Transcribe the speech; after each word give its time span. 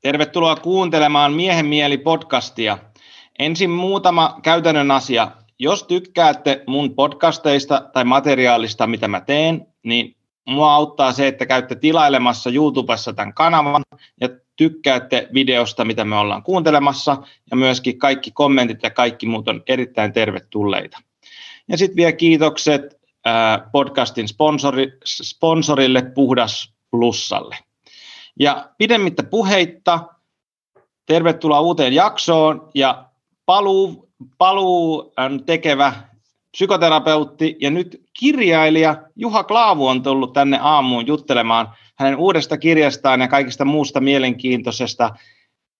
Tervetuloa 0.00 0.56
kuuntelemaan 0.56 1.32
Miehen 1.32 1.66
mieli 1.66 1.98
podcastia. 1.98 2.78
Ensin 3.38 3.70
muutama 3.70 4.38
käytännön 4.42 4.90
asia. 4.90 5.30
Jos 5.58 5.82
tykkäätte 5.84 6.64
mun 6.66 6.94
podcasteista 6.94 7.90
tai 7.92 8.04
materiaalista, 8.04 8.86
mitä 8.86 9.08
mä 9.08 9.20
teen, 9.20 9.66
niin 9.82 10.16
mua 10.48 10.74
auttaa 10.74 11.12
se, 11.12 11.26
että 11.26 11.46
käytte 11.46 11.74
tilailemassa 11.74 12.50
YouTubessa 12.50 13.12
tämän 13.12 13.34
kanavan 13.34 13.82
ja 14.20 14.28
tykkäätte 14.56 15.28
videosta, 15.34 15.84
mitä 15.84 16.04
me 16.04 16.16
ollaan 16.16 16.42
kuuntelemassa, 16.42 17.16
ja 17.50 17.56
myöskin 17.56 17.98
kaikki 17.98 18.30
kommentit 18.30 18.82
ja 18.82 18.90
kaikki 18.90 19.26
muut 19.26 19.48
on 19.48 19.62
erittäin 19.68 20.12
tervetulleita. 20.12 20.98
Ja 21.68 21.78
sitten 21.78 21.96
vielä 21.96 22.12
kiitokset 22.12 22.82
podcastin 23.72 24.28
sponsori, 24.28 24.92
sponsorille 25.04 26.02
Puhdas 26.02 26.74
Plussalle. 26.90 27.56
Ja 28.40 28.70
pidemmittä 28.78 29.22
puheitta, 29.22 30.00
tervetuloa 31.06 31.60
uuteen 31.60 31.92
jaksoon 31.92 32.70
ja 32.74 33.04
paluu, 33.46 34.10
paluu 34.38 35.12
tekevä 35.46 35.92
psykoterapeutti 36.52 37.56
ja 37.60 37.70
nyt 37.70 38.02
kirjailija 38.18 39.02
Juha 39.16 39.44
Klaavu 39.44 39.86
on 39.86 40.02
tullut 40.02 40.32
tänne 40.32 40.58
aamuun 40.62 41.06
juttelemaan 41.06 41.68
hänen 41.98 42.16
uudesta 42.16 42.58
kirjastaan 42.58 43.20
ja 43.20 43.28
kaikista 43.28 43.64
muusta 43.64 44.00
mielenkiintoisesta 44.00 45.10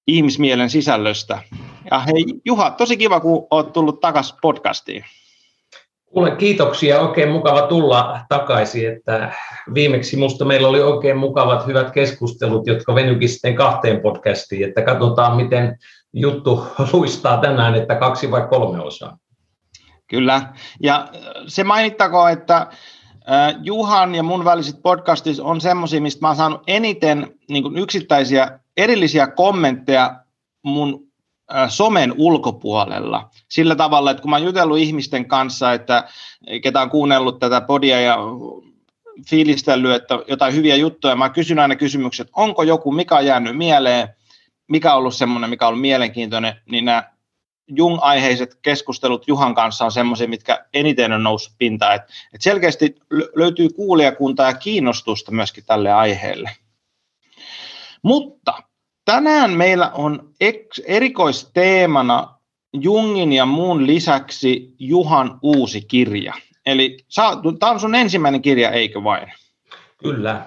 ihmismielen 0.06 0.70
sisällöstä. 0.70 1.42
Ja 1.90 1.98
hei 1.98 2.24
Juha, 2.44 2.70
tosi 2.70 2.96
kiva, 2.96 3.20
kun 3.20 3.46
olet 3.50 3.72
tullut 3.72 4.00
takaisin 4.00 4.36
podcastiin. 4.42 5.04
Kuule, 6.10 6.36
kiitoksia. 6.36 7.00
Oikein 7.00 7.30
mukava 7.30 7.62
tulla 7.62 8.20
takaisin. 8.28 8.92
Että 8.92 9.32
viimeksi 9.74 10.16
minusta 10.16 10.44
meillä 10.44 10.68
oli 10.68 10.82
oikein 10.82 11.16
mukavat, 11.16 11.66
hyvät 11.66 11.90
keskustelut, 11.90 12.66
jotka 12.66 12.94
venyikin 12.94 13.28
sitten 13.28 13.54
kahteen 13.54 14.00
podcastiin. 14.00 14.68
Että 14.68 14.82
katsotaan, 14.82 15.36
miten 15.36 15.78
juttu 16.12 16.66
luistaa 16.92 17.40
tänään, 17.40 17.74
että 17.74 17.94
kaksi 17.94 18.30
vai 18.30 18.46
kolme 18.50 18.80
osaa. 18.80 19.18
Kyllä. 20.06 20.42
Ja 20.82 21.08
se 21.46 21.64
mainittako, 21.64 22.28
että 22.28 22.66
Juhan 23.62 24.14
ja 24.14 24.22
mun 24.22 24.44
väliset 24.44 24.82
podcastit 24.82 25.38
on 25.40 25.60
semmoisia, 25.60 26.00
mistä 26.00 26.20
mä 26.20 26.28
oon 26.28 26.36
saanut 26.36 26.62
eniten 26.66 27.34
niin 27.48 27.78
yksittäisiä 27.78 28.60
erillisiä 28.76 29.26
kommentteja 29.26 30.16
mun 30.62 31.09
somen 31.68 32.14
ulkopuolella. 32.16 33.30
Sillä 33.48 33.76
tavalla, 33.76 34.10
että 34.10 34.20
kun 34.20 34.30
mä 34.30 34.36
oon 34.36 34.44
jutellut 34.44 34.78
ihmisten 34.78 35.26
kanssa, 35.28 35.72
että 35.72 36.08
ketä 36.62 36.80
on 36.80 36.90
kuunnellut 36.90 37.38
tätä 37.38 37.60
podia 37.60 38.00
ja 38.00 38.18
fiilistellyt, 39.30 39.94
että 39.94 40.18
jotain 40.28 40.54
hyviä 40.54 40.76
juttuja, 40.76 41.16
mä 41.16 41.30
kysyn 41.30 41.58
aina 41.58 41.76
kysymykset, 41.76 42.28
onko 42.36 42.62
joku, 42.62 42.92
mikä 42.92 43.16
on 43.16 43.26
jäänyt 43.26 43.56
mieleen, 43.56 44.08
mikä 44.68 44.92
on 44.92 44.98
ollut 44.98 45.14
semmoinen, 45.14 45.50
mikä 45.50 45.66
on 45.66 45.68
ollut 45.68 45.80
mielenkiintoinen, 45.80 46.54
niin 46.70 46.84
nämä 46.84 47.10
Jung-aiheiset 47.76 48.58
keskustelut 48.62 49.28
Juhan 49.28 49.54
kanssa 49.54 49.84
on 49.84 49.92
semmoisia, 49.92 50.28
mitkä 50.28 50.66
eniten 50.74 51.12
on 51.12 51.22
noussut 51.22 51.54
pintaan. 51.58 51.94
Et, 51.94 52.02
et 52.34 52.42
selkeästi 52.42 52.94
löytyy 53.36 53.68
kuulijakuntaa 53.68 54.46
ja 54.46 54.54
kiinnostusta 54.54 55.32
myöskin 55.32 55.64
tälle 55.66 55.92
aiheelle. 55.92 56.50
Mutta 58.02 58.54
tänään 59.10 59.50
meillä 59.50 59.90
on 59.90 60.30
erikoisteemana 60.86 62.34
Jungin 62.72 63.32
ja 63.32 63.46
muun 63.46 63.86
lisäksi 63.86 64.74
Juhan 64.78 65.38
uusi 65.42 65.80
kirja. 65.80 66.34
Eli 66.66 66.98
tämä 67.58 67.72
on 67.72 67.80
sun 67.80 67.94
ensimmäinen 67.94 68.42
kirja, 68.42 68.70
eikö 68.70 69.04
vain? 69.04 69.32
Kyllä. 69.98 70.46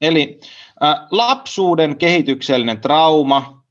Eli 0.00 0.40
äh, 0.82 0.96
lapsuuden 1.10 1.96
kehityksellinen 1.96 2.80
trauma, 2.80 3.62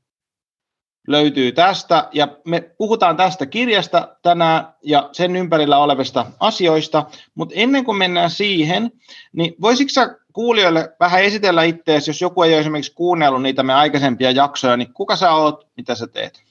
löytyy 1.08 1.52
tästä 1.52 2.08
ja 2.12 2.28
me 2.44 2.60
puhutaan 2.60 3.16
tästä 3.16 3.46
kirjasta 3.46 4.16
tänään 4.22 4.74
ja 4.82 5.08
sen 5.12 5.36
ympärillä 5.36 5.78
olevista 5.78 6.26
asioista, 6.40 7.06
mutta 7.34 7.54
ennen 7.58 7.84
kuin 7.84 7.98
mennään 7.98 8.30
siihen, 8.30 8.92
niin 9.32 9.54
voisitko 9.60 9.90
sä 9.90 10.19
kuulijoille 10.32 10.92
vähän 11.00 11.22
esitellä 11.22 11.62
itseäsi, 11.62 12.10
jos 12.10 12.20
joku 12.20 12.42
ei 12.42 12.52
ole 12.52 12.60
esimerkiksi 12.60 12.94
kuunnellut 12.94 13.42
niitä 13.42 13.62
me 13.62 13.74
aikaisempia 13.74 14.30
jaksoja, 14.30 14.76
niin 14.76 14.92
kuka 14.92 15.16
sä 15.16 15.32
oot, 15.32 15.66
mitä 15.76 15.94
sä 15.94 16.06
teet? 16.06 16.42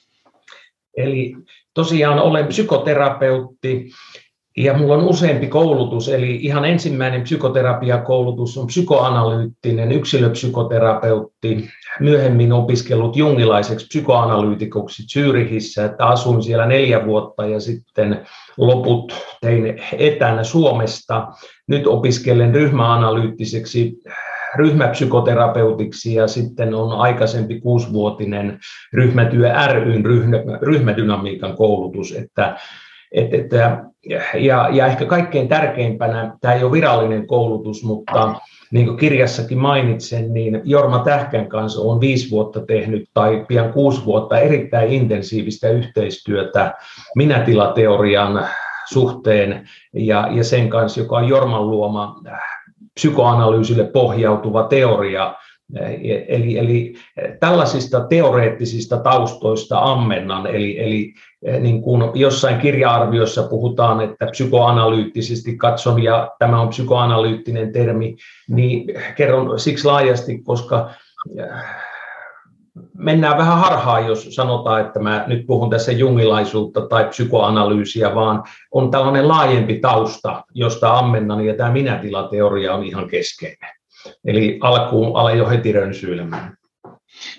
Eli 0.96 1.36
tosiaan 1.74 2.18
olen 2.18 2.46
psykoterapeutti 2.46 3.90
ja 4.56 4.74
mulla 4.74 4.94
on 4.94 5.04
useampi 5.04 5.46
koulutus, 5.46 6.08
eli 6.08 6.36
ihan 6.36 6.64
ensimmäinen 6.64 7.22
psykoterapiakoulutus 7.22 8.58
on 8.58 8.66
psykoanalyyttinen 8.66 9.92
yksilöpsykoterapeutti, 9.92 11.68
myöhemmin 12.00 12.52
opiskellut 12.52 13.16
jungilaiseksi 13.16 13.86
psykoanalyytikoksi 13.86 15.02
Zyrihissä, 15.06 15.84
että 15.84 16.06
asuin 16.06 16.42
siellä 16.42 16.66
neljä 16.66 17.06
vuotta 17.06 17.46
ja 17.46 17.60
sitten 17.60 18.26
loput 18.56 19.12
tein 19.40 19.82
etänä 19.98 20.44
Suomesta. 20.44 21.28
Nyt 21.66 21.86
opiskelen 21.86 22.54
ryhmäanalyyttiseksi 22.54 23.92
ryhmäpsykoterapeutiksi 24.56 26.14
ja 26.14 26.28
sitten 26.28 26.74
on 26.74 26.92
aikaisempi 26.92 27.60
kuusivuotinen 27.60 28.58
ryhmätyö 28.92 29.52
ryn 29.72 30.04
ryhmädynamiikan 30.62 31.56
koulutus, 31.56 32.12
että 32.12 32.56
et, 33.12 33.34
et, 33.34 33.50
ja, 34.34 34.68
ja 34.72 34.86
ehkä 34.86 35.04
kaikkein 35.04 35.48
tärkeimpänä, 35.48 36.36
tämä 36.40 36.54
ei 36.54 36.64
ole 36.64 36.72
virallinen 36.72 37.26
koulutus, 37.26 37.84
mutta 37.84 38.34
niin 38.72 38.86
kuin 38.86 38.96
kirjassakin 38.96 39.58
mainitsen, 39.58 40.34
niin 40.34 40.60
Jorma 40.64 40.98
Tähkän 40.98 41.48
kanssa 41.48 41.80
on 41.80 42.00
viisi 42.00 42.30
vuotta 42.30 42.66
tehnyt 42.66 43.08
tai 43.14 43.44
pian 43.48 43.72
kuusi 43.72 44.04
vuotta 44.04 44.38
erittäin 44.38 44.92
intensiivistä 44.92 45.68
yhteistyötä 45.68 46.74
minätilateorian 47.16 48.46
suhteen 48.88 49.68
ja, 49.92 50.28
ja 50.30 50.44
sen 50.44 50.68
kanssa, 50.68 51.00
joka 51.00 51.16
on 51.16 51.28
Jorman 51.28 51.70
luoma 51.70 52.16
psykoanalyysille 52.94 53.84
pohjautuva 53.84 54.62
teoria, 54.62 55.34
Eli, 56.28 56.58
eli 56.58 56.94
tällaisista 57.40 58.00
teoreettisista 58.00 58.96
taustoista 58.96 59.78
ammennan, 59.78 60.46
eli, 60.46 60.80
eli 60.80 61.14
niin 61.60 61.82
kuin 61.82 62.02
jossain 62.14 62.58
kirja-arviossa 62.58 63.42
puhutaan, 63.42 64.00
että 64.00 64.26
psykoanalyyttisesti 64.30 65.56
katson, 65.56 66.02
ja 66.02 66.30
tämä 66.38 66.60
on 66.60 66.68
psykoanalyyttinen 66.68 67.72
termi, 67.72 68.16
niin 68.48 68.84
kerron 69.16 69.58
siksi 69.58 69.84
laajasti, 69.84 70.42
koska 70.42 70.90
mennään 72.98 73.38
vähän 73.38 73.58
harhaan, 73.58 74.06
jos 74.06 74.28
sanotaan, 74.30 74.80
että 74.80 74.98
mä 75.00 75.24
nyt 75.26 75.46
puhun 75.46 75.70
tässä 75.70 75.92
jungilaisuutta 75.92 76.80
tai 76.80 77.04
psykoanalyysiä, 77.04 78.14
vaan 78.14 78.42
on 78.72 78.90
tällainen 78.90 79.28
laajempi 79.28 79.78
tausta, 79.78 80.44
josta 80.54 80.98
ammennan, 80.98 81.46
ja 81.46 81.54
tämä 81.54 81.70
minätilateoria 81.70 82.74
on 82.74 82.84
ihan 82.84 83.08
keskeinen. 83.08 83.79
Eli 84.24 84.58
alkuun 84.62 85.16
ala 85.16 85.32
jo 85.32 85.48
heti 85.48 85.72
rönsyilemään. 85.72 86.56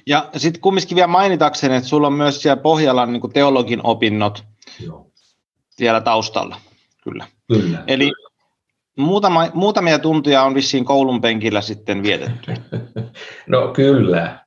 Ja 0.07 0.29
sitten 0.37 0.61
kumminkin 0.61 0.95
vielä 0.95 1.07
mainitakseni, 1.07 1.75
että 1.75 1.89
sulla 1.89 2.07
on 2.07 2.13
myös 2.13 2.41
siellä 2.41 2.61
pohjalla 2.61 3.05
niin 3.05 3.33
teologin 3.33 3.79
opinnot 3.83 4.43
Joo. 4.79 5.11
siellä 5.69 6.01
taustalla. 6.01 6.55
Kyllä. 7.03 7.27
Kyllä. 7.47 7.83
Eli 7.87 8.11
muutama, 8.97 9.47
muutamia 9.53 9.99
tuntia 9.99 10.43
on 10.43 10.55
vissiin 10.55 10.85
koulun 10.85 11.21
penkillä 11.21 11.61
sitten 11.61 12.03
vietetty. 12.03 12.53
no 13.47 13.67
kyllä. 13.73 14.45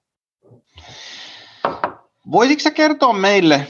Voisitko 2.32 2.70
kertoa 2.74 3.12
meille 3.12 3.66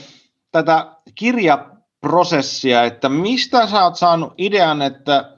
tätä 0.51 0.87
kirjaprosessia, 1.15 2.83
että 2.83 3.09
mistä 3.09 3.67
sä 3.67 3.83
oot 3.83 3.95
saanut 3.95 4.33
idean, 4.37 4.81
että 4.81 5.34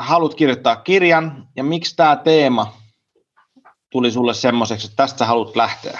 haluat 0.00 0.34
kirjoittaa 0.34 0.76
kirjan 0.76 1.48
ja 1.56 1.64
miksi 1.64 1.96
tämä 1.96 2.16
teema 2.16 2.72
tuli 3.90 4.10
sulle 4.10 4.34
semmoiseksi, 4.34 4.86
että 4.86 4.96
tästä 4.96 5.26
haluat 5.26 5.56
lähteä? 5.56 5.98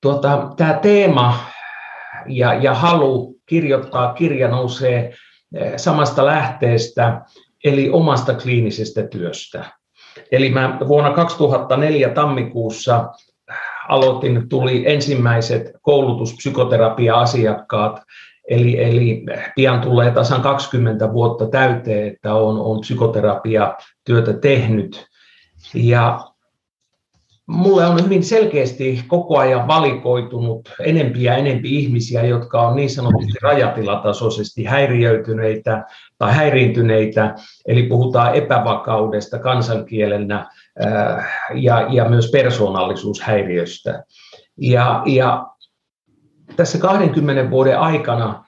Tuota, 0.00 0.48
tämä 0.56 0.72
teema 0.72 1.38
ja, 2.26 2.54
ja 2.54 2.74
halu 2.74 3.36
kirjoittaa 3.46 4.14
kirja 4.14 4.48
nousee 4.48 5.14
eh, 5.54 5.72
samasta 5.76 6.26
lähteestä, 6.26 7.20
eli 7.64 7.90
omasta 7.90 8.34
kliinisestä 8.34 9.06
työstä. 9.06 9.64
Eli 10.32 10.50
mä 10.50 10.78
vuonna 10.88 11.10
2004 11.10 12.08
tammikuussa 12.08 13.12
aloitin, 13.88 14.48
tuli 14.48 14.84
ensimmäiset 14.86 15.70
koulutuspsykoterapia-asiakkaat 15.82 18.02
Eli, 18.48 18.84
eli 18.84 19.24
pian 19.56 19.80
tulee 19.80 20.10
tasan 20.10 20.42
20 20.42 21.12
vuotta 21.12 21.46
täyteen, 21.46 22.08
että 22.08 22.34
on, 22.34 22.60
on 22.60 22.80
psykoterapiatyötä 22.80 24.32
tehnyt. 24.32 25.06
Ja 25.74 26.20
mulle 27.46 27.86
on 27.86 28.04
hyvin 28.04 28.24
selkeästi 28.24 29.04
koko 29.06 29.38
ajan 29.38 29.68
valikoitunut 29.68 30.68
enempi 30.80 31.22
ja 31.22 31.36
enempi 31.36 31.78
ihmisiä, 31.78 32.24
jotka 32.24 32.68
on 32.68 32.76
niin 32.76 32.90
sanotusti 32.90 33.38
rajatilatasoisesti 33.42 34.64
häiriöityneitä, 34.64 35.84
tai 36.18 36.34
häiriintyneitä, 36.34 37.34
eli 37.66 37.82
puhutaan 37.82 38.34
epävakaudesta 38.34 39.38
kansankielenä 39.38 40.50
ja, 41.54 41.86
ja 41.90 42.08
myös 42.08 42.30
persoonallisuushäiriöstä. 42.30 44.04
Ja, 44.56 45.02
ja 45.06 45.46
tässä 46.56 46.78
20 46.78 47.50
vuoden 47.50 47.78
aikana 47.78 48.44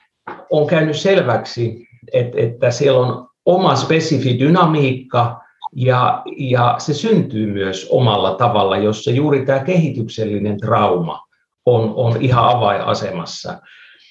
on 0.50 0.66
käynyt 0.66 0.96
selväksi, 0.96 1.88
että, 2.12 2.38
että 2.40 2.70
siellä 2.70 3.00
on 3.00 3.28
oma 3.46 3.76
spesifi 3.76 4.38
dynamiikka 4.38 5.40
ja, 5.76 6.22
ja 6.36 6.74
se 6.78 6.94
syntyy 6.94 7.52
myös 7.52 7.86
omalla 7.90 8.34
tavalla, 8.34 8.76
jossa 8.76 9.10
juuri 9.10 9.46
tämä 9.46 9.58
kehityksellinen 9.58 10.60
trauma 10.60 11.20
on, 11.66 11.92
on 11.96 12.22
ihan 12.22 12.48
avainasemassa. 12.48 13.58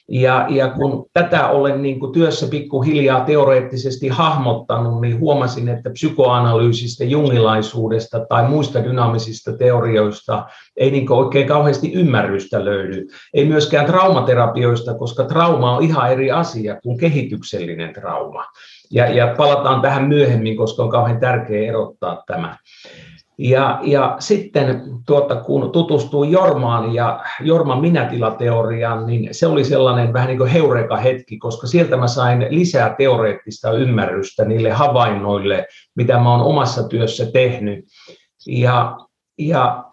Ja, 0.09 0.45
ja 0.49 0.69
kun 0.69 1.05
tätä 1.13 1.47
olen 1.47 1.81
niin 1.81 1.99
kuin 1.99 2.11
työssä 2.11 2.47
pikkuhiljaa 2.47 3.25
teoreettisesti 3.25 4.07
hahmottanut, 4.07 5.01
niin 5.01 5.19
huomasin, 5.19 5.69
että 5.69 5.89
psykoanalyysistä, 5.89 7.03
jungilaisuudesta 7.03 8.25
tai 8.29 8.47
muista 8.47 8.83
dynaamisista 8.83 9.57
teorioista 9.57 10.45
ei 10.77 10.91
niin 10.91 11.11
oikein 11.11 11.47
kauheasti 11.47 11.93
ymmärrystä 11.93 12.65
löydy. 12.65 13.07
Ei 13.33 13.45
myöskään 13.45 13.85
traumaterapioista, 13.85 14.93
koska 14.93 15.23
trauma 15.23 15.77
on 15.77 15.83
ihan 15.83 16.11
eri 16.11 16.31
asia 16.31 16.79
kuin 16.83 16.97
kehityksellinen 16.97 17.93
trauma. 17.93 18.45
Ja, 18.91 19.09
ja 19.09 19.33
palataan 19.37 19.81
tähän 19.81 20.07
myöhemmin, 20.07 20.57
koska 20.57 20.83
on 20.83 20.89
kauhean 20.89 21.19
tärkeää 21.19 21.69
erottaa 21.69 22.23
tämä. 22.27 22.57
Ja, 23.37 23.79
ja 23.83 24.15
sitten 24.19 24.81
tuota, 25.07 25.35
kun 25.35 25.71
tutustuin 25.71 26.31
Jormaan 26.31 26.93
ja 26.93 27.23
Jorman 27.41 27.81
minätilateoriaan, 27.81 29.07
niin 29.07 29.29
se 29.31 29.47
oli 29.47 29.63
sellainen 29.63 30.13
vähän 30.13 30.27
niin 30.27 30.37
kuin 30.37 30.49
heureka 30.49 30.97
hetki, 30.97 31.37
koska 31.37 31.67
sieltä 31.67 31.97
mä 31.97 32.07
sain 32.07 32.47
lisää 32.49 32.95
teoreettista 32.97 33.71
ymmärrystä 33.71 34.45
niille 34.45 34.71
havainnoille, 34.71 35.67
mitä 35.95 36.13
mä 36.19 36.31
oon 36.31 36.41
omassa 36.41 36.87
työssä 36.87 37.31
tehnyt. 37.31 37.85
Ja, 38.47 38.97
ja 39.37 39.83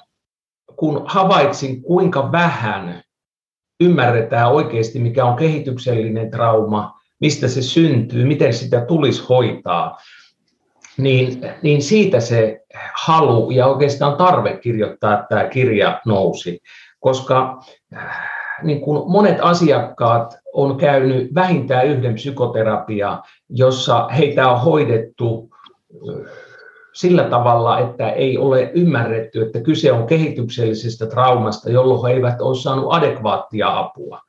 kun 0.77 1.03
havaitsin, 1.07 1.83
kuinka 1.83 2.33
vähän 2.33 3.03
ymmärretään 3.81 4.53
oikeasti, 4.53 4.99
mikä 4.99 5.25
on 5.25 5.37
kehityksellinen 5.37 6.31
trauma, 6.31 7.01
mistä 7.21 7.49
se 7.49 7.63
syntyy, 7.63 8.25
miten 8.25 8.55
sitä 8.55 8.81
tulisi 8.81 9.25
hoitaa, 9.29 9.99
niin, 11.03 11.41
niin 11.63 11.83
siitä 11.83 12.21
se 12.21 12.61
halu 12.95 13.51
ja 13.51 13.67
oikeastaan 13.67 14.17
tarve 14.17 14.57
kirjoittaa 14.57 15.27
tämä 15.29 15.45
kirja 15.45 16.01
nousi, 16.07 16.61
koska 17.01 17.63
äh, 17.97 18.31
niin 18.63 18.81
kuin 18.81 19.11
monet 19.11 19.39
asiakkaat 19.41 20.39
on 20.53 20.77
käynyt 20.77 21.35
vähintään 21.35 21.87
yhden 21.87 22.15
psykoterapia, 22.15 23.19
jossa 23.49 24.09
heitä 24.09 24.49
on 24.49 24.61
hoidettu 24.61 25.51
äh, 26.09 26.33
sillä 26.93 27.25
tavalla, 27.25 27.79
että 27.79 28.11
ei 28.11 28.39
ole 28.39 28.71
ymmärretty, 28.75 29.43
että 29.43 29.61
kyse 29.61 29.93
on 29.93 30.07
kehityksellisestä 30.07 31.07
traumasta, 31.07 31.71
jolloin 31.71 32.07
he 32.07 32.13
eivät 32.13 32.41
ole 32.41 32.55
saaneet 32.55 32.87
adekvaattia 32.91 33.79
apua. 33.79 34.21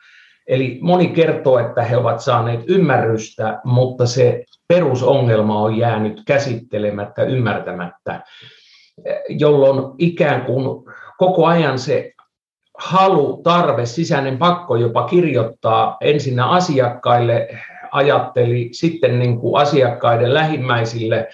Eli 0.47 0.79
moni 0.81 1.07
kertoo, 1.07 1.59
että 1.59 1.83
he 1.83 1.97
ovat 1.97 2.19
saaneet 2.19 2.61
ymmärrystä, 2.67 3.61
mutta 3.63 4.05
se 4.05 4.43
perusongelma 4.73 5.59
on 5.59 5.77
jäänyt 5.77 6.21
käsittelemättä, 6.27 7.23
ymmärtämättä, 7.23 8.21
jolloin 9.29 9.95
ikään 9.97 10.45
kuin 10.45 10.83
koko 11.17 11.45
ajan 11.45 11.79
se 11.79 12.13
halu, 12.77 13.41
tarve, 13.43 13.85
sisäinen 13.85 14.37
pakko 14.37 14.75
jopa 14.75 15.07
kirjoittaa 15.07 15.97
ensin 16.01 16.39
asiakkaille, 16.39 17.47
ajatteli 17.91 18.69
sitten 18.71 19.19
niin 19.19 19.39
kuin 19.39 19.61
asiakkaiden 19.61 20.33
lähimmäisille 20.33 21.27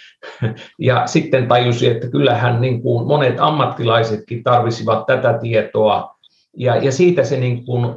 ja 0.79 1.07
sitten 1.07 1.47
tajusi, 1.47 1.87
että 1.87 2.07
kyllähän 2.11 2.61
niin 2.61 2.81
kuin 2.81 3.07
monet 3.07 3.35
ammattilaisetkin 3.39 4.43
tarvisivat 4.43 5.05
tätä 5.05 5.37
tietoa. 5.41 6.15
Ja, 6.57 6.75
ja 6.75 6.91
siitä 6.91 7.23
se 7.23 7.37
niin 7.37 7.65
kuin 7.65 7.95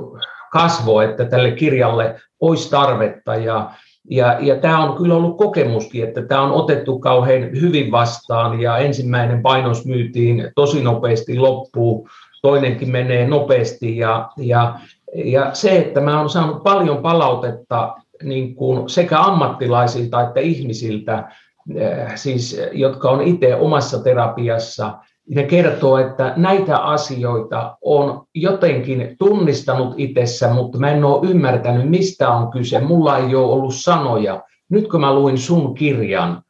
kasvoi, 0.52 1.04
että 1.04 1.24
tälle 1.24 1.50
kirjalle 1.50 2.20
olisi 2.40 2.70
tarvetta 2.70 3.34
ja, 3.34 3.70
ja, 4.10 4.38
ja 4.40 4.56
tämä 4.56 4.84
on 4.84 4.96
kyllä 4.96 5.14
ollut 5.14 5.38
kokemuskin, 5.38 6.04
että 6.04 6.22
tämä 6.22 6.42
on 6.42 6.52
otettu 6.52 6.98
kauhean 6.98 7.42
hyvin 7.42 7.90
vastaan 7.90 8.60
ja 8.60 8.78
ensimmäinen 8.78 9.42
painos 9.42 9.86
myytiin 9.86 10.50
tosi 10.54 10.82
nopeasti 10.82 11.38
loppuun, 11.38 12.08
toinenkin 12.42 12.90
menee 12.90 13.28
nopeasti 13.28 13.96
ja, 13.96 14.30
ja, 14.36 14.78
ja 15.24 15.50
se, 15.52 15.78
että 15.78 16.00
mä 16.00 16.18
olen 16.18 16.30
saanut 16.30 16.62
paljon 16.62 16.98
palautetta 16.98 17.94
niin 18.22 18.54
kuin 18.54 18.88
sekä 18.88 19.20
ammattilaisilta 19.20 20.20
että 20.20 20.40
ihmisiltä, 20.40 21.28
eh, 21.74 22.12
siis, 22.14 22.60
jotka 22.72 23.10
on 23.10 23.22
itse 23.22 23.54
omassa 23.54 24.02
terapiassa, 24.02 24.98
ne 25.28 25.42
kertoo, 25.42 25.98
että 25.98 26.32
näitä 26.36 26.78
asioita 26.78 27.76
on 27.84 28.24
jotenkin 28.34 29.16
tunnistanut 29.18 29.94
itsessä, 29.96 30.48
mutta 30.48 30.78
mä 30.78 30.90
en 30.90 31.04
ole 31.04 31.28
ymmärtänyt, 31.30 31.90
mistä 31.90 32.30
on 32.30 32.50
kyse. 32.50 32.80
Mulla 32.80 33.18
ei 33.18 33.34
ole 33.34 33.52
ollut 33.52 33.74
sanoja. 33.74 34.42
Nyt 34.70 34.88
kun 34.88 35.00
mä 35.00 35.14
luin 35.14 35.38
sun 35.38 35.74
kirjan, 35.74 36.42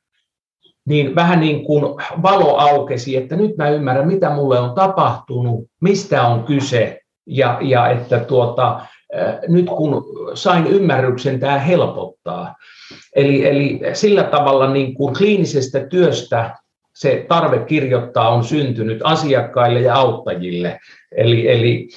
niin 0.89 1.15
vähän 1.15 1.41
niin 1.41 1.65
kuin 1.65 1.83
valo 2.23 2.57
aukesi, 2.57 3.17
että 3.17 3.37
nyt 3.37 3.57
mä 3.57 3.69
ymmärrän, 3.69 4.07
mitä 4.07 4.31
mulle 4.31 4.61
on 4.61 4.75
tapahtunut, 4.75 5.65
mistä 5.81 6.27
on 6.27 6.45
kyse, 6.45 7.01
ja, 7.27 7.59
ja 7.61 7.89
että 7.91 8.19
tuota, 8.19 8.81
nyt 9.49 9.67
kun 9.67 10.05
sain 10.35 10.67
ymmärryksen, 10.67 11.41
tämä 11.41 11.59
helpottaa. 11.59 12.55
Eli, 13.17 13.47
eli 13.47 13.81
sillä 13.93 14.23
tavalla 14.23 14.73
niin 14.73 14.95
kuin 14.95 15.15
kliinisestä 15.15 15.87
työstä 15.87 16.62
se 16.94 17.27
tarve 17.29 17.65
kirjoittaa 17.65 18.29
on 18.29 18.44
syntynyt 18.44 19.00
asiakkaille 19.05 19.81
ja 19.81 19.94
auttajille. 19.94 20.81
Eli, 21.17 21.49
eli 21.49 21.89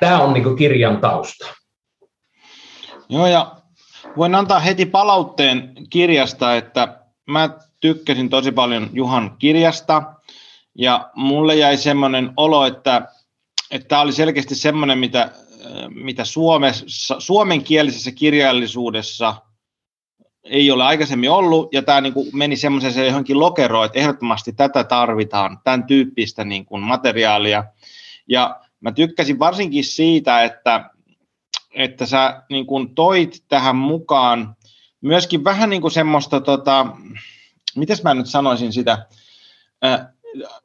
tämä 0.00 0.22
on 0.22 0.32
niin 0.32 0.56
kirjan 0.56 1.00
tausta. 1.00 1.46
Joo, 3.08 3.26
ja 3.26 3.56
voin 4.16 4.34
antaa 4.34 4.60
heti 4.60 4.86
palautteen 4.86 5.72
kirjasta, 5.90 6.56
että 6.56 7.00
mä 7.26 7.50
tykkäsin 7.80 8.28
tosi 8.28 8.52
paljon 8.52 8.90
Juhan 8.92 9.36
kirjasta, 9.38 10.02
ja 10.78 11.10
mulle 11.14 11.54
jäi 11.54 11.76
semmoinen 11.76 12.32
olo, 12.36 12.66
että 12.66 13.08
tämä 13.88 14.02
oli 14.02 14.12
selkeästi 14.12 14.54
semmoinen, 14.54 14.98
mitä, 14.98 15.30
mitä 15.88 16.24
Suomessa, 16.24 17.16
suomenkielisessä 17.18 18.10
kirjallisuudessa– 18.10 19.34
ei 20.44 20.70
ole 20.70 20.84
aikaisemmin 20.84 21.30
ollut, 21.30 21.74
ja 21.74 21.82
tämä 21.82 22.00
niin 22.00 22.12
kuin 22.12 22.26
meni 22.32 22.56
semmoiseen 22.56 23.06
johonkin 23.06 23.40
lokeroon, 23.40 23.86
että 23.86 23.98
ehdottomasti 23.98 24.52
tätä 24.52 24.84
tarvitaan, 24.84 25.58
tämän 25.64 25.84
tyyppistä 25.84 26.44
niin 26.44 26.64
kuin 26.64 26.82
materiaalia. 26.82 27.64
Ja 28.28 28.60
mä 28.80 28.92
tykkäsin 28.92 29.38
varsinkin 29.38 29.84
siitä, 29.84 30.42
että, 30.42 30.90
että 31.74 32.06
sä 32.06 32.42
niin 32.50 32.66
kuin 32.66 32.94
toit 32.94 33.44
tähän 33.48 33.76
mukaan 33.76 34.56
myöskin 35.00 35.44
vähän 35.44 35.70
niin 35.70 35.82
kuin 35.82 35.92
semmoista, 35.92 36.40
tota, 36.40 36.86
miten 37.76 37.96
mä 38.04 38.14
nyt 38.14 38.26
sanoisin 38.26 38.72
sitä, 38.72 39.06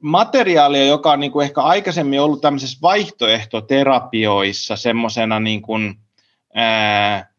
materiaalia, 0.02 0.86
joka 0.86 1.12
on 1.12 1.20
niin 1.20 1.32
kuin 1.32 1.44
ehkä 1.44 1.62
aikaisemmin 1.62 2.22
ollut 2.22 2.42
tämmöisissä 2.42 2.78
vaihtoehtoterapioissa 2.82 4.76
semmoisena 4.76 5.40
niin 5.40 5.62
kuin, 5.62 5.96
ää, 6.54 7.37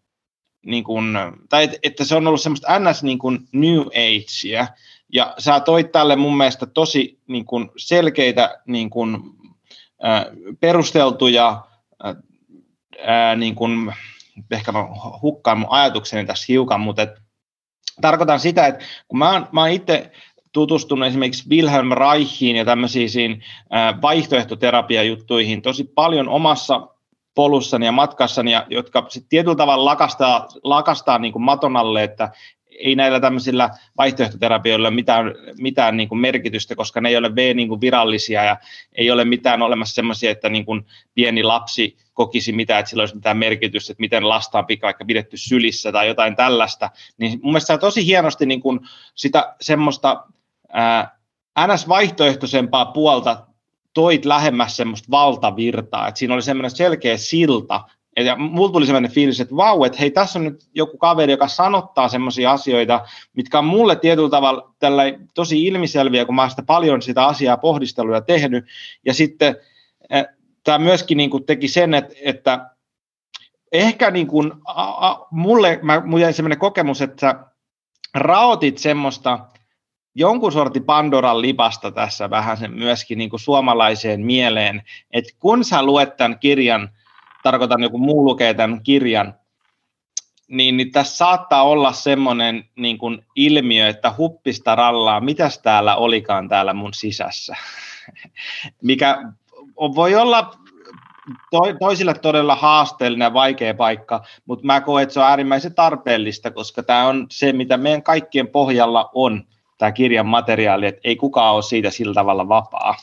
niin 0.68 0.84
kuin, 0.84 1.18
tai 1.48 1.68
että 1.82 2.04
se 2.04 2.14
on 2.14 2.26
ollut 2.26 2.40
semmoista 2.40 2.78
ns. 2.78 3.02
Niin 3.02 3.18
kuin 3.18 3.38
new 3.52 3.80
agea, 3.80 4.66
ja 5.12 5.34
sä 5.38 5.60
toit 5.60 5.92
tälle 5.92 6.16
mun 6.16 6.36
mielestä 6.36 6.66
tosi 6.66 7.18
niin 7.26 7.44
kuin 7.44 7.70
selkeitä 7.76 8.60
niin 8.66 8.90
kuin, 8.90 9.18
äh, 10.04 10.24
perusteltuja, 10.60 11.64
äh, 12.06 13.36
niin 13.36 13.54
kuin, 13.54 13.92
ehkä 14.50 14.72
mä 14.72 14.86
hukkaan 15.22 15.58
mun 15.58 15.70
ajatukseni 15.70 16.26
tässä 16.26 16.44
hiukan, 16.48 16.80
mutta 16.80 17.02
et, 17.02 17.10
tarkoitan 18.00 18.40
sitä, 18.40 18.66
että 18.66 18.84
kun 19.08 19.18
mä 19.18 19.46
mä 19.52 19.60
oon 19.60 19.70
itse 19.70 20.10
tutustunut 20.52 21.08
esimerkiksi 21.08 21.48
Wilhelm 21.48 21.90
Reichiin 21.92 22.56
ja 22.56 22.64
tämmöisiin 22.64 23.42
äh, 23.74 24.02
vaihtoehtoterapiajuttuihin 24.02 25.62
tosi 25.62 25.84
paljon 25.84 26.28
omassa 26.28 26.97
polussani 27.38 27.86
ja 27.86 27.92
matkassani, 27.92 28.52
ja 28.52 28.66
jotka 28.70 29.06
sitten 29.08 29.28
tietyllä 29.28 29.56
tavalla 29.56 29.84
lakastaa, 29.84 30.48
lakastaa 30.62 31.18
niin 31.18 31.32
kuin 31.32 31.42
maton 31.42 31.76
alle, 31.76 32.04
että 32.04 32.30
ei 32.78 32.96
näillä 32.96 33.20
tämmöisillä 33.20 33.70
vaihtoehtoterapioilla 33.96 34.90
mitään, 34.90 35.34
mitään 35.58 35.96
niin 35.96 36.08
kuin 36.08 36.18
merkitystä, 36.18 36.74
koska 36.74 37.00
ne 37.00 37.08
ei 37.08 37.16
ole 37.16 37.34
V 37.34 37.52
niin 37.54 37.68
kuin 37.68 37.80
virallisia 37.80 38.44
ja 38.44 38.56
ei 38.92 39.10
ole 39.10 39.24
mitään 39.24 39.62
olemassa 39.62 39.94
semmoisia, 39.94 40.30
että 40.30 40.48
niin 40.48 40.64
kuin 40.64 40.86
pieni 41.14 41.42
lapsi 41.42 41.96
kokisi 42.12 42.52
mitään, 42.52 42.80
että 42.80 42.90
sillä 42.90 43.02
olisi 43.02 43.14
mitään 43.14 43.36
merkitystä, 43.36 43.92
että 43.92 44.00
miten 44.00 44.28
lasta 44.28 44.58
on 44.58 44.66
vaikka 44.82 45.04
pidetty 45.04 45.36
sylissä 45.36 45.92
tai 45.92 46.08
jotain 46.08 46.36
tällaista. 46.36 46.90
Niin 47.18 47.40
mun 47.42 47.52
mielestä 47.52 47.72
on 47.72 47.80
tosi 47.80 48.06
hienosti 48.06 48.46
niin 48.46 48.60
kuin 48.60 48.80
sitä 49.14 49.54
semmoista 49.60 50.24
ää, 50.72 51.18
NS-vaihtoehtoisempaa 51.66 52.86
puolta 52.86 53.47
toit 53.98 54.24
lähemmäs 54.24 54.76
semmoista 54.76 55.10
valtavirtaa, 55.10 56.08
että 56.08 56.18
siinä 56.18 56.34
oli 56.34 56.42
semmoinen 56.42 56.70
selkeä 56.70 57.16
silta, 57.16 57.80
Ja 58.16 58.36
mulla 58.36 58.72
tuli 58.72 58.86
sellainen 58.86 59.10
fiilis, 59.10 59.40
että 59.40 59.56
vau, 59.56 59.84
että 59.84 59.98
hei, 59.98 60.10
tässä 60.10 60.38
on 60.38 60.44
nyt 60.44 60.68
joku 60.74 60.98
kaveri, 60.98 61.32
joka 61.32 61.48
sanottaa 61.48 62.08
semmoisia 62.08 62.52
asioita, 62.52 63.00
mitkä 63.36 63.58
on 63.58 63.64
mulle 63.64 63.96
tietyllä 63.96 64.30
tavalla 64.30 64.74
tällä 64.78 65.02
tosi 65.34 65.66
ilmiselviä, 65.66 66.24
kun 66.24 66.34
mä 66.34 66.42
oon 66.42 66.50
sitä 66.50 66.62
paljon 66.62 67.02
sitä 67.02 67.26
asiaa 67.26 67.56
pohdistellut 67.56 68.14
ja 68.14 68.20
tehnyt. 68.20 68.64
Ja 69.04 69.14
sitten 69.14 69.56
eh, 70.10 70.26
tämä 70.64 70.78
myöskin 70.78 71.16
niin 71.16 71.30
kuin 71.30 71.44
teki 71.44 71.68
sen, 71.68 71.94
että, 71.94 72.14
että 72.22 72.70
ehkä 73.72 74.10
niin 74.10 74.26
kuin, 74.26 74.52
a, 74.64 75.08
a, 75.08 75.26
mulle, 75.30 75.78
mä, 75.82 76.02
mulle 76.04 76.22
jäi 76.22 76.56
kokemus, 76.58 77.02
että 77.02 77.44
raotit 78.14 78.78
semmoista 78.78 79.38
jonkun 80.14 80.52
sortin 80.52 80.84
Pandoran 80.84 81.42
lipasta 81.42 81.92
tässä 81.92 82.30
vähän 82.30 82.56
sen 82.56 82.74
myöskin 82.74 83.18
niin 83.18 83.30
kuin 83.30 83.40
suomalaiseen 83.40 84.20
mieleen, 84.20 84.82
että 85.10 85.32
kun 85.38 85.64
sä 85.64 85.82
luet 85.82 86.16
tämän 86.16 86.38
kirjan, 86.38 86.88
tarkoitan 87.42 87.82
joku 87.82 87.98
muu 87.98 88.24
lukee 88.24 88.54
tämän 88.54 88.82
kirjan, 88.82 89.34
niin, 90.48 90.76
niin 90.76 90.92
tässä 90.92 91.16
saattaa 91.16 91.62
olla 91.62 91.92
semmoinen 91.92 92.64
niin 92.76 92.98
kuin 92.98 93.26
ilmiö, 93.36 93.88
että 93.88 94.14
huppista 94.18 94.74
rallaa, 94.74 95.20
mitäs 95.20 95.58
täällä 95.58 95.96
olikaan 95.96 96.48
täällä 96.48 96.72
mun 96.72 96.94
sisässä, 96.94 97.56
mikä 98.82 99.18
voi 99.94 100.14
olla 100.14 100.50
to, 101.50 101.60
toisille 101.80 102.14
todella 102.14 102.54
haasteellinen 102.54 103.26
ja 103.26 103.32
vaikea 103.32 103.74
paikka, 103.74 104.24
mutta 104.46 104.66
mä 104.66 104.80
koen, 104.80 105.02
että 105.02 105.12
se 105.12 105.20
on 105.20 105.26
äärimmäisen 105.26 105.74
tarpeellista, 105.74 106.50
koska 106.50 106.82
tämä 106.82 107.06
on 107.06 107.26
se, 107.30 107.52
mitä 107.52 107.76
meidän 107.76 108.02
kaikkien 108.02 108.48
pohjalla 108.48 109.10
on, 109.14 109.44
tämä 109.78 109.92
kirjan 109.92 110.26
materiaali, 110.26 110.86
että 110.86 111.00
ei 111.04 111.16
kukaan 111.16 111.54
ole 111.54 111.62
siitä 111.62 111.90
sillä 111.90 112.14
tavalla 112.14 112.48
vapaa. 112.48 112.94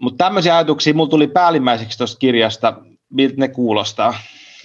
Mutta 0.00 0.24
tämmöisiä 0.24 0.56
ajatuksia 0.56 0.94
mulla 0.94 1.10
tuli 1.10 1.26
päällimmäiseksi 1.26 1.98
tuosta 1.98 2.18
kirjasta, 2.18 2.76
miltä 3.10 3.34
ne 3.36 3.48
kuulostaa. 3.48 4.14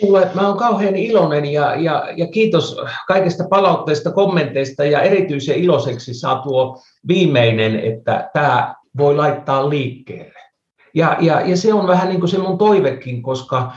Kuule, 0.02 0.28
mä 0.34 0.48
oon 0.48 0.58
kauhean 0.58 0.96
iloinen 0.96 1.46
ja, 1.46 1.76
ja, 1.76 2.08
ja 2.18 2.28
kiitos 2.28 2.78
kaikista 3.08 3.44
palautteista, 3.50 4.12
kommenteista 4.12 4.86
ja 4.86 5.02
erityisen 5.02 5.56
iloiseksi 5.56 6.14
saa 6.14 6.42
tuo 6.42 6.82
viimeinen, 7.08 7.80
että 7.80 8.30
tämä 8.34 8.76
voi 8.98 9.16
laittaa 9.16 9.70
liikkeelle. 9.70 10.40
Ja, 10.94 11.18
ja, 11.20 11.42
ja 11.42 11.58
se 11.58 11.74
on 11.74 11.88
vähän 11.88 12.10
niin 12.10 12.20
kuin 12.20 12.30
se 12.30 12.38
mun 12.38 12.58
toivekin, 12.58 13.24
koska 13.24 13.72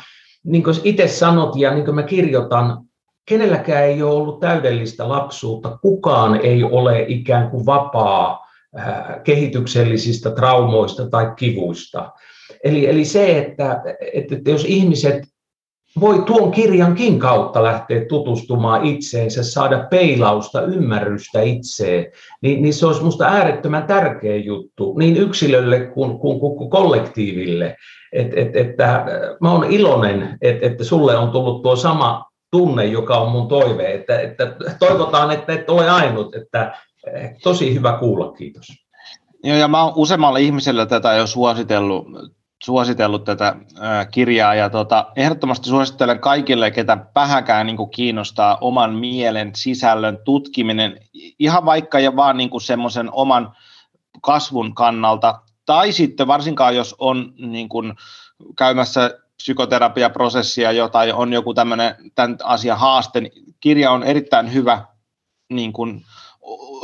niin 0.44 0.64
kuin 0.64 0.76
itse 0.84 1.08
sanot 1.08 1.56
ja 1.56 1.74
niin 1.74 1.84
kuin 1.84 1.94
mä 1.94 2.02
kirjoitan, 2.02 2.84
kenelläkään 3.26 3.84
ei 3.84 4.02
ole 4.02 4.14
ollut 4.14 4.40
täydellistä 4.40 5.08
lapsuutta, 5.08 5.78
kukaan 5.82 6.40
ei 6.42 6.64
ole 6.64 7.04
ikään 7.08 7.50
kuin 7.50 7.66
vapaa 7.66 8.46
äh, 8.78 9.22
kehityksellisistä 9.24 10.30
traumoista 10.30 11.10
tai 11.10 11.32
kivuista. 11.36 12.12
Eli, 12.64 12.86
eli 12.86 13.04
se, 13.04 13.38
että, 13.38 13.82
että 14.12 14.50
jos 14.50 14.64
ihmiset 14.64 15.24
voi 16.00 16.22
tuon 16.26 16.50
kirjankin 16.50 17.18
kautta 17.18 17.62
lähteä 17.62 18.04
tutustumaan 18.04 18.84
itseensä, 18.84 19.42
saada 19.42 19.86
peilausta, 19.90 20.62
ymmärrystä 20.62 21.42
itseen, 21.42 22.06
niin, 22.42 22.62
niin 22.62 22.74
se 22.74 22.86
olisi 22.86 23.00
minusta 23.00 23.24
äärettömän 23.24 23.86
tärkeä 23.86 24.36
juttu 24.36 24.98
niin 24.98 25.16
yksilölle 25.16 25.80
kuin, 25.80 26.18
kuin, 26.18 26.40
kuin 26.40 26.70
kollektiiville. 26.70 27.76
Et, 28.12 28.38
et, 28.38 28.56
että 28.56 29.04
mä 29.40 29.52
olen 29.52 29.70
iloinen, 29.70 30.38
että, 30.42 30.66
että 30.66 30.84
sulle 30.84 31.16
on 31.16 31.30
tullut 31.30 31.62
tuo 31.62 31.76
sama 31.76 32.24
tunne, 32.54 32.84
joka 32.84 33.16
on 33.16 33.32
mun 33.32 33.48
toive. 33.48 33.94
Että, 33.94 34.20
että 34.20 34.56
toivotaan, 34.78 35.30
että 35.30 35.52
et 35.52 35.70
ole 35.70 35.90
ainut. 35.90 36.34
Että, 36.34 36.76
tosi 37.42 37.74
hyvä 37.74 37.96
kuulla, 37.98 38.32
kiitos. 38.32 38.66
Joo, 39.44 39.56
ja 39.56 39.68
mä 39.68 39.82
oon 39.82 39.92
useammalle 39.96 40.40
ihmiselle 40.40 40.86
tätä 40.86 41.12
jo 41.12 41.26
suositellut 41.26 42.06
suositellut 42.62 43.24
tätä 43.24 43.56
kirjaa 44.10 44.54
ja 44.54 44.70
tota, 44.70 45.06
ehdottomasti 45.16 45.68
suosittelen 45.68 46.18
kaikille, 46.18 46.70
ketä 46.70 47.06
vähäkään 47.14 47.66
niin 47.66 47.90
kiinnostaa 47.90 48.58
oman 48.60 48.94
mielen 48.94 49.50
sisällön 49.56 50.18
tutkiminen, 50.24 51.00
ihan 51.38 51.64
vaikka 51.64 51.98
ja 51.98 52.16
vaan 52.16 52.36
niin 52.36 52.60
semmoisen 52.60 53.08
oman 53.12 53.52
kasvun 54.22 54.74
kannalta, 54.74 55.40
tai 55.66 55.92
sitten 55.92 56.26
varsinkaan 56.26 56.76
jos 56.76 56.94
on 56.98 57.32
niin 57.36 57.68
kuin 57.68 57.94
käymässä 58.58 59.18
psykoterapiaprosessia 59.36 60.72
jo 60.72 60.88
tai 60.88 61.12
on 61.12 61.32
joku 61.32 61.54
tämmöinen 61.54 61.94
tämän 62.14 62.36
asian 62.42 62.78
haaste, 62.78 63.20
niin 63.20 63.32
kirja 63.60 63.90
on 63.90 64.02
erittäin 64.02 64.52
hyvä 64.52 64.84
niin 65.52 65.72
kuin, 65.72 66.04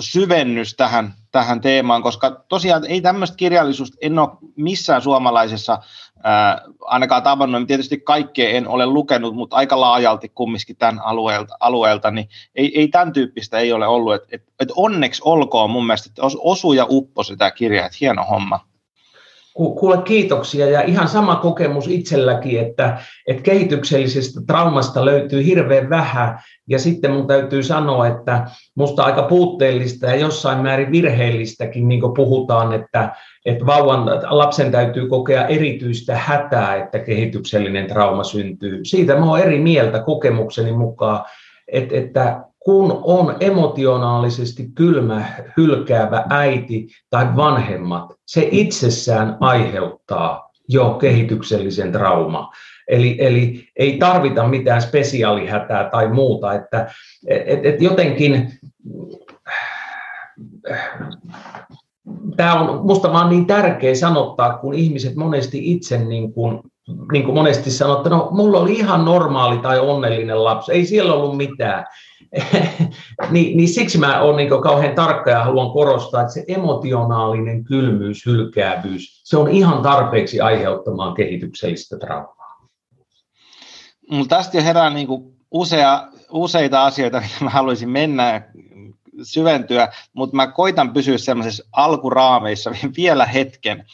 syvennys 0.01 0.75
tähän, 0.75 1.15
tähän 1.33 1.61
teemaan, 1.61 2.03
koska 2.03 2.45
tosiaan 2.49 2.87
ei 2.87 3.01
tämmöistä 3.01 3.37
kirjallisuutta, 3.37 3.97
en 4.01 4.19
ole 4.19 4.29
missään 4.57 5.03
suomalaisessa 5.03 5.79
ää, 6.23 6.63
ainakaan 6.81 7.23
tavannut, 7.23 7.67
tietysti 7.67 8.01
kaikkea 8.01 8.51
en 8.51 8.69
ole 8.69 8.87
lukenut, 8.87 9.35
mutta 9.35 9.57
aika 9.57 9.81
laajalti 9.81 10.29
kumminkin 10.29 10.77
tämän 10.77 11.01
alueelta, 11.05 11.57
alueelta 11.61 12.11
niin 12.11 12.29
ei, 12.55 12.81
ei 12.81 12.89
tämän 12.89 13.13
tyyppistä 13.13 13.59
ei 13.59 13.73
ole 13.73 13.87
ollut, 13.87 14.15
että 14.15 14.29
et, 14.33 14.43
et 14.61 14.69
onneksi 14.77 15.23
olkoon 15.25 15.71
mun 15.71 15.87
mielestä, 15.87 16.11
että 16.11 16.23
osu 16.39 16.73
ja 16.73 16.87
uppo 16.89 17.23
sitä 17.23 17.51
kirjaa, 17.51 17.87
että 17.87 17.99
hieno 18.01 18.25
homma. 18.25 18.70
Kuule 19.55 20.03
kiitoksia 20.03 20.67
ja 20.67 20.83
ihan 20.83 21.09
sama 21.09 21.37
kokemus 21.37 21.89
itselläkin, 21.89 22.61
että, 22.61 22.99
että 23.27 23.43
kehityksellisestä 23.43 24.41
traumasta 24.47 25.05
löytyy 25.05 25.45
hirveän 25.45 25.91
vähän 25.91 26.39
ja 26.69 26.79
sitten 26.79 27.11
mun 27.11 27.27
täytyy 27.27 27.63
sanoa, 27.63 28.07
että 28.07 28.47
musta 28.75 29.03
aika 29.03 29.23
puutteellista 29.23 30.07
ja 30.07 30.17
jossain 30.17 30.59
määrin 30.59 30.93
virheellistäkin, 30.93 31.89
niin 31.89 32.01
kuin 32.01 32.15
puhutaan, 32.15 32.73
että, 32.73 33.15
että 33.47 33.67
vauvan, 33.67 34.07
lapsen 34.23 34.73
täytyy 34.73 35.09
kokea 35.09 35.47
erityistä 35.47 36.17
hätää, 36.17 36.77
että 36.77 36.99
kehityksellinen 36.99 37.87
trauma 37.87 38.25
syntyy. 38.25 38.81
Siitä 38.85 39.17
mä 39.17 39.31
oon 39.31 39.41
eri 39.41 39.59
mieltä 39.59 39.99
kokemukseni 39.99 40.73
mukaan, 40.73 41.25
että, 41.69 41.97
että 41.97 42.50
kun 42.65 43.01
on 43.03 43.37
emotionaalisesti 43.41 44.69
kylmä, 44.75 45.25
hylkäävä 45.57 46.25
äiti 46.31 46.89
tai 47.11 47.37
vanhemmat, 47.37 48.13
se 48.27 48.49
itsessään 48.51 49.37
aiheuttaa 49.41 50.51
jo 50.69 50.91
kehityksellisen 50.91 51.93
trauma. 51.93 52.51
Eli, 52.89 53.17
eli 53.19 53.69
ei 53.77 53.97
tarvita 53.99 54.49
mitään 54.49 54.83
spesiaalihätää 54.83 55.91
tai 55.91 56.09
muuta, 56.09 56.53
että 56.53 56.91
et, 57.29 57.67
et 57.67 57.83
jotenkin 57.83 58.53
tämä 62.37 62.61
on 62.61 62.81
minusta 62.81 63.13
vaan 63.13 63.29
niin 63.29 63.47
tärkeä 63.47 63.95
sanottaa, 63.95 64.59
kun 64.59 64.75
ihmiset 64.75 65.17
monesti 65.17 65.73
itse 65.73 65.99
niin 65.99 66.33
kuin, 66.33 66.61
niin 67.13 67.25
kuin 67.25 67.35
monesti 67.35 67.71
sanoo, 67.71 67.97
että 67.97 68.11
no 68.11 68.29
mulla 68.31 68.61
oli 68.61 68.73
ihan 68.73 69.05
normaali 69.05 69.59
tai 69.59 69.79
onnellinen 69.79 70.45
lapsi, 70.45 70.73
ei 70.73 70.87
siellä 70.87 71.15
ollut 71.15 71.37
mitään. 71.37 71.85
Niin, 73.31 73.57
niin 73.57 73.69
siksi 73.69 73.99
mä 73.99 74.21
olen 74.21 74.37
niin 74.37 74.63
kauhean 74.63 74.95
tarkka 74.95 75.31
ja 75.31 75.45
haluan 75.45 75.71
korostaa, 75.71 76.21
että 76.21 76.35
se 76.35 76.45
emotionaalinen 76.49 77.65
kylmyys, 77.65 78.27
hylkäävyys, 78.27 79.21
se 79.25 79.37
on 79.37 79.51
ihan 79.51 79.83
tarpeeksi 79.83 80.41
aiheuttamaan 80.41 81.15
kehityksellistä 81.15 81.99
traumaa. 81.99 82.69
Mulla 84.11 84.27
tästä 84.29 84.57
jo 84.57 84.63
herää 84.63 84.91
niin 84.91 85.07
kuin 85.07 85.37
usea, 85.51 86.09
useita 86.31 86.85
asioita, 86.85 87.21
mitä 87.21 87.45
mä 87.45 87.51
haluaisin 87.51 87.91
mennä 87.91 88.43
syventyä, 89.23 89.89
mutta 90.13 90.37
mä 90.37 90.47
koitan 90.47 90.93
pysyä 90.93 91.19
semmoisessa 91.19 91.65
alkuraameissa 91.73 92.71
vielä 92.97 93.27
hetken, 93.27 93.87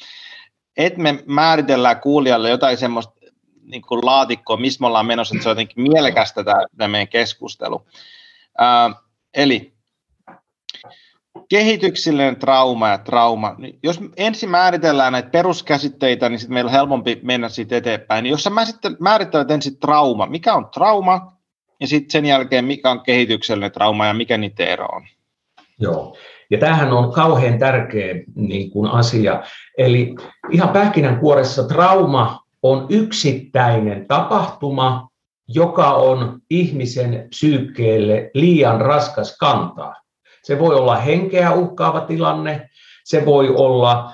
että 0.76 1.00
me 1.00 1.23
määritellään 1.26 2.00
kuulijalle 2.00 2.50
jotain 2.50 2.76
semmoista 2.76 3.12
niin 3.64 3.83
laatikkoa, 4.02 4.57
missä 4.57 4.81
me 4.81 4.87
ollaan 4.87 5.07
menossa, 5.07 5.35
että 5.35 5.43
se 5.43 5.49
on 5.49 5.50
jotenkin 5.50 5.83
mielekästä 5.83 6.45
tämä, 6.45 6.64
tämä 6.76 6.88
meidän 6.88 7.09
keskustelu. 7.09 7.87
Ää, 8.59 8.91
eli 9.35 9.77
kehityksellinen 11.49 12.37
trauma 12.37 12.89
ja 12.89 12.99
trauma. 12.99 13.55
Niin 13.59 13.79
jos 13.83 14.01
ensin 14.17 14.51
määritellään 14.51 15.13
näitä 15.13 15.31
peruskäsitteitä, 15.31 16.29
niin 16.29 16.39
sitten 16.39 16.55
meillä 16.55 16.69
on 16.69 16.75
helpompi 16.75 17.21
mennä 17.23 17.49
siitä 17.49 17.77
eteenpäin. 17.77 18.23
Niin 18.23 18.31
jos 18.31 18.45
sä 18.45 18.51
määrittelet 19.01 19.51
ensin 19.51 19.79
trauma, 19.79 20.27
mikä 20.27 20.55
on 20.55 20.69
trauma, 20.75 21.37
ja 21.81 21.87
sitten 21.87 22.11
sen 22.11 22.27
jälkeen 22.27 22.65
mikä 22.65 22.91
on 22.91 23.03
kehityksellinen 23.03 23.73
trauma 23.73 24.07
ja 24.07 24.15
mikä 24.15 24.39
niitä 24.39 24.65
ero 24.65 24.87
on? 24.87 25.03
Joo. 25.79 26.17
Ja 26.51 26.59
tämähän 26.59 26.93
on 26.93 27.13
kauhean 27.13 27.59
tärkeä 27.59 28.15
niin 28.35 28.71
kuin 28.71 28.91
asia. 28.91 29.43
Eli 29.79 30.15
ihan 30.51 30.69
pähkinänkuoressa 30.69 31.69
trauma 31.69 32.41
on 32.63 32.87
yksittäinen 32.91 34.07
tapahtuma, 34.07 35.09
joka 35.49 35.93
on 35.93 36.38
ihmisen 36.50 37.26
psyykkeelle 37.29 38.31
liian 38.35 38.81
raskas 38.81 39.37
kantaa. 39.38 39.95
Se 40.43 40.59
voi 40.59 40.75
olla 40.75 40.97
henkeä 40.97 41.53
uhkaava 41.53 42.00
tilanne, 42.00 42.71
se 43.05 43.26
voi 43.26 43.49
olla 43.49 44.12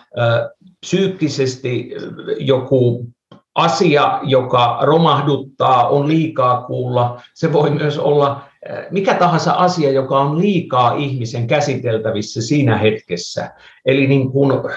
psyykkisesti 0.81 1.91
joku 2.39 3.07
asia, 3.55 4.21
joka 4.23 4.79
romahduttaa, 4.83 5.89
on 5.89 6.09
liikaa 6.09 6.63
kuulla. 6.63 7.23
Se 7.35 7.53
voi 7.53 7.71
myös 7.71 7.99
olla 7.99 8.43
mikä 8.91 9.15
tahansa 9.15 9.53
asia, 9.53 9.91
joka 9.91 10.21
on 10.21 10.39
liikaa 10.39 10.95
ihmisen 10.95 11.47
käsiteltävissä 11.47 12.43
siinä 12.43 12.77
hetkessä. 12.77 13.51
Eli 13.87 14.07
niin 14.07 14.33
kun, 14.33 14.71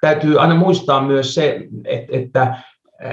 täytyy 0.00 0.40
aina 0.40 0.54
muistaa 0.54 1.02
myös 1.02 1.34
se, 1.34 1.60
että 2.08 2.56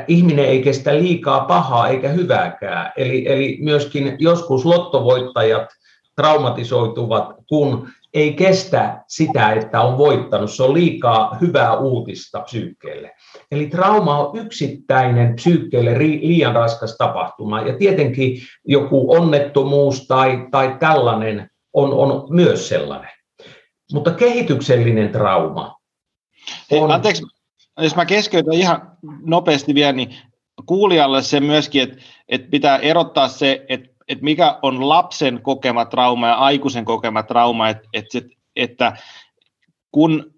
ihminen 0.07 0.45
ei 0.45 0.63
kestä 0.63 0.95
liikaa 0.95 1.45
pahaa 1.45 1.87
eikä 1.87 2.09
hyvääkään. 2.09 2.91
Eli, 2.97 3.27
eli 3.27 3.57
myöskin 3.61 4.15
joskus 4.19 4.65
lottovoittajat 4.65 5.67
traumatisoituvat, 6.15 7.29
kun 7.49 7.89
ei 8.13 8.33
kestä 8.33 9.03
sitä, 9.07 9.51
että 9.51 9.81
on 9.81 9.97
voittanut. 9.97 10.51
Se 10.51 10.63
on 10.63 10.73
liikaa 10.73 11.37
hyvää 11.41 11.77
uutista 11.77 12.39
psyykkeelle. 12.39 13.11
Eli 13.51 13.67
trauma 13.67 14.17
on 14.17 14.37
yksittäinen 14.37 15.35
psyykkeelle 15.35 15.99
liian 15.99 16.55
raskas 16.55 16.95
tapahtuma. 16.97 17.61
Ja 17.61 17.77
tietenkin 17.77 18.41
joku 18.67 19.13
onnettomuus 19.13 20.07
tai, 20.07 20.47
tai 20.51 20.75
tällainen 20.79 21.49
on, 21.73 21.93
on 21.93 22.27
myös 22.29 22.69
sellainen. 22.69 23.11
Mutta 23.93 24.11
kehityksellinen 24.11 25.09
trauma 25.09 25.75
on... 26.71 26.91
Anteeksi, 26.91 27.23
jos 27.81 27.95
mä 27.95 28.05
keskeytän 28.05 28.53
ihan 28.53 28.97
nopeasti 29.25 29.75
vielä, 29.75 29.93
niin 29.93 30.15
kuulijalle 30.65 31.21
se 31.21 31.39
myöskin, 31.39 31.81
että, 31.81 31.97
että 32.29 32.49
pitää 32.51 32.77
erottaa 32.77 33.27
se, 33.27 33.65
että, 33.69 33.89
että 34.07 34.23
mikä 34.23 34.59
on 34.61 34.89
lapsen 34.89 35.41
kokema 35.41 35.85
trauma 35.85 36.27
ja 36.27 36.35
aikuisen 36.35 36.85
kokema 36.85 37.23
trauma, 37.23 37.69
että, 37.69 37.89
että, 37.93 38.21
että 38.55 38.97
kun 39.91 40.33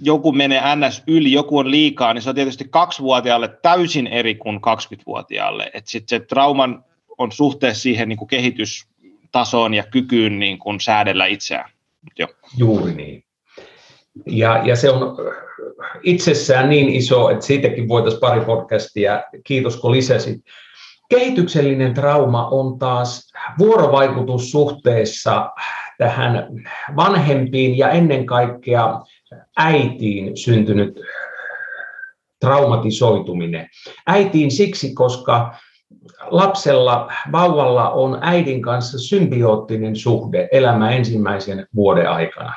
joku 0.00 0.32
menee 0.32 0.62
NS 0.76 1.02
yli, 1.06 1.32
joku 1.32 1.58
on 1.58 1.70
liikaa, 1.70 2.14
niin 2.14 2.22
se 2.22 2.28
on 2.28 2.34
tietysti 2.34 2.64
kaksivuotiaalle 2.70 3.48
täysin 3.62 4.06
eri 4.06 4.34
kuin 4.34 4.56
20-vuotiaalle. 4.56 5.70
Että 5.74 5.90
sitten 5.90 6.20
se 6.20 6.26
trauman 6.26 6.84
on 7.18 7.32
suhteessa 7.32 7.82
siihen 7.82 8.08
niin 8.08 8.16
kuin 8.16 8.28
kehitystasoon 8.28 9.74
ja 9.74 9.82
kykyyn 9.82 10.38
niin 10.38 10.58
kuin 10.58 10.80
säädellä 10.80 11.26
itseään. 11.26 11.70
Jo. 12.18 12.26
Juuri 12.58 12.94
niin. 12.94 13.25
Ja, 14.26 14.62
ja 14.64 14.76
se 14.76 14.90
on 14.90 15.16
itsessään 16.02 16.68
niin 16.68 16.88
iso, 16.88 17.30
että 17.30 17.46
siitäkin 17.46 17.88
voitaisiin 17.88 18.20
pari 18.20 18.40
podcastia. 18.40 19.22
Kiitos 19.44 19.76
kun 19.76 19.92
lisäsit. 19.92 20.40
Kehityksellinen 21.08 21.94
trauma 21.94 22.48
on 22.48 22.78
taas 22.78 23.32
vuorovaikutussuhteessa 23.58 25.50
tähän 25.98 26.48
vanhempiin 26.96 27.78
ja 27.78 27.90
ennen 27.90 28.26
kaikkea 28.26 29.00
äitiin 29.56 30.36
syntynyt 30.36 31.00
traumatisoituminen. 32.40 33.68
Äitiin 34.06 34.50
siksi, 34.50 34.94
koska 34.94 35.54
lapsella, 36.30 37.12
vauvalla 37.32 37.90
on 37.90 38.18
äidin 38.20 38.62
kanssa 38.62 38.98
symbioottinen 38.98 39.96
suhde 39.96 40.48
elämä 40.52 40.90
ensimmäisen 40.90 41.66
vuoden 41.74 42.10
aikana. 42.10 42.54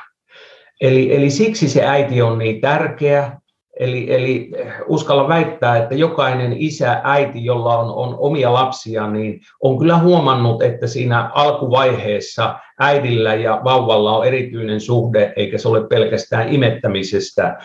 Eli, 0.80 1.16
eli 1.16 1.30
siksi 1.30 1.68
se 1.68 1.86
äiti 1.86 2.22
on 2.22 2.38
niin 2.38 2.60
tärkeä. 2.60 3.40
Eli, 3.80 4.14
eli 4.14 4.50
uskalla 4.86 5.28
väittää, 5.28 5.76
että 5.76 5.94
jokainen 5.94 6.54
isä, 6.56 7.00
äiti, 7.04 7.44
jolla 7.44 7.78
on, 7.78 7.94
on 7.94 8.16
omia 8.18 8.52
lapsia, 8.52 9.10
niin 9.10 9.40
on 9.62 9.78
kyllä 9.78 9.98
huomannut, 9.98 10.62
että 10.62 10.86
siinä 10.86 11.30
alkuvaiheessa 11.34 12.58
äidillä 12.80 13.34
ja 13.34 13.60
vauvalla 13.64 14.16
on 14.16 14.26
erityinen 14.26 14.80
suhde, 14.80 15.32
eikä 15.36 15.58
se 15.58 15.68
ole 15.68 15.86
pelkästään 15.86 16.54
imettämisestä. 16.54 17.58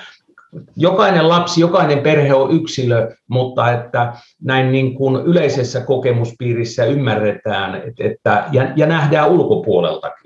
Jokainen 0.75 1.29
lapsi, 1.29 1.61
jokainen 1.61 1.99
perhe 1.99 2.33
on 2.33 2.51
yksilö, 2.51 3.15
mutta 3.27 3.71
että 3.71 4.13
näin 4.41 4.71
niin 4.71 4.95
kuin 4.95 5.25
yleisessä 5.25 5.81
kokemuspiirissä 5.81 6.85
ymmärretään 6.85 7.75
että, 7.75 8.03
että, 8.03 8.43
ja, 8.51 8.67
ja 8.75 8.85
nähdään 8.85 9.31
ulkopuoleltakin. 9.31 10.24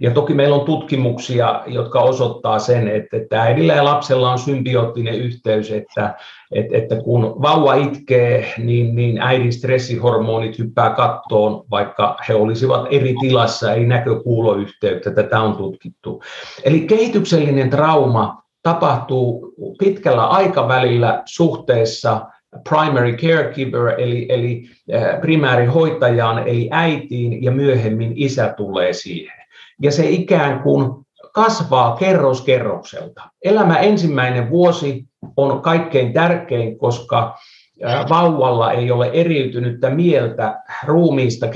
Ja 0.00 0.10
toki 0.10 0.34
meillä 0.34 0.56
on 0.56 0.64
tutkimuksia, 0.64 1.62
jotka 1.66 2.00
osoittaa 2.00 2.58
sen, 2.58 2.88
että, 2.88 3.16
että 3.16 3.42
äidillä 3.42 3.72
ja 3.72 3.84
lapsella 3.84 4.32
on 4.32 4.38
symbioottinen 4.38 5.14
yhteys, 5.14 5.70
että, 5.70 6.14
että, 6.52 6.76
että 6.76 6.96
kun 6.96 7.22
vauva 7.42 7.74
itkee, 7.74 8.54
niin, 8.58 8.96
niin 8.96 9.18
äidin 9.22 9.52
stressihormonit 9.52 10.58
hyppää 10.58 10.90
kattoon, 10.90 11.64
vaikka 11.70 12.16
he 12.28 12.34
olisivat 12.34 12.86
eri 12.90 13.14
tilassa, 13.20 13.72
ei 13.72 13.86
näkökuuloyhteyttä, 13.86 15.10
tätä 15.10 15.40
on 15.40 15.56
tutkittu. 15.56 16.22
Eli 16.64 16.80
kehityksellinen 16.80 17.70
trauma 17.70 18.42
tapahtuu 18.62 19.54
pitkällä 19.78 20.26
aikavälillä 20.26 21.22
suhteessa 21.24 22.26
primary 22.68 23.12
caregiver, 23.12 24.00
eli, 24.00 24.26
eli 24.28 24.62
primäärihoitajaan, 25.20 26.48
eli 26.48 26.68
äitiin, 26.72 27.44
ja 27.44 27.50
myöhemmin 27.50 28.12
isä 28.16 28.54
tulee 28.56 28.92
siihen 28.92 29.43
ja 29.82 29.90
se 29.90 30.08
ikään 30.08 30.62
kuin 30.62 31.04
kasvaa 31.32 31.96
kerros 31.96 32.42
kerrokselta. 32.42 33.22
Elämä 33.44 33.76
ensimmäinen 33.76 34.50
vuosi 34.50 35.04
on 35.36 35.62
kaikkein 35.62 36.12
tärkein, 36.12 36.78
koska 36.78 37.36
vauvalla 38.08 38.72
ei 38.72 38.90
ole 38.90 39.10
eriytynyttä 39.12 39.90
mieltä 39.90 40.62
ruumiista 40.86 41.46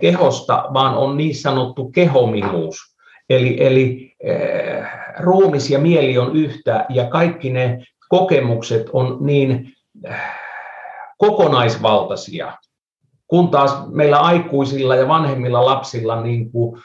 kehosta, 0.00 0.64
vaan 0.74 0.94
on 0.94 1.16
niin 1.16 1.34
sanottu 1.34 1.90
kehominuus. 1.90 2.76
Eli, 3.30 3.66
eli 3.66 4.14
ruumis 5.18 5.70
ja 5.70 5.78
mieli 5.78 6.18
on 6.18 6.36
yhtä 6.36 6.86
ja 6.88 7.04
kaikki 7.04 7.52
ne 7.52 7.84
kokemukset 8.08 8.90
on 8.92 9.18
niin 9.20 9.72
kokonaisvaltaisia, 11.18 12.52
kun 13.26 13.48
taas 13.48 13.88
meillä 13.90 14.18
aikuisilla 14.18 14.96
ja 14.96 15.08
vanhemmilla 15.08 15.64
lapsilla 15.64 16.22
niin 16.22 16.52
kuin 16.52 16.82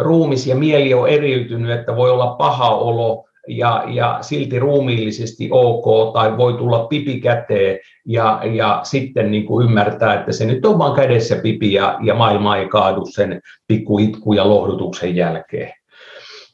ruumis 0.00 0.46
ja 0.46 0.56
mieli 0.56 0.94
on 0.94 1.08
eriytynyt, 1.08 1.78
että 1.78 1.96
voi 1.96 2.10
olla 2.10 2.26
paha 2.26 2.68
olo 2.76 3.24
ja, 3.48 3.84
ja 3.88 4.18
silti 4.20 4.58
ruumiillisesti 4.58 5.48
ok, 5.50 6.14
tai 6.14 6.36
voi 6.36 6.54
tulla 6.54 6.86
pipi 6.86 7.20
käteen 7.20 7.78
ja, 8.06 8.40
ja 8.44 8.80
sitten 8.82 9.30
niin 9.30 9.46
kuin 9.46 9.66
ymmärtää, 9.66 10.20
että 10.20 10.32
se 10.32 10.46
nyt 10.46 10.66
on 10.66 10.78
vain 10.78 10.96
kädessä 10.96 11.36
pipi 11.36 11.72
ja, 11.72 11.98
ja 12.02 12.14
maailma 12.14 12.56
ei 12.56 12.68
kaadu 12.68 13.06
sen 13.06 13.40
pikku 13.66 13.98
itku 13.98 14.32
ja 14.32 14.48
lohdutuksen 14.48 15.16
jälkeen. 15.16 15.72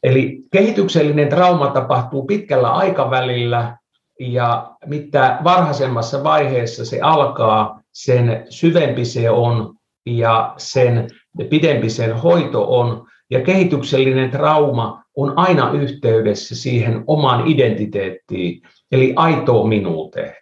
Eli 0.02 0.38
kehityksellinen 0.52 1.28
trauma 1.28 1.66
tapahtuu 1.66 2.26
pitkällä 2.26 2.70
aikavälillä 2.70 3.76
ja 4.20 4.70
mitä 4.86 5.38
varhaisemmassa 5.44 6.24
vaiheessa 6.24 6.84
se 6.84 7.00
alkaa, 7.00 7.80
sen 7.92 8.46
syvempi 8.48 9.04
se 9.04 9.30
on 9.30 9.74
ja 10.06 10.54
sen 10.56 11.08
pidempi 11.50 11.90
sen 11.90 12.16
hoito 12.16 12.78
on. 12.78 13.06
Ja 13.30 13.40
kehityksellinen 13.40 14.30
trauma 14.30 15.02
on 15.16 15.32
aina 15.36 15.70
yhteydessä 15.70 16.54
siihen 16.56 17.04
omaan 17.06 17.46
identiteettiin, 17.46 18.62
eli 18.92 19.12
aitoon 19.16 19.68
minuuteen. 19.68 20.34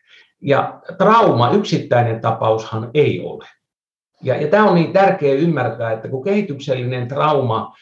Ja 0.42 0.80
trauma, 0.98 1.50
yksittäinen 1.50 2.20
tapaushan 2.20 2.90
ei 2.94 3.20
ole. 3.20 3.44
Ja, 4.22 4.36
ja 4.36 4.48
tämä 4.48 4.68
on 4.68 4.74
niin 4.74 4.92
tärkeää 4.92 5.34
ymmärtää, 5.34 5.92
että 5.92 6.08
kun 6.08 6.24
kehityksellinen 6.24 7.08
trauma 7.08 7.74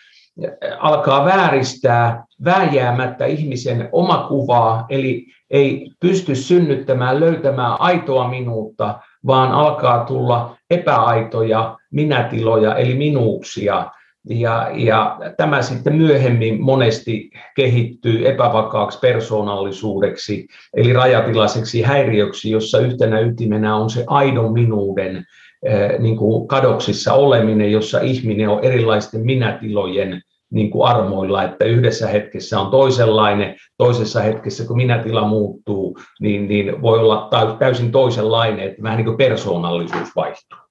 alkaa 0.78 1.24
vääristää 1.24 2.24
vääjäämättä 2.44 3.26
ihmisen 3.26 3.88
omakuvaa, 3.92 4.86
eli 4.88 5.26
ei 5.50 5.90
pysty 6.00 6.34
synnyttämään, 6.34 7.20
löytämään 7.20 7.80
aitoa 7.80 8.28
minuutta, 8.28 9.00
vaan 9.26 9.52
alkaa 9.52 10.04
tulla 10.04 10.56
epäaitoja 10.70 11.77
minätiloja, 11.90 12.76
eli 12.76 12.94
minuuksia. 12.94 13.90
Ja, 14.30 14.70
ja 14.74 15.18
tämä 15.36 15.62
sitten 15.62 15.94
myöhemmin 15.94 16.62
monesti 16.62 17.30
kehittyy 17.56 18.28
epävakaaksi 18.28 18.98
persoonallisuudeksi, 18.98 20.46
eli 20.76 20.92
rajatilaiseksi 20.92 21.82
häiriöksi, 21.82 22.50
jossa 22.50 22.78
yhtenä 22.78 23.20
ytimenä 23.20 23.76
on 23.76 23.90
se 23.90 24.04
aidon 24.06 24.52
minuuden 24.52 25.24
eh, 25.62 25.98
niin 25.98 26.16
kuin 26.16 26.48
kadoksissa 26.48 27.12
oleminen, 27.12 27.72
jossa 27.72 28.00
ihminen 28.00 28.48
on 28.48 28.64
erilaisten 28.64 29.20
minätilojen 29.20 30.22
niin 30.50 30.70
kuin 30.70 30.88
armoilla, 30.88 31.42
että 31.42 31.64
yhdessä 31.64 32.08
hetkessä 32.08 32.60
on 32.60 32.70
toisenlainen, 32.70 33.56
toisessa 33.76 34.20
hetkessä 34.20 34.66
kun 34.66 34.76
minätila 34.76 35.28
muuttuu, 35.28 35.98
niin, 36.20 36.48
niin 36.48 36.82
voi 36.82 36.98
olla 36.98 37.28
täysin 37.58 37.92
toisenlainen, 37.92 38.68
että 38.68 38.82
vähän 38.82 38.96
niin 38.96 39.06
kuin 39.06 39.16
persoonallisuus 39.16 40.16
vaihtuu. 40.16 40.67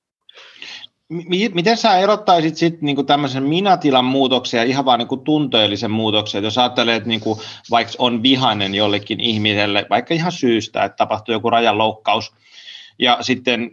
Miten 1.53 1.77
sä 1.77 1.97
erottaisit 1.97 2.55
sitten 2.55 2.85
niinku 2.85 3.03
tämmöisen 3.03 3.43
minätilan 3.43 4.05
muutoksen 4.05 4.57
ja 4.57 4.63
ihan 4.63 4.85
vaan 4.85 4.99
niinku 4.99 5.17
tunteellisen 5.17 5.91
muutoksen, 5.91 6.43
jos 6.43 6.57
ajattelet, 6.57 6.95
että 6.95 7.09
niinku, 7.09 7.41
vaikka 7.71 7.93
on 7.99 8.23
vihainen 8.23 8.75
jollekin 8.75 9.19
ihmiselle, 9.19 9.85
vaikka 9.89 10.13
ihan 10.13 10.31
syystä, 10.31 10.83
että 10.83 10.95
tapahtuu 10.95 11.33
joku 11.33 11.49
rajanloukkaus, 11.49 12.33
ja 12.99 13.17
sitten 13.21 13.71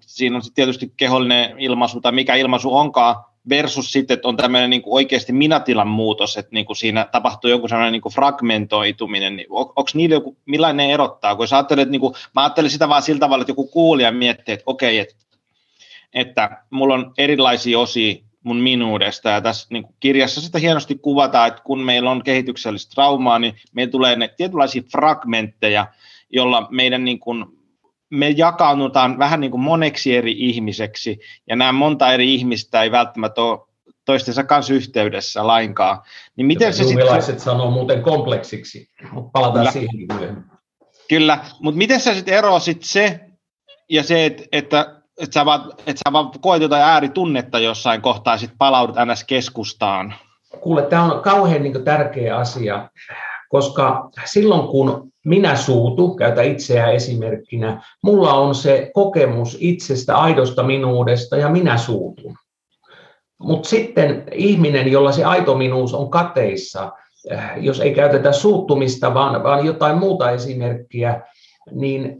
siinä 0.00 0.36
on 0.36 0.42
sitten 0.42 0.54
tietysti 0.54 0.92
kehollinen 0.96 1.58
ilmaisu 1.58 2.00
tai 2.00 2.12
mikä 2.12 2.34
ilmaisu 2.34 2.76
onkaan, 2.76 3.16
versus 3.48 3.92
sitten, 3.92 4.14
että 4.14 4.28
on 4.28 4.36
tämmöinen 4.36 4.70
niin 4.70 4.82
oikeasti 4.86 5.32
minätilan 5.32 5.88
muutos, 5.88 6.36
että 6.36 6.50
niin 6.52 6.66
kuin 6.66 6.76
siinä 6.76 7.08
tapahtuu 7.12 7.50
joku 7.50 7.68
sellainen 7.68 7.92
niin 7.92 8.02
kuin 8.02 8.14
fragmentoituminen, 8.14 9.36
niin 9.36 9.46
on, 9.50 9.66
onko 9.76 9.90
niillä 9.94 10.14
joku, 10.14 10.36
millainen 10.46 10.90
erottaa? 10.90 11.36
Kun 11.36 11.48
sä 11.48 11.56
ajattelet, 11.56 11.90
niin 11.90 12.00
mä 12.34 12.42
ajattelen 12.42 12.70
sitä 12.70 12.88
vaan 12.88 13.02
sillä 13.02 13.20
tavalla, 13.20 13.42
että 13.42 13.50
joku 13.50 13.66
kuulija 13.66 14.12
miettii, 14.12 14.52
että 14.52 14.64
okei, 14.66 14.98
että, 14.98 15.14
että 16.16 16.62
mulla 16.70 16.94
on 16.94 17.12
erilaisia 17.18 17.78
osia 17.78 18.14
mun 18.42 18.56
minuudesta, 18.56 19.30
ja 19.30 19.40
tässä 19.40 19.66
niin 19.70 19.82
kuin 19.82 19.96
kirjassa 20.00 20.40
sitä 20.40 20.58
hienosti 20.58 20.94
kuvataan, 20.94 21.48
että 21.48 21.62
kun 21.64 21.80
meillä 21.80 22.10
on 22.10 22.22
kehityksellistä 22.24 22.90
traumaa, 22.94 23.38
niin 23.38 23.54
meillä 23.72 23.90
tulee 23.90 24.16
ne 24.16 24.28
tietynlaisia 24.36 24.82
fragmentteja, 24.92 25.86
jolla 26.30 26.68
meidän 26.70 27.04
niin 27.04 27.20
kuin 27.20 27.44
me 28.10 28.30
jakaannutaan 28.30 29.18
vähän 29.18 29.40
niin 29.40 29.50
kuin 29.50 29.60
moneksi 29.60 30.16
eri 30.16 30.34
ihmiseksi, 30.38 31.18
ja 31.48 31.56
nämä 31.56 31.72
monta 31.72 32.12
eri 32.12 32.34
ihmistä 32.34 32.82
ei 32.82 32.90
välttämättä 32.90 33.42
ole 33.42 33.58
toistensa 34.04 34.44
kanssa 34.44 34.74
yhteydessä 34.74 35.46
lainkaan. 35.46 35.98
Niin 36.36 36.46
miten 36.46 36.74
se 36.74 36.84
sitten... 36.84 37.40
sanoo 37.40 37.70
muuten 37.70 38.02
kompleksiksi, 38.02 38.90
mutta 39.12 39.30
palataan 39.32 39.58
Kyllä. 39.58 39.72
siihen 39.72 40.06
myöhemmin. 40.08 40.44
Kyllä, 41.08 41.38
mutta 41.60 41.78
miten 41.78 42.00
se 42.00 42.14
sitten 42.14 42.34
eroaa 42.34 42.60
sit 42.60 42.82
se 42.82 43.20
ja 43.88 44.02
se, 44.02 44.26
että, 44.26 44.42
että, 44.52 44.95
että, 45.18 45.34
sä 45.34 45.44
vaan, 45.44 45.72
että 45.78 46.02
sä 46.06 46.12
vaan 46.12 46.30
koet 46.40 46.62
jotain 46.62 46.82
ääritunnetta 46.82 47.58
jossain 47.58 48.02
kohtaa 48.02 48.38
sitten 48.38 48.58
palaudut 48.58 48.96
NS-keskustaan? 48.96 50.14
Kuule, 50.60 50.82
tämä 50.82 51.04
on 51.04 51.22
kauhean 51.22 51.62
niin 51.62 51.84
tärkeä 51.84 52.36
asia, 52.36 52.88
koska 53.48 54.10
silloin 54.24 54.68
kun 54.68 55.12
minä 55.24 55.56
suutu, 55.56 56.14
käytä 56.14 56.42
itseä 56.42 56.86
esimerkkinä, 56.86 57.82
mulla 58.02 58.32
on 58.32 58.54
se 58.54 58.90
kokemus 58.94 59.56
itsestä, 59.60 60.16
aidosta 60.16 60.62
minuudesta 60.62 61.36
ja 61.36 61.48
minä 61.48 61.76
suutun. 61.76 62.36
Mutta 63.38 63.68
sitten 63.68 64.24
ihminen, 64.32 64.92
jolla 64.92 65.12
se 65.12 65.24
aito 65.24 65.54
minuus 65.54 65.94
on 65.94 66.10
kateissa, 66.10 66.92
eh, 67.30 67.40
jos 67.56 67.80
ei 67.80 67.94
käytetä 67.94 68.32
suuttumista, 68.32 69.14
vaan, 69.14 69.42
vaan 69.42 69.66
jotain 69.66 69.98
muuta 69.98 70.30
esimerkkiä, 70.30 71.22
niin 71.72 72.16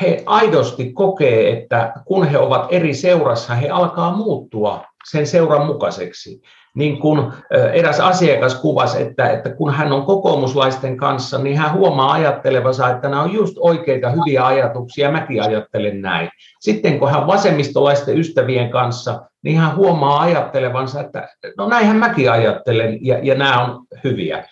he 0.00 0.22
aidosti 0.26 0.92
kokee, 0.92 1.58
että 1.58 1.92
kun 2.04 2.26
he 2.26 2.38
ovat 2.38 2.66
eri 2.70 2.94
seurassa, 2.94 3.54
he 3.54 3.68
alkaa 3.68 4.16
muuttua 4.16 4.84
sen 5.10 5.26
seuran 5.26 5.66
mukaiseksi 5.66 6.42
niin 6.74 6.98
kuin 6.98 7.32
eräs 7.72 8.00
asiakas 8.00 8.54
kuvasi, 8.54 9.02
että, 9.02 9.30
että 9.30 9.50
kun 9.50 9.74
hän 9.74 9.92
on 9.92 10.06
kokoomuslaisten 10.06 10.96
kanssa, 10.96 11.38
niin 11.38 11.56
hän 11.56 11.72
huomaa 11.72 12.12
ajattelevansa, 12.12 12.90
että 12.90 13.08
nämä 13.08 13.22
on 13.22 13.32
just 13.32 13.56
oikeita 13.60 14.10
hyviä 14.10 14.46
ajatuksia, 14.46 15.10
mäkin 15.10 15.42
ajattelen 15.42 16.02
näin. 16.02 16.28
Sitten 16.60 16.98
kun 16.98 17.10
hän 17.10 17.26
vasemmistolaisten 17.26 18.18
ystävien 18.18 18.70
kanssa, 18.70 19.22
niin 19.42 19.58
hän 19.58 19.76
huomaa 19.76 20.20
ajattelevansa, 20.20 21.00
että 21.00 21.28
no 21.56 21.68
näinhän 21.68 21.96
mäkin 21.96 22.30
ajattelen 22.30 22.98
ja, 23.00 23.18
ja 23.22 23.34
nämä 23.34 23.64
on 23.64 23.86
hyviä. 24.04 24.44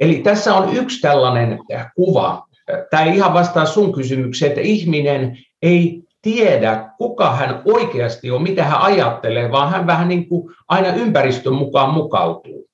Eli 0.00 0.14
tässä 0.14 0.54
on 0.54 0.76
yksi 0.76 1.00
tällainen 1.00 1.58
kuva. 1.96 2.47
Tämä 2.90 3.02
ei 3.02 3.16
ihan 3.16 3.34
vastaa 3.34 3.66
sun 3.66 3.92
kysymykseen, 3.92 4.48
että 4.48 4.60
ihminen 4.60 5.38
ei 5.62 6.02
tiedä, 6.22 6.90
kuka 6.98 7.30
hän 7.30 7.62
oikeasti 7.64 8.30
on, 8.30 8.42
mitä 8.42 8.64
hän 8.64 8.80
ajattelee, 8.80 9.52
vaan 9.52 9.70
hän 9.70 9.86
vähän 9.86 10.08
niin 10.08 10.28
kuin 10.28 10.54
aina 10.68 10.88
ympäristön 10.88 11.54
mukaan 11.54 11.94
mukautuu. 11.94 12.68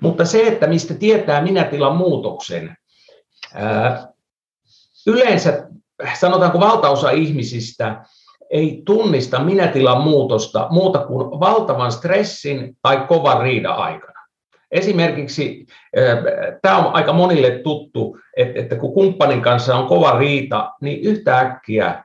Mutta 0.00 0.24
se, 0.24 0.46
että 0.46 0.66
mistä 0.66 0.94
tietää 0.94 1.42
minätilan 1.42 1.96
muutoksen, 1.96 2.76
yleensä 5.06 5.68
sanotaanko 6.14 6.60
valtaosa 6.60 7.10
ihmisistä 7.10 8.04
ei 8.50 8.82
tunnista 8.86 9.38
minätilan 9.38 10.02
muutosta 10.02 10.66
muuta 10.70 10.98
kuin 10.98 11.40
valtavan 11.40 11.92
stressin 11.92 12.76
tai 12.82 13.04
kovan 13.08 13.40
riidan 13.40 13.76
aikana. 13.76 14.11
Esimerkiksi 14.72 15.66
tämä 16.62 16.78
on 16.78 16.94
aika 16.94 17.12
monille 17.12 17.50
tuttu, 17.50 18.18
että 18.36 18.76
kun 18.76 18.94
kumppanin 18.94 19.42
kanssa 19.42 19.76
on 19.76 19.88
kova 19.88 20.18
riita, 20.18 20.72
niin 20.80 21.00
yhtäkkiä 21.00 22.04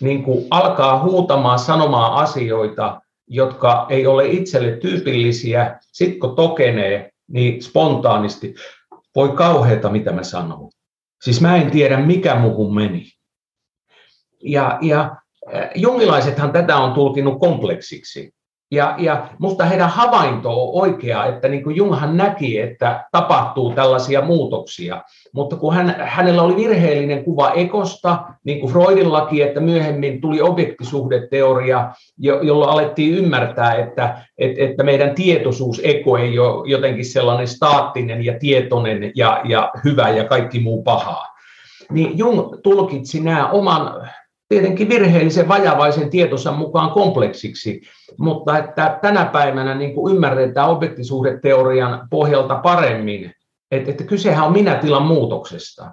niin 0.00 0.22
kuin 0.22 0.46
alkaa 0.50 1.02
huutamaan, 1.02 1.58
sanomaan 1.58 2.12
asioita, 2.12 3.00
jotka 3.26 3.86
ei 3.90 4.06
ole 4.06 4.26
itselle 4.26 4.76
tyypillisiä, 4.76 5.78
sitten 5.92 6.20
kun 6.20 6.36
tokenee, 6.36 7.10
niin 7.28 7.62
spontaanisti, 7.62 8.54
voi 9.14 9.28
kauheata 9.28 9.90
mitä 9.90 10.12
mä 10.12 10.22
sanon. 10.22 10.70
Siis 11.22 11.40
mä 11.40 11.56
en 11.56 11.70
tiedä, 11.70 11.96
mikä 11.96 12.34
muuhun 12.34 12.74
meni. 12.74 13.04
Ja, 14.42 14.78
ja 14.82 15.16
jungilaisethan 15.74 16.52
tätä 16.52 16.76
on 16.76 16.92
tulkinut 16.92 17.40
kompleksiksi. 17.40 18.35
Ja, 18.70 18.94
ja 18.98 19.28
musta 19.38 19.64
heidän 19.64 19.88
havainto 19.88 20.50
on 20.50 20.82
oikea, 20.82 21.26
että 21.26 21.48
niin 21.48 21.64
kuin 21.64 21.76
Junghan 21.76 22.16
näki, 22.16 22.60
että 22.60 23.04
tapahtuu 23.12 23.72
tällaisia 23.72 24.22
muutoksia, 24.22 25.02
mutta 25.34 25.56
kun 25.56 25.74
hän, 25.74 25.96
hänellä 25.98 26.42
oli 26.42 26.56
virheellinen 26.56 27.24
kuva 27.24 27.50
ekosta, 27.50 28.18
niin 28.44 28.60
kuin 28.60 28.72
Freudillakin, 28.72 29.46
että 29.46 29.60
myöhemmin 29.60 30.20
tuli 30.20 30.40
objektisuhdeteoria, 30.40 31.90
jo, 32.18 32.40
jolloin 32.42 32.70
alettiin 32.70 33.14
ymmärtää, 33.14 33.74
että, 33.74 34.18
että, 34.38 34.64
että 34.64 34.82
meidän 34.82 35.14
tietoisuus, 35.14 35.80
eko 35.84 36.18
ei 36.18 36.38
ole 36.38 36.68
jotenkin 36.68 37.04
sellainen 37.04 37.48
staattinen 37.48 38.24
ja 38.24 38.38
tietoinen 38.38 39.12
ja, 39.14 39.40
ja 39.44 39.72
hyvä 39.84 40.08
ja 40.08 40.24
kaikki 40.24 40.60
muu 40.60 40.82
pahaa. 40.82 41.26
Niin 41.90 42.18
Jung 42.18 42.40
tulkitsi 42.62 43.20
nämä 43.20 43.50
oman 43.50 44.10
tietenkin 44.48 44.88
virheellisen 44.88 45.48
vajavaisen 45.48 46.10
tietonsa 46.10 46.52
mukaan 46.52 46.90
kompleksiksi, 46.90 47.80
mutta 48.18 48.58
että 48.58 48.98
tänä 49.02 49.24
päivänä 49.24 49.74
niin 49.74 49.94
kuin 49.94 50.14
ymmärretään 50.14 50.68
objektisuhdeteorian 50.68 52.08
pohjalta 52.10 52.54
paremmin, 52.54 53.32
että, 53.70 53.90
että 53.90 54.04
kysehän 54.04 54.46
on 54.46 54.52
minätilan 54.52 55.02
muutoksesta. 55.02 55.90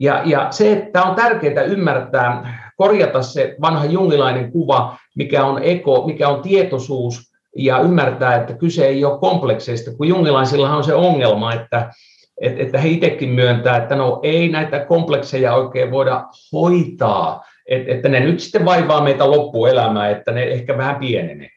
Ja, 0.00 0.22
ja 0.24 0.46
se, 0.50 0.72
että 0.72 1.02
on 1.02 1.16
tärkeää 1.16 1.62
ymmärtää, 1.62 2.58
korjata 2.76 3.22
se 3.22 3.56
vanha 3.60 3.84
jungilainen 3.84 4.52
kuva, 4.52 4.96
mikä 5.16 5.44
on 5.44 5.62
eko, 5.62 6.06
mikä 6.06 6.28
on 6.28 6.42
tietoisuus, 6.42 7.30
ja 7.56 7.78
ymmärtää, 7.80 8.36
että 8.36 8.54
kyse 8.54 8.86
ei 8.86 9.04
ole 9.04 9.18
komplekseista, 9.18 9.90
kun 9.96 10.08
jungilaisillahan 10.08 10.76
on 10.76 10.84
se 10.84 10.94
ongelma, 10.94 11.52
että, 11.52 11.92
että, 12.40 12.78
he 12.78 12.88
itsekin 12.88 13.28
myöntää, 13.28 13.76
että 13.76 13.96
no 13.96 14.20
ei 14.22 14.48
näitä 14.48 14.84
komplekseja 14.84 15.54
oikein 15.54 15.90
voida 15.90 16.24
hoitaa, 16.52 17.44
että, 17.70 17.92
että 17.92 18.08
ne 18.08 18.20
nyt 18.20 18.40
sitten 18.40 18.64
vaivaa 18.64 19.02
meitä 19.04 19.30
loppuelämää, 19.30 20.10
että 20.10 20.32
ne 20.32 20.42
ehkä 20.42 20.78
vähän 20.78 20.96
pienenee. 20.96 21.50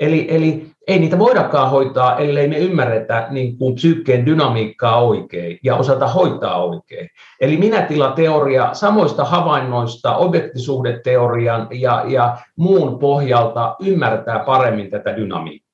Eli, 0.00 0.26
eli 0.30 0.66
ei 0.86 0.98
niitä 0.98 1.18
voidakaan 1.18 1.70
hoitaa, 1.70 2.18
ellei 2.18 2.48
me 2.48 2.58
ymmärretä 2.58 3.26
niin 3.30 3.58
kuin 3.58 3.74
psyykkeen 3.74 4.26
dynamiikkaa 4.26 5.02
oikein 5.02 5.58
ja 5.64 5.76
osata 5.76 6.06
hoitaa 6.06 6.64
oikein. 6.64 7.08
Eli 7.40 7.56
minätilateoria 7.56 8.74
samoista 8.74 9.24
havainnoista, 9.24 10.16
objektisuhdeteorian 10.16 11.68
ja, 11.70 12.04
ja 12.08 12.36
muun 12.56 12.98
pohjalta 12.98 13.76
ymmärtää 13.80 14.38
paremmin 14.38 14.90
tätä 14.90 15.16
dynamiikkaa. 15.16 15.69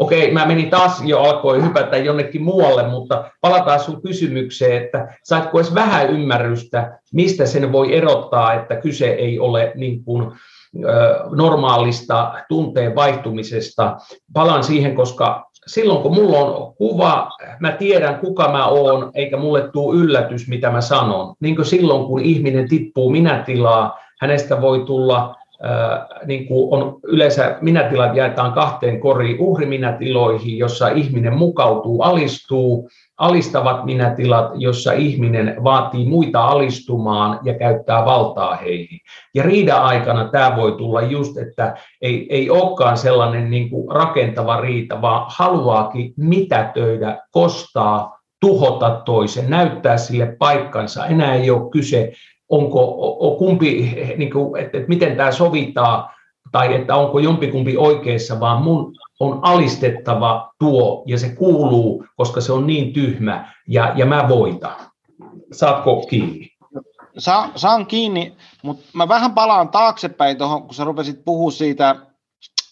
Okei, 0.00 0.32
mä 0.32 0.46
menin 0.46 0.70
taas 0.70 1.02
jo 1.04 1.20
alkoi 1.20 1.62
hypätä 1.62 1.96
jonnekin 1.96 2.42
muualle, 2.42 2.82
mutta 2.88 3.30
palataan 3.40 3.80
sun 3.80 4.02
kysymykseen, 4.02 4.84
että 4.84 5.16
saatko 5.24 5.58
edes 5.58 5.74
vähän 5.74 6.10
ymmärrystä, 6.10 6.98
mistä 7.12 7.46
sen 7.46 7.72
voi 7.72 7.96
erottaa, 7.96 8.54
että 8.54 8.76
kyse 8.76 9.06
ei 9.06 9.38
ole 9.38 9.72
niin 9.74 10.04
kuin, 10.04 10.32
normaalista 11.36 12.32
tunteen 12.48 12.94
vaihtumisesta. 12.94 13.96
Palaan 14.32 14.64
siihen, 14.64 14.94
koska 14.94 15.50
silloin 15.66 16.02
kun 16.02 16.14
mulla 16.14 16.38
on 16.38 16.74
kuva, 16.74 17.30
mä 17.60 17.72
tiedän 17.72 18.18
kuka 18.18 18.52
mä 18.52 18.66
oon, 18.66 19.10
eikä 19.14 19.36
mulle 19.36 19.68
tule 19.72 19.96
yllätys, 19.96 20.48
mitä 20.48 20.70
mä 20.70 20.80
sanon. 20.80 21.34
Niin 21.40 21.56
kuin 21.56 21.66
silloin, 21.66 22.06
kun 22.06 22.20
ihminen 22.20 22.68
tippuu 22.68 23.10
minätilaa, 23.10 23.98
hänestä 24.20 24.60
voi 24.60 24.80
tulla 24.86 25.34
niin 26.26 26.46
kuin 26.46 26.74
on 26.74 27.00
yleensä 27.02 27.58
minätilat 27.60 28.16
jaetaan 28.16 28.52
kahteen 28.52 29.00
koriin 29.00 29.40
uhriminätiloihin, 29.40 30.58
jossa 30.58 30.88
ihminen 30.88 31.38
mukautuu, 31.38 32.02
alistuu, 32.02 32.88
alistavat 33.18 33.84
minätilat, 33.84 34.50
jossa 34.54 34.92
ihminen 34.92 35.56
vaatii 35.64 36.06
muita 36.06 36.44
alistumaan 36.44 37.38
ja 37.42 37.54
käyttää 37.54 38.04
valtaa 38.04 38.56
heihin. 38.56 38.98
Ja 39.34 39.42
riida 39.42 39.76
aikana 39.76 40.28
tämä 40.28 40.56
voi 40.56 40.72
tulla 40.72 41.02
just, 41.02 41.38
että 41.38 41.74
ei, 42.02 42.26
ei 42.30 42.50
olekaan 42.50 42.96
sellainen 42.96 43.50
niin 43.50 43.70
kuin 43.70 43.90
rakentava 43.90 44.60
riita, 44.60 45.02
vaan 45.02 45.26
haluaakin 45.28 46.12
mitätöidä, 46.16 47.18
kostaa, 47.30 48.20
tuhota 48.40 49.02
toisen, 49.04 49.50
näyttää 49.50 49.96
sille 49.96 50.36
paikkansa. 50.38 51.06
Enää 51.06 51.34
ei 51.34 51.50
ole 51.50 51.70
kyse 51.70 52.12
onko 52.50 53.36
kumpi, 53.38 53.96
niin 54.16 54.30
kuin, 54.32 54.62
että, 54.62 54.78
että 54.78 54.88
miten 54.88 55.16
tämä 55.16 55.32
sovitaan, 55.32 56.10
tai 56.52 56.74
että 56.74 56.96
onko 56.96 57.18
jompikumpi 57.18 57.76
oikeassa, 57.76 58.40
vaan 58.40 58.62
mun 58.62 58.92
on 59.20 59.38
alistettava 59.42 60.52
tuo, 60.58 61.02
ja 61.06 61.18
se 61.18 61.28
kuuluu, 61.28 62.04
koska 62.16 62.40
se 62.40 62.52
on 62.52 62.66
niin 62.66 62.92
tyhmä, 62.92 63.54
ja, 63.68 63.92
ja 63.96 64.06
mä 64.06 64.28
voitan. 64.28 64.76
Saatko 65.52 66.06
kiinni? 66.06 66.50
Sa, 67.18 67.48
saan 67.56 67.86
kiinni, 67.86 68.36
mutta 68.62 68.84
mä 68.92 69.08
vähän 69.08 69.32
palaan 69.32 69.68
taaksepäin 69.68 70.38
tuohon, 70.38 70.62
kun 70.62 70.74
sä 70.74 70.84
rupesit 70.84 71.24
puhua 71.24 71.50
siitä 71.50 71.96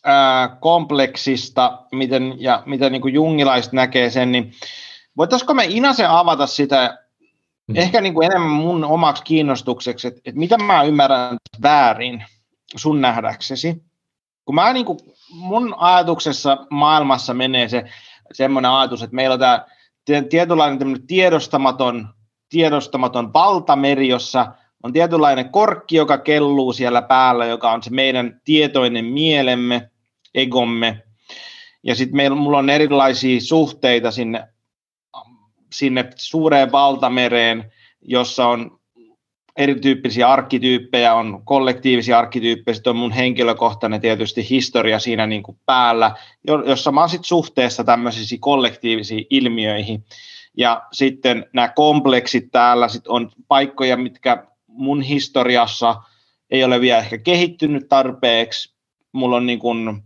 ää, 0.04 0.48
kompleksista, 0.60 1.78
miten, 1.92 2.34
ja 2.38 2.62
miten 2.66 2.92
niin 2.92 3.14
jungilaiset 3.14 3.72
näkee 3.72 4.10
sen, 4.10 4.32
niin 4.32 4.52
voitaisiko 5.16 5.54
me 5.54 5.64
Inasen 5.68 6.10
avata 6.10 6.46
sitä 6.46 6.98
Mm. 7.68 7.76
Ehkä 7.76 8.00
niin 8.00 8.14
kuin 8.14 8.26
enemmän 8.26 8.50
mun 8.50 8.84
omaksi 8.84 9.22
kiinnostukseksi, 9.22 10.08
että, 10.08 10.20
että 10.24 10.38
mitä 10.38 10.58
mä 10.58 10.82
ymmärrän 10.82 11.36
väärin 11.62 12.24
sun 12.76 13.00
nähdäksesi. 13.00 13.82
Kun 14.44 14.54
mä 14.54 14.72
niin 14.72 14.86
kuin, 14.86 14.98
mun 15.30 15.74
ajatuksessa 15.78 16.66
maailmassa 16.70 17.34
menee 17.34 17.68
se 17.68 17.84
semmoinen 18.32 18.70
ajatus, 18.70 19.02
että 19.02 19.16
meillä 19.16 19.34
on 19.34 19.40
tämä 19.40 19.64
tietynlainen 20.30 21.06
tiedostamaton, 21.06 22.08
tiedostamaton 22.48 23.32
valtameri, 23.32 24.08
jossa 24.08 24.46
on 24.82 24.92
tietynlainen 24.92 25.48
korkki, 25.48 25.96
joka 25.96 26.18
kelluu 26.18 26.72
siellä 26.72 27.02
päällä, 27.02 27.46
joka 27.46 27.72
on 27.72 27.82
se 27.82 27.90
meidän 27.90 28.40
tietoinen 28.44 29.04
mielemme, 29.04 29.90
egomme. 30.34 31.02
Ja 31.82 31.94
sitten 31.94 32.16
meillä 32.16 32.36
mulla 32.36 32.58
on 32.58 32.70
erilaisia 32.70 33.40
suhteita 33.40 34.10
sinne, 34.10 34.48
sinne 35.72 36.10
suureen 36.16 36.72
valtamereen, 36.72 37.72
jossa 38.02 38.46
on 38.46 38.78
erityyppisiä 39.56 40.28
arkkityyppejä, 40.28 41.14
on 41.14 41.42
kollektiivisia 41.44 42.18
arkkityyppejä, 42.18 42.74
sitten 42.74 42.90
on 42.90 42.96
mun 42.96 43.12
henkilökohtainen 43.12 44.00
tietysti 44.00 44.50
historia 44.50 44.98
siinä 44.98 45.26
niin 45.26 45.42
kuin 45.42 45.58
päällä, 45.66 46.14
jossa 46.66 46.92
mä 46.92 47.00
oon 47.00 47.08
sitten 47.08 47.28
suhteessa 47.28 47.84
tämmöisiin 47.84 48.40
kollektiivisiin 48.40 49.26
ilmiöihin. 49.30 50.04
Ja 50.56 50.82
sitten 50.92 51.46
nämä 51.52 51.68
kompleksit 51.68 52.48
täällä 52.52 52.88
sit 52.88 53.06
on 53.06 53.30
paikkoja, 53.48 53.96
mitkä 53.96 54.44
mun 54.66 55.02
historiassa 55.02 56.02
ei 56.50 56.64
ole 56.64 56.80
vielä 56.80 56.98
ehkä 56.98 57.18
kehittynyt 57.18 57.88
tarpeeksi. 57.88 58.74
Mulla 59.12 59.36
on 59.36 59.46
niin 59.46 59.58
kuin 59.58 60.02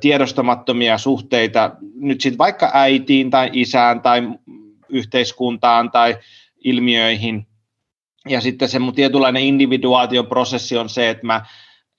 tiedostamattomia 0.00 0.98
suhteita 0.98 1.70
nyt 1.94 2.20
sitten 2.20 2.38
vaikka 2.38 2.70
äitiin 2.74 3.30
tai 3.30 3.50
isään 3.52 4.00
tai 4.00 4.22
yhteiskuntaan 4.88 5.90
tai 5.90 6.16
ilmiöihin. 6.64 7.46
Ja 8.28 8.40
sitten 8.40 8.68
se 8.68 8.78
mun 8.78 8.94
tietynlainen 8.94 9.42
individuaatioprosessi 9.42 10.78
on 10.78 10.88
se, 10.88 11.10
että 11.10 11.26
mä, 11.26 11.46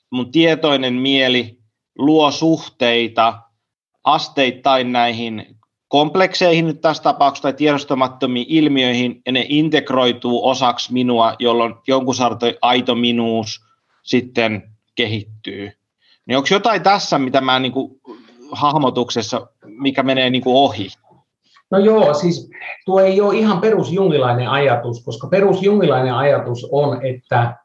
mun 0.09 0.31
tietoinen 0.31 0.93
mieli 0.93 1.59
luo 1.97 2.31
suhteita 2.31 3.41
asteittain 4.03 4.91
näihin 4.91 5.55
komplekseihin 5.87 6.67
nyt 6.67 6.81
tässä 6.81 7.03
tapauksessa 7.03 7.41
tai 7.41 7.53
tiedostamattomiin 7.53 8.45
ilmiöihin, 8.49 9.21
ja 9.25 9.31
ne 9.31 9.45
integroituu 9.49 10.47
osaksi 10.47 10.93
minua, 10.93 11.35
jolloin 11.39 11.75
jonkun 11.87 12.15
sortin 12.15 12.55
aito 12.61 12.95
minuus 12.95 13.65
sitten 14.03 14.71
kehittyy. 14.95 15.71
Niin 16.25 16.37
onko 16.37 16.47
jotain 16.51 16.83
tässä, 16.83 17.19
mitä 17.19 17.41
mä 17.41 17.59
niin 17.59 17.71
kuin 17.71 18.01
hahmotuksessa, 18.51 19.47
mikä 19.65 20.03
menee 20.03 20.29
niin 20.29 20.43
kuin 20.43 20.55
ohi? 20.55 20.87
No 21.71 21.78
joo, 21.78 22.13
siis 22.13 22.49
tuo 22.86 22.99
ei 22.99 23.21
ole 23.21 23.38
ihan 23.38 23.62
perusjungilainen 23.62 24.49
ajatus, 24.49 25.04
koska 25.04 25.28
perusjungilainen 25.28 26.13
ajatus 26.13 26.67
on, 26.71 27.06
että 27.06 27.58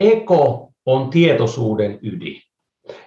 eko 0.00 0.72
on 0.86 1.10
tietoisuuden 1.10 1.98
ydin. 2.02 2.42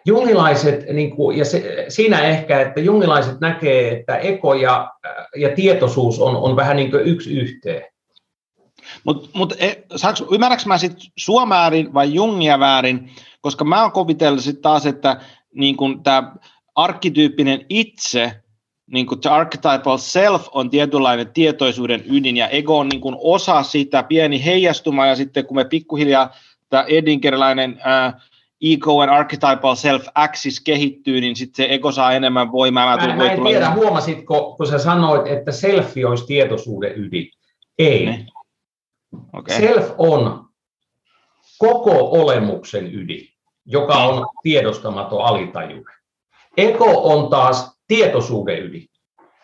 Jungilaiset, 0.05 0.85
niin 0.93 1.15
kuin, 1.15 1.37
ja 1.37 1.45
se, 1.45 1.85
siinä 1.89 2.21
ehkä, 2.21 2.61
että 2.61 2.81
jungilaiset 2.81 3.39
näkee, 3.39 3.91
että 3.91 4.17
eko 4.17 4.53
ja, 4.53 4.91
ja 5.35 5.55
tietoisuus 5.55 6.19
on, 6.19 6.35
on 6.35 6.55
vähän 6.55 6.75
niin 6.75 6.91
kuin 6.91 7.03
yksi 7.03 7.37
yhteen. 7.39 7.83
Mutta 9.03 9.29
mut, 9.33 9.53
e, 9.59 9.83
ymmärränkö 10.31 10.63
mä 10.65 10.77
sitten 10.77 11.11
sua 11.17 11.49
väärin 11.49 11.93
vai 11.93 12.13
Jungia 12.13 12.59
väärin, 12.59 13.09
koska 13.41 13.63
mä 13.63 13.81
oon 13.81 13.91
kovitellut 13.91 14.43
sitten 14.43 14.61
taas, 14.61 14.85
että 14.85 15.21
niin 15.55 15.77
tämä 16.03 16.33
arkkityyppinen 16.75 17.65
itse, 17.69 18.42
niin 18.93 19.05
kuin 19.05 19.21
the 19.21 19.29
archetypal 19.29 19.97
self 19.97 20.47
on 20.51 20.69
tietynlainen 20.69 21.33
tietoisuuden 21.33 22.03
ydin 22.05 22.37
ja 22.37 22.47
ego 22.47 22.77
on 22.77 22.89
niin 22.89 23.01
kuin 23.01 23.15
osa 23.19 23.63
sitä, 23.63 24.03
pieni 24.03 24.45
heijastuma 24.45 25.05
ja 25.07 25.15
sitten 25.15 25.45
kun 25.45 25.57
me 25.57 25.65
pikkuhiljaa 25.65 26.35
tämä 26.69 26.83
edinkerilainen 26.87 27.81
äh, 27.87 28.13
ego 28.61 29.01
and 29.01 29.09
archetypal 29.09 29.75
self-axis 29.75 30.61
kehittyy, 30.63 31.21
niin 31.21 31.35
sitten 31.35 31.65
se 31.65 31.73
ego 31.73 31.91
saa 31.91 32.13
enemmän 32.13 32.51
voimaa. 32.51 32.97
Mä, 32.97 33.15
mä 33.15 33.31
en 33.31 33.43
tiedä, 33.43 33.71
huomasitko, 33.71 34.55
kun 34.57 34.67
sä 34.67 34.79
sanoit, 34.79 35.27
että 35.27 35.51
selfie 35.51 36.05
olisi 36.05 36.25
tietoisuuden 36.25 36.91
ydin. 36.95 37.29
Ei. 37.79 38.05
Ne. 38.05 38.25
Okay. 39.33 39.57
Self 39.57 39.91
on 39.97 40.45
koko 41.57 42.11
olemuksen 42.11 42.95
ydin, 42.95 43.27
joka 43.65 43.93
on 43.93 44.25
tiedostamaton 44.43 45.25
alitajuinen. 45.25 45.95
Ego 46.57 47.13
on 47.13 47.29
taas 47.29 47.72
tietoisuuden. 47.87 48.57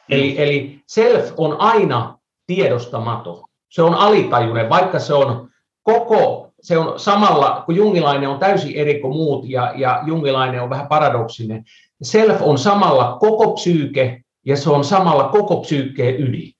Eli, 0.09 0.31
mm. 0.31 0.35
eli 0.37 0.79
self 0.87 1.33
on 1.37 1.59
aina 1.59 2.19
tiedostamaton. 2.47 3.43
Se 3.69 3.81
on 3.81 3.93
alitajuinen, 3.93 4.69
vaikka 4.69 4.99
se 4.99 5.13
on 5.13 5.49
koko 5.83 6.49
se 6.61 6.77
on 6.77 6.99
samalla, 6.99 7.63
kun 7.65 7.75
jungilainen 7.75 8.29
on 8.29 8.39
täysin 8.39 8.75
eri 8.75 8.99
kuin 8.99 9.15
muut 9.15 9.49
ja, 9.49 9.73
ja 9.75 10.03
jungilainen 10.05 10.61
on 10.61 10.69
vähän 10.69 10.87
paradoksinen, 10.87 11.63
self 12.01 12.41
on 12.41 12.57
samalla 12.57 13.17
koko 13.19 13.53
psyyke 13.53 14.21
ja 14.45 14.57
se 14.57 14.69
on 14.69 14.83
samalla 14.83 15.23
koko 15.23 15.61
psyykkeen 15.61 16.21
ydin. 16.21 16.53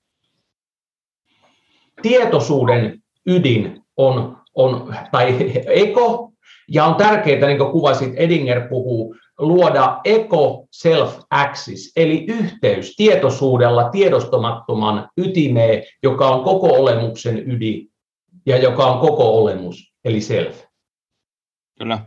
Tietoisuuden 2.02 3.02
ydin 3.26 3.82
on, 3.96 4.36
on 4.54 4.94
tai 5.12 5.52
eko, 5.66 6.32
ja 6.68 6.84
on 6.84 6.94
tärkeää, 6.94 7.46
niin 7.46 7.58
kuin 7.58 7.72
kuvasit, 7.72 8.12
Edinger 8.16 8.68
puhuu, 8.68 9.16
luoda 9.40 10.00
eko 10.04 10.66
self 10.70 11.18
axis, 11.30 11.92
eli 11.96 12.24
yhteys 12.28 12.96
tietoisuudella 12.96 13.90
tiedostamattoman 13.90 15.08
ytimeen, 15.16 15.82
joka 16.02 16.28
on 16.28 16.44
koko 16.44 16.66
olemuksen 16.66 17.50
ydin 17.50 17.90
ja 18.46 18.58
joka 18.58 18.86
on 18.86 19.00
koko 19.00 19.38
olemus 19.42 19.92
eli 20.04 20.20
self. 20.20 20.62
Kyllä. 21.78 21.98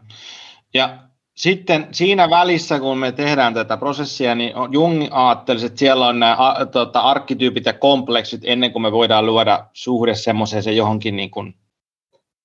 Ja 0.73 0.97
sitten 1.35 1.87
siinä 1.91 2.29
välissä, 2.29 2.79
kun 2.79 2.97
me 2.97 3.11
tehdään 3.11 3.53
tätä 3.53 3.77
prosessia, 3.77 4.35
niin 4.35 4.53
Jung 4.71 5.07
ajatteli, 5.11 5.65
että 5.65 5.79
siellä 5.79 6.07
on 6.07 6.19
nämä 6.19 6.37
tota, 6.71 6.99
arkkityypit 6.99 7.65
ja 7.65 7.73
kompleksit 7.73 8.41
ennen 8.43 8.71
kuin 8.71 8.81
me 8.81 8.91
voidaan 8.91 9.25
luoda 9.25 9.65
suhde 9.73 10.15
semmoiseen 10.15 10.77
johonkin 10.77 11.15
niin 11.15 11.31
kuin 11.31 11.55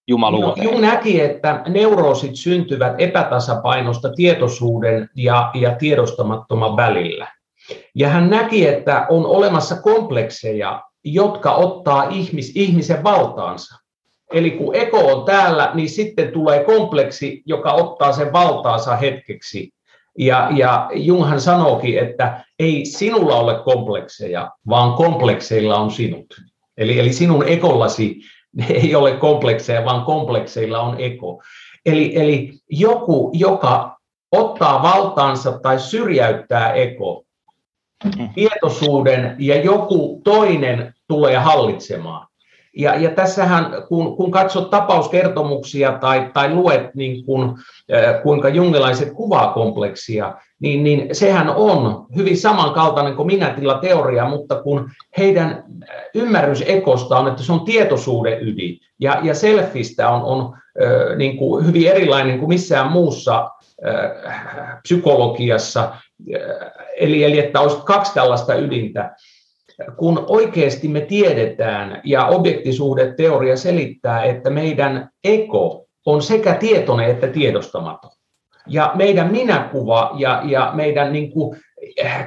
jumaluuteen. 0.09 0.67
No, 0.67 0.73
Jung 0.73 0.85
näki, 0.85 1.21
että 1.21 1.63
neuroosit 1.69 2.37
syntyvät 2.37 2.95
epätasapainosta 2.99 4.13
tietoisuuden 4.13 5.11
ja, 5.17 5.51
ja 5.55 5.75
tiedostamattoman 5.75 6.77
välillä. 6.77 7.29
Ja 7.95 8.09
hän 8.09 8.31
näki, 8.31 8.67
että 8.67 9.07
on 9.09 9.27
olemassa 9.27 9.83
komplekseja, 9.83 10.83
jotka 11.05 11.55
ottaa 11.55 12.09
ihmis, 12.11 12.53
ihmisen 12.55 13.05
valtaansa. 13.05 13.75
Eli 14.33 14.51
kun 14.51 14.75
eko 14.75 14.99
on 14.99 15.25
täällä, 15.25 15.71
niin 15.75 15.89
sitten 15.89 16.33
tulee 16.33 16.65
kompleksi, 16.65 17.43
joka 17.47 17.73
ottaa 17.73 18.13
sen 18.13 18.33
valtaansa 18.33 18.97
hetkeksi. 18.97 19.71
Ja, 20.19 20.49
ja 20.57 20.91
Junghan 20.93 21.41
sanookin, 21.41 21.99
että 21.99 22.45
ei 22.59 22.85
sinulla 22.87 23.35
ole 23.35 23.55
komplekseja, 23.65 24.51
vaan 24.69 24.93
komplekseilla 24.93 25.77
on 25.77 25.91
sinut. 25.91 26.27
Eli, 26.77 26.99
eli 26.99 27.13
sinun 27.13 27.49
ekollasi 27.49 28.21
ei 28.71 28.95
ole 28.95 29.17
komplekseja, 29.17 29.85
vaan 29.85 30.05
komplekseilla 30.05 30.81
on 30.81 31.01
eko. 31.01 31.43
Eli, 31.87 32.17
eli 32.17 32.53
joku, 32.71 33.31
joka 33.35 33.99
ottaa 34.33 34.83
valtaansa 34.83 35.59
tai 35.59 35.79
syrjäyttää 35.79 36.73
eko, 36.73 37.25
mm. 38.05 38.29
tietoisuuden 38.35 39.37
ja 39.39 39.63
joku 39.63 40.21
toinen 40.25 40.95
tulee 41.09 41.37
hallitsemaan. 41.37 42.28
Ja, 42.79 42.95
ja 42.95 43.11
tässähän, 43.11 43.67
kun, 43.89 44.17
kun 44.17 44.31
katsot 44.31 44.71
tapauskertomuksia 44.71 45.93
tai, 45.93 46.31
tai 46.35 46.55
luet, 46.55 46.95
niin 46.95 47.25
kun, 47.25 47.59
kuinka 48.23 48.49
jungilaiset 48.49 49.13
kuvaa 49.13 49.53
kompleksia, 49.53 50.35
niin, 50.61 50.85
niin 50.85 51.15
sehän 51.15 51.51
on 51.51 52.07
hyvin 52.17 52.37
samankaltainen 52.37 53.17
kuin 53.17 53.27
minätila 53.27 53.79
teoria, 53.79 54.29
mutta 54.29 54.63
kun 54.63 54.91
heidän 55.19 55.65
ymmärrys 56.15 56.65
ekosta 56.67 57.19
on, 57.19 57.29
että 57.29 57.43
se 57.43 57.53
on 57.53 57.65
tietoisuuden 57.65 58.49
ydin, 58.49 58.79
ja, 59.01 59.21
ja 59.23 59.35
selfistä 59.35 60.11
on, 60.11 60.23
on 60.23 60.57
niin 61.17 61.37
kuin 61.37 61.67
hyvin 61.67 61.89
erilainen 61.89 62.39
kuin 62.39 62.49
missään 62.49 62.93
muussa 62.93 63.51
psykologiassa, 64.83 65.93
eli, 66.97 67.25
eli 67.25 67.39
että 67.39 67.61
olisi 67.61 67.77
kaksi 67.85 68.15
tällaista 68.15 68.55
ydintä, 68.55 69.15
kun 69.97 70.25
oikeasti 70.29 70.89
me 70.89 71.01
tiedetään 71.01 72.01
ja 72.05 72.27
objektiisuhdeteoria 72.27 73.57
selittää, 73.57 74.25
että 74.25 74.51
meidän 74.51 75.09
eko 75.25 75.87
on 76.07 76.23
sekä 76.23 76.55
tietoinen 76.55 77.11
että 77.11 77.27
tiedostamaton. 77.27 78.11
Ja 78.67 78.93
meidän 78.95 79.33
minäkuva 79.33 80.11
ja, 80.19 80.43
ja 80.45 80.73
meidän 80.75 81.13
niin 81.13 81.31
kuin, 81.31 81.61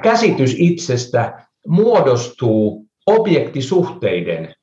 käsitys 0.01 0.55
itsestä 0.57 1.45
muodostuu 1.67 2.85
objektisuhteiden 3.05 4.53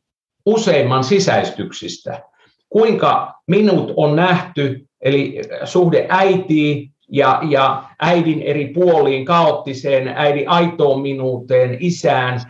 useimman 0.47 1.05
sisäistyksistä. 1.05 2.23
Kuinka 2.69 3.35
minut 3.47 3.93
on 3.97 4.17
nähty, 4.17 4.87
eli 5.01 5.41
suhde 5.65 6.07
äitiin, 6.09 6.91
ja, 7.09 7.41
ja 7.49 7.85
äidin 8.01 8.43
eri 8.43 8.67
puoliin, 8.67 9.25
kaoottiseen, 9.25 10.09
äidin 10.09 10.49
aitoon 10.49 11.01
minuuteen, 11.01 11.77
isään 11.81 12.41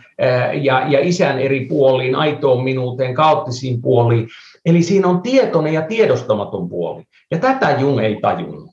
ja, 0.61 0.87
ja 0.87 0.99
isän 0.99 1.39
eri 1.39 1.65
puoliin, 1.65 2.15
aitoon 2.15 2.63
minuuteen, 2.63 3.13
kaoottisiin 3.13 3.81
puoliin. 3.81 4.27
Eli 4.65 4.83
siinä 4.83 5.07
on 5.07 5.21
tietoinen 5.21 5.73
ja 5.73 5.81
tiedostamaton 5.81 6.69
puoli. 6.69 7.03
Ja 7.31 7.39
tätä 7.39 7.71
Jung 7.71 7.99
ei 7.99 8.19
tajunnut. 8.21 8.69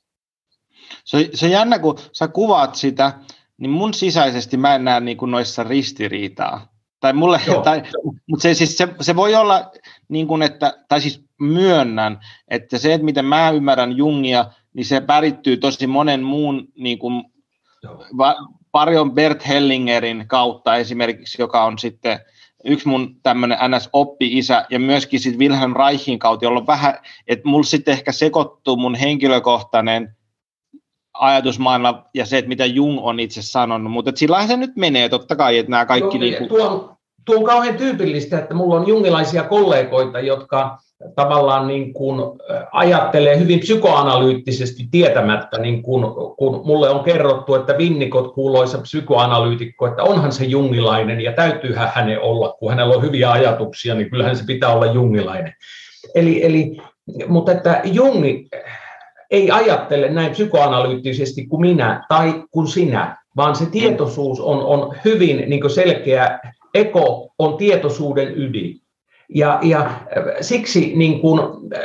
Se, 1.04 1.30
se 1.34 1.48
jännä, 1.48 1.78
kun 1.78 1.98
sä 2.12 2.28
kuvaat 2.28 2.74
sitä, 2.74 3.12
niin 3.58 3.70
mun 3.70 3.94
sisäisesti 3.94 4.56
mä 4.56 4.74
en 4.74 4.84
näe 4.84 5.00
niin 5.00 5.16
kuin 5.16 5.30
noissa 5.30 5.64
ristiriitaa. 5.64 6.68
Tai 7.00 7.12
mulle, 7.12 7.40
tai, 7.64 7.82
mutta 8.26 8.42
se, 8.42 8.54
siis 8.54 8.78
se, 8.78 8.88
se, 9.00 9.16
voi 9.16 9.34
olla, 9.34 9.70
niin 10.08 10.26
kuin 10.26 10.42
että, 10.42 10.84
tai 10.88 11.00
siis 11.00 11.24
myönnän, 11.40 12.18
että 12.48 12.78
se, 12.78 12.94
että 12.94 13.04
miten 13.04 13.24
mä 13.24 13.50
ymmärrän 13.50 13.96
Jungia, 13.96 14.44
niin 14.76 14.86
se 14.86 15.06
värittyy 15.06 15.56
tosi 15.56 15.86
monen 15.86 16.22
muun, 16.22 16.68
niin 16.78 16.98
kuin, 16.98 17.24
va, 18.18 18.36
Parion 18.72 19.12
Bert 19.12 19.48
Hellingerin 19.48 20.24
kautta 20.28 20.76
esimerkiksi, 20.76 21.42
joka 21.42 21.64
on 21.64 21.78
sitten 21.78 22.18
yksi 22.64 22.88
mun 22.88 23.16
tämmöinen 23.22 23.58
NS-oppi-isä, 23.70 24.66
ja 24.70 24.80
myöskin 24.80 25.20
sitten 25.20 25.38
Wilhelm 25.38 25.74
Reichin 25.76 26.18
kautta, 26.18 26.44
jolla 26.44 26.60
on 26.60 26.66
vähän, 26.66 26.94
että 27.26 27.48
mulla 27.48 27.64
sitten 27.64 27.92
ehkä 27.92 28.12
sekoittuu 28.12 28.76
mun 28.76 28.94
henkilökohtainen 28.94 30.16
ajatusmaailma 31.12 32.04
ja 32.14 32.26
se, 32.26 32.38
että 32.38 32.48
mitä 32.48 32.66
Jung 32.66 32.98
on 33.02 33.20
itse 33.20 33.42
sanonut, 33.42 33.92
mutta 33.92 34.12
sillähän 34.14 34.48
se 34.48 34.56
nyt 34.56 34.76
menee 34.76 35.08
totta 35.08 35.36
kai, 35.36 35.58
että 35.58 35.70
nämä 35.70 35.86
kaikki... 35.86 36.18
Tuo, 36.18 36.20
niin 36.20 36.48
tuo, 36.48 36.96
tuo 37.24 37.36
on 37.36 37.44
kauhean 37.44 37.76
tyypillistä, 37.76 38.38
että 38.38 38.54
mulla 38.54 38.74
on 38.74 38.88
jungilaisia 38.88 39.42
kollegoita, 39.42 40.20
jotka 40.20 40.78
tavallaan 41.14 41.66
niin 41.66 41.92
kuin 41.92 42.20
ajattelee 42.72 43.38
hyvin 43.38 43.60
psykoanalyyttisesti 43.60 44.88
tietämättä, 44.90 45.58
niin 45.58 45.82
kuin, 45.82 46.04
kun 46.38 46.60
mulle 46.64 46.90
on 46.90 47.04
kerrottu, 47.04 47.54
että 47.54 47.78
Vinnikot 47.78 48.34
kuuloisa 48.34 48.78
psykoanalyytikko, 48.78 49.86
että 49.86 50.02
onhan 50.02 50.32
se 50.32 50.44
jungilainen 50.44 51.20
ja 51.20 51.32
täytyyhän 51.32 51.92
hänen 51.94 52.20
olla, 52.20 52.54
kun 52.58 52.70
hänellä 52.70 52.94
on 52.96 53.02
hyviä 53.02 53.30
ajatuksia, 53.30 53.94
niin 53.94 54.10
kyllähän 54.10 54.36
se 54.36 54.44
pitää 54.46 54.72
olla 54.72 54.86
jungilainen. 54.86 55.54
Eli, 56.14 56.44
eli, 56.44 56.76
mutta 57.26 57.52
että 57.52 57.80
Jungi 57.84 58.48
ei 59.30 59.50
ajattele 59.50 60.10
näin 60.10 60.30
psykoanalyyttisesti 60.30 61.46
kuin 61.46 61.60
minä 61.60 62.04
tai 62.08 62.44
kuin 62.50 62.66
sinä, 62.66 63.16
vaan 63.36 63.56
se 63.56 63.66
tietoisuus 63.66 64.40
on, 64.40 64.62
on 64.62 64.94
hyvin 65.04 65.50
niin 65.50 65.70
selkeä. 65.70 66.38
Eko 66.74 67.28
on 67.38 67.56
tietoisuuden 67.56 68.32
ydin. 68.36 68.80
Ja, 69.34 69.58
ja 69.62 69.80
äh, 69.80 69.96
siksi 70.40 70.92
niin 70.96 71.20
kuin, 71.20 71.40
äh, 71.76 71.82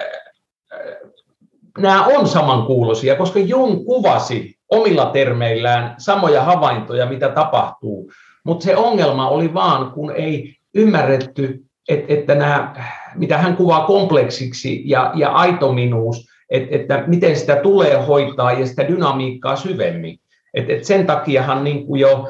nämä 1.77 2.05
on 2.05 2.27
samankuuloisia, 2.27 3.15
koska 3.15 3.39
Jung 3.39 3.85
kuvasi 3.85 4.55
omilla 4.69 5.05
termeillään 5.05 5.95
samoja 5.97 6.43
havaintoja, 6.43 7.05
mitä 7.05 7.29
tapahtuu. 7.29 8.11
Mutta 8.43 8.63
se 8.63 8.75
ongelma 8.75 9.29
oli 9.29 9.53
vaan, 9.53 9.91
kun 9.91 10.11
ei 10.15 10.55
ymmärretty, 10.73 11.63
että, 11.89 12.13
että 12.13 12.35
nämä, 12.35 12.73
mitä 13.15 13.37
hän 13.37 13.57
kuvaa 13.57 13.85
kompleksiksi 13.85 14.83
ja, 14.85 15.11
ja 15.15 15.29
aitominuus, 15.29 16.27
että, 16.49 16.75
että 16.75 17.03
miten 17.07 17.35
sitä 17.35 17.55
tulee 17.55 18.05
hoitaa 18.05 18.51
ja 18.51 18.67
sitä 18.67 18.87
dynamiikkaa 18.87 19.55
syvemmin. 19.55 20.19
Et, 20.53 20.69
et 20.69 20.83
sen 20.83 21.05
takiahan 21.05 21.63
niin 21.63 21.85
kuin 21.85 22.01
jo, 22.01 22.29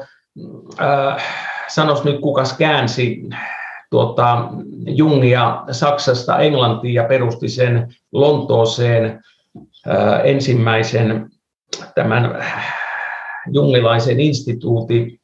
äh, 0.80 1.24
sanos 1.68 2.04
nyt 2.04 2.20
kukas 2.20 2.56
käänsi 2.58 3.22
tuota, 3.92 4.48
Jungia 4.86 5.64
Saksasta 5.70 6.38
Englantiin 6.38 6.94
ja 6.94 7.04
perusti 7.04 7.48
sen 7.48 7.94
Lontooseen 8.12 9.20
äh, 9.88 10.20
ensimmäisen 10.24 11.30
tämän 11.94 12.44
jungilaisen 13.52 14.20
instituutin 14.20 15.18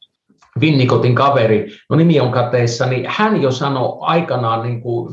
Vinnikotin 0.60 1.14
kaveri, 1.14 1.66
no 1.90 1.96
nimi 1.96 2.20
on 2.20 2.30
kateissa, 2.30 2.86
niin 2.86 3.04
hän 3.08 3.42
jo 3.42 3.50
sanoi 3.50 3.98
aikanaan 4.00 4.62
niin 4.62 4.80
kuin 4.80 5.08
50-60 5.08 5.12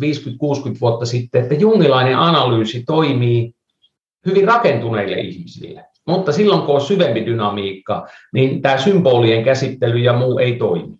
vuotta 0.81 1.05
sitten, 1.05 1.43
että 1.43 1.55
jungilainen 1.55 2.17
analyysi 2.17 2.83
toimii 2.83 3.53
hyvin 4.25 4.47
rakentuneille 4.47 5.15
ihmisille. 5.15 5.85
Mutta 6.07 6.31
silloin 6.31 6.61
kun 6.61 6.75
on 6.75 6.81
syvempi 6.81 7.25
dynamiikka, 7.25 8.07
niin 8.33 8.61
tämä 8.61 8.77
symbolien 8.77 9.43
käsittely 9.43 9.97
ja 9.97 10.13
muu 10.13 10.39
ei 10.39 10.55
toimi. 10.55 10.95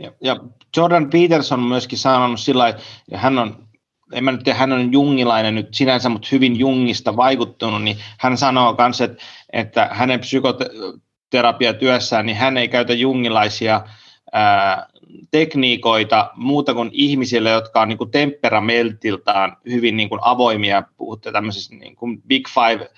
Ja, 0.00 0.12
ja 0.20 0.36
Jordan 0.76 1.10
Peterson 1.10 1.60
on 1.60 1.66
myöskin 1.66 1.98
sanonut 1.98 2.40
sillä 2.40 2.74
ja 3.10 3.18
hän 3.18 3.38
on, 3.38 3.68
en 4.12 4.24
mä 4.24 4.32
nyt 4.32 4.44
tiedä, 4.44 4.58
hän 4.58 4.72
on 4.72 4.92
jungilainen 4.92 5.54
nyt 5.54 5.74
sinänsä, 5.74 6.08
mutta 6.08 6.28
hyvin 6.32 6.58
jungista 6.58 7.16
vaikuttunut, 7.16 7.82
niin 7.82 7.96
hän 8.18 8.36
sanoo 8.36 8.76
myös, 8.78 9.00
että, 9.00 9.22
että 9.52 9.88
hänen 9.92 10.20
psykoterapiatyössään, 10.20 12.26
niin 12.26 12.36
hän 12.36 12.56
ei 12.56 12.68
käytä 12.68 12.92
jungilaisia 12.92 13.84
ää, 14.32 14.86
tekniikoita 15.30 16.30
muuta 16.34 16.74
kuin 16.74 16.90
ihmisille, 16.92 17.50
jotka 17.50 17.80
on 17.80 17.88
niin 17.88 17.98
kuin 17.98 18.10
temperamentiltaan 18.10 19.56
hyvin 19.70 19.96
niin 19.96 20.08
kuin 20.08 20.20
avoimia, 20.24 20.82
puhutte 20.96 21.32
tämmöisessä 21.32 21.74
niin 21.74 21.96
kuin 21.96 22.22
Big 22.22 22.48
Five 22.48 22.90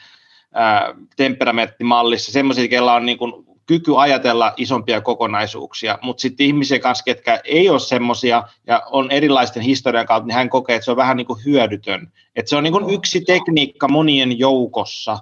temperamenttimallissa, 1.17 2.33
semmoisia, 2.33 2.69
joilla 2.71 2.95
on 2.95 3.07
niin 3.07 3.19
kuin 3.19 3.52
kyky 3.73 3.93
ajatella 3.97 4.53
isompia 4.57 5.01
kokonaisuuksia, 5.01 5.99
mutta 6.03 6.21
sitten 6.21 6.47
ihmisiä 6.47 6.79
kanssa, 6.79 7.05
ketkä 7.05 7.41
ei 7.45 7.69
ole 7.69 7.81
semmoisia 7.81 8.43
ja 8.67 8.83
on 8.91 9.11
erilaisten 9.11 9.63
historian 9.63 10.07
kautta, 10.07 10.27
niin 10.27 10.35
hän 10.35 10.51
kokee, 10.51 10.77
että 10.77 10.85
se 10.85 10.91
on 10.91 10.97
vähän 10.97 11.17
niin 11.17 11.27
kuin 11.27 11.45
hyödytön. 11.45 12.13
Että 12.37 12.51
se 12.51 12.57
on 12.57 12.63
niin 12.63 12.73
kuin 12.73 12.91
yksi 12.91 13.21
tekniikka 13.21 13.89
monien 13.89 14.39
joukossa. 14.39 15.19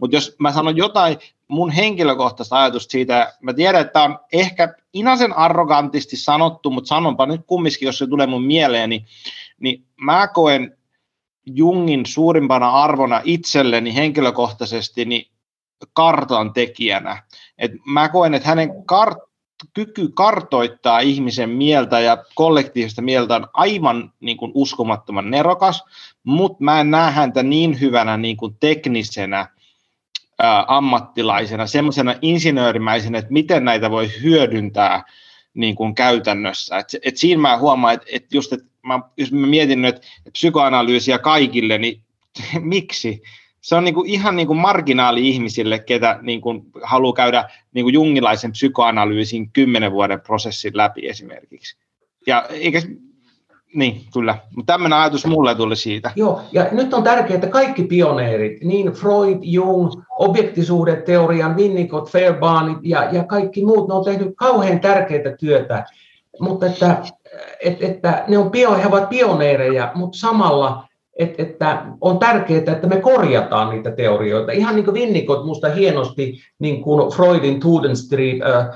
Mutta 0.00 0.16
jos 0.16 0.36
mä 0.38 0.52
sanon 0.52 0.76
jotain 0.76 1.16
mun 1.48 1.70
henkilökohtaista 1.70 2.62
ajatusta 2.62 2.92
siitä, 2.92 3.34
mä 3.40 3.52
tiedän, 3.52 3.80
että 3.80 3.92
tämä 3.92 4.04
on 4.04 4.18
ehkä 4.32 4.74
inasen 4.92 5.36
arrogantisti 5.36 6.16
sanottu, 6.16 6.70
mutta 6.70 6.88
sanonpa 6.88 7.26
nyt 7.26 7.40
kumminkin, 7.46 7.86
jos 7.86 7.98
se 7.98 8.06
tulee 8.06 8.26
mun 8.26 8.44
mieleeni, 8.44 9.04
niin 9.60 9.84
mä 9.96 10.28
koen 10.28 10.76
Jungin 11.46 12.06
suurimpana 12.06 12.70
arvona 12.70 13.20
itselleni 13.24 13.94
henkilökohtaisesti 13.94 15.04
niin 15.04 15.26
kartan 15.92 16.52
tekijänä. 16.52 17.22
Et 17.58 17.72
mä 17.86 18.08
koen, 18.08 18.34
että 18.34 18.48
hänen 18.48 18.70
kart- 18.70 19.28
kyky 19.74 20.08
kartoittaa 20.08 21.00
ihmisen 21.00 21.50
mieltä 21.50 22.00
ja 22.00 22.24
kollektiivista 22.34 23.02
mieltä 23.02 23.36
on 23.36 23.46
aivan 23.52 24.12
niin 24.20 24.36
kuin 24.36 24.52
uskomattoman 24.54 25.30
nerokas, 25.30 25.84
mutta 26.24 26.64
mä 26.64 26.80
en 26.80 26.90
näe 26.90 27.10
häntä 27.10 27.42
niin 27.42 27.80
hyvänä 27.80 28.16
niin 28.16 28.36
kuin 28.36 28.56
teknisenä 28.60 29.48
ää, 30.38 30.64
ammattilaisena, 30.68 31.66
semmoisena 31.66 32.14
insinöörimäisenä, 32.22 33.18
että 33.18 33.32
miten 33.32 33.64
näitä 33.64 33.90
voi 33.90 34.10
hyödyntää 34.22 35.04
niin 35.54 35.74
kuin 35.74 35.94
käytännössä. 35.94 36.78
Et, 36.78 36.86
et 37.02 37.16
siinä 37.16 37.40
mä 37.40 37.58
huomaan, 37.58 37.94
että 37.94 38.06
et 38.12 38.32
just, 38.32 38.52
että 38.52 38.66
mä, 38.82 39.00
jos 39.16 39.32
mä 39.32 39.46
mietin 39.46 39.82
nyt 39.82 39.96
että 39.96 40.30
psykoanalyysiä 40.32 41.18
kaikille, 41.18 41.78
niin 41.78 42.00
miksi? 42.60 43.22
Se 43.64 43.74
on 43.74 43.84
niin 43.84 43.94
kuin 43.94 44.10
ihan 44.10 44.36
niin 44.36 44.46
kuin 44.46 44.58
marginaali 44.58 45.28
ihmisille, 45.28 45.78
ketä 45.78 46.18
niin 46.22 46.40
kuin 46.40 46.62
haluaa 46.82 47.12
käydä 47.12 47.44
niin 47.74 47.84
kuin 47.84 47.94
jungilaisen 47.94 48.52
psykoanalyysin 48.52 49.50
kymmenen 49.50 49.92
vuoden 49.92 50.20
prosessin 50.20 50.76
läpi 50.76 51.08
esimerkiksi. 51.08 51.76
Ja 52.26 52.46
eikä, 52.50 52.82
niin, 53.74 54.00
kyllä. 54.12 54.38
Mutta 54.56 54.72
tämmöinen 54.72 54.98
ajatus 54.98 55.26
mulle 55.26 55.54
tuli 55.54 55.76
siitä. 55.76 56.10
Joo, 56.16 56.40
ja 56.52 56.68
nyt 56.72 56.94
on 56.94 57.02
tärkeää, 57.02 57.34
että 57.34 57.46
kaikki 57.46 57.82
pioneerit, 57.82 58.64
niin 58.64 58.92
Freud, 58.92 59.38
Jung, 59.42 60.02
objektiisuudeteorian, 60.18 61.56
Winnicott, 61.56 62.10
Fairbairn 62.10 62.78
ja, 62.82 63.08
ja 63.12 63.24
kaikki 63.24 63.64
muut, 63.64 63.88
ne 63.88 63.94
on 63.94 64.04
tehnyt 64.04 64.32
kauhean 64.36 64.80
tärkeää 64.80 65.36
työtä, 65.40 65.84
mutta 66.40 66.66
että, 66.66 66.96
että, 67.64 67.86
että 67.86 68.24
ne 68.28 68.38
on 68.38 68.50
he 68.54 68.86
ovat 68.86 69.08
pioneereja, 69.08 69.92
mutta 69.94 70.18
samalla 70.18 70.88
että, 71.16 71.42
että 71.42 71.86
on 72.00 72.18
tärkeää, 72.18 72.72
että 72.72 72.86
me 72.86 73.00
korjataan 73.00 73.70
niitä 73.70 73.90
teorioita. 73.90 74.52
Ihan 74.52 74.74
niin 74.74 74.84
kuin 74.84 74.94
Winnicott 74.94 75.46
musta 75.46 75.68
hienosti, 75.68 76.38
niin 76.58 76.82
kuin 76.82 77.12
Freudin 77.12 77.60
Tudenstreet, 77.60 78.42
äh, 78.42 78.56
äh, 78.58 78.72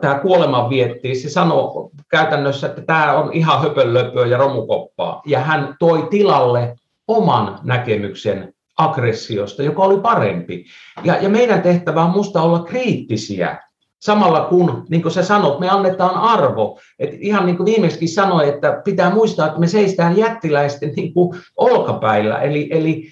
tämä 0.00 0.18
kuoleman 0.18 0.70
vietti, 0.70 1.14
se 1.14 1.30
sanoi 1.30 1.90
käytännössä, 2.10 2.66
että 2.66 2.82
tämä 2.82 3.12
on 3.12 3.32
ihan 3.32 3.62
höpönlöpöä 3.62 4.26
ja 4.26 4.38
romukoppaa. 4.38 5.22
Ja 5.26 5.38
hän 5.40 5.76
toi 5.78 6.06
tilalle 6.10 6.74
oman 7.08 7.58
näkemyksen 7.62 8.54
aggressiosta, 8.78 9.62
joka 9.62 9.82
oli 9.82 10.00
parempi. 10.00 10.64
Ja, 11.04 11.16
ja 11.22 11.28
meidän 11.28 11.62
tehtävä 11.62 12.02
on 12.02 12.10
musta 12.10 12.42
olla 12.42 12.62
kriittisiä 12.62 13.58
Samalla 14.02 14.40
kun, 14.40 14.84
niin 14.90 15.02
kuin 15.02 15.12
sä 15.12 15.22
sanot, 15.22 15.60
me 15.60 15.68
annetaan 15.68 16.14
arvo. 16.14 16.78
Et 16.98 17.10
ihan 17.20 17.46
niin 17.46 17.56
kuin 17.56 17.66
viimeksi 17.66 18.06
sanoin, 18.06 18.48
että 18.48 18.80
pitää 18.84 19.14
muistaa, 19.14 19.46
että 19.46 19.60
me 19.60 19.66
seistään 19.66 20.16
jättiläisten 20.16 20.92
niin 20.96 21.14
kuin 21.14 21.40
olkapäillä. 21.56 22.40
Eli, 22.40 22.68
eli 22.70 23.08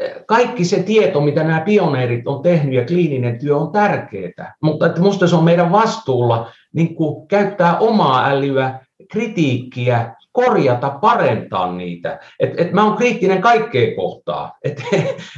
eh, 0.00 0.14
kaikki 0.26 0.64
se 0.64 0.82
tieto, 0.82 1.20
mitä 1.20 1.44
nämä 1.44 1.60
pioneerit 1.60 2.26
on 2.26 2.42
tehnyt 2.42 2.74
ja 2.74 2.84
kliininen 2.84 3.38
työ 3.38 3.56
on 3.56 3.72
tärkeää. 3.72 4.54
Mutta 4.62 4.86
että 4.86 5.00
musta 5.00 5.26
se 5.26 5.36
on 5.36 5.44
meidän 5.44 5.72
vastuulla 5.72 6.50
niin 6.72 6.94
kuin 6.94 7.28
käyttää 7.28 7.78
omaa 7.78 8.28
älyä, 8.28 8.80
kritiikkiä, 9.10 10.14
korjata, 10.32 10.90
parentaa 10.90 11.72
niitä. 11.72 12.20
Et, 12.40 12.60
et 12.60 12.72
mä 12.72 12.84
oon 12.84 12.96
kriittinen 12.96 13.42
kaikkea 13.42 13.96
kohtaa. 13.96 14.58
Et, 14.64 14.82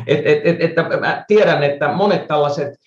et, 0.07 0.27
et, 0.27 0.41
et, 0.45 0.61
et, 0.61 1.01
mä 1.01 1.25
tiedän, 1.29 1.63
että 1.63 1.93
monet 1.93 2.27
tällaiset 2.27 2.79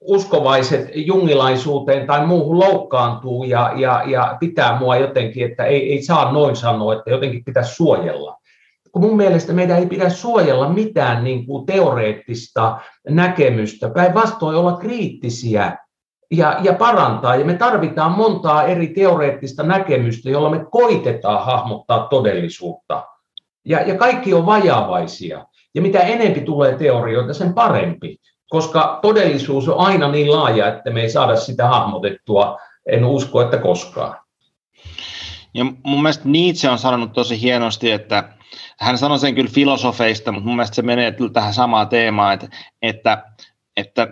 uskovaiset 0.00 0.90
jungilaisuuteen 0.94 2.06
tai 2.06 2.26
muuhun 2.26 2.58
loukkaantuu 2.58 3.44
ja, 3.44 3.72
ja, 3.76 4.02
ja 4.06 4.36
pitää 4.40 4.78
mua 4.78 4.96
jotenkin, 4.96 5.50
että 5.50 5.64
ei, 5.64 5.92
ei 5.92 6.02
saa 6.02 6.32
noin 6.32 6.56
sanoa, 6.56 6.94
että 6.94 7.10
jotenkin 7.10 7.44
pitäisi 7.44 7.74
suojella. 7.74 8.36
Kun 8.92 9.02
mun 9.02 9.16
mielestä 9.16 9.52
meidän 9.52 9.78
ei 9.78 9.86
pidä 9.86 10.08
suojella 10.08 10.68
mitään 10.68 11.24
niin 11.24 11.46
kuin 11.46 11.66
teoreettista 11.66 12.80
näkemystä, 13.08 13.90
päinvastoin 13.90 14.56
olla 14.56 14.76
kriittisiä 14.76 15.76
ja, 16.30 16.58
ja 16.62 16.72
parantaa. 16.72 17.36
Ja 17.36 17.44
me 17.44 17.54
tarvitaan 17.54 18.12
montaa 18.12 18.64
eri 18.64 18.86
teoreettista 18.86 19.62
näkemystä, 19.62 20.30
jolla 20.30 20.50
me 20.50 20.66
koitetaan 20.70 21.44
hahmottaa 21.44 22.06
todellisuutta. 22.06 23.04
Ja, 23.64 23.80
ja 23.80 23.94
kaikki 23.94 24.34
on 24.34 24.46
vajavaisia. 24.46 25.46
Ja 25.74 25.82
mitä 25.82 26.00
enempi 26.00 26.40
tulee 26.40 26.76
teorioita, 26.76 27.34
sen 27.34 27.54
parempi. 27.54 28.16
Koska 28.50 28.98
todellisuus 29.02 29.68
on 29.68 29.78
aina 29.78 30.08
niin 30.08 30.32
laaja, 30.32 30.68
että 30.68 30.90
me 30.90 31.00
ei 31.00 31.10
saada 31.10 31.36
sitä 31.36 31.68
hahmotettua. 31.68 32.58
En 32.86 33.04
usko, 33.04 33.40
että 33.40 33.58
koskaan. 33.58 34.16
Ja 35.54 35.64
mun 35.64 36.02
mielestä 36.02 36.28
Nietzsche 36.28 36.70
on 36.70 36.78
sanonut 36.78 37.12
tosi 37.12 37.40
hienosti, 37.40 37.90
että 37.90 38.32
hän 38.80 38.98
sanoi 38.98 39.18
sen 39.18 39.34
kyllä 39.34 39.50
filosofeista, 39.54 40.32
mutta 40.32 40.46
mun 40.46 40.56
mielestä 40.56 40.74
se 40.74 40.82
menee 40.82 41.14
tähän 41.32 41.54
samaan 41.54 41.88
teemaan, 41.88 42.34
että, 42.34 42.48
että, 42.82 43.24
että 43.76 44.08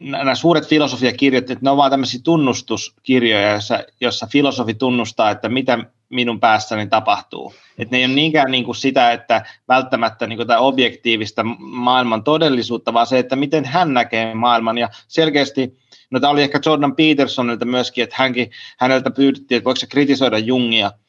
nämä 0.00 0.34
suuret 0.34 0.68
filosofiakirjat, 0.68 1.50
että 1.50 1.64
ne 1.64 1.70
on 1.70 1.76
vaan 1.76 1.90
tämmöisiä 1.90 2.20
tunnustuskirjoja, 2.24 3.50
joissa, 3.50 3.84
jossa 4.00 4.26
filosofi 4.26 4.74
tunnustaa, 4.74 5.30
että 5.30 5.48
mitä 5.48 5.78
minun 6.08 6.40
päässäni 6.40 6.86
tapahtuu. 6.86 7.54
Että 7.78 7.94
ne 7.94 7.98
ei 7.98 8.04
ole 8.04 8.14
niinkään 8.14 8.50
niin 8.50 8.64
kuin 8.64 8.76
sitä, 8.76 9.12
että 9.12 9.46
välttämättä 9.68 10.26
niin 10.26 10.36
kuin 10.36 10.58
objektiivista 10.58 11.44
maailman 11.58 12.24
todellisuutta, 12.24 12.92
vaan 12.92 13.06
se, 13.06 13.18
että 13.18 13.36
miten 13.36 13.64
hän 13.64 13.94
näkee 13.94 14.34
maailman. 14.34 14.78
Ja 14.78 14.88
selkeästi, 15.08 15.78
no 16.10 16.20
tämä 16.20 16.30
oli 16.30 16.42
ehkä 16.42 16.60
Jordan 16.66 16.96
Petersonilta 16.96 17.64
myöskin, 17.64 18.04
että 18.04 18.16
hänkin, 18.18 18.50
häneltä 18.78 19.10
pyydettiin, 19.10 19.56
että 19.56 19.64
voiko 19.64 19.76
se 19.76 19.86
kritisoida 19.86 20.38
Jungia– 20.38 20.92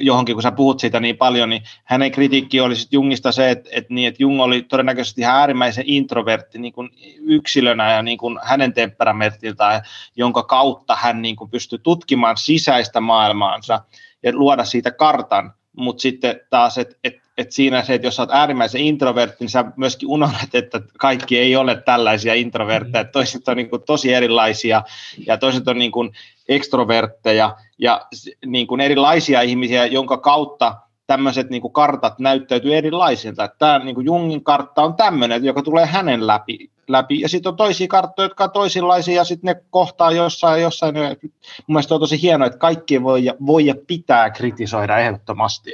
johonkin, 0.00 0.34
kun 0.34 0.42
sä 0.42 0.52
puhut 0.52 0.80
siitä 0.80 1.00
niin 1.00 1.16
paljon, 1.16 1.50
niin 1.50 1.62
hänen 1.84 2.12
kritiikki 2.12 2.60
oli 2.60 2.76
sitten 2.76 2.96
Jungista 2.96 3.32
se, 3.32 3.50
että, 3.50 3.70
että, 3.72 3.94
niin, 3.94 4.08
että 4.08 4.22
Jung 4.22 4.40
oli 4.40 4.62
todennäköisesti 4.62 5.20
ihan 5.20 5.36
äärimmäisen 5.36 5.84
introvertti 5.86 6.58
niin 6.58 6.72
kuin 6.72 6.90
yksilönä 7.20 7.92
ja 7.92 8.02
niin 8.02 8.18
kuin 8.18 8.38
hänen 8.42 8.72
temperamentiltaan, 8.72 9.82
jonka 10.16 10.42
kautta 10.42 10.96
hän 10.96 11.22
niin 11.22 11.36
kuin 11.36 11.50
pystyi 11.50 11.78
tutkimaan 11.82 12.36
sisäistä 12.36 13.00
maailmaansa 13.00 13.80
ja 14.22 14.32
luoda 14.34 14.64
siitä 14.64 14.90
kartan, 14.90 15.52
mutta 15.76 16.02
sitten 16.02 16.40
taas, 16.50 16.78
että 16.78 16.96
et, 17.04 17.16
et 17.38 17.52
siinä 17.52 17.82
se, 17.82 17.94
että 17.94 18.06
jos 18.06 18.20
olet 18.20 18.30
äärimmäisen 18.32 18.80
introvertti, 18.80 19.36
niin 19.40 19.50
sä 19.50 19.64
myöskin 19.76 20.08
unohdat, 20.08 20.54
että 20.54 20.80
kaikki 20.98 21.38
ei 21.38 21.56
ole 21.56 21.82
tällaisia 21.84 22.34
introvertteja, 22.34 23.00
että 23.00 23.12
toiset 23.12 23.48
on 23.48 23.56
niin 23.56 23.70
kuin 23.70 23.82
tosi 23.82 24.14
erilaisia 24.14 24.82
ja 25.26 25.36
toiset 25.36 25.68
on 25.68 25.78
niin 25.78 25.92
kuin 25.92 26.12
ekstrovertteja 26.48 27.56
ja 27.78 28.06
niin 28.46 28.66
kuin 28.66 28.80
erilaisia 28.80 29.40
ihmisiä, 29.40 29.86
jonka 29.86 30.16
kautta 30.16 30.76
tämmöiset 31.06 31.50
niin 31.50 31.62
kuin 31.62 31.72
kartat 31.72 32.18
näyttäytyy 32.18 32.76
erilaisilta. 32.76 33.48
Tämä 33.58 33.78
niin 33.78 33.94
kuin 33.94 34.04
Jungin 34.04 34.44
kartta 34.44 34.82
on 34.82 34.94
tämmöinen, 34.94 35.44
joka 35.44 35.62
tulee 35.62 35.86
hänen 35.86 36.26
läpi, 36.26 36.70
läpi. 36.92 37.20
ja 37.20 37.28
sitten 37.28 37.50
on 37.50 37.56
toisia 37.56 37.88
karttoja, 37.88 38.24
jotka 38.24 38.44
on 38.44 38.50
toisenlaisia, 38.50 39.14
ja 39.14 39.24
sitten 39.24 39.48
ne 39.48 39.62
kohtaa 39.70 40.10
jossain, 40.10 40.62
jossain. 40.62 40.94
Mun 40.94 41.32
mielestä 41.68 41.94
on 41.94 42.00
tosi 42.00 42.22
hienoa, 42.22 42.46
että 42.46 42.58
kaikki 42.58 43.02
voi 43.02 43.24
ja, 43.24 43.34
voi 43.46 43.66
ja 43.66 43.74
pitää 43.86 44.30
kritisoida 44.30 44.98
ehdottomasti. 44.98 45.72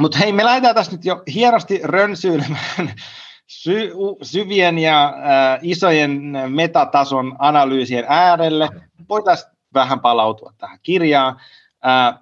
Mutta 0.00 0.18
hei, 0.18 0.32
me 0.32 0.44
lähdetään 0.44 0.74
tässä 0.74 0.92
nyt 0.92 1.04
jo 1.04 1.22
hienosti 1.34 1.80
rönsyilemään 1.82 2.94
sy- 3.46 3.92
syvien 4.22 4.78
ja 4.78 5.04
äh, 5.06 5.58
isojen 5.62 6.20
metatason 6.48 7.36
analyysien 7.38 8.04
äärelle. 8.08 8.68
Voitaisiin 9.08 9.52
vähän 9.74 10.00
palautua 10.00 10.52
tähän 10.58 10.78
kirjaan. 10.82 11.40
Äh, 11.86 12.20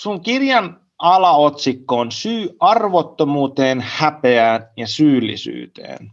sun 0.00 0.20
kirjan 0.20 0.85
alaotsikko 0.98 1.98
on 1.98 2.12
syy 2.12 2.56
arvottomuuteen, 2.60 3.84
häpeään 3.86 4.68
ja 4.76 4.86
syyllisyyteen. 4.86 6.12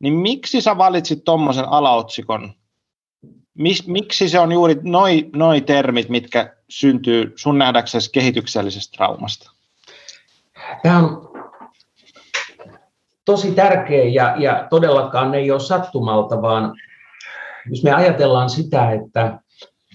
Niin 0.00 0.14
miksi 0.14 0.60
sä 0.60 0.78
valitsit 0.78 1.24
tuommoisen 1.24 1.68
alaotsikon? 1.68 2.52
Mis, 3.54 3.86
miksi 3.86 4.28
se 4.28 4.38
on 4.38 4.52
juuri 4.52 4.76
noin 4.82 5.30
noi 5.36 5.60
termit, 5.60 6.08
mitkä 6.08 6.56
syntyy 6.68 7.32
sun 7.36 7.58
nähdäksesi 7.58 8.12
kehityksellisestä 8.12 8.96
traumasta? 8.96 9.50
Tämä 10.82 10.98
on 10.98 11.30
tosi 13.24 13.52
tärkeä 13.52 14.04
ja, 14.04 14.34
ja 14.38 14.66
todellakaan 14.70 15.30
ne 15.30 15.38
ei 15.38 15.50
ole 15.50 15.60
sattumalta, 15.60 16.42
vaan 16.42 16.74
jos 17.70 17.82
me 17.82 17.92
ajatellaan 17.92 18.50
sitä, 18.50 18.90
että 18.90 19.38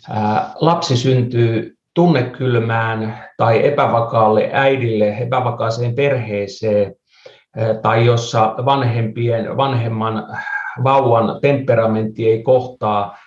ää, 0.09 0.53
lapsi 0.55 0.97
syntyy 0.97 1.77
tunnekylmään 1.93 3.29
tai 3.37 3.67
epävakaalle 3.67 4.49
äidille, 4.53 5.17
epävakaaseen 5.17 5.95
perheeseen, 5.95 6.95
tai 7.81 8.05
jossa 8.05 8.55
vanhempien, 8.65 9.57
vanhemman 9.57 10.37
vauvan 10.83 11.41
temperamentti 11.41 12.29
ei 12.29 12.43
kohtaa, 12.43 13.17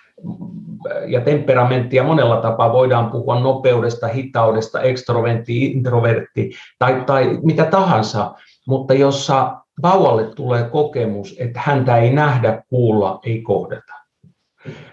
ja 1.07 1.21
temperamenttia 1.21 2.03
monella 2.03 2.41
tapaa 2.41 2.73
voidaan 2.73 3.11
puhua 3.11 3.39
nopeudesta, 3.39 4.07
hitaudesta, 4.07 4.81
ekstrovertti, 4.81 5.65
introvertti 5.65 6.51
tai, 6.79 7.03
tai 7.05 7.39
mitä 7.43 7.65
tahansa, 7.65 8.33
mutta 8.67 8.93
jossa 8.93 9.57
vauvalle 9.81 10.23
tulee 10.23 10.63
kokemus, 10.63 11.35
että 11.39 11.59
häntä 11.63 11.97
ei 11.97 12.13
nähdä, 12.13 12.63
kuulla, 12.69 13.19
ei 13.25 13.41
kohdata. 13.41 13.93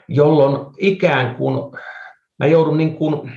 Jolloin 0.09 0.66
ikään 0.79 1.35
kuin 1.37 1.79
mä 2.39 2.47
joudun 2.47 2.79
niin 2.79 2.97
kuin 2.97 3.33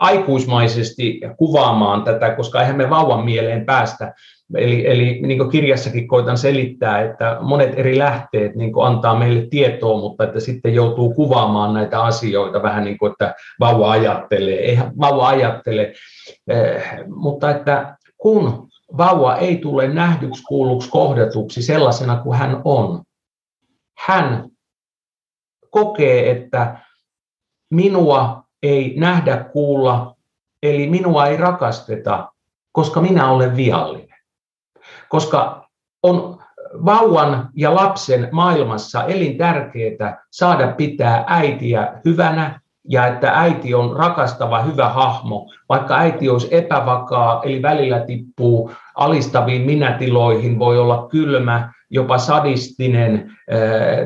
aikuismaisesti 0.00 1.20
kuvaamaan 1.36 2.02
tätä, 2.02 2.34
koska 2.34 2.60
eihän 2.60 2.76
me 2.76 2.90
vauvan 2.90 3.24
mieleen 3.24 3.64
päästä. 3.64 4.14
Eli, 4.54 4.86
eli 4.86 5.20
niin 5.26 5.38
kuin 5.38 5.50
kirjassakin 5.50 6.08
koitan 6.08 6.38
selittää, 6.38 7.00
että 7.00 7.36
monet 7.40 7.78
eri 7.78 7.98
lähteet 7.98 8.54
niin 8.54 8.72
kuin 8.72 8.86
antaa 8.86 9.18
meille 9.18 9.46
tietoa, 9.50 10.00
mutta 10.00 10.24
että 10.24 10.40
sitten 10.40 10.74
joutuu 10.74 11.14
kuvaamaan 11.14 11.74
näitä 11.74 12.02
asioita 12.02 12.62
vähän 12.62 12.84
niin 12.84 12.98
kuin, 12.98 13.12
että 13.12 13.34
vauva 13.60 13.90
ajattelee. 13.90 14.54
Eihän 14.54 14.92
vauva 15.00 15.28
ajattele, 15.28 15.92
eh, 16.48 16.84
mutta 17.06 17.50
että 17.50 17.96
kun 18.18 18.68
vauva 18.96 19.36
ei 19.36 19.56
tule 19.56 19.88
nähdyksi, 19.88 20.42
kuulluksi, 20.42 20.90
kohdatuksi 20.90 21.62
sellaisena 21.62 22.16
kuin 22.16 22.38
hän 22.38 22.60
on, 22.64 23.02
hän 23.98 24.48
kokee, 25.70 26.30
että 26.30 26.78
minua 27.70 28.37
ei 28.62 28.94
nähdä, 28.96 29.36
kuulla, 29.36 30.16
eli 30.62 30.90
minua 30.90 31.26
ei 31.26 31.36
rakasteta, 31.36 32.32
koska 32.72 33.00
minä 33.00 33.30
olen 33.30 33.56
viallinen. 33.56 34.18
Koska 35.08 35.68
on 36.02 36.38
vauvan 36.84 37.48
ja 37.56 37.74
lapsen 37.74 38.28
maailmassa 38.32 39.04
elintärkeää 39.04 40.24
saada 40.30 40.68
pitää 40.68 41.24
äitiä 41.26 41.92
hyvänä 42.04 42.60
ja 42.88 43.06
että 43.06 43.32
äiti 43.34 43.74
on 43.74 43.96
rakastava, 43.96 44.62
hyvä 44.62 44.88
hahmo, 44.88 45.52
vaikka 45.68 45.96
äiti 45.96 46.28
olisi 46.28 46.48
epävakaa, 46.50 47.42
eli 47.44 47.62
välillä 47.62 48.00
tippuu 48.00 48.72
alistaviin 48.94 49.62
minätiloihin, 49.62 50.58
voi 50.58 50.78
olla 50.78 51.08
kylmä, 51.10 51.72
jopa 51.90 52.18
sadistinen, 52.18 53.32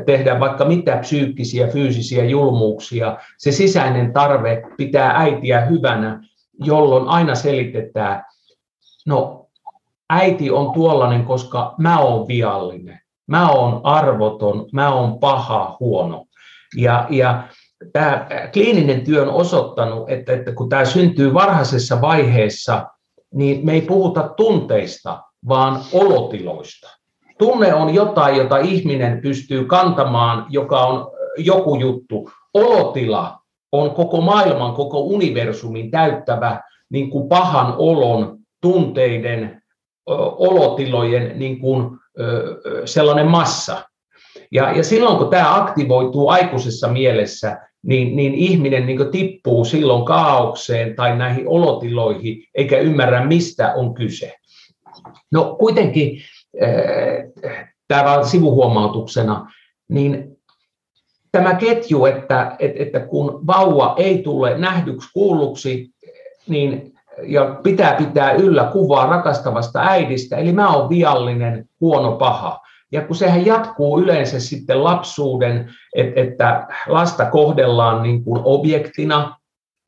tehdä 0.07 0.41
vaikka 0.41 0.65
mitä 0.65 0.97
psyykkisiä, 0.97 1.67
fyysisiä 1.67 2.25
julmuuksia. 2.25 3.17
Se 3.39 3.53
sisäinen 3.53 4.13
tarve 4.13 4.63
pitää 4.77 5.13
äitiä 5.17 5.61
hyvänä, 5.61 6.21
jolloin 6.65 7.09
aina 7.09 7.35
selitetään, 7.35 8.25
no 9.07 9.47
äiti 10.11 10.51
on 10.51 10.73
tuollainen, 10.73 11.25
koska 11.25 11.75
mä 11.79 12.01
oon 12.01 12.29
viallinen, 12.29 13.01
mä 13.27 13.51
oon 13.51 13.81
arvoton, 13.85 14.67
mä 14.73 14.95
oon 14.95 15.19
paha, 15.19 15.77
huono. 15.81 16.25
Ja, 16.77 17.07
ja 17.11 17.49
tämä 17.93 18.27
kliininen 18.53 19.05
työ 19.05 19.23
on 19.23 19.29
osoittanut, 19.29 20.11
että, 20.11 20.33
että 20.33 20.53
kun 20.53 20.69
tämä 20.69 20.85
syntyy 20.85 21.35
varhaisessa 21.35 22.01
vaiheessa, 22.01 22.87
niin 23.35 23.67
me 23.67 23.73
ei 23.73 23.81
puhuta 23.81 24.29
tunteista, 24.37 25.23
vaan 25.49 25.81
olotiloista. 25.93 27.02
Tunne 27.43 27.75
on 27.75 27.95
jotain, 27.95 28.37
jota 28.37 28.59
ihminen 28.59 29.21
pystyy 29.23 29.65
kantamaan, 29.65 30.47
joka 30.51 30.81
on 30.81 31.11
joku 31.39 31.75
juttu. 31.75 32.31
Olotila 32.55 33.39
on 33.73 33.91
koko 33.91 34.21
maailman, 34.21 34.73
koko 34.73 35.01
universumin 35.01 35.91
täyttävä 35.91 36.61
niin 36.91 37.11
kuin 37.11 37.29
pahan 37.29 37.75
olon, 37.79 38.39
tunteiden, 38.61 39.63
olotilojen 40.37 41.39
niin 41.39 41.59
kuin, 41.59 41.91
sellainen 42.85 43.27
massa. 43.27 43.83
Ja, 44.53 44.73
ja 44.77 44.85
silloin 44.85 45.19
kun 45.19 45.29
tämä 45.29 45.57
aktivoituu 45.57 46.29
aikuisessa 46.29 46.89
mielessä, 46.89 47.59
niin, 47.83 48.17
niin 48.17 48.35
ihminen 48.35 48.87
niin 48.87 49.11
tippuu 49.11 49.65
silloin 49.65 50.05
kaaukseen 50.05 50.97
tai 50.97 51.17
näihin 51.17 51.49
olotiloihin, 51.49 52.45
eikä 52.55 52.79
ymmärrä, 52.79 53.27
mistä 53.27 53.75
on 53.75 53.95
kyse. 53.95 54.35
No 55.33 55.57
kuitenkin, 55.59 56.19
tämä 57.89 58.15
on 58.15 58.27
sivuhuomautuksena, 58.27 59.53
niin 59.89 60.37
tämä 61.33 61.55
ketju, 61.55 62.07
että, 62.07 62.57
että, 62.59 63.01
kun 63.01 63.47
vauva 63.47 63.95
ei 63.99 64.23
tule 64.23 64.59
nähdyksi, 64.59 65.09
kuulluksi, 65.15 65.91
niin 66.49 66.93
ja 67.23 67.61
pitää 67.63 67.95
pitää 67.95 68.33
yllä 68.33 68.65
kuvaa 68.73 69.07
rakastavasta 69.07 69.81
äidistä, 69.81 70.37
eli 70.37 70.53
mä 70.53 70.77
oon 70.77 70.89
viallinen, 70.89 71.69
huono, 71.81 72.17
paha. 72.17 72.61
Ja 72.93 73.01
kun 73.01 73.17
sehän 73.17 73.47
jatkuu 73.47 74.01
yleensä 74.01 74.41
sitten 74.41 74.85
lapsuuden, 74.85 75.71
että, 76.17 76.67
lasta 76.87 77.25
kohdellaan 77.25 78.03
niin 78.03 78.25
kuin 78.25 78.41
objektina, 78.45 79.37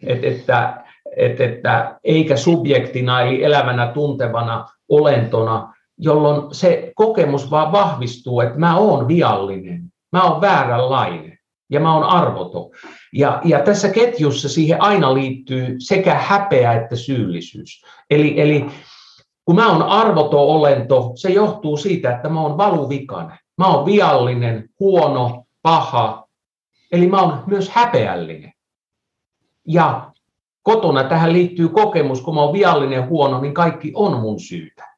että, 0.07 0.27
että, 0.27 0.85
että, 1.17 1.45
että 1.45 1.99
eikä 2.05 2.37
subjektina 2.37 3.21
eli 3.21 3.45
elävänä 3.45 3.87
tuntevana 3.87 4.67
olentona, 4.89 5.74
jolloin 5.99 6.55
se 6.55 6.93
kokemus 6.95 7.51
vaan 7.51 7.73
vahvistuu, 7.73 8.41
että 8.41 8.59
mä 8.59 8.77
oon 8.77 9.09
viallinen, 9.09 9.93
mä 10.13 10.23
oon 10.23 10.41
vääränlainen 10.41 11.39
ja 11.71 11.81
mä 11.81 11.95
oon 11.95 12.05
arvoton. 12.05 12.71
Ja, 13.13 13.41
ja 13.45 13.63
tässä 13.63 13.89
ketjussa 13.89 14.49
siihen 14.49 14.83
aina 14.83 15.15
liittyy 15.15 15.77
sekä 15.79 16.15
häpeä 16.15 16.73
että 16.73 16.97
syyllisyys. 16.97 17.83
Eli, 18.11 18.41
eli 18.41 18.67
kun 19.45 19.57
mä 19.57 19.73
oon 19.73 19.83
arvoton 19.83 20.41
olento, 20.41 21.13
se 21.15 21.31
johtuu 21.31 21.77
siitä, 21.77 22.15
että 22.17 22.29
mä 22.29 22.41
oon 22.41 22.57
valuvikainen. 22.57 23.39
Mä 23.59 23.67
oon 23.67 23.87
viallinen, 23.87 24.69
huono, 24.81 25.45
paha. 25.63 26.29
Eli 26.93 27.07
mä 27.07 27.23
oon 27.23 27.43
myös 27.47 27.69
häpeällinen. 27.69 28.53
Ja 29.69 30.13
kotona 30.63 31.05
tähän 31.05 31.33
liittyy 31.33 31.69
kokemus, 31.69 32.21
kun 32.21 32.35
mä 32.35 32.41
oon 32.41 32.53
viallinen 32.53 33.09
huono, 33.09 33.41
niin 33.41 33.55
kaikki 33.55 33.93
on 33.95 34.21
mun 34.21 34.41
syytä. 34.41 34.94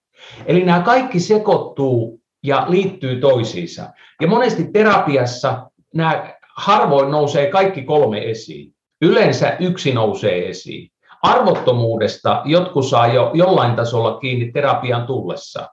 Eli 0.46 0.64
nämä 0.64 0.80
kaikki 0.80 1.20
sekoittuu 1.20 2.20
ja 2.42 2.64
liittyy 2.68 3.20
toisiinsa. 3.20 3.90
Ja 4.20 4.28
monesti 4.28 4.70
terapiassa 4.72 5.70
nämä 5.94 6.34
harvoin 6.56 7.10
nousee 7.10 7.50
kaikki 7.50 7.82
kolme 7.82 8.30
esiin. 8.30 8.72
Yleensä 9.02 9.56
yksi 9.60 9.94
nousee 9.94 10.48
esiin. 10.48 10.90
Arvottomuudesta 11.22 12.42
jotkut 12.44 12.86
saa 12.86 13.06
jo 13.06 13.30
jollain 13.34 13.76
tasolla 13.76 14.18
kiinni 14.18 14.52
terapian 14.52 15.06
tullessa. 15.06 15.68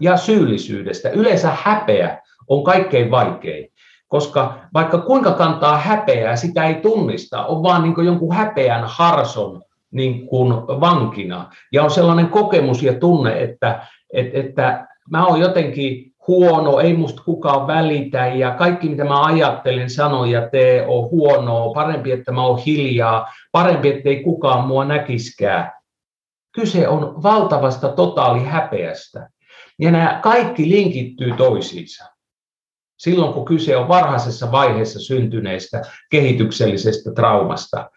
Ja 0.00 0.16
syyllisyydestä. 0.16 1.10
Yleensä 1.10 1.56
häpeä 1.62 2.22
on 2.48 2.64
kaikkein 2.64 3.10
vaikein. 3.10 3.72
Koska 4.08 4.58
vaikka 4.74 4.98
kuinka 4.98 5.32
kantaa 5.32 5.78
häpeää, 5.78 6.36
sitä 6.36 6.64
ei 6.64 6.74
tunnista. 6.74 7.46
On 7.46 7.62
vaan 7.62 7.82
niin 7.82 8.06
jonkun 8.06 8.34
häpeän 8.34 8.84
harson 8.86 9.62
niin 9.90 10.26
kuin 10.26 10.52
vankina. 10.52 11.50
Ja 11.72 11.82
on 11.82 11.90
sellainen 11.90 12.28
kokemus 12.28 12.82
ja 12.82 12.94
tunne, 12.94 13.42
että, 13.42 13.86
että, 14.12 14.40
että 14.40 14.86
mä 15.10 15.26
oon 15.26 15.40
jotenkin 15.40 16.12
huono, 16.26 16.80
ei 16.80 16.94
musta 16.94 17.22
kukaan 17.22 17.66
välitä 17.66 18.26
ja 18.26 18.50
kaikki 18.50 18.88
mitä 18.88 19.04
mä 19.04 19.24
ajattelen, 19.24 19.90
sanon 19.90 20.30
ja 20.30 20.48
tee 20.50 20.86
on 20.86 21.10
huonoa, 21.10 21.74
parempi 21.74 22.12
että 22.12 22.32
mä 22.32 22.42
oon 22.42 22.58
hiljaa, 22.58 23.32
parempi 23.52 23.88
että 23.88 24.08
ei 24.08 24.22
kukaan 24.22 24.66
mua 24.66 24.84
näkiskään. 24.84 25.72
Kyse 26.54 26.88
on 26.88 27.22
valtavasta 27.22 27.88
totaali 27.88 28.44
häpeästä. 28.44 29.30
Ja 29.78 29.90
nämä 29.90 30.20
kaikki 30.22 30.70
linkittyy 30.70 31.32
toisiinsa. 31.36 32.04
Silloin 32.98 33.32
kun 33.32 33.44
kyse 33.44 33.76
on 33.76 33.88
varhaisessa 33.88 34.52
vaiheessa 34.52 35.00
syntyneestä 35.00 35.82
kehityksellisestä 36.10 37.12
traumasta. 37.12 37.90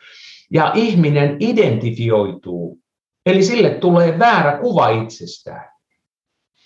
Ja 0.51 0.71
ihminen 0.75 1.37
identifioituu, 1.39 2.77
eli 3.25 3.43
sille 3.43 3.69
tulee 3.69 4.19
väärä 4.19 4.57
kuva 4.57 4.89
itsestään 4.89 5.69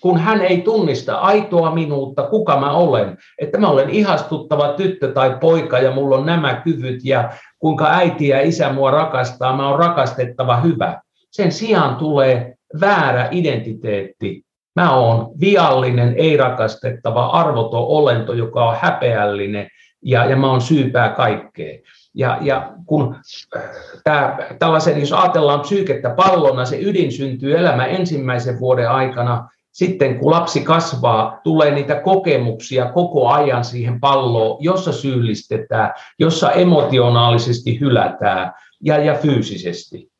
kun 0.04 0.20
hän 0.20 0.42
ei 0.42 0.62
tunnista 0.62 1.16
aitoa 1.16 1.72
minuutta, 1.72 2.24
kuka 2.24 2.60
mä 2.60 2.72
olen, 2.72 3.18
että 3.42 3.58
mä 3.58 3.70
olen 3.70 3.90
ihastuttava 3.90 4.74
tyttö 4.74 5.12
tai 5.12 5.38
poika 5.42 5.80
ja 5.80 5.92
mulla 5.92 6.18
on 6.18 6.26
nämä 6.26 6.54
kyvyt 6.54 7.00
ja 7.04 7.30
kuinka 7.60 7.90
äiti 7.90 8.28
ja 8.28 8.42
isä 8.42 8.74
mua 8.74 8.92
rakastaa, 8.92 9.56
mä 9.56 9.70
oon 9.70 9.80
rakastettava 9.80 10.58
hyvä. 10.58 11.02
Sen 11.32 11.52
sijaan 11.52 11.96
tulee 11.96 12.56
väärä 12.82 13.28
identiteetti. 13.32 14.44
Mä 14.76 14.96
oon 14.96 15.40
viallinen, 15.40 16.16
ei 16.18 16.38
rakastettava, 16.38 17.26
arvoton 17.26 17.88
olento, 17.88 18.34
joka 18.34 18.66
on 18.66 18.76
häpeällinen 18.82 19.68
ja, 20.02 20.26
ja 20.26 20.36
mä 20.36 20.48
oon 20.48 20.62
syypää 20.62 21.10
kaikkeen. 21.10 21.80
Ja, 22.16 22.38
ja 22.42 22.74
kun 22.86 23.16
äh, 23.56 23.62
tää, 24.04 24.38
tällaisen, 24.60 25.00
jos 25.00 25.14
ajatellaan 25.14 25.62
psyykettä 25.62 26.10
pallona, 26.10 26.66
se 26.66 26.80
ydin 26.82 27.12
syntyy 27.12 27.58
elämä 27.58 27.86
ensimmäisen 27.86 28.60
vuoden 28.60 28.90
aikana 28.90 29.50
sitten 29.74 30.20
kun 30.20 30.32
lapsi 30.32 30.62
kasvaa, 30.62 31.40
tulee 31.44 31.72
niitä 31.72 31.96
kokemuksia 31.96 32.92
koko 32.92 33.28
ajan 33.30 33.64
siihen 33.64 34.00
palloon, 34.00 34.64
jossa 34.64 34.92
syyllistetään, 34.92 35.94
jossa 36.20 36.52
emotionaalisesti 36.52 37.80
hylätään 37.80 38.54
ja, 38.82 38.98
ja 38.98 39.14
fyysisesti. 39.14 40.12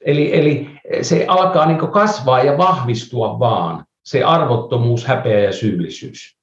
Eli, 0.00 0.38
eli 0.38 0.70
se 1.02 1.24
alkaa 1.28 1.66
niin 1.66 1.78
kasvaa 1.78 2.42
ja 2.42 2.58
vahvistua 2.58 3.38
vaan, 3.38 3.84
se 4.04 4.24
arvottomuus, 4.24 5.04
häpeä 5.04 5.40
ja 5.40 5.52
syyllisyys. 5.52 6.36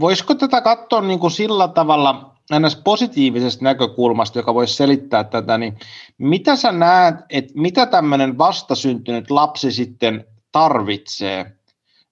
Voisiko 0.00 0.34
tätä 0.34 0.60
katsoa 0.60 1.00
niin 1.00 1.18
kuin 1.18 1.30
sillä 1.30 1.68
tavalla, 1.68 2.34
näistä 2.50 2.82
positiivisesta 2.84 3.64
näkökulmasta, 3.64 4.38
joka 4.38 4.54
voisi 4.54 4.74
selittää 4.74 5.24
tätä, 5.24 5.58
niin 5.58 5.78
mitä 6.18 6.56
sä 6.56 6.72
näet, 6.72 7.14
että 7.30 7.52
mitä 7.56 7.86
tämmöinen 7.86 8.38
vastasyntynyt 8.38 9.30
lapsi 9.30 9.72
sitten 9.72 10.24
tarvitsee, 10.52 11.52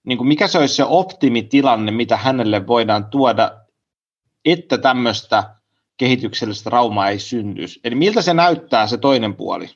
niin 0.07 0.18
kuin 0.18 0.28
mikä 0.28 0.49
se 0.49 0.59
olisi 0.59 0.74
se 0.74 0.84
optimitilanne, 0.84 1.93
mitä 1.93 2.16
hänelle 2.16 2.66
voidaan 2.66 3.05
tuoda, 3.05 3.53
että 4.45 4.78
tämmöistä 4.78 5.57
kehityksellistä 5.97 6.70
raumaa 6.70 7.09
ei 7.09 7.18
syntyisi. 7.18 7.80
Eli 7.84 7.95
miltä 7.95 8.22
se 8.22 8.34
näyttää 8.34 8.87
se 8.87 8.97
toinen 8.97 9.34
puoli? 9.34 9.68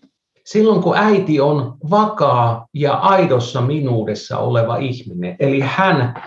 Silloin 0.45 0.83
kun 0.83 0.97
äiti 0.97 1.41
on 1.41 1.77
vakaa 1.91 2.67
ja 2.75 2.95
aidossa 2.95 3.61
minuudessa 3.61 4.39
oleva 4.39 4.77
ihminen, 4.77 5.37
eli 5.39 5.61
hän 5.61 6.23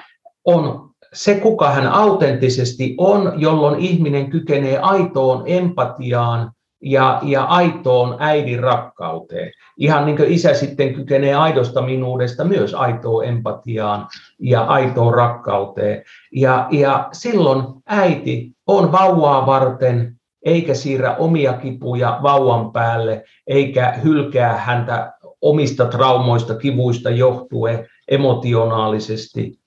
on 0.45 0.82
se, 1.14 1.36
kuka 1.36 1.70
hän 1.70 1.88
autenttisesti 1.88 2.95
on, 2.97 3.34
jolloin 3.36 3.80
ihminen 3.80 4.30
kykenee 4.30 4.78
aitoon 4.78 5.43
empatiaan, 5.45 6.51
ja, 6.84 7.20
ja 7.24 7.43
aitoon 7.43 8.16
äidin 8.20 8.59
rakkauteen. 8.59 9.51
Ihan 9.78 10.05
niin 10.05 10.18
kuin 10.18 10.32
isä 10.32 10.53
sitten 10.53 10.93
kykenee 10.93 11.36
aidosta 11.36 11.82
minuudesta 11.82 12.43
myös 12.43 12.74
aitoon 12.74 13.26
empatiaan 13.26 14.07
ja 14.39 14.61
aitoon 14.61 15.14
rakkauteen. 15.14 16.03
Ja, 16.32 16.68
ja 16.72 17.09
silloin 17.11 17.64
äiti 17.86 18.51
on 18.68 18.91
vauvaa 18.91 19.45
varten, 19.45 20.16
eikä 20.45 20.74
siirrä 20.74 21.16
omia 21.16 21.53
kipuja 21.53 22.20
vauvan 22.24 22.72
päälle, 22.72 23.24
eikä 23.47 23.99
hylkää 24.03 24.57
häntä 24.57 25.14
omista 25.41 25.86
traumoista, 25.86 26.55
kivuista 26.55 27.09
johtuen 27.09 27.88
emotionaalisesti. 28.07 29.62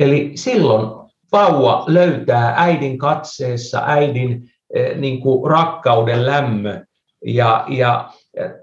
Eli 0.00 0.32
silloin 0.34 1.10
vauva 1.32 1.84
löytää 1.86 2.54
äidin 2.56 2.98
katseessa, 2.98 3.82
äidin 3.86 4.50
Eh, 4.74 4.96
niin 4.96 5.20
kuin 5.20 5.50
rakkauden 5.50 6.26
lämmö. 6.26 6.84
Ja, 7.26 7.64
ja 7.68 8.10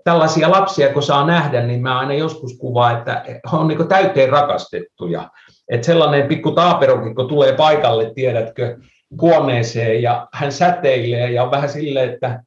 tällaisia 0.04 0.52
lapsia, 0.52 0.94
kun 0.94 1.04
saa 1.04 1.28
nähdä, 1.28 1.64
niin 1.64 1.82
mä 1.82 2.00
aina 2.00 2.14
joskus 2.14 2.58
kuvaan, 2.58 2.98
että 2.98 3.24
on 3.52 3.68
niin 3.68 3.88
täyteen 3.88 4.30
rakastettuja. 4.30 5.30
Että 5.70 5.86
sellainen 5.86 6.28
pikku 6.28 6.52
taaperokin, 6.52 7.16
kun 7.16 7.28
tulee 7.28 7.54
paikalle, 7.54 8.12
tiedätkö, 8.16 8.78
huoneeseen 9.22 10.02
ja 10.02 10.28
hän 10.34 10.52
säteilee 10.52 11.32
ja 11.32 11.44
on 11.44 11.52
vähän 11.52 11.70
silleen, 11.70 12.14
että 12.14 12.44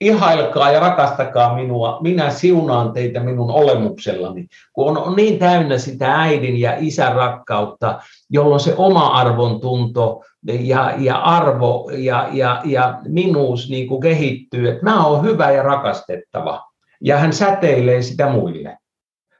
ihailkaa 0.00 0.70
ja 0.70 0.80
rakastakaa 0.80 1.54
minua, 1.54 1.98
minä 2.02 2.30
siunaan 2.30 2.92
teitä 2.92 3.20
minun 3.20 3.50
olemuksellani, 3.50 4.46
kun 4.72 4.98
on 4.98 5.16
niin 5.16 5.38
täynnä 5.38 5.78
sitä 5.78 6.20
äidin 6.20 6.60
ja 6.60 6.76
isän 6.78 7.14
rakkautta, 7.14 8.00
jolloin 8.30 8.60
se 8.60 8.74
oma 8.76 9.06
arvon 9.06 9.60
tunto 9.60 10.24
ja, 10.46 10.94
ja 10.98 11.16
arvo 11.16 11.90
ja, 11.92 12.28
ja, 12.32 12.60
ja 12.64 13.00
minuus 13.08 13.70
niin 13.70 13.88
kuin 13.88 14.00
kehittyy, 14.00 14.68
että 14.68 14.84
mä 14.84 15.06
oon 15.06 15.24
hyvä 15.24 15.50
ja 15.50 15.62
rakastettava. 15.62 16.64
Ja 17.00 17.18
hän 17.18 17.32
säteilee 17.32 18.02
sitä 18.02 18.30
muille. 18.30 18.78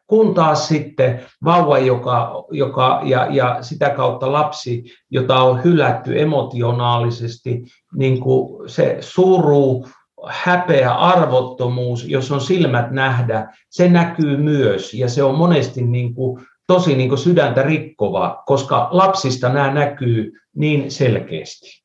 Kun 0.06 0.34
taas 0.34 0.68
sitten 0.68 1.22
vauva 1.44 1.78
joka, 1.78 2.44
joka, 2.50 3.00
ja, 3.04 3.26
ja 3.30 3.58
sitä 3.60 3.90
kautta 3.90 4.32
lapsi, 4.32 4.84
jota 5.10 5.36
on 5.36 5.64
hylätty 5.64 6.20
emotionaalisesti, 6.20 7.64
niin 7.94 8.20
kuin 8.20 8.68
se 8.68 8.96
suru, 9.00 9.84
häpeä, 10.28 10.94
arvottomuus, 10.94 12.04
jos 12.08 12.30
on 12.30 12.40
silmät 12.40 12.90
nähdä, 12.90 13.54
se 13.70 13.88
näkyy 13.88 14.36
myös 14.36 14.94
ja 14.94 15.08
se 15.08 15.22
on 15.22 15.38
monesti 15.38 15.82
niin 15.82 16.14
kuin 16.14 16.46
tosi 16.66 16.96
niin 16.96 17.08
kuin 17.08 17.18
sydäntä 17.18 17.62
rikkova, 17.62 18.42
koska 18.46 18.88
lapsista 18.90 19.48
nämä 19.48 19.74
näkyy 19.74 20.32
niin 20.56 20.90
selkeästi. 20.90 21.82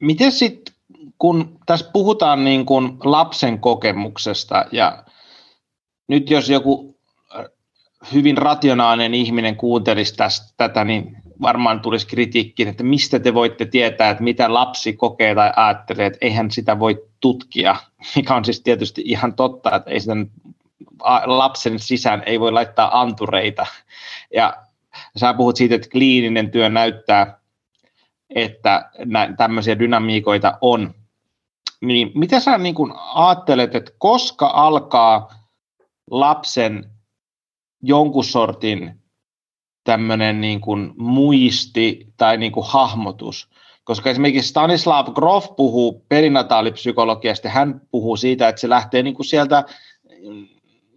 Miten 0.00 0.32
sitten, 0.32 0.74
kun 1.18 1.58
tässä 1.66 1.90
puhutaan 1.92 2.44
niin 2.44 2.66
kuin 2.66 2.96
lapsen 3.04 3.58
kokemuksesta 3.58 4.64
ja 4.72 5.04
nyt 6.08 6.30
jos 6.30 6.48
joku 6.48 7.00
hyvin 8.12 8.38
rationaalinen 8.38 9.14
ihminen 9.14 9.56
kuuntelisi 9.56 10.16
tästä, 10.16 10.54
tätä, 10.56 10.84
niin 10.84 11.19
varmaan 11.42 11.80
tulisi 11.80 12.06
kritiikkiin, 12.06 12.68
että 12.68 12.82
mistä 12.82 13.18
te 13.18 13.34
voitte 13.34 13.64
tietää, 13.64 14.10
että 14.10 14.22
mitä 14.22 14.54
lapsi 14.54 14.92
kokee 14.92 15.34
tai 15.34 15.52
ajattelee, 15.56 16.06
että 16.06 16.18
eihän 16.20 16.50
sitä 16.50 16.78
voi 16.78 17.04
tutkia, 17.20 17.76
mikä 18.16 18.34
on 18.34 18.44
siis 18.44 18.60
tietysti 18.60 19.02
ihan 19.04 19.34
totta, 19.34 19.76
että 19.76 19.90
ei 19.90 20.00
sitä 20.00 20.16
lapsen 21.24 21.78
sisään 21.78 22.22
ei 22.26 22.40
voi 22.40 22.52
laittaa 22.52 23.00
antureita. 23.00 23.66
Ja 24.34 24.56
sä 25.16 25.34
puhut 25.34 25.56
siitä, 25.56 25.74
että 25.74 25.88
kliininen 25.88 26.50
työ 26.50 26.68
näyttää, 26.68 27.40
että 28.34 28.90
tämmöisiä 29.36 29.78
dynamiikoita 29.78 30.58
on. 30.60 30.94
Niin 31.80 32.12
mitä 32.14 32.40
sä 32.40 32.58
niin 32.58 32.74
kun 32.74 32.94
ajattelet, 33.14 33.74
että 33.74 33.92
koska 33.98 34.46
alkaa 34.46 35.34
lapsen 36.10 36.90
jonkun 37.82 38.24
sortin 38.24 38.99
tämmöinen 39.90 40.40
niin 40.40 40.60
kuin 40.60 40.92
muisti 40.96 42.06
tai 42.16 42.36
niin 42.36 42.52
kuin 42.52 42.66
hahmotus. 42.68 43.48
Koska 43.84 44.10
esimerkiksi 44.10 44.48
Stanislav 44.48 45.06
Grof 45.14 45.56
puhuu 45.56 46.04
perinataalipsykologiasta, 46.08 47.48
hän 47.48 47.80
puhuu 47.90 48.16
siitä, 48.16 48.48
että 48.48 48.60
se 48.60 48.68
lähtee 48.68 49.02
niin 49.02 49.14
kuin 49.14 49.26
sieltä 49.26 49.64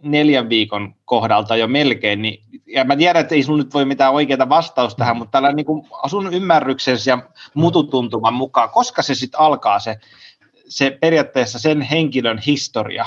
neljän 0.04 0.50
viikon 0.50 0.96
kohdalta 1.06 1.56
jo 1.56 1.68
melkein, 1.68 2.22
niin, 2.22 2.44
ja 2.68 2.84
mä 2.84 2.96
tiedän, 2.96 3.22
että 3.22 3.36
ei 3.36 3.44
sun 3.44 3.58
nyt 3.58 3.74
voi 3.74 3.86
mitään 3.86 4.14
oikeaa 4.14 4.50
vastausta 4.50 4.98
tähän, 4.98 5.18
mutta 5.18 5.32
tällä 5.32 5.52
niin 5.52 5.66
kuin 5.66 5.88
sun 6.08 6.34
ymmärryksensä 6.34 7.12
ja 7.12 7.18
mututuntuman 7.54 8.34
mukaan, 8.34 8.70
koska 8.70 9.02
se 9.02 9.16
sitten 9.16 9.39
alkaa 9.39 9.80
se, 9.80 9.96
se 10.68 10.98
periaatteessa 11.02 11.60
sen 11.60 11.82
henkilön 11.82 12.38
historia? 12.38 13.06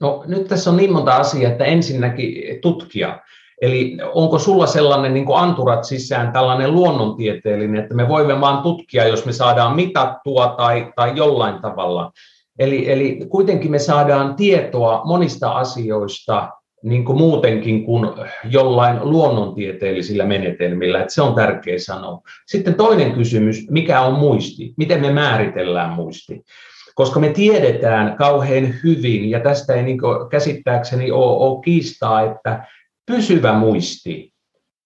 No 0.00 0.24
nyt 0.26 0.46
tässä 0.46 0.70
on 0.70 0.76
niin 0.76 0.92
monta 0.92 1.16
asiaa, 1.16 1.52
että 1.52 1.64
ensinnäkin 1.64 2.60
tutkija. 2.62 3.20
Eli 3.62 3.96
onko 4.14 4.38
sulla 4.38 4.66
sellainen 4.66 5.14
niin 5.14 5.26
anturat 5.34 5.84
sisään, 5.84 6.32
tällainen 6.32 6.72
luonnontieteellinen, 6.72 7.82
että 7.82 7.94
me 7.94 8.08
voimme 8.08 8.40
vaan 8.40 8.62
tutkia, 8.62 9.08
jos 9.08 9.26
me 9.26 9.32
saadaan 9.32 9.76
mitattua 9.76 10.54
tai, 10.56 10.92
tai 10.96 11.12
jollain 11.16 11.62
tavalla. 11.62 12.12
Eli, 12.58 12.90
eli 12.90 13.20
kuitenkin 13.28 13.70
me 13.70 13.78
saadaan 13.78 14.34
tietoa 14.34 15.02
monista 15.04 15.50
asioista 15.50 16.48
niin 16.82 17.04
kuin 17.04 17.18
muutenkin 17.18 17.84
kuin 17.84 18.10
jollain 18.50 18.98
luonnontieteellisillä 19.02 20.24
menetelmillä, 20.24 21.00
että 21.00 21.14
se 21.14 21.22
on 21.22 21.34
tärkeä 21.34 21.78
sanoa. 21.78 22.20
Sitten 22.46 22.74
toinen 22.74 23.12
kysymys, 23.12 23.70
mikä 23.70 24.00
on 24.00 24.14
muisti? 24.14 24.74
Miten 24.76 25.00
me 25.00 25.12
määritellään 25.12 25.90
muisti? 25.90 26.42
Koska 26.94 27.20
me 27.20 27.28
tiedetään 27.28 28.16
kauhean 28.16 28.74
hyvin, 28.84 29.30
ja 29.30 29.40
tästä 29.40 29.74
ei 29.74 29.82
niin 29.82 29.98
käsittääkseni 30.30 31.10
ole, 31.10 31.36
ole 31.36 31.60
kiistaa, 31.64 32.22
että 32.22 32.64
pysyvä 33.06 33.52
muisti 33.52 34.32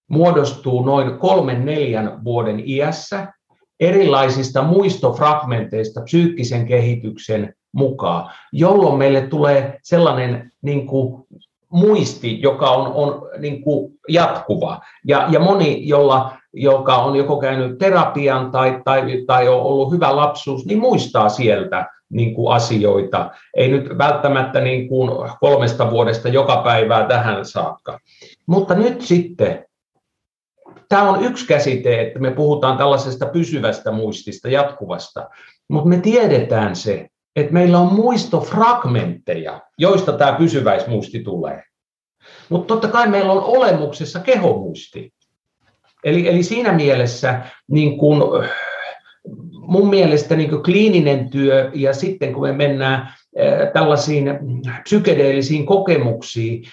muodostuu 0.09 0.85
noin 0.85 1.17
kolmen 1.17 1.65
neljän 1.65 2.23
vuoden 2.23 2.63
iässä 2.65 3.33
erilaisista 3.79 4.61
muistofragmenteista 4.63 6.01
psyykkisen 6.01 6.67
kehityksen 6.67 7.53
mukaan, 7.73 8.31
jolloin 8.51 8.97
meille 8.97 9.21
tulee 9.21 9.79
sellainen 9.83 10.51
niin 10.61 10.87
kuin, 10.87 11.27
muisti, 11.69 12.41
joka 12.41 12.71
on, 12.71 12.93
on 12.93 13.29
niin 13.39 13.61
kuin 13.61 13.93
jatkuva. 14.09 14.81
Ja, 15.05 15.27
ja 15.31 15.39
moni, 15.39 15.87
jolla, 15.87 16.37
joka 16.53 16.95
on 16.95 17.15
joko 17.15 17.37
käynyt 17.37 17.77
terapian 17.77 18.51
tai, 18.51 18.81
tai, 18.85 19.23
tai 19.27 19.47
on 19.47 19.61
ollut 19.61 19.91
hyvä 19.91 20.15
lapsuus, 20.15 20.65
niin 20.65 20.79
muistaa 20.79 21.29
sieltä 21.29 21.85
niin 22.09 22.35
kuin 22.35 22.55
asioita. 22.55 23.31
Ei 23.55 23.67
nyt 23.67 23.97
välttämättä 23.97 24.59
niin 24.61 24.87
kuin 24.87 25.11
kolmesta 25.39 25.91
vuodesta 25.91 26.29
joka 26.29 26.57
päivää 26.57 27.07
tähän 27.07 27.45
saakka. 27.45 27.99
Mutta 28.45 28.73
nyt 28.73 29.01
sitten, 29.01 29.65
tämä 30.89 31.09
on 31.09 31.23
yksi 31.23 31.47
käsite, 31.47 32.01
että 32.01 32.19
me 32.19 32.31
puhutaan 32.31 32.77
tällaisesta 32.77 33.25
pysyvästä 33.25 33.91
muistista, 33.91 34.49
jatkuvasta, 34.49 35.29
mutta 35.69 35.89
me 35.89 35.97
tiedetään 35.97 36.75
se, 36.75 37.07
että 37.35 37.53
meillä 37.53 37.79
on 37.79 37.93
muistofragmentteja, 37.93 39.61
joista 39.77 40.13
tämä 40.13 40.33
pysyväismuisti 40.33 41.19
tulee. 41.19 41.63
Mutta 42.49 42.67
totta 42.67 42.87
kai 42.87 43.07
meillä 43.07 43.31
on 43.31 43.43
olemuksessa 43.43 44.19
kehomuisti. 44.19 45.13
Eli, 46.03 46.27
eli 46.27 46.43
siinä 46.43 46.71
mielessä 46.71 47.41
niin 47.71 47.97
kun, 47.97 48.45
mun 49.67 49.89
mielestä 49.89 50.35
niin 50.35 50.63
kliininen 50.63 51.29
työ 51.29 51.71
ja 51.73 51.93
sitten 51.93 52.33
kun 52.33 52.43
me 52.43 52.51
mennään 52.51 53.13
tällaisiin 53.73 54.39
psykedeellisiin 54.83 55.65
kokemuksiin, 55.65 56.63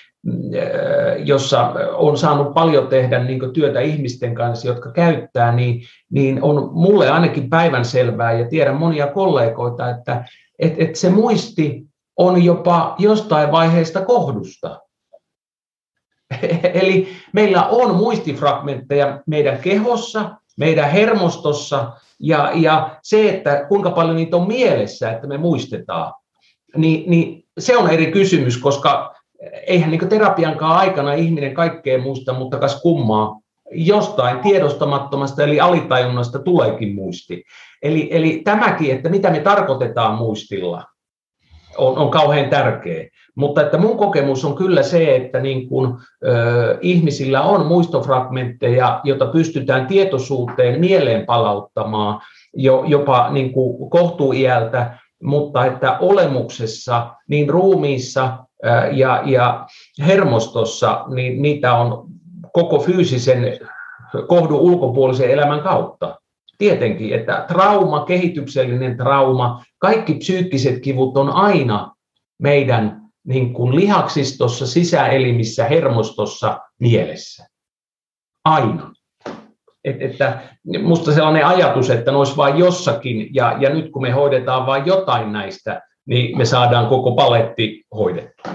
jossa 1.24 1.74
on 1.96 2.18
saanut 2.18 2.54
paljon 2.54 2.86
tehdä 2.86 3.24
niin 3.24 3.52
työtä 3.52 3.80
ihmisten 3.80 4.34
kanssa, 4.34 4.68
jotka 4.68 4.92
käyttää, 4.92 5.54
niin, 5.54 5.82
niin 6.10 6.42
on 6.42 6.70
mulle 6.72 7.10
ainakin 7.10 7.50
päivän 7.50 7.84
selvää 7.84 8.32
ja 8.32 8.48
tiedän 8.48 8.76
monia 8.76 9.06
kollegoita, 9.06 9.90
että 9.90 10.24
et, 10.58 10.74
et 10.78 10.96
se 10.96 11.10
muisti 11.10 11.84
on 12.16 12.44
jopa 12.44 12.94
jostain 12.98 13.52
vaiheesta 13.52 14.04
kohdusta. 14.04 14.80
Eli 16.74 17.08
meillä 17.32 17.66
on 17.66 17.94
muistifragmentteja 17.94 19.22
meidän 19.26 19.58
kehossa, 19.58 20.30
meidän 20.56 20.90
hermostossa 20.90 21.92
ja, 22.20 22.50
ja 22.54 22.98
se, 23.02 23.28
että 23.28 23.64
kuinka 23.68 23.90
paljon 23.90 24.16
niitä 24.16 24.36
on 24.36 24.48
mielessä, 24.48 25.10
että 25.10 25.26
me 25.26 25.38
muistetaan, 25.38 26.12
niin, 26.76 27.10
niin 27.10 27.44
se 27.58 27.76
on 27.76 27.90
eri 27.90 28.12
kysymys, 28.12 28.56
koska 28.58 29.14
eihän 29.66 29.90
niin 29.90 30.08
terapiankaan 30.08 30.78
aikana 30.78 31.12
ihminen 31.12 31.54
kaikkea 31.54 31.98
muista, 31.98 32.32
mutta 32.32 32.58
kas 32.58 32.82
kummaa, 32.82 33.40
jostain 33.70 34.38
tiedostamattomasta 34.38 35.42
eli 35.42 35.60
alitajunnasta 35.60 36.38
tuleekin 36.38 36.94
muisti. 36.94 37.44
Eli, 37.82 38.08
eli 38.10 38.40
tämäkin, 38.44 38.96
että 38.96 39.08
mitä 39.08 39.30
me 39.30 39.40
tarkoitetaan 39.40 40.14
muistilla, 40.14 40.84
on, 41.76 41.98
on 41.98 42.10
kauhean 42.10 42.50
tärkeä. 42.50 43.08
Mutta 43.34 43.62
että 43.62 43.78
mun 43.78 43.96
kokemus 43.96 44.44
on 44.44 44.54
kyllä 44.54 44.82
se, 44.82 45.16
että 45.16 45.40
niin 45.40 45.68
kun, 45.68 45.98
ö, 46.26 46.78
ihmisillä 46.80 47.42
on 47.42 47.66
muistofragmentteja, 47.66 49.00
joita 49.04 49.26
pystytään 49.26 49.86
tietoisuuteen 49.86 50.80
mieleen 50.80 51.26
palauttamaan 51.26 52.20
jo, 52.56 52.84
jopa 52.86 53.30
niin 53.30 53.52
kuin 53.52 53.90
kohtuuiältä, 53.90 54.98
mutta 55.22 55.66
että 55.66 55.98
olemuksessa, 55.98 57.14
niin 57.28 57.48
ruumiissa 57.48 58.38
ja, 58.92 59.22
ja 59.24 59.66
hermostossa, 60.06 61.04
niin 61.14 61.42
niitä 61.42 61.74
on 61.74 62.06
koko 62.52 62.78
fyysisen 62.78 63.58
kohdun 64.26 64.60
ulkopuolisen 64.60 65.30
elämän 65.30 65.60
kautta. 65.60 66.16
Tietenkin, 66.58 67.14
että 67.14 67.44
trauma, 67.48 68.04
kehityksellinen 68.04 68.96
trauma, 68.96 69.64
kaikki 69.78 70.14
psyykkiset 70.14 70.80
kivut 70.80 71.16
on 71.16 71.30
aina 71.30 71.94
meidän 72.38 73.03
niin 73.24 73.52
kuin 73.52 73.76
lihaksistossa, 73.76 74.66
sisäelimissä, 74.66 75.64
hermostossa, 75.64 76.60
mielessä. 76.80 77.46
Aina. 78.44 78.92
Et, 79.84 80.02
että 80.02 80.42
musta 80.82 81.14
sellainen 81.14 81.46
ajatus, 81.46 81.90
että 81.90 82.10
ne 82.10 82.16
olisi 82.16 82.36
vain 82.36 82.58
jossakin, 82.58 83.34
ja, 83.34 83.56
ja 83.60 83.70
nyt 83.70 83.90
kun 83.90 84.02
me 84.02 84.10
hoidetaan 84.10 84.66
vain 84.66 84.86
jotain 84.86 85.32
näistä, 85.32 85.82
niin 86.06 86.38
me 86.38 86.44
saadaan 86.44 86.86
koko 86.86 87.14
paletti 87.14 87.84
hoidettua. 87.94 88.52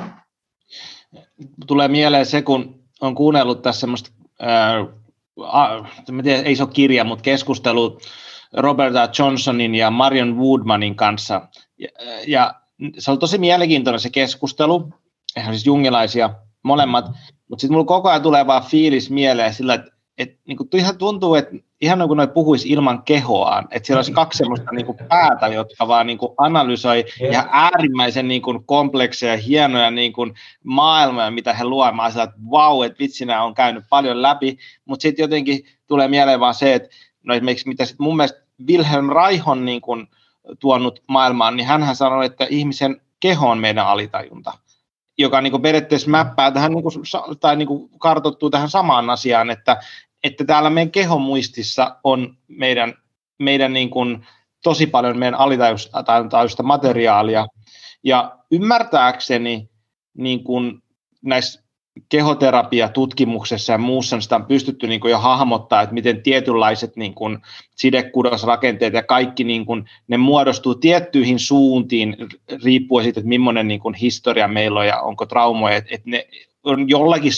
Tulee 1.68 1.88
mieleen 1.88 2.26
se, 2.26 2.42
kun 2.42 2.80
on 3.02 3.16
kuunnellut 3.16 3.62
tässä 3.62 3.80
semmoista, 3.80 4.12
ää, 4.40 4.86
tiedä, 6.24 6.42
ei 6.42 6.56
se 6.56 6.64
ole 6.64 6.72
kirja, 6.74 7.04
mutta 7.04 7.24
keskustelu 7.24 8.00
Roberta 8.54 9.10
Johnsonin 9.20 9.76
ja 9.76 9.92
Marion 9.92 10.38
Woodmanin 10.38 10.96
kanssa. 10.96 11.42
Ja, 11.78 11.90
ja 12.28 12.54
se 12.98 13.12
oli 13.12 13.18
tosi 13.18 13.38
mielenkiintoinen 13.38 14.00
se 14.00 14.10
keskustelu, 14.10 14.90
eihän 15.36 15.54
siis 15.54 15.66
jungilaisia 15.66 16.30
molemmat, 16.64 17.06
mutta 17.50 17.62
sitten 17.62 17.74
mulla 17.74 17.86
koko 17.86 18.10
ajan 18.10 18.22
tulee 18.22 18.48
vaan 18.48 18.64
fiilis 18.64 19.10
mieleen 19.10 19.54
sillä, 19.54 19.74
että 19.74 19.92
et, 20.18 20.40
niin 20.48 20.58
ihan 20.74 20.98
tuntuu, 20.98 21.36
että 21.36 21.56
ihan 21.82 22.08
kuin 22.08 22.18
noin 22.18 22.30
puhuisi 22.30 22.70
ilman 22.70 23.04
kehoaan, 23.04 23.68
että 23.72 23.88
siellä 23.88 23.98
olisi 23.98 24.12
kaksi 24.12 24.38
sellaista 24.38 24.72
niin 24.72 24.86
kuin 24.86 24.98
päätä, 25.10 25.48
jotka 25.48 25.88
vaan 25.88 26.08
niin 26.08 26.18
kuin 26.18 26.32
analysoi 26.38 27.06
ja 27.32 27.48
äärimmäisen 27.52 28.28
niin 28.28 28.42
kuin 28.42 28.64
komplekseja, 28.66 29.38
hienoja 29.38 29.92
niin 29.92 30.14
kuin 30.14 30.34
maailmoja, 30.64 31.32
mitä 31.32 31.54
he 31.54 31.64
luovat. 31.64 31.96
Mä 31.96 32.08
että 32.08 32.32
vau, 32.52 32.82
että 32.82 33.00
vitsinä 33.00 33.44
on 33.44 33.54
käynyt 33.54 33.84
paljon 33.90 34.22
läpi, 34.22 34.58
mutta 34.86 35.02
sitten 35.02 35.24
jotenkin 35.24 35.66
tulee 35.88 36.08
mieleen 36.08 36.40
vaan 36.40 36.56
se, 36.56 36.74
että 36.74 36.90
no 37.24 37.34
esimerkiksi 37.34 37.68
mitä 37.68 37.86
sitten 37.86 38.04
mun 38.04 38.18
mielestä 38.18 38.42
Wilhelm 38.68 39.10
Raihon 39.10 39.66
niin 39.66 39.82
kuin 39.82 40.08
tuonut 40.60 41.04
maailmaan, 41.08 41.58
niin 41.58 41.68
hän 41.68 41.96
sanoi, 41.96 42.26
että 42.26 42.48
ihmisen 42.50 43.02
keho 43.20 43.50
on 43.50 43.58
meidän 43.58 43.88
alitajunta 43.88 44.54
joka 45.20 45.42
niin 45.42 45.52
kuin 45.52 45.62
periaatteessa 45.62 46.10
mäppää 46.10 46.52
tähän, 46.52 46.72
niin 46.72 46.84
kuin, 46.84 46.94
tai 47.40 47.56
niin 47.56 47.68
kuin 47.68 47.90
kartottuu 48.00 48.50
tähän 48.50 48.70
samaan 48.70 49.10
asiaan, 49.10 49.50
että, 49.50 49.82
että 50.24 50.46
täällä 50.46 50.70
meidän 50.70 50.92
kehomuistissa 50.92 51.96
on 52.04 52.38
meidän, 52.48 52.94
meidän 53.40 53.74
niin 53.74 53.90
kuin 53.90 54.28
tosi 54.64 54.88
paljon 54.88 55.18
meidän 55.18 55.40
alitajuista 55.40 56.64
materiaalia, 56.64 57.48
ja 58.04 58.38
ymmärtääkseni 58.52 59.70
niin 60.18 60.44
kuin 60.44 60.84
näissä 61.22 61.64
kehoterapia-tutkimuksessa 62.10 63.72
ja 63.72 63.78
muussa 63.78 64.22
sitä 64.22 64.36
on 64.36 64.46
pystytty 64.46 64.88
niin 64.88 65.00
kuin 65.00 65.12
jo 65.12 65.20
hahmottaa, 65.20 65.82
että 65.82 65.94
miten 65.94 66.24
tietynlaiset 66.24 66.96
niin 66.96 67.14
kuin 67.14 67.38
sidekudosrakenteet 67.76 68.94
ja 68.94 69.04
kaikki 69.04 69.44
niin 69.44 69.66
kuin, 69.66 69.90
ne 70.08 70.18
muodostuu 70.18 70.76
tiettyihin 70.76 71.40
suuntiin 71.40 72.18
riippuen 72.64 73.04
siitä, 73.04 73.20
että 73.20 73.30
millainen 73.30 73.68
niin 73.68 73.80
kuin 73.80 73.96
historia 73.96 74.48
meillä 74.48 74.80
on 74.80 74.88
ja 74.88 75.02
onko 75.02 75.26
traumoja, 75.26 75.76
että, 75.76 75.90
että 75.96 76.10
ne 76.10 76.28
on 76.64 76.90
jollakin, 76.90 77.32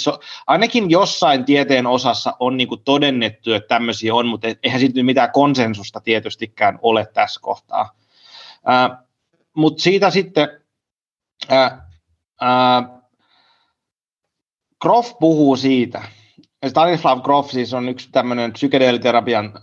ainakin 0.48 0.90
jossain 0.90 1.46
tieteen 1.46 1.88
osassa 1.88 2.34
on 2.40 2.58
niin 2.58 2.68
kuin 2.68 2.82
todennettu, 2.86 3.54
että 3.54 3.68
tämmöisiä 3.68 4.16
on, 4.16 4.28
mutta 4.28 4.48
eihän 4.64 4.80
siitä 4.80 5.04
mitään 5.04 5.32
konsensusta 5.32 6.02
tietystikään 6.02 6.80
ole 6.82 7.08
tässä 7.14 7.40
kohtaa. 7.44 7.96
Äh, 8.70 8.98
mutta 9.54 9.84
siitä 9.84 10.10
sitten 10.10 10.50
äh, 11.52 11.72
äh, 12.44 13.01
Groff 14.82 15.14
puhuu 15.20 15.56
siitä, 15.56 16.02
Stanislav 16.68 17.22
Groff 17.22 17.52
siis 17.52 17.74
on 17.74 17.90
yksi 17.90 18.10
tämmöinen 18.12 18.54
psykedeeliterapian 18.54 19.54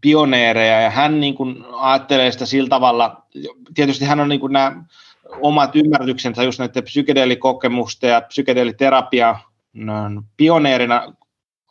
pioneereja, 0.00 0.80
ja 0.80 0.90
hän 0.90 1.20
niin 1.20 1.34
kuin 1.34 1.64
ajattelee 1.72 2.32
sitä 2.32 2.46
sillä 2.46 2.68
tavalla, 2.68 3.22
tietysti 3.74 4.04
hän 4.04 4.20
on 4.20 4.28
niin 4.28 4.40
kuin 4.40 4.52
nämä 4.52 4.84
omat 5.40 5.76
ymmärryksensä 5.76 6.42
just 6.42 6.58
näiden 6.58 6.84
psykedeelikokemusten 6.84 8.10
ja 8.10 8.20
psykedeeliterapia 8.20 9.36
pioneerina 10.36 11.14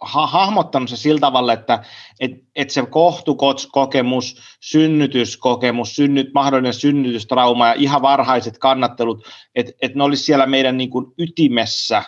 ha- 0.01 0.27
hahmottanut 0.27 0.89
se 0.89 0.97
sillä 0.97 1.19
tavalla, 1.19 1.53
että 1.53 1.83
et, 2.19 2.31
et 2.55 2.69
se 2.69 2.85
kohtukokemus, 2.89 4.35
synnytyskokemus, 4.59 5.95
synnyt, 5.95 6.33
mahdollinen 6.33 6.73
synnytystrauma 6.73 7.67
ja 7.67 7.73
ihan 7.73 8.01
varhaiset 8.01 8.57
kannattelut, 8.57 9.27
että 9.55 9.73
et 9.81 9.95
ne 9.95 10.03
olisi 10.03 10.23
siellä 10.23 10.45
meidän 10.45 10.77
niin 10.77 10.89
kuin 10.89 11.05
ytimessä 11.17 12.03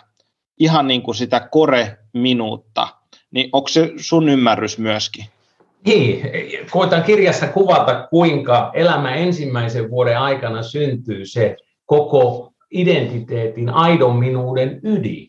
ihan 0.58 0.86
niin 0.86 1.02
kuin 1.02 1.14
sitä 1.14 1.48
kore-minuutta. 1.50 2.88
Niin 3.30 3.48
onko 3.52 3.68
se 3.68 3.92
sun 3.96 4.28
ymmärrys 4.28 4.78
myöskin? 4.78 5.24
Niin, 5.86 6.30
koitan 6.70 7.02
kirjassa 7.02 7.46
kuvata, 7.46 8.06
kuinka 8.10 8.70
elämä 8.74 9.14
ensimmäisen 9.14 9.90
vuoden 9.90 10.18
aikana 10.18 10.62
syntyy 10.62 11.26
se 11.26 11.56
koko 11.84 12.52
identiteetin, 12.70 13.70
aidon 13.70 14.16
minuuden 14.16 14.80
ydin, 14.82 15.28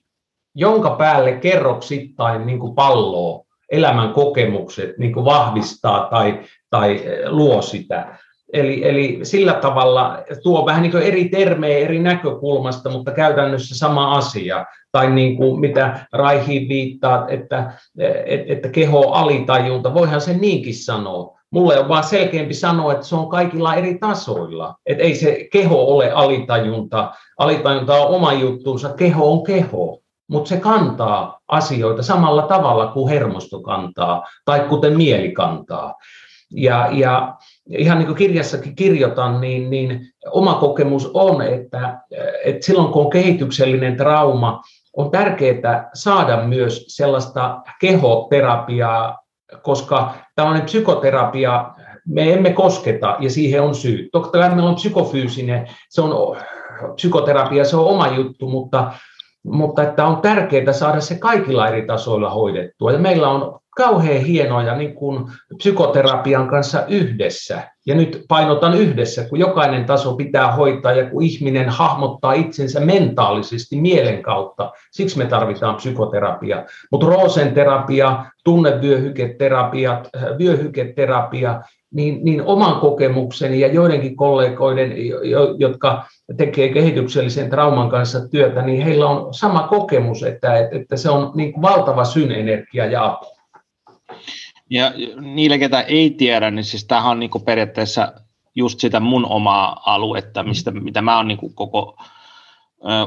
jonka 0.55 0.89
päälle 0.89 1.31
kerroksittain 1.33 2.45
niin 2.45 2.59
kuin 2.59 2.75
palloo 2.75 3.45
elämän 3.71 4.13
kokemukset 4.13 4.97
niin 4.97 5.13
kuin 5.13 5.25
vahvistaa 5.25 6.07
tai, 6.09 6.39
tai 6.69 7.03
luo 7.27 7.61
sitä. 7.61 8.17
Eli, 8.53 8.87
eli 8.87 9.19
sillä 9.23 9.53
tavalla 9.53 10.19
tuo 10.43 10.65
vähän 10.65 10.81
niin 10.81 10.91
kuin 10.91 11.03
eri 11.03 11.29
termejä 11.29 11.77
eri 11.77 11.99
näkökulmasta, 11.99 12.89
mutta 12.89 13.11
käytännössä 13.11 13.77
sama 13.77 14.15
asia. 14.15 14.65
Tai 14.91 15.11
niin 15.11 15.37
kuin 15.37 15.59
mitä 15.59 16.05
Raihi 16.13 16.69
viittaa, 16.69 17.27
että, 17.29 17.71
että 18.47 18.69
keho 18.69 19.11
alitajunta, 19.11 19.93
voihan 19.93 20.21
se 20.21 20.33
niinkin 20.33 20.75
sanoa. 20.75 21.37
Mulle 21.51 21.79
on 21.79 21.89
vaan 21.89 22.03
selkeämpi 22.03 22.53
sanoa, 22.53 22.93
että 22.93 23.05
se 23.05 23.15
on 23.15 23.29
kaikilla 23.29 23.75
eri 23.75 23.97
tasoilla. 23.97 24.75
Että 24.85 25.03
ei 25.03 25.15
se 25.15 25.47
keho 25.51 25.95
ole 25.95 26.11
alitajunta. 26.11 27.11
Alitajunta 27.37 27.95
on 27.95 28.15
oma 28.15 28.33
juttuunsa, 28.33 28.89
keho 28.89 29.31
on 29.31 29.43
keho. 29.43 29.99
Mutta 30.29 30.49
se 30.49 30.57
kantaa 30.57 31.39
asioita 31.47 32.03
samalla 32.03 32.41
tavalla 32.41 32.87
kuin 32.87 33.09
hermosto 33.09 33.61
kantaa 33.61 34.23
tai 34.45 34.59
kuten 34.59 34.97
mieli 34.97 35.31
kantaa. 35.31 35.95
Ja, 36.51 36.89
ja 36.91 37.35
ihan 37.69 37.97
niin 37.97 38.05
kuin 38.05 38.17
kirjassakin 38.17 38.75
kirjoitan, 38.75 39.41
niin, 39.41 39.69
niin 39.69 40.01
oma 40.31 40.53
kokemus 40.53 41.11
on, 41.13 41.41
että, 41.41 41.99
että 42.45 42.65
silloin 42.65 42.93
kun 42.93 43.05
on 43.05 43.09
kehityksellinen 43.09 43.97
trauma, 43.97 44.61
on 44.97 45.11
tärkeää 45.11 45.89
saada 45.93 46.43
myös 46.43 46.85
sellaista 46.87 47.61
kehoterapiaa, 47.81 49.19
koska 49.61 50.13
tällainen 50.35 50.65
psykoterapia, 50.65 51.71
me 52.07 52.33
emme 52.33 52.53
kosketa 52.53 53.17
ja 53.19 53.29
siihen 53.29 53.61
on 53.61 53.75
syy. 53.75 54.09
Totta 54.11 54.39
kai 54.39 54.49
meillä 54.49 54.69
on 54.69 54.75
psykofyysinen, 54.75 55.67
se 55.89 56.01
on 56.01 56.37
psykoterapia, 56.95 57.65
se 57.65 57.75
on 57.75 57.85
oma 57.85 58.07
juttu, 58.07 58.49
mutta, 58.49 58.91
mutta 59.45 59.83
että 59.83 60.05
on 60.05 60.21
tärkeää 60.21 60.73
saada 60.73 61.01
se 61.01 61.15
kaikilla 61.15 61.67
eri 61.67 61.85
tasoilla 61.85 62.29
hoidettua. 62.29 62.91
Ja 62.91 62.99
meillä 62.99 63.29
on 63.29 63.59
kauhean 63.77 64.21
hienoja 64.21 64.75
niin 64.75 64.95
kuin 64.95 65.25
psykoterapian 65.57 66.47
kanssa 66.47 66.85
yhdessä. 66.87 67.71
Ja 67.85 67.95
nyt 67.95 68.25
painotan 68.27 68.73
yhdessä, 68.73 69.25
kun 69.29 69.39
jokainen 69.39 69.85
taso 69.85 70.15
pitää 70.15 70.51
hoitaa 70.51 70.91
ja 70.91 71.09
kun 71.09 71.23
ihminen 71.23 71.69
hahmottaa 71.69 72.33
itsensä 72.33 72.79
mentaalisesti 72.79 73.81
mielen 73.81 74.21
kautta, 74.21 74.71
siksi 74.91 75.17
me 75.17 75.25
tarvitaan 75.25 75.75
psykoterapia. 75.75 76.65
Mutta 76.91 77.07
roosenterapia, 77.07 78.25
tunnevyöhyketerapia, 78.43 80.01
vyöhyketerapia, 80.39 81.61
niin, 81.93 82.19
niin 82.23 82.41
oman 82.41 82.79
kokemukseni 82.79 83.59
ja 83.59 83.67
joidenkin 83.67 84.15
kollegoiden, 84.15 84.93
jotka 85.57 86.03
tekee 86.37 86.69
kehityksellisen 86.69 87.49
trauman 87.49 87.89
kanssa 87.89 88.29
työtä, 88.29 88.61
niin 88.61 88.83
heillä 88.83 89.07
on 89.09 89.33
sama 89.33 89.67
kokemus, 89.67 90.23
että, 90.23 90.57
että 90.71 90.97
se 90.97 91.09
on 91.09 91.31
niin 91.35 91.61
valtava 91.61 92.05
synenergia 92.05 92.85
ja 92.85 93.05
apu. 93.05 93.36
Ja 94.69 94.93
niille, 95.21 95.57
ketä 95.57 95.81
ei 95.81 96.09
tiedä, 96.09 96.51
niin 96.51 96.65
siis 96.65 96.85
tämähän 96.85 97.11
on 97.11 97.19
niin 97.19 97.31
periaatteessa 97.45 98.13
just 98.55 98.79
sitä 98.79 98.99
mun 98.99 99.25
omaa 99.25 99.81
aluetta, 99.85 100.43
mistä, 100.43 100.71
mitä 100.71 101.01
mä 101.01 101.17
oon 101.17 101.27
niin 101.27 101.55
koko 101.55 101.97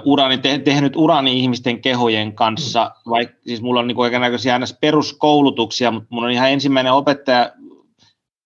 urani, 0.04 0.38
te, 0.38 0.58
tehnyt 0.58 0.96
urani 0.96 1.40
ihmisten 1.40 1.80
kehojen 1.80 2.34
kanssa, 2.34 2.90
vaikka 3.08 3.36
siis 3.46 3.62
mulla 3.62 3.80
on 3.80 3.86
niin 3.86 3.96
kaikenlaisia 3.96 4.58
peruskoulutuksia, 4.80 5.90
mutta 5.90 6.08
mulla 6.11 6.26
on 6.26 6.32
ihan 6.32 6.50
ensimmäinen 6.50 6.92
opettaja, 6.92 7.52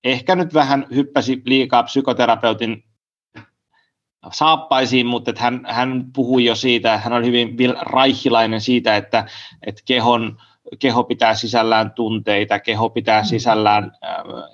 ehkä 0.04 0.36
nyt 0.36 0.54
vähän 0.54 0.86
hyppäsi 0.94 1.42
liikaa 1.44 1.82
psykoterapeutin 1.82 2.84
saappaisiin, 4.32 5.06
mutta 5.06 5.30
että 5.30 5.42
hän, 5.42 5.60
hän 5.68 6.04
puhui 6.14 6.44
jo 6.44 6.54
siitä, 6.54 6.98
hän 6.98 7.12
oli 7.12 7.26
hyvin 7.26 7.74
raihilainen 7.80 8.60
siitä, 8.60 8.96
että, 8.96 9.26
että 9.66 9.82
kehon 9.84 10.36
keho 10.78 11.04
pitää 11.04 11.34
sisällään 11.34 11.92
tunteita, 11.92 12.58
keho 12.58 12.90
pitää 12.90 13.20
mm. 13.20 13.26
sisällään 13.26 13.92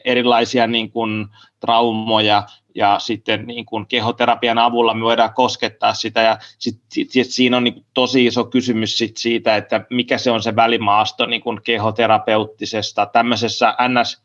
erilaisia 0.04 0.66
niin 0.66 0.90
kuin, 0.90 1.26
traumoja 1.60 2.42
ja 2.74 2.98
sitten 2.98 3.46
niin 3.46 3.66
kuin, 3.66 3.86
kehoterapian 3.86 4.58
avulla 4.58 4.94
me 4.94 5.04
voidaan 5.04 5.34
koskettaa 5.34 5.94
sitä 5.94 6.22
ja 6.22 6.38
sit, 6.58 6.80
sit, 6.88 7.10
sit 7.10 7.30
siinä 7.30 7.56
on 7.56 7.64
niin 7.64 7.74
kuin, 7.74 7.86
tosi 7.94 8.26
iso 8.26 8.44
kysymys 8.44 8.98
sit 8.98 9.16
siitä, 9.16 9.56
että 9.56 9.86
mikä 9.90 10.18
se 10.18 10.30
on 10.30 10.42
se 10.42 10.56
välimaasto 10.56 11.26
niin 11.26 11.42
kuin, 11.42 11.62
kehoterapeuttisesta 11.62 13.06
tämmöisessä 13.06 13.74
NS 13.88 14.22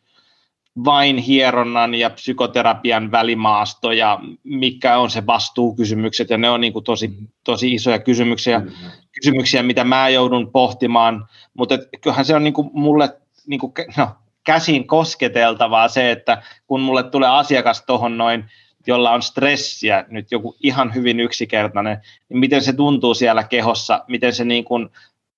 vain 0.85 1.17
hieronnan 1.17 1.95
ja 1.95 2.09
psykoterapian 2.09 3.11
välimaasto 3.11 3.91
ja 3.91 4.19
mikä 4.43 4.97
on 4.97 5.09
se 5.09 5.25
vastuukysymykset. 5.25 6.29
Ja 6.29 6.37
ne 6.37 6.49
on 6.49 6.61
niin 6.61 6.73
kuin 6.73 6.85
tosi, 6.85 7.13
tosi 7.43 7.73
isoja 7.73 7.99
kysymyksiä, 7.99 8.59
mm-hmm. 8.59 8.91
kysymyksiä, 9.11 9.63
mitä 9.63 9.83
mä 9.83 10.09
joudun 10.09 10.51
pohtimaan, 10.51 11.27
mutta 11.53 11.77
kyllähän 12.01 12.25
se 12.25 12.35
on 12.35 12.43
niin 12.43 12.53
kuin 12.53 12.69
mulle 12.73 13.17
niin 13.47 13.59
kuin, 13.59 13.73
no, 13.97 14.09
käsin 14.43 14.87
kosketeltavaa 14.87 15.87
se, 15.87 16.11
että 16.11 16.43
kun 16.67 16.81
mulle 16.81 17.03
tulee 17.03 17.29
asiakas 17.29 17.83
tuohon 17.85 18.17
noin, 18.17 18.45
jolla 18.87 19.11
on 19.11 19.21
stressiä, 19.21 20.05
nyt 20.09 20.31
joku 20.31 20.55
ihan 20.59 20.93
hyvin 20.93 21.19
yksinkertainen, 21.19 21.97
niin 22.29 22.39
miten 22.39 22.61
se 22.61 22.73
tuntuu 22.73 23.13
siellä 23.13 23.43
kehossa, 23.43 24.05
miten 24.07 24.33
se 24.33 24.45
niin 24.45 24.63
kuin 24.63 24.89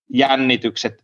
jännitykset, 0.10 1.04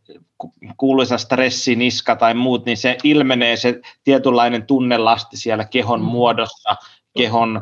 kuuluisa 0.77 1.17
stressi, 1.17 1.75
niska 1.75 2.15
tai 2.15 2.33
muut, 2.33 2.65
niin 2.65 2.77
se 2.77 2.97
ilmenee 3.03 3.55
se 3.55 3.81
tietynlainen 4.03 4.65
tunnelasti 4.65 5.37
siellä 5.37 5.65
kehon 5.65 5.99
mm. 5.99 6.05
muodossa, 6.05 6.75
kehon 7.17 7.61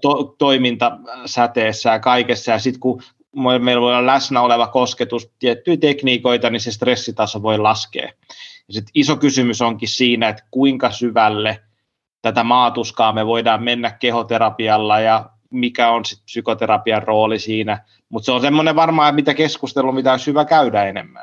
to- 0.00 0.34
toimintasäteessä 0.38 1.90
ja 1.90 1.98
kaikessa. 1.98 2.50
Ja 2.50 2.58
sitten 2.58 2.80
kun 2.80 3.02
meillä 3.58 3.80
voi 3.80 3.94
olla 3.94 4.06
läsnä 4.06 4.40
oleva 4.40 4.66
kosketus, 4.66 5.32
tiettyjä 5.38 5.76
tekniikoita, 5.76 6.50
niin 6.50 6.60
se 6.60 6.72
stressitaso 6.72 7.42
voi 7.42 7.58
laskea. 7.58 8.08
Ja 8.68 8.74
sit 8.74 8.84
iso 8.94 9.16
kysymys 9.16 9.62
onkin 9.62 9.88
siinä, 9.88 10.28
että 10.28 10.44
kuinka 10.50 10.90
syvälle 10.90 11.60
tätä 12.22 12.44
maatuskaa 12.44 13.12
me 13.12 13.26
voidaan 13.26 13.62
mennä 13.62 13.90
kehoterapialla 13.90 15.00
ja 15.00 15.30
mikä 15.50 15.90
on 15.90 16.04
sit 16.04 16.24
psykoterapian 16.24 17.02
rooli 17.02 17.38
siinä. 17.38 17.84
Mutta 18.10 18.26
se 18.26 18.32
on 18.32 18.40
semmoinen 18.40 18.76
varmaan, 18.76 19.14
mitä 19.14 19.34
keskustelu, 19.34 19.92
mitä 19.92 20.10
olisi 20.10 20.26
hyvä 20.26 20.44
käydä 20.44 20.84
enemmän. 20.84 21.22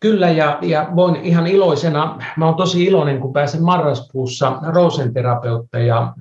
Kyllä, 0.00 0.30
ja, 0.30 0.58
ja 0.62 0.88
voin 0.96 1.16
ihan 1.16 1.46
iloisena, 1.46 2.18
mä 2.36 2.44
olen 2.44 2.56
tosi 2.56 2.84
iloinen, 2.84 3.20
kun 3.20 3.32
pääsen 3.32 3.62
marraskuussa 3.62 4.58
roosenterapeutteja, 4.62 6.14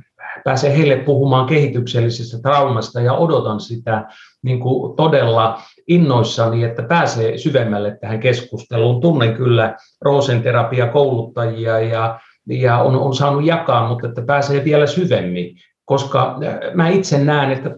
pääsen 0.44 0.72
heille 0.72 0.96
puhumaan 0.96 1.46
kehityksellisestä 1.46 2.38
traumasta 2.42 3.02
ja 3.02 3.14
odotan 3.14 3.60
sitä 3.60 4.06
niin 4.44 4.60
kuin 4.60 4.96
todella 4.96 5.62
innoissani, 5.88 6.64
että 6.64 6.84
pääsee 6.84 7.38
syvemmälle 7.38 7.98
tähän 8.02 8.20
keskusteluun. 8.20 9.02
Tunnen 9.02 9.34
kyllä 9.34 9.76
roosenterapia 10.02 10.88
kouluttajia 10.88 11.80
ja, 11.80 12.20
ja 12.48 12.78
on, 12.78 12.96
on 12.96 13.16
saanut 13.16 13.46
jakaa, 13.46 13.88
mutta 13.88 14.08
että 14.08 14.22
pääsee 14.22 14.64
vielä 14.64 14.88
syvemmin 14.88 15.56
koska 15.88 16.38
mä 16.74 16.90
itse 16.90 17.18
näen, 17.18 17.52
että 17.52 17.70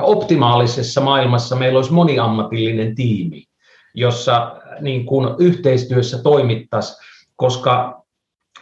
optimaalisessa 0.00 1.00
maailmassa 1.00 1.56
meillä 1.56 1.78
olisi 1.78 1.92
moniammatillinen 1.92 2.94
tiimi, 2.94 3.44
jossa 3.94 4.56
niin 4.80 5.06
kuin 5.06 5.28
yhteistyössä 5.38 6.22
toimittaisiin, 6.22 6.98
koska 7.36 8.02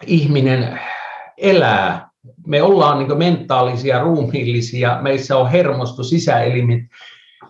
ihminen 0.07 0.81
elää. 1.37 2.09
Me 2.47 2.63
ollaan 2.63 2.99
niin 2.99 3.19
mentaalisia, 3.19 4.01
ruumiillisia, 4.01 4.99
meissä 5.03 5.37
on 5.37 5.51
hermosto, 5.51 6.03
sisäelimet. 6.03 6.83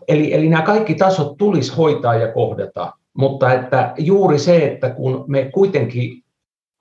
Eli, 0.08 0.34
eli 0.34 0.48
nämä 0.48 0.62
kaikki 0.62 0.94
tasot 0.94 1.36
tulisi 1.38 1.76
hoitaa 1.76 2.14
ja 2.14 2.32
kohdata. 2.32 2.92
Mutta 3.16 3.52
että 3.52 3.94
juuri 3.98 4.38
se, 4.38 4.56
että 4.56 4.90
kun 4.90 5.24
me 5.28 5.50
kuitenkin 5.54 6.23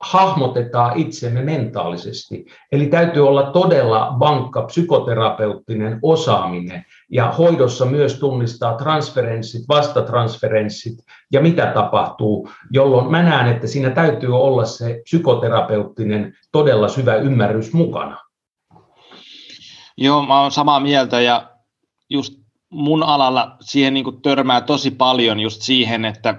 hahmotetaan 0.03 0.97
itsemme 0.97 1.41
mentaalisesti. 1.41 2.45
Eli 2.71 2.87
täytyy 2.87 3.27
olla 3.27 3.43
todella 3.43 4.15
vankka 4.19 4.61
psykoterapeuttinen 4.61 5.99
osaaminen 6.01 6.85
ja 7.11 7.31
hoidossa 7.31 7.85
myös 7.85 8.19
tunnistaa 8.19 8.77
transferenssit, 8.77 9.67
vastatransferenssit 9.67 10.97
ja 11.31 11.41
mitä 11.41 11.65
tapahtuu, 11.65 12.49
jolloin 12.71 13.11
mä 13.11 13.23
näen, 13.23 13.47
että 13.47 13.67
siinä 13.67 13.89
täytyy 13.89 14.37
olla 14.37 14.65
se 14.65 15.01
psykoterapeuttinen 15.03 16.33
todella 16.51 16.87
syvä 16.87 17.15
ymmärrys 17.15 17.73
mukana. 17.73 18.17
Joo, 19.97 20.25
mä 20.25 20.41
oon 20.41 20.51
samaa 20.51 20.79
mieltä 20.79 21.21
ja 21.21 21.49
just 22.09 22.33
mun 22.69 23.03
alalla 23.03 23.57
siihen 23.61 23.93
niin 23.93 24.21
törmää 24.21 24.61
tosi 24.61 24.91
paljon 24.91 25.39
just 25.39 25.61
siihen, 25.61 26.05
että 26.05 26.35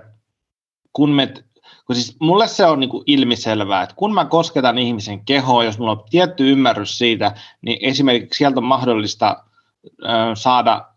kun 0.92 1.10
me 1.10 1.43
kun 1.86 1.96
siis 1.96 2.16
mulle 2.20 2.48
se 2.48 2.66
on 2.66 2.80
niin 2.80 2.90
kuin 2.90 3.04
ilmiselvää, 3.06 3.82
että 3.82 3.96
kun 3.96 4.14
mä 4.14 4.24
kosketan 4.24 4.78
ihmisen 4.78 5.24
kehoa, 5.24 5.64
jos 5.64 5.78
mulla 5.78 5.92
on 5.92 6.04
tietty 6.10 6.50
ymmärrys 6.50 6.98
siitä, 6.98 7.34
niin 7.62 7.78
esimerkiksi 7.80 8.38
sieltä 8.38 8.60
on 8.60 8.64
mahdollista 8.64 9.44
ö, 9.86 10.08
saada 10.34 10.88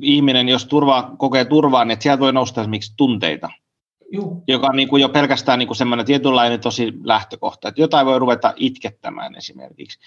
ihminen, 0.00 0.48
jos 0.48 0.66
turvaa, 0.66 1.14
kokee 1.18 1.44
turvaa, 1.44 1.84
niin 1.84 1.92
että 1.92 2.02
sieltä 2.02 2.20
voi 2.20 2.32
nousta 2.32 2.60
esimerkiksi 2.60 2.94
tunteita. 2.96 3.50
Juh. 4.12 4.42
joka 4.48 4.66
on 4.66 4.76
niin 4.76 4.88
kuin 4.88 5.02
jo 5.02 5.08
pelkästään 5.08 5.58
niin 5.58 5.66
kuin 5.66 5.76
semmoinen 5.76 6.06
tietynlainen 6.06 6.60
tosi 6.60 6.92
lähtökohta, 7.04 7.68
että 7.68 7.80
jotain 7.80 8.06
voi 8.06 8.18
ruveta 8.18 8.52
itkettämään 8.56 9.34
esimerkiksi. 9.34 9.98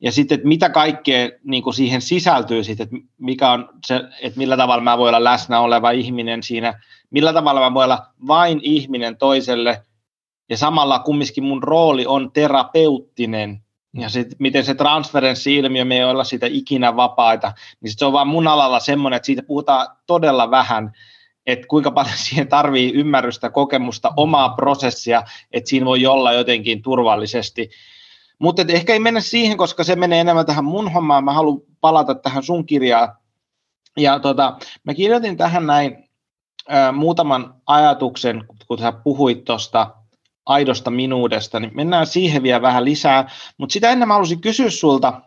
Ja 0.00 0.12
sitten, 0.12 0.36
että 0.36 0.48
mitä 0.48 0.70
kaikkea 0.70 1.30
niin 1.44 1.62
kuin 1.62 1.74
siihen 1.74 2.02
sisältyy, 2.02 2.64
sitten, 2.64 2.84
että, 2.84 2.96
mikä 3.18 3.50
on 3.50 3.68
se, 3.86 4.00
että 4.22 4.38
millä 4.38 4.56
tavalla 4.56 4.82
mä 4.82 4.98
voin 4.98 5.14
olla 5.14 5.24
läsnä 5.24 5.60
oleva 5.60 5.90
ihminen 5.90 6.42
siinä, 6.42 6.80
millä 7.10 7.32
tavalla 7.32 7.60
mä 7.60 7.74
voin 7.74 7.84
olla 7.84 8.06
vain 8.26 8.60
ihminen 8.62 9.16
toiselle, 9.16 9.82
ja 10.50 10.56
samalla 10.56 10.98
kumminkin 10.98 11.44
mun 11.44 11.62
rooli 11.62 12.06
on 12.06 12.32
terapeuttinen, 12.32 13.62
ja 13.94 14.08
sitten 14.08 14.36
miten 14.38 14.64
se 14.64 14.74
transferenssi-ilmiö, 14.74 15.84
me 15.84 15.96
ei 15.96 16.04
olla 16.04 16.24
siitä 16.24 16.46
ikinä 16.50 16.96
vapaita, 16.96 17.52
niin 17.80 17.90
sit 17.90 17.98
se 17.98 18.04
on 18.04 18.12
vaan 18.12 18.28
mun 18.28 18.48
alalla 18.48 18.80
semmoinen, 18.80 19.16
että 19.16 19.26
siitä 19.26 19.42
puhutaan 19.42 19.86
todella 20.06 20.50
vähän, 20.50 20.92
että 21.48 21.66
kuinka 21.66 21.90
paljon 21.90 22.16
siihen 22.28 22.48
tarvii 22.48 22.92
ymmärrystä, 22.92 23.50
kokemusta, 23.50 24.12
omaa 24.16 24.48
prosessia, 24.48 25.22
että 25.52 25.70
siinä 25.70 25.86
voi 25.86 26.06
olla 26.06 26.32
jotenkin 26.32 26.82
turvallisesti. 26.82 27.70
Mutta 28.38 28.62
ehkä 28.68 28.92
ei 28.92 28.98
mennä 28.98 29.20
siihen, 29.20 29.56
koska 29.56 29.84
se 29.84 29.96
menee 29.96 30.20
enemmän 30.20 30.46
tähän 30.46 30.64
mun 30.64 30.92
hommaan. 30.92 31.24
Mä 31.24 31.32
haluan 31.32 31.60
palata 31.80 32.14
tähän 32.14 32.42
sun 32.42 32.66
kirjaan. 32.66 33.16
Ja 33.96 34.20
tota, 34.20 34.58
mä 34.84 34.94
kirjoitin 34.94 35.36
tähän 35.36 35.66
näin 35.66 36.08
ää, 36.68 36.92
muutaman 36.92 37.54
ajatuksen, 37.66 38.44
kun 38.68 38.78
sä 38.78 38.92
puhuit 38.92 39.44
tuosta 39.44 39.94
aidosta 40.46 40.90
minuudesta, 40.90 41.60
niin 41.60 41.72
mennään 41.74 42.06
siihen 42.06 42.42
vielä 42.42 42.62
vähän 42.62 42.84
lisää. 42.84 43.30
Mutta 43.58 43.72
sitä 43.72 43.90
ennen 43.90 44.08
mä 44.08 44.14
haluaisin 44.14 44.40
kysyä 44.40 44.70
sulta, 44.70 45.20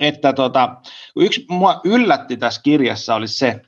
että 0.00 0.32
tota, 0.32 0.76
yksi 1.16 1.46
mua 1.48 1.80
yllätti 1.84 2.36
tässä 2.36 2.60
kirjassa 2.62 3.14
oli 3.14 3.28
se, 3.28 3.60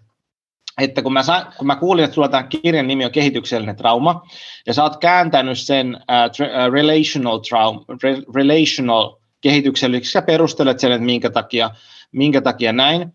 että 0.81 1.03
kun 1.03 1.13
mä, 1.13 1.23
sa, 1.23 1.47
kun 1.59 1.67
mä 1.67 1.77
kuulin, 1.77 2.05
että 2.05 2.15
sulla 2.15 2.29
tämä 2.29 2.43
kirjan 2.43 2.87
nimi 2.87 3.05
on 3.05 3.11
kehityksellinen 3.11 3.77
trauma, 3.77 4.27
ja 4.67 4.75
sä 4.75 4.83
oot 4.83 4.97
kääntänyt 4.97 5.59
sen 5.59 5.97
uh, 5.97 6.33
tra, 6.37 6.47
uh, 6.47 6.73
relational, 6.73 7.39
trauma, 7.39 7.85
re, 8.03 8.17
relational 8.35 9.17
kehitykselliseksi 9.41 10.19
ja 10.19 10.23
perustelet 10.23 10.81
sen, 10.81 10.93
että 10.93 11.05
minkä 11.05 11.31
takia, 11.31 11.71
minkä 12.13 12.41
takia 12.41 12.73
näin. 12.73 13.15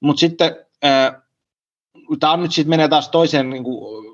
Mutta 0.00 0.20
sitten 0.20 0.52
uh, 0.52 2.18
tämä 2.20 2.36
nyt 2.36 2.52
sitten 2.52 2.70
menee 2.70 2.88
taas 2.88 3.08
toiseen 3.08 3.50
niin 3.50 3.64
kuin, 3.64 4.12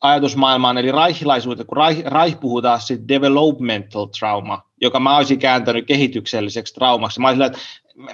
ajatusmaailmaan, 0.00 0.78
eli 0.78 0.92
raihilaisuuteen, 0.92 1.66
kun 1.66 1.76
raih, 1.76 2.04
raih 2.04 2.40
puhuu 2.40 2.62
taas 2.62 2.88
developmental 3.08 4.06
trauma, 4.06 4.62
joka 4.80 5.00
mä 5.00 5.16
olisin 5.16 5.38
kääntänyt 5.38 5.86
kehitykselliseksi 5.86 6.74
traumaksi. 6.74 7.20
Mä 7.20 7.28
olisin, 7.28 7.42
että 7.42 7.58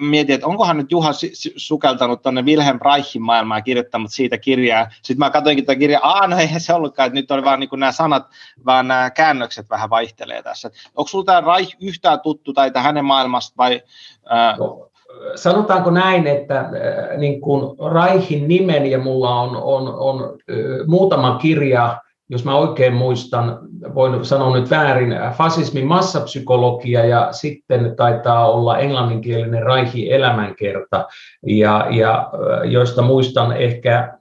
mietin, 0.00 0.34
että 0.34 0.46
onkohan 0.46 0.76
nyt 0.76 0.90
Juha 0.90 1.10
sukeltanut 1.56 2.22
tuonne 2.22 2.42
Wilhelm 2.42 2.78
Reichin 2.84 3.22
maailmaan 3.22 3.58
ja 3.58 3.62
kirjoittanut 3.62 4.12
siitä 4.12 4.38
kirjaa. 4.38 4.88
Sitten 5.02 5.18
mä 5.18 5.30
katsoinkin 5.30 5.66
tätä 5.66 5.78
kirjaa, 5.78 6.00
aa 6.04 6.26
no 6.26 6.38
eihän 6.38 6.60
se 6.60 6.74
ollutkaan, 6.74 7.06
että 7.06 7.14
nyt 7.14 7.30
oli 7.30 7.44
vaan 7.44 7.60
niin 7.60 7.70
nämä 7.76 7.92
sanat, 7.92 8.26
vaan 8.66 8.88
nämä 8.88 9.10
käännökset 9.10 9.70
vähän 9.70 9.90
vaihtelee 9.90 10.42
tässä. 10.42 10.70
Onko 10.96 11.08
sulla 11.08 11.24
tämä 11.24 11.54
Reich 11.54 11.76
yhtään 11.80 12.20
tuttu 12.20 12.52
tai 12.52 12.70
hänen 12.76 13.04
maailmasta 13.04 13.54
vai... 13.58 13.82
Ää... 14.28 14.56
No, 14.56 14.90
sanotaanko 15.34 15.90
näin, 15.90 16.26
että 16.26 16.58
äh, 16.60 17.18
niin 17.18 17.40
kuin 17.40 17.76
Reichin 17.92 18.48
nimen 18.48 18.86
ja 18.86 18.98
mulla 18.98 19.40
on, 19.40 19.56
on, 19.56 19.94
on 19.94 20.22
äh, 20.22 20.86
muutama 20.86 21.38
kirja, 21.38 21.98
jos 22.30 22.44
mä 22.44 22.56
oikein 22.56 22.94
muistan, 22.94 23.58
voin 23.94 24.24
sanoa 24.24 24.56
nyt 24.56 24.70
väärin, 24.70 25.14
fasismin 25.32 25.86
massapsykologia 25.86 27.04
ja 27.04 27.28
sitten 27.32 27.96
taitaa 27.96 28.50
olla 28.50 28.78
englanninkielinen 28.78 29.62
raihi 29.62 30.12
elämänkerta, 30.12 31.06
ja, 31.46 31.86
ja 31.90 32.30
joista 32.64 33.02
muistan 33.02 33.56
ehkä 33.56 34.18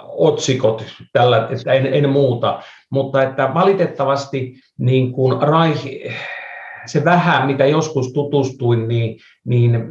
otsikot, 0.00 0.84
tällä, 1.12 1.48
että 1.50 1.72
en, 1.72 1.86
en 1.86 2.10
muuta, 2.10 2.62
mutta 2.90 3.22
että 3.22 3.54
valitettavasti 3.54 4.54
niin 4.78 5.12
kuin 5.12 5.42
raihi, 5.42 6.14
se 6.86 7.04
vähän, 7.04 7.46
mitä 7.46 7.66
joskus 7.66 8.12
tutustuin, 8.12 8.88
niin, 8.88 9.18
niin 9.44 9.88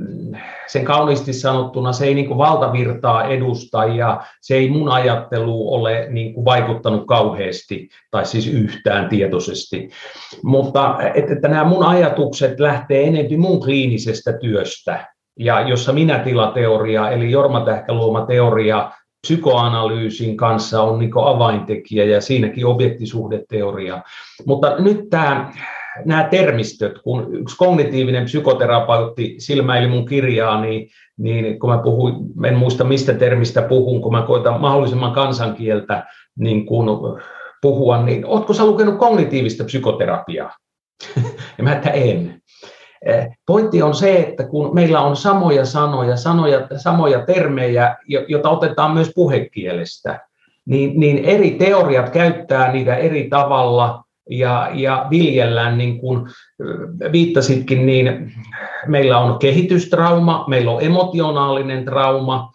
sen 0.68 0.86
kauniisti 0.86 1.34
sanottuna 1.34 1.94
se 1.94 2.06
ei 2.06 2.16
niin 2.16 2.28
kuin 2.28 2.38
valtavirtaa 2.38 3.28
edusta 3.28 3.86
ja 3.86 4.22
se 4.42 4.56
ei 4.56 4.70
mun 4.70 4.90
ajattelu 4.90 5.74
ole 5.74 6.08
niin 6.10 6.34
kuin 6.34 6.46
vaikuttanut 6.46 7.08
kauheasti 7.08 7.90
tai 8.12 8.26
siis 8.26 8.48
yhtään 8.48 9.10
tietoisesti. 9.10 9.90
Mutta 10.44 10.98
että, 11.14 11.34
että 11.34 11.48
nämä 11.48 11.64
mun 11.64 11.86
ajatukset 11.86 12.60
lähtee 12.60 13.08
enemmän 13.08 13.40
mun 13.40 13.60
kliinisestä 13.60 14.34
työstä 14.34 15.08
ja 15.40 15.62
jossa 15.62 15.94
minä 15.94 16.20
tilateoria 16.20 17.10
eli 17.10 17.32
Jorma 17.32 17.62
Tähkäluoma 17.62 18.26
teoria 18.26 18.92
psykoanalyysin 19.22 20.38
kanssa 20.38 20.82
on 20.82 21.00
niin 21.00 21.12
avaintekijä 21.26 22.06
ja 22.06 22.22
siinäkin 22.22 22.66
objektiisuhdeteoria. 22.66 24.02
Mutta 24.46 24.76
nyt 24.80 25.10
tämä 25.10 25.52
nämä 26.06 26.24
termistöt, 26.24 27.00
kun 27.04 27.28
yksi 27.36 27.58
kognitiivinen 27.58 28.26
psykoterapeutti 28.26 29.36
silmäili 29.38 29.88
mun 29.88 30.06
kirjaa, 30.06 30.62
niin, 30.62 30.90
niin 31.18 31.60
kun 31.60 31.70
mä 31.70 31.78
puhuin, 31.78 32.16
en 32.46 32.56
muista 32.56 32.84
mistä 32.84 33.14
termistä 33.14 33.62
puhun, 33.62 34.02
kun 34.02 34.12
mä 34.12 34.22
koitan 34.22 34.62
mahdollisimman 34.62 35.14
kansankieltä 35.14 36.06
niin 36.40 36.66
kun 36.66 37.20
puhua, 37.62 38.02
niin 38.02 38.26
ootko 38.26 38.54
sä 38.54 38.66
lukenut 38.66 39.00
kognitiivista 39.00 39.64
psykoterapiaa? 39.64 40.52
ja 41.58 41.64
mä 41.64 41.74
että 41.74 41.90
en. 41.90 42.42
Eh, 43.06 43.28
pointti 43.48 43.82
on 43.82 43.96
se, 43.96 44.20
että 44.20 44.48
kun 44.48 44.76
meillä 44.76 45.02
on 45.02 45.16
samoja 45.16 45.66
sanoja, 45.66 46.18
sanoja 46.18 46.68
samoja 46.78 47.26
termejä, 47.26 47.96
joita 48.28 48.50
otetaan 48.50 48.94
myös 48.94 49.12
puhekielestä, 49.16 50.20
niin, 50.66 51.00
niin 51.00 51.26
eri 51.26 51.52
teoriat 51.52 52.10
käyttää 52.10 52.72
niitä 52.72 52.96
eri 52.96 53.30
tavalla– 53.30 54.02
ja, 54.30 54.70
ja 54.74 55.08
viljellään, 55.10 55.78
niin 55.78 56.00
kuin 56.00 56.22
viittasitkin, 57.12 57.86
niin 57.86 58.34
meillä 58.88 59.18
on 59.18 59.40
kehitystrauma, 59.40 60.46
meillä 60.48 60.72
on 60.72 60.84
emotionaalinen 60.84 61.86
trauma, 61.86 62.52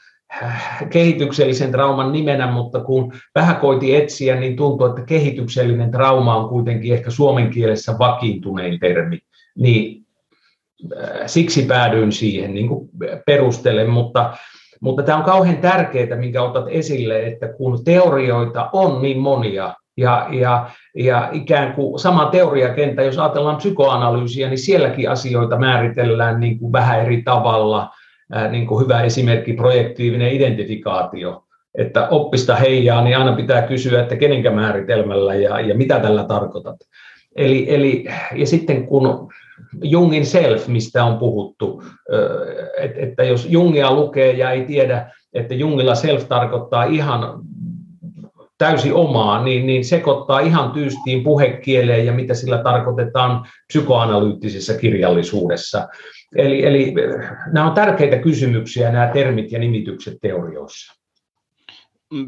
kehityksellisen 0.91 1.73
trauman 1.73 2.12
nimenä, 2.12 2.53
mutta 2.53 2.81
kun 2.81 3.12
vähän 3.35 3.57
koiti 3.57 3.97
etsiä, 3.97 4.41
niin 4.41 4.57
tuntuu, 4.57 4.87
että 4.87 5.03
kehityksellinen 5.03 5.91
trauma 5.91 6.37
on 6.37 6.49
kuitenkin 6.49 6.95
ehkä 6.95 7.11
suomen 7.11 7.51
kielessä 7.51 7.99
vakiintunein 7.99 8.81
termi. 8.81 9.18
Niin 9.59 10.07
siksi 11.27 11.62
päädyin 11.62 12.12
siihen 12.12 12.55
niin 12.55 12.68
kuin 12.68 12.89
perustelen, 13.27 13.91
mutta, 13.91 14.37
mutta 14.81 15.03
tämä 15.03 15.18
on 15.18 15.25
kauhean 15.25 15.57
tärkeää, 15.57 16.16
minkä 16.16 16.43
otat 16.43 16.64
esille, 16.68 17.27
että 17.27 17.49
kun 17.49 17.85
teorioita 17.85 18.71
on 18.73 19.03
niin 19.03 19.18
monia, 19.18 19.75
ja, 20.01 20.26
ja, 20.30 20.70
ja 20.96 21.28
ikään 21.32 21.72
kuin 21.72 21.98
sama 21.98 22.26
teoriakenttä, 22.26 23.03
jos 23.03 23.18
ajatellaan 23.18 23.57
psykoanalyysiä, 23.57 24.48
niin 24.48 24.59
sielläkin 24.59 25.11
asioita 25.11 25.59
määritellään 25.59 26.40
niin 26.40 26.59
kuin 26.59 26.72
vähän 26.72 27.01
eri 27.01 27.22
tavalla. 27.22 27.90
Niin 28.51 28.66
kuin 28.66 28.84
hyvä 28.84 29.03
esimerkki, 29.03 29.53
projektiivinen 29.53 30.32
identifikaatio. 30.32 31.44
Että 31.74 32.09
oppista 32.09 32.57
heijaa, 32.57 33.05
niin 33.05 33.18
aina 33.18 33.36
pitää 33.36 33.62
kysyä, 33.62 34.03
että 34.03 34.16
kenenkä 34.16 34.51
määritelmällä 34.51 35.34
ja, 35.34 35.61
ja 35.61 35.74
mitä 35.74 36.01
tällä 36.01 36.24
tarkoitat. 36.24 36.76
Eli, 37.36 37.74
eli, 37.74 38.05
ja 38.34 38.46
sitten 38.46 38.86
kun 38.86 39.32
Jungin 39.82 40.26
self, 40.26 40.68
mistä 40.68 41.05
on 41.05 41.18
puhuttu, 41.18 41.82
että 42.96 43.24
jos 43.24 43.46
Jungia 43.51 43.94
lukee 43.94 44.32
ja 44.32 44.51
ei 44.51 44.64
tiedä, 44.64 45.11
että 45.34 45.55
Jungilla 45.55 45.94
self 45.94 46.28
tarkoittaa 46.28 46.84
ihan 46.84 47.40
täysi 48.61 48.93
omaa, 48.93 49.45
niin, 49.45 49.67
niin 49.67 49.85
sekoittaa 49.85 50.41
ihan 50.41 50.71
tyystiin 50.71 51.25
puhekieleen 51.25 52.07
ja 52.07 52.13
mitä 52.13 52.35
sillä 52.35 52.63
tarkoitetaan 52.63 53.47
psykoanalyyttisessä 53.67 54.75
kirjallisuudessa. 54.75 55.89
Eli, 56.37 56.67
eli 56.67 56.95
nämä 57.53 57.67
on 57.67 57.75
tärkeitä 57.75 58.19
kysymyksiä, 58.19 58.93
nämä 58.93 59.07
termit 59.07 59.53
ja 59.53 59.59
nimitykset 59.59 60.19
teorioissa. 60.23 60.95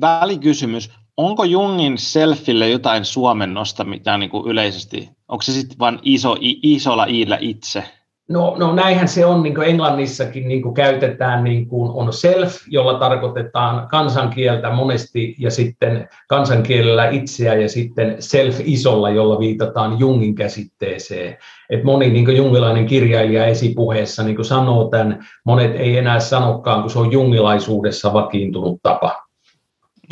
Välikysymys. 0.00 0.90
Onko 1.16 1.44
Jungin 1.44 1.98
selfille 1.98 2.68
jotain 2.68 3.04
suomennosta, 3.04 3.84
mitä 3.84 4.18
niin 4.18 4.30
kuin 4.30 4.50
yleisesti, 4.50 5.08
onko 5.28 5.42
se 5.42 5.52
sitten 5.52 5.78
vain 5.78 5.98
iso, 6.02 6.36
isolla 6.40 7.04
iillä 7.04 7.38
itse? 7.40 7.84
No, 8.28 8.56
no 8.58 8.74
näinhän 8.74 9.08
se 9.08 9.26
on, 9.26 9.42
niin 9.42 9.54
kuin 9.54 9.68
Englannissakin 9.68 10.48
niin 10.48 10.62
kuin 10.62 10.74
käytetään, 10.74 11.44
niin 11.44 11.68
kuin 11.68 11.90
on 11.90 12.12
self, 12.12 12.56
jolla 12.68 12.98
tarkoitetaan 12.98 13.88
kansankieltä 13.88 14.70
monesti, 14.70 15.34
ja 15.38 15.50
sitten 15.50 16.08
kansankielellä 16.28 17.08
itseä, 17.08 17.54
ja 17.54 17.68
sitten 17.68 18.16
self 18.18 18.60
isolla, 18.64 19.10
jolla 19.10 19.38
viitataan 19.38 19.98
Jungin 19.98 20.34
käsitteeseen. 20.34 21.38
Et 21.70 21.84
moni 21.84 22.10
niin 22.10 22.24
kuin 22.24 22.36
jungilainen 22.36 22.86
kirjailija 22.86 23.46
esipuheessa 23.46 24.22
niin 24.22 24.36
kuin 24.36 24.46
sanoo 24.46 24.88
tämän, 24.88 25.26
monet 25.44 25.76
ei 25.76 25.98
enää 25.98 26.20
sanokaan, 26.20 26.80
kun 26.80 26.90
se 26.90 26.98
on 26.98 27.12
jungilaisuudessa 27.12 28.12
vakiintunut 28.12 28.80
tapa. 28.82 29.22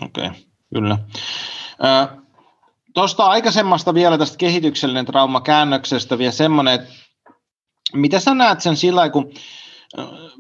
Okei, 0.05 0.27
okay, 0.27 0.41
kyllä. 0.75 0.99
Tuosta 2.95 3.25
aikaisemmasta 3.25 3.95
vielä 3.95 4.19
tästä 4.19 4.37
kehityksellinen 4.37 5.07
trauma 5.07 5.41
käännöksestä 5.41 6.19
vielä 6.19 6.33
semmoinen, 6.33 6.75
että 6.75 6.91
mitä 7.95 8.21
sä 8.21 8.35
näet 8.35 8.61
sen 8.61 8.77
sillä 8.77 9.11
kun 9.11 9.33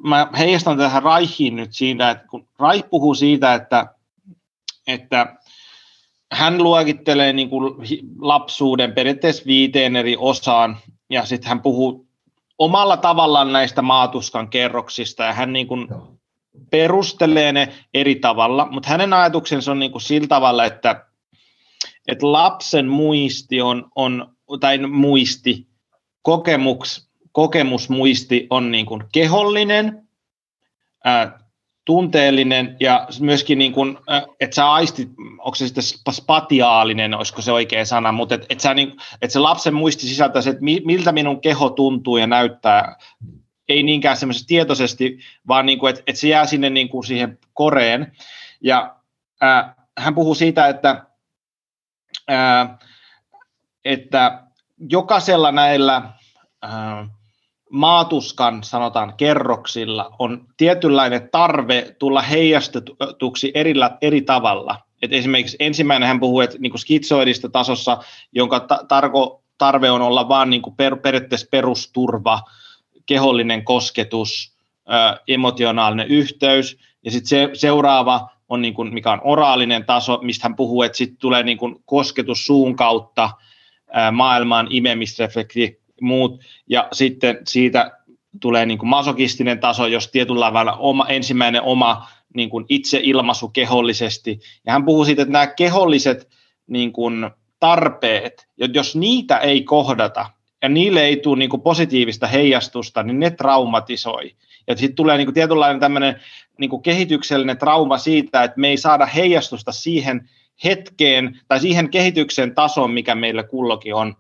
mä 0.04 0.28
heijastan 0.38 0.78
tähän 0.78 1.02
Raihiin 1.02 1.56
nyt 1.56 1.74
siitä, 1.74 2.10
että 2.10 2.26
kun 2.26 2.48
Raih 2.58 2.84
puhuu 2.90 3.14
siitä, 3.14 3.54
että, 3.54 3.94
että 4.86 5.36
hän 6.32 6.62
luokittelee 6.62 7.32
niin 7.32 7.50
kuin 7.50 7.74
lapsuuden 8.18 8.92
periaatteessa 8.92 9.42
viiteen 9.46 9.96
eri 9.96 10.16
osaan, 10.18 10.76
ja 11.10 11.24
sitten 11.24 11.48
hän 11.48 11.62
puhuu 11.62 12.06
omalla 12.58 12.96
tavallaan 12.96 13.52
näistä 13.52 13.82
maatuskan 13.82 14.48
kerroksista, 14.48 15.22
ja 15.22 15.32
hän 15.32 15.52
niin 15.52 15.66
kuin 15.66 15.88
perustelee 16.70 17.52
ne 17.52 17.72
eri 17.94 18.14
tavalla, 18.14 18.68
mutta 18.70 18.88
hänen 18.88 19.12
ajatuksensa 19.12 19.72
on 19.72 19.78
niin 19.78 19.92
kuin 19.92 20.02
sillä 20.02 20.26
tavalla, 20.26 20.64
että, 20.64 21.06
että 22.08 22.32
lapsen 22.32 22.88
muisti 22.88 23.60
on, 23.60 23.90
on 23.94 24.34
tai 24.60 24.78
muisti, 24.78 25.66
kokemuks, 26.22 27.09
kokemusmuisti 27.32 28.46
on 28.50 28.70
niin 28.70 28.86
kuin 28.86 29.04
kehollinen, 29.12 30.08
ää, 31.04 31.40
tunteellinen 31.84 32.76
ja 32.80 33.08
myöskin, 33.20 33.58
niin 33.58 33.72
kuin, 33.72 33.98
että 34.40 34.54
sä 34.54 34.72
aistit, 34.72 35.08
onko 35.38 35.54
se 35.54 35.66
sitten 35.66 35.84
spatiaalinen, 36.10 37.14
olisiko 37.14 37.42
se 37.42 37.52
oikea 37.52 37.84
sana, 37.84 38.12
mutta 38.12 38.34
että 38.34 38.46
et 38.50 38.76
niin, 38.76 38.96
et 39.22 39.30
se 39.30 39.38
lapsen 39.38 39.74
muisti 39.74 40.06
sisältää 40.06 40.42
se, 40.42 40.50
että 40.50 40.62
miltä 40.62 41.12
minun 41.12 41.40
keho 41.40 41.70
tuntuu 41.70 42.16
ja 42.16 42.26
näyttää, 42.26 42.96
ei 43.68 43.82
niinkään 43.82 44.16
semmoisesti 44.16 44.48
tietoisesti, 44.48 45.18
vaan 45.48 45.66
niin 45.66 45.88
että, 45.88 46.02
että 46.06 46.20
se 46.20 46.28
jää 46.28 46.46
sinne 46.46 46.70
niin 46.70 46.88
kuin 46.88 47.04
siihen 47.04 47.38
koreen. 47.54 48.12
Ja 48.60 48.96
ää, 49.40 49.74
hän 49.98 50.14
puhuu 50.14 50.34
siitä, 50.34 50.68
että, 50.68 51.06
ää, 52.28 52.78
että 53.84 54.42
jokaisella 54.90 55.52
näillä 55.52 56.02
ää, 56.62 57.08
maatuskan, 57.70 58.62
sanotaan 58.62 59.14
kerroksilla, 59.16 60.10
on 60.18 60.46
tietynlainen 60.56 61.28
tarve 61.32 61.96
tulla 61.98 62.22
heijastetuksi 62.22 63.52
eri, 63.54 63.74
eri 64.02 64.22
tavalla. 64.22 64.78
Et 65.02 65.12
esimerkiksi 65.12 65.56
ensimmäinen 65.60 66.08
hän 66.08 66.20
puhuu, 66.20 66.40
että 66.40 66.56
niin 66.58 66.78
skitsoidista 66.78 67.48
tasossa, 67.48 67.98
jonka 68.32 68.60
ta- 68.60 68.84
tarko, 68.88 69.42
tarve 69.58 69.90
on 69.90 70.02
olla 70.02 70.28
vain 70.28 70.50
niin 70.50 70.62
per, 70.76 70.96
periaatteessa 70.96 71.48
perusturva, 71.50 72.40
kehollinen 73.06 73.64
kosketus, 73.64 74.56
ö, 74.88 75.20
emotionaalinen 75.28 76.08
yhteys, 76.08 76.78
ja 77.04 77.10
sitten 77.10 77.28
se, 77.28 77.50
seuraava 77.54 78.28
on, 78.48 78.62
niin 78.62 78.74
kuin, 78.74 78.94
mikä 78.94 79.12
on 79.12 79.20
oraalinen 79.24 79.84
taso, 79.84 80.18
mistä 80.22 80.44
hän 80.48 80.56
puhuu, 80.56 80.82
että 80.82 80.98
sitten 80.98 81.18
tulee 81.18 81.42
niin 81.42 81.58
kuin 81.58 81.76
kosketus 81.84 82.46
suun 82.46 82.76
kautta, 82.76 83.30
maailmaan 84.12 84.66
imemisreflekti, 84.70 85.80
muut, 86.00 86.40
ja 86.66 86.88
sitten 86.92 87.38
siitä 87.48 88.00
tulee 88.40 88.66
niin 88.66 88.78
kuin 88.78 88.88
masokistinen 88.88 89.60
taso, 89.60 89.86
jos 89.86 90.08
tietyllä 90.08 90.46
tavalla 90.46 90.72
oma, 90.72 91.06
ensimmäinen 91.08 91.62
oma 91.62 92.08
niin 92.34 92.50
kuin 92.50 92.64
itseilmaisu 92.68 93.48
kehollisesti. 93.48 94.40
Ja 94.66 94.72
hän 94.72 94.84
puhuu 94.84 95.04
siitä, 95.04 95.22
että 95.22 95.32
nämä 95.32 95.46
keholliset 95.46 96.28
niin 96.66 96.92
kuin 96.92 97.30
tarpeet, 97.60 98.48
jos 98.74 98.96
niitä 98.96 99.38
ei 99.38 99.62
kohdata, 99.62 100.30
ja 100.62 100.68
niille 100.68 101.04
ei 101.04 101.16
tule 101.16 101.38
niin 101.38 101.50
kuin 101.50 101.62
positiivista 101.62 102.26
heijastusta, 102.26 103.02
niin 103.02 103.20
ne 103.20 103.30
traumatisoi. 103.30 104.34
Ja 104.66 104.76
sitten 104.76 104.96
tulee 104.96 105.16
niin 105.16 105.26
kuin 105.26 105.34
tietynlainen 105.34 105.80
tämmöinen 105.80 106.20
niin 106.58 106.70
kuin 106.70 106.82
kehityksellinen 106.82 107.58
trauma 107.58 107.98
siitä, 107.98 108.44
että 108.44 108.60
me 108.60 108.68
ei 108.68 108.76
saada 108.76 109.06
heijastusta 109.06 109.72
siihen 109.72 110.28
hetkeen 110.64 111.40
tai 111.48 111.60
siihen 111.60 111.90
kehityksen 111.90 112.54
tasoon, 112.54 112.90
mikä 112.90 113.14
meillä 113.14 113.42
kullokin 113.42 113.94
on 113.94 114.14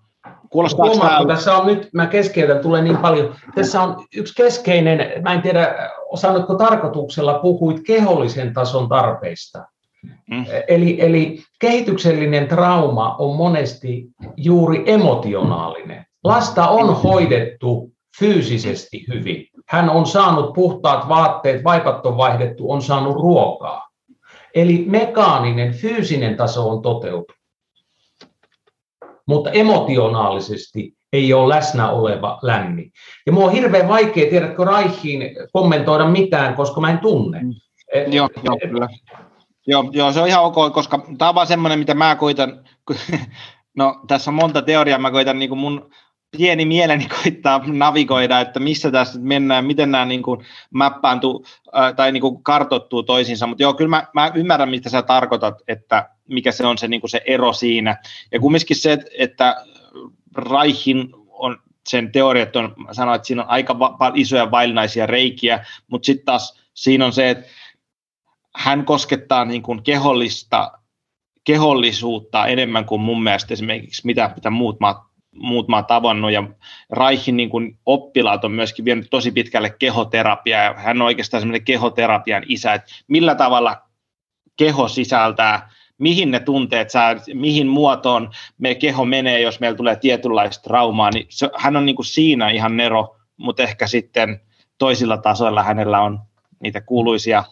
Kuulostaako 0.50 0.98
tämä... 0.98 1.34
tässä 1.34 1.56
on 1.56 1.66
nyt, 1.66 1.88
mä 1.94 2.06
keskeytän, 2.06 2.58
tulee 2.58 2.82
niin 2.82 2.96
paljon. 2.96 3.34
Tässä 3.54 3.82
on 3.82 4.04
yksi 4.16 4.34
keskeinen, 4.34 5.22
mä 5.22 5.32
en 5.32 5.42
tiedä, 5.42 5.90
osannutko 6.08 6.54
tarkoituksella, 6.54 7.38
puhuit 7.38 7.80
kehollisen 7.86 8.54
tason 8.54 8.88
tarpeista. 8.88 9.64
Mm. 10.30 10.44
Eli, 10.68 10.96
eli 11.00 11.42
kehityksellinen 11.60 12.48
trauma 12.48 13.16
on 13.18 13.36
monesti 13.36 14.06
juuri 14.36 14.82
emotionaalinen. 14.86 16.06
Lasta 16.24 16.68
on 16.68 17.02
hoidettu 17.02 17.90
fyysisesti 18.18 19.04
hyvin. 19.08 19.46
Hän 19.68 19.90
on 19.90 20.06
saanut 20.06 20.52
puhtaat 20.52 21.08
vaatteet, 21.08 21.64
vaipat 21.64 22.06
on 22.06 22.16
vaihdettu, 22.16 22.70
on 22.70 22.82
saanut 22.82 23.14
ruokaa. 23.14 23.88
Eli 24.54 24.84
mekaaninen, 24.88 25.72
fyysinen 25.74 26.36
taso 26.36 26.70
on 26.70 26.82
toteutunut 26.82 27.39
mutta 29.30 29.50
emotionaalisesti 29.50 30.94
ei 31.12 31.32
ole 31.32 31.54
läsnä 31.54 31.90
oleva 31.90 32.38
lämmin. 32.42 32.92
Ja 33.26 33.32
mua 33.32 33.44
on 33.44 33.52
hirveän 33.52 33.88
vaikea, 33.88 34.30
tiedätkö, 34.30 34.64
Raihiin 34.64 35.22
kommentoida 35.52 36.08
mitään, 36.08 36.54
koska 36.54 36.80
mä 36.80 36.90
en 36.90 36.98
tunne. 36.98 37.40
Mm. 37.42 37.52
Et, 37.94 38.14
joo, 38.14 38.28
joo, 38.44 38.58
kyllä. 38.68 38.88
Joo, 39.66 39.84
joo, 39.92 40.12
se 40.12 40.20
on 40.20 40.28
ihan 40.28 40.44
ok, 40.44 40.72
koska 40.72 41.06
tämä 41.18 41.28
on 41.28 41.34
vaan 41.34 41.46
semmoinen, 41.46 41.78
mitä 41.78 41.94
mä 41.94 42.16
koitan, 42.16 42.64
no 43.78 44.00
tässä 44.06 44.30
on 44.30 44.34
monta 44.34 44.62
teoriaa, 44.62 44.98
mä 44.98 45.10
koitan 45.10 45.38
niin 45.38 45.48
kuin 45.48 45.58
mun 45.58 45.90
pieni 46.36 46.64
mieleni 46.64 47.08
koittaa 47.22 47.62
navigoida, 47.66 48.40
että 48.40 48.60
missä 48.60 48.90
tässä 48.90 49.20
mennään, 49.22 49.64
miten 49.64 49.90
nämä 49.90 50.04
niin 50.04 50.22
kuin 50.22 50.40
äh, 50.82 51.94
tai 51.96 52.12
niin 52.12 52.20
kuin 52.20 52.42
kartottuu 52.42 53.02
toisiinsa, 53.02 53.46
mutta 53.46 53.62
joo, 53.62 53.74
kyllä 53.74 53.88
mä, 53.88 54.06
mä 54.14 54.32
ymmärrän, 54.34 54.70
mitä 54.70 54.90
sä 54.90 55.02
tarkoitat, 55.02 55.54
että 55.68 56.08
mikä 56.28 56.52
se 56.52 56.66
on 56.66 56.78
se, 56.78 56.88
niin 56.88 57.00
kuin 57.00 57.10
se 57.10 57.20
ero 57.26 57.52
siinä. 57.52 57.96
Ja 58.32 58.40
kumminkin 58.40 58.76
se, 58.76 58.98
että 59.18 59.64
Raihin 60.34 61.08
on 61.28 61.58
sen 61.88 62.12
teoria, 62.12 62.42
että 62.42 62.58
on, 62.58 62.74
sanoin, 62.92 63.16
että 63.16 63.26
siinä 63.26 63.42
on 63.42 63.48
aika 63.48 63.78
va- 63.78 64.12
isoja 64.14 64.50
vaillinaisia 64.50 65.06
reikiä, 65.06 65.64
mutta 65.88 66.06
sitten 66.06 66.24
taas 66.24 66.60
siinä 66.74 67.06
on 67.06 67.12
se, 67.12 67.30
että 67.30 67.46
hän 68.56 68.84
koskettaa 68.84 69.44
niin 69.44 69.62
kuin 69.62 69.82
kehollista, 69.82 70.72
kehollisuutta 71.44 72.46
enemmän 72.46 72.84
kuin 72.84 73.00
mun 73.00 73.22
mielestä 73.22 73.54
esimerkiksi 73.54 74.06
mitä, 74.06 74.30
mitä 74.36 74.50
muut 74.50 74.80
maat 74.80 75.09
muut 75.32 75.68
maat 75.68 75.86
tavannut, 75.86 76.32
ja 76.32 76.42
Raihin 76.90 77.36
niin 77.36 77.50
kuin 77.50 77.78
oppilaat 77.86 78.44
on 78.44 78.52
myöskin 78.52 78.84
vienyt 78.84 79.06
tosi 79.10 79.30
pitkälle 79.30 79.70
kehoterapiaa, 79.78 80.64
ja 80.64 80.74
hän 80.74 81.02
on 81.02 81.06
oikeastaan 81.06 81.40
semmoinen 81.40 81.64
kehoterapian 81.64 82.42
isä, 82.48 82.74
että 82.74 82.92
millä 83.08 83.34
tavalla 83.34 83.82
keho 84.56 84.88
sisältää, 84.88 85.70
mihin 85.98 86.30
ne 86.30 86.40
tunteet 86.40 86.90
saa, 86.90 87.14
mihin 87.34 87.66
muotoon 87.66 88.30
me 88.58 88.74
keho 88.74 89.04
menee, 89.04 89.40
jos 89.40 89.60
meillä 89.60 89.76
tulee 89.76 89.96
tietynlaista 89.96 90.62
traumaa, 90.62 91.10
niin 91.10 91.26
se, 91.28 91.50
hän 91.56 91.76
on 91.76 91.86
niin 91.86 91.96
kuin 91.96 92.06
siinä 92.06 92.50
ihan 92.50 92.76
nero, 92.76 93.16
mutta 93.36 93.62
ehkä 93.62 93.86
sitten 93.86 94.40
toisilla 94.78 95.16
tasoilla 95.16 95.62
hänellä 95.62 96.00
on 96.00 96.20
niitä 96.62 96.80
kuuluisia 96.80 97.44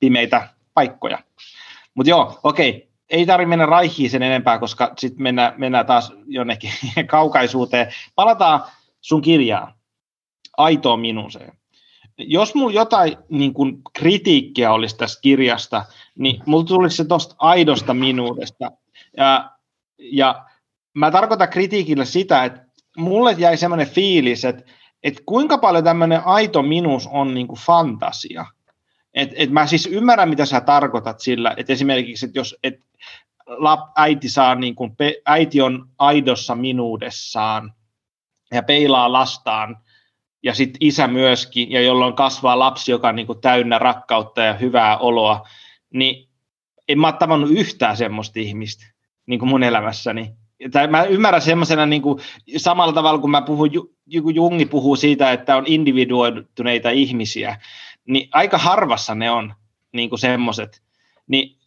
pimeitä 0.00 0.48
paikkoja. 0.74 1.18
Mutta 1.94 2.10
joo, 2.10 2.40
okei, 2.42 2.93
ei 3.10 3.26
tarvitse 3.26 3.48
mennä 3.48 3.66
raihiin 3.66 4.10
sen 4.10 4.22
enempää, 4.22 4.58
koska 4.58 4.92
sitten 4.98 5.22
mennään, 5.22 5.54
mennään 5.56 5.86
taas 5.86 6.12
jonnekin 6.26 6.70
kaukaisuuteen. 7.06 7.92
Palataan 8.14 8.62
sun 9.00 9.22
kirjaan, 9.22 9.74
aitoon 10.56 11.00
minuuseen. 11.00 11.52
Jos 12.18 12.54
mulla 12.54 12.72
jotain 12.72 13.16
niin 13.28 13.54
kun 13.54 13.82
kritiikkiä 13.92 14.72
olisi 14.72 14.96
tästä 14.96 15.20
kirjasta, 15.20 15.84
niin 16.18 16.42
mulla 16.46 16.64
tulisi 16.64 16.96
se 16.96 17.04
tuosta 17.04 17.34
aidosta 17.38 17.94
minuudesta. 17.94 18.72
Ja, 19.16 19.50
ja 19.98 20.44
mä 20.94 21.10
tarkoitan 21.10 21.48
kritiikillä 21.48 22.04
sitä, 22.04 22.44
että 22.44 22.64
mulle 22.96 23.34
jäi 23.38 23.56
semmoinen 23.56 23.88
fiilis, 23.88 24.44
että, 24.44 24.72
että 25.02 25.22
kuinka 25.26 25.58
paljon 25.58 25.84
tämmöinen 25.84 26.26
aito 26.26 26.62
minus 26.62 27.08
on 27.12 27.34
niin 27.34 27.48
kuin 27.48 27.58
fantasia. 27.58 28.46
Et, 29.14 29.30
et 29.34 29.50
mä 29.50 29.66
siis 29.66 29.86
ymmärrän, 29.86 30.28
mitä 30.28 30.46
sä 30.46 30.60
tarkoitat 30.60 31.20
sillä, 31.20 31.54
että 31.56 31.72
esimerkiksi, 31.72 32.26
että 32.26 32.38
jos 32.38 32.56
et 32.62 32.80
lap, 33.46 33.80
äiti, 33.96 34.28
saa 34.28 34.54
niin 34.54 34.74
kuin, 34.74 34.96
äiti 35.26 35.60
on 35.60 35.88
aidossa 35.98 36.54
minuudessaan 36.54 37.72
ja 38.52 38.62
peilaa 38.62 39.12
lastaan, 39.12 39.76
ja 40.42 40.54
sitten 40.54 40.78
isä 40.80 41.06
myöskin, 41.06 41.70
ja 41.70 41.80
jolloin 41.80 42.14
kasvaa 42.14 42.58
lapsi, 42.58 42.90
joka 42.90 43.08
on 43.08 43.16
niin 43.16 43.26
kuin 43.26 43.40
täynnä 43.40 43.78
rakkautta 43.78 44.42
ja 44.42 44.52
hyvää 44.52 44.98
oloa, 44.98 45.48
niin 45.90 46.28
en 46.88 46.98
mä 46.98 47.06
ole 47.06 47.16
tavannut 47.18 47.50
yhtään 47.50 47.96
semmoista 47.96 48.40
ihmistä 48.40 48.86
niin 49.26 49.38
kuin 49.38 49.48
mun 49.48 49.62
elämässäni. 49.62 50.32
Tai 50.72 50.86
mä 50.86 51.04
ymmärrän 51.04 51.42
semmoisena 51.42 51.86
niin 51.86 52.02
samalla 52.56 52.92
tavalla, 52.92 53.18
kun 53.18 53.30
mä 53.30 53.42
puhun, 53.42 53.70
Jungi 54.34 54.66
puhuu 54.66 54.96
siitä, 54.96 55.32
että 55.32 55.56
on 55.56 55.64
individuoituneita 55.66 56.90
ihmisiä, 56.90 57.60
niin 58.08 58.28
aika 58.32 58.58
harvassa 58.58 59.14
ne 59.14 59.30
on 59.30 59.54
niin 59.92 60.08
kuin 60.08 60.18
semmoiset. 60.18 60.82
Niin 61.26 61.58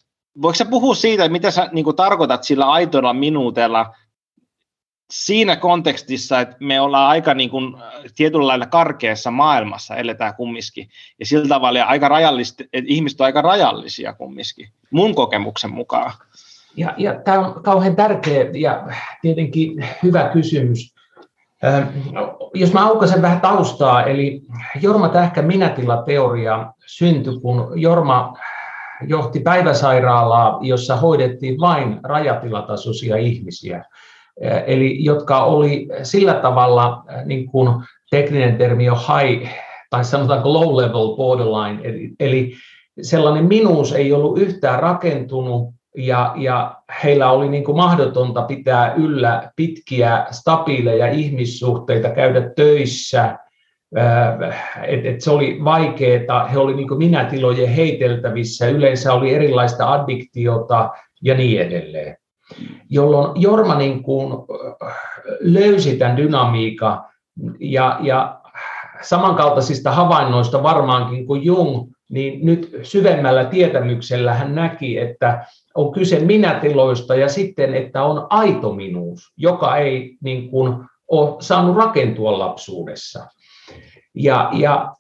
voiko 0.42 0.56
sä 0.56 0.66
puhua 0.66 0.96
siitä, 0.96 1.30
mitä 1.30 1.52
sä 1.52 1.70
niin 1.72 1.84
kuin 1.84 1.96
tarkoitat 1.96 2.44
sillä 2.44 2.66
aitoilla 2.66 3.14
minuutella 3.14 3.96
siinä 5.12 5.56
kontekstissa, 5.56 6.40
että 6.40 6.56
me 6.60 6.82
ollaan 6.82 7.10
aika 7.10 7.34
niin 7.34 7.50
kuin, 7.50 7.76
tietyllä 8.16 8.48
lailla 8.48 8.66
karkeassa 8.66 9.32
maailmassa, 9.32 9.96
eletään 9.96 10.36
kumminkin, 10.36 10.90
ja 11.20 11.26
sillä 11.26 11.48
tavalla 11.48 11.84
aika 11.84 12.08
rajallista, 12.08 12.64
että 12.74 12.92
ihmiset 12.92 13.22
on 13.22 13.26
aika 13.26 13.42
rajallisia 13.42 14.14
kumminkin, 14.14 14.70
mun 14.92 15.16
kokemuksen 15.16 15.72
mukaan. 15.72 16.14
Ja, 16.78 16.94
ja 16.98 17.22
tämä 17.26 17.40
on 17.40 17.64
kauhean 17.64 17.96
tärkeä 17.96 18.46
ja 18.54 18.88
tietenkin 19.22 19.86
hyvä 20.04 20.30
kysymys. 20.34 20.97
Jos 22.54 22.74
mä 22.74 22.88
aukaisen 22.88 23.22
vähän 23.22 23.42
taustaa, 23.42 24.04
eli 24.04 24.42
Jorma 24.82 25.10
Tähkä 25.10 25.42
minätilateoria 25.42 26.74
syntyi, 26.86 27.40
kun 27.40 27.72
Jorma 27.76 28.34
johti 29.08 29.40
päiväsairaalaa, 29.40 30.60
jossa 30.62 30.96
hoidettiin 30.96 31.60
vain 31.60 32.00
rajatilatasoisia 32.04 33.18
ihmisiä, 33.18 33.86
eli 34.68 35.04
jotka 35.04 35.44
oli 35.44 35.88
sillä 36.04 36.34
tavalla, 36.34 37.04
niin 37.26 37.46
kuin 37.52 37.84
tekninen 38.10 38.58
termi 38.58 38.90
on 38.90 38.98
high, 38.98 39.50
tai 39.90 40.04
sanotaanko 40.04 40.54
low 40.54 40.78
level 40.78 41.16
borderline, 41.16 41.90
eli, 41.90 42.12
eli 42.20 42.54
sellainen 43.02 43.46
minuus 43.46 43.94
ei 43.94 44.14
ollut 44.14 44.38
yhtään 44.38 44.80
rakentunut, 44.80 45.77
ja, 45.98 46.34
ja 46.36 46.76
heillä 47.04 47.32
oli 47.32 47.50
niin 47.50 47.64
kuin 47.64 47.78
mahdotonta 47.78 48.42
pitää 48.42 48.94
yllä 48.94 49.52
pitkiä, 49.56 50.26
stabiileja 50.32 51.12
ihmissuhteita, 51.12 52.10
käydä 52.10 52.50
töissä, 52.56 53.38
että 54.88 55.10
et 55.10 55.22
se 55.22 55.32
oli 55.32 55.60
vaikeaa, 55.64 56.48
he 56.48 56.60
olivat 56.60 56.78
niin 56.78 56.98
minätilojen 56.98 57.70
heiteltävissä, 57.70 58.68
yleensä 58.68 59.14
oli 59.14 59.34
erilaista 59.34 59.94
addiktiota 59.94 60.90
ja 61.22 61.36
niin 61.36 61.62
edelleen. 61.62 62.18
Jolloin 62.90 63.42
Jorma 63.42 63.76
niin 63.76 64.04
kuin 64.04 64.34
löysi 65.40 65.98
tämän 65.98 66.18
dynamiikan 66.18 67.04
ja, 67.60 68.00
ja 68.02 68.40
samankaltaisista 69.02 69.92
havainnoista 69.92 70.64
varmaankin 70.64 71.26
kuin 71.26 71.46
Jung, 71.46 71.92
niin 72.10 72.46
nyt 72.46 72.80
syvemmällä 72.84 73.46
tietämyksellä 73.46 74.34
hän 74.34 74.56
näki, 74.56 74.98
että 74.98 75.46
on 75.78 75.92
kyse 75.92 76.20
minätiloista 76.20 77.16
ja 77.16 77.30
sitten, 77.30 77.74
että 77.74 78.04
on 78.04 78.28
aito 78.30 78.74
minuus, 78.74 79.34
joka 79.38 79.78
ei 79.78 80.18
niin 80.24 80.50
kuin, 80.50 80.74
ole 81.08 81.36
saanut 81.40 81.76
rakentua 81.76 82.40
lapsuudessa. 82.40 83.28
Ja, 84.16 84.50
ja 84.54 84.94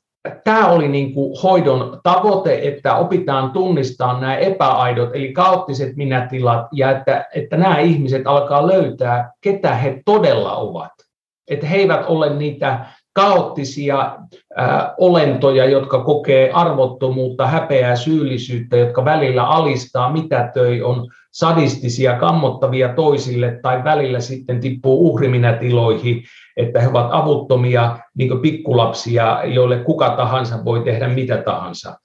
tämä 0.44 0.68
oli 0.68 0.88
niin 0.88 1.14
kuin 1.14 1.42
hoidon 1.44 2.00
tavoite, 2.04 2.60
että 2.64 2.96
opitaan 2.96 3.52
tunnistaa 3.52 4.20
nämä 4.20 4.38
epäaidot, 4.38 5.16
eli 5.16 5.34
kaoottiset 5.34 5.96
minätilat, 5.96 6.68
ja 6.72 6.92
että, 6.92 7.26
että 7.36 7.58
nämä 7.58 7.80
ihmiset 7.80 8.22
alkaa 8.26 8.68
löytää, 8.68 9.32
ketä 9.42 9.76
he 9.76 10.02
todella 10.06 10.56
ovat. 10.56 10.92
Että 11.48 11.68
he 11.68 11.78
eivät 11.78 12.06
ole 12.08 12.36
niitä 12.36 12.86
kaoottisia 13.14 14.18
olentoja, 14.98 15.66
jotka 15.66 16.00
kokee 16.00 16.52
arvottomuutta, 16.52 17.48
häpeää, 17.48 17.96
syyllisyyttä, 17.96 18.78
jotka 18.78 19.06
välillä 19.06 19.44
alistaa, 19.44 20.12
mitä 20.12 20.52
töi 20.54 20.82
on 20.82 21.08
sadistisia, 21.32 22.20
kammottavia 22.20 22.94
toisille 22.94 23.60
tai 23.62 23.84
välillä 23.84 24.20
sitten 24.20 24.60
tippuu 24.60 25.10
uhriminätiloihin, 25.10 26.24
että 26.58 26.82
he 26.82 26.88
ovat 26.88 27.08
avuttomia 27.12 27.98
niin 28.18 28.42
pikkulapsia, 28.42 29.42
joille 29.46 29.78
kuka 29.78 30.10
tahansa 30.10 30.66
voi 30.66 30.80
tehdä 30.84 31.08
mitä 31.08 31.38
tahansa. 31.38 31.96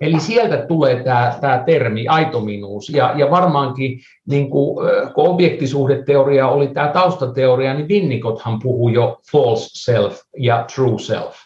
Eli 0.00 0.20
sieltä 0.20 0.56
tulee 0.56 1.02
tämä, 1.02 1.34
tämä 1.40 1.62
termi 1.66 2.08
aitominuus. 2.08 2.90
Ja, 2.90 3.12
ja 3.16 3.30
varmaankin, 3.30 4.00
niin 4.28 4.50
kuin, 4.50 4.76
kun 5.14 5.28
objektisuhdeteoria 5.28 6.48
oli 6.48 6.68
tämä 6.68 6.88
taustateoria, 6.88 7.74
niin 7.74 7.88
Winnicotthan 7.88 8.58
puhui 8.62 8.92
jo 8.92 9.18
false 9.32 9.68
self 9.72 10.20
ja 10.36 10.64
true 10.74 10.98
self. 10.98 11.36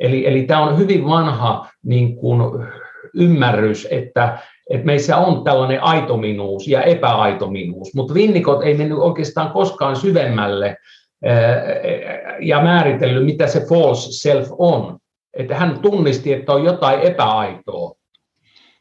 Eli, 0.00 0.26
eli 0.26 0.42
tämä 0.42 0.62
on 0.62 0.78
hyvin 0.78 1.08
vanha 1.08 1.68
niin 1.84 2.16
kuin, 2.16 2.66
ymmärrys, 3.14 3.88
että, 3.90 4.38
että 4.70 4.86
meissä 4.86 5.16
on 5.16 5.44
tällainen 5.44 5.82
aitominuus 5.82 6.68
ja 6.68 6.82
epäaitominuus, 6.82 7.94
mutta 7.94 8.14
Winnicott 8.14 8.62
ei 8.62 8.74
mennyt 8.74 8.98
oikeastaan 8.98 9.50
koskaan 9.50 9.96
syvemmälle 9.96 10.76
ja 12.40 12.62
määritellyt, 12.62 13.24
mitä 13.24 13.46
se 13.46 13.60
false 13.68 14.12
self 14.12 14.48
on. 14.58 14.98
Että 15.34 15.54
hän 15.54 15.78
tunnisti, 15.78 16.32
että 16.32 16.52
on 16.52 16.64
jotain 16.64 17.00
epäaitoa 17.00 17.94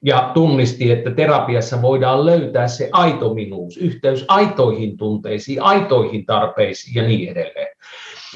ja 0.03 0.31
tunnisti, 0.33 0.91
että 0.91 1.11
terapiassa 1.11 1.81
voidaan 1.81 2.25
löytää 2.25 2.67
se 2.67 2.89
aito 2.91 3.33
minuus, 3.33 3.77
yhteys 3.77 4.25
aitoihin 4.27 4.97
tunteisiin, 4.97 5.61
aitoihin 5.61 6.25
tarpeisiin 6.25 6.95
ja 6.95 7.07
niin 7.07 7.29
edelleen. 7.31 7.77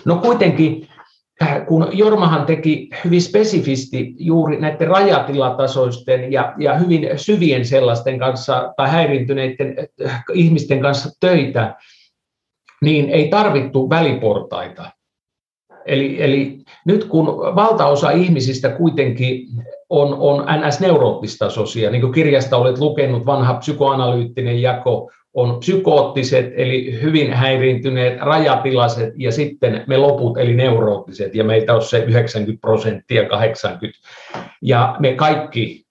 No 0.06 0.16
kuitenkin, 0.16 0.88
äh, 1.44 1.66
kun 1.66 1.88
Jormahan 1.92 2.46
teki 2.46 2.90
hyvin 3.04 3.22
spesifisti 3.22 4.16
juuri 4.18 4.60
näiden 4.60 4.88
rajatilatasoisten 4.88 6.32
ja, 6.32 6.54
ja 6.58 6.78
hyvin 6.78 7.10
syvien 7.16 7.66
sellaisten 7.66 8.20
kanssa 8.20 8.74
tai 8.78 8.90
häirintyneiden 8.90 9.76
äh, 10.06 10.24
ihmisten 10.34 10.80
kanssa 10.80 11.10
töitä, 11.20 11.76
niin 12.82 13.10
ei 13.10 13.28
tarvittu 13.28 13.90
väliportaita. 13.90 14.92
Eli, 15.86 16.24
eli 16.24 16.58
nyt 16.86 17.04
kun 17.04 17.28
valtaosa 17.28 18.12
ihmisistä 18.12 18.70
kuitenkin 18.70 19.48
on, 19.90 20.14
on 20.20 20.46
NS-neuroottistasoisia, 20.46 21.92
niin 21.92 22.02
kuin 22.02 22.14
kirjasta 22.14 22.58
olet 22.58 22.78
lukenut, 22.78 23.26
vanha 23.26 23.54
psykoanalyyttinen 23.54 24.62
jako 24.62 25.12
on 25.36 25.60
psykoottiset, 25.60 26.54
eli 26.56 27.00
hyvin 27.02 27.34
häiriintyneet, 27.34 28.20
rajatilaset, 28.20 29.14
ja 29.18 29.32
sitten 29.32 29.84
me 29.88 29.98
loput, 29.98 30.38
eli 30.38 30.56
neuroottiset, 30.56 31.36
ja 31.36 31.44
meitä 31.44 31.76
on 31.76 31.82
se 31.82 31.98
90 31.98 32.62
prosenttia, 32.62 33.30
80. 33.30 34.00
Ja 34.62 34.96
me 35.00 35.14
kaikki, 35.14 35.86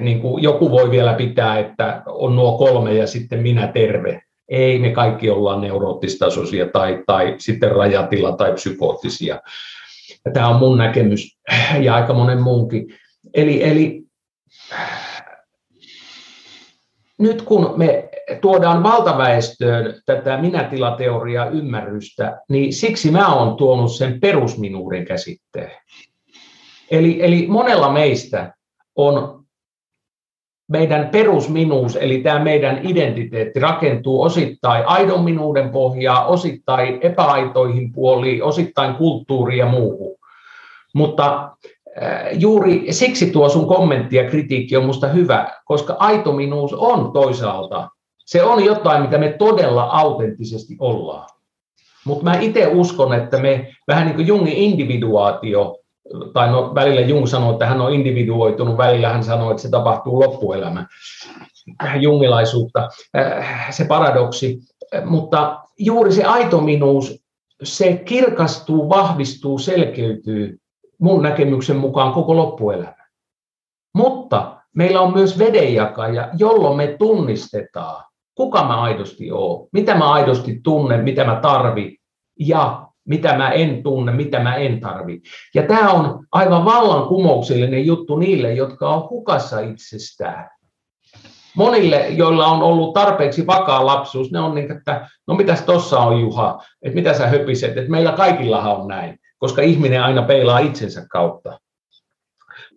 niin 0.00 0.20
kuin 0.20 0.42
joku 0.42 0.70
voi 0.70 0.90
vielä 0.90 1.12
pitää, 1.12 1.58
että 1.58 2.02
on 2.06 2.36
nuo 2.36 2.58
kolme 2.58 2.94
ja 2.94 3.06
sitten 3.06 3.42
minä 3.42 3.66
terve. 3.66 4.22
Ei, 4.48 4.78
me 4.78 4.90
kaikki 4.90 5.30
ollaan 5.30 5.60
neuroottistasoisia 5.60 6.66
tai, 6.66 7.02
tai 7.06 7.34
sitten 7.38 7.72
rajatila 7.72 8.32
tai 8.32 8.52
psykoottisia. 8.52 9.40
Ja 10.24 10.32
tämä 10.32 10.48
on 10.48 10.56
mun 10.56 10.78
näkemys 10.78 11.38
ja 11.80 11.94
aika 11.94 12.14
monen 12.14 12.42
muunkin. 12.42 12.86
Eli, 13.34 13.64
eli 13.64 14.02
nyt 17.18 17.42
kun 17.42 17.74
me 17.76 18.08
tuodaan 18.40 18.82
valtaväestöön 18.82 20.02
tätä 20.06 20.36
minätilateoriaa 20.36 21.46
ymmärrystä, 21.46 22.40
niin 22.48 22.72
siksi 22.72 23.10
mä 23.10 23.34
olen 23.34 23.56
tuonut 23.56 23.92
sen 23.92 24.20
perusminuuden 24.20 25.04
käsitteen. 25.04 25.70
Eli, 26.90 27.24
eli 27.24 27.46
monella 27.46 27.92
meistä 27.92 28.54
on 28.96 29.44
meidän 30.68 31.08
perusminuus, 31.08 31.96
eli 31.96 32.18
tämä 32.18 32.44
meidän 32.44 32.80
identiteetti 32.82 33.60
rakentuu 33.60 34.22
osittain 34.22 34.86
aidon 34.86 35.24
minuuden 35.24 35.70
pohjaa, 35.70 36.26
osittain 36.26 36.98
epäaitoihin 37.00 37.92
puoliin, 37.92 38.42
osittain 38.42 38.94
kulttuuriin 38.94 39.58
ja 39.58 39.66
muuhun. 39.66 40.18
Mutta 40.94 41.50
juuri 42.32 42.86
siksi 42.90 43.30
tuo 43.30 43.48
sun 43.48 43.66
kommentti 43.66 44.16
ja 44.16 44.30
kritiikki 44.30 44.76
on 44.76 44.82
minusta 44.82 45.08
hyvä, 45.08 45.52
koska 45.64 45.96
aito 45.98 46.32
minuus 46.32 46.74
on 46.74 47.12
toisaalta, 47.12 47.88
se 48.26 48.42
on 48.42 48.64
jotain, 48.64 49.02
mitä 49.02 49.18
me 49.18 49.34
todella 49.38 49.82
autenttisesti 49.82 50.76
ollaan. 50.78 51.28
Mutta 52.04 52.24
mä 52.24 52.38
itse 52.40 52.66
uskon, 52.66 53.14
että 53.14 53.38
me 53.38 53.70
vähän 53.88 54.06
niin 54.06 54.16
kuin 54.16 54.26
Jungin 54.26 54.56
individuaatio, 54.56 55.78
tai 56.32 56.50
no, 56.50 56.74
välillä 56.74 57.00
Jung 57.00 57.26
sanoo, 57.26 57.52
että 57.52 57.66
hän 57.66 57.80
on 57.80 57.92
individuoitunut, 57.92 58.76
välillä 58.76 59.08
hän 59.08 59.24
sanoo, 59.24 59.50
että 59.50 59.62
se 59.62 59.70
tapahtuu 59.70 60.20
loppuelämä, 60.20 60.86
jungilaisuutta, 62.00 62.88
se 63.70 63.84
paradoksi. 63.84 64.58
Mutta 65.04 65.60
juuri 65.78 66.12
se 66.12 66.24
aito 66.24 66.60
minuus 66.60 67.22
se 67.62 68.02
kirkastuu, 68.04 68.88
vahvistuu, 68.88 69.58
selkeytyy 69.58 70.58
näkemyksen 71.22 71.76
mukaan 71.76 72.12
koko 72.12 72.36
loppuelämä. 72.36 73.06
Mutta 73.94 74.56
meillä 74.76 75.00
on 75.00 75.12
myös 75.12 75.38
vedenjakaja, 75.38 76.28
jolloin 76.38 76.76
me 76.76 76.96
tunnistetaan, 76.98 78.04
kuka 78.34 78.64
mä 78.64 78.82
aidosti 78.82 79.32
oon, 79.32 79.68
mitä 79.72 79.94
mä 79.94 80.12
aidosti 80.12 80.60
tunnen, 80.62 81.04
mitä 81.04 81.24
mä 81.24 81.40
tarvin 81.42 81.96
ja 82.40 82.88
mitä 83.08 83.36
mä 83.36 83.50
en 83.50 83.82
tunne, 83.82 84.12
mitä 84.12 84.40
mä 84.40 84.54
en 84.54 84.80
tarvi. 84.80 85.20
Ja 85.54 85.62
tämä 85.62 85.90
on 85.90 86.26
aivan 86.32 86.64
vallankumouksellinen 86.64 87.86
juttu 87.86 88.16
niille, 88.16 88.52
jotka 88.52 88.88
on 88.88 89.10
hukassa 89.10 89.60
itsestään. 89.60 90.50
Monille, 91.56 92.08
joilla 92.08 92.46
on 92.46 92.62
ollut 92.62 92.94
tarpeeksi 92.94 93.46
vakaa 93.46 93.86
lapsuus, 93.86 94.32
ne 94.32 94.40
on 94.40 94.54
niin, 94.54 94.72
että 94.72 95.08
no 95.26 95.34
mitäs 95.34 95.62
tossa 95.62 95.98
on 95.98 96.20
Juha, 96.20 96.62
että 96.82 96.94
mitä 96.94 97.14
sä 97.14 97.26
höpiset, 97.26 97.76
että 97.78 97.90
meillä 97.90 98.12
kaikillahan 98.12 98.76
on 98.76 98.88
näin, 98.88 99.17
koska 99.38 99.62
ihminen 99.62 100.02
aina 100.02 100.22
peilaa 100.22 100.58
itsensä 100.58 101.06
kautta. 101.10 101.60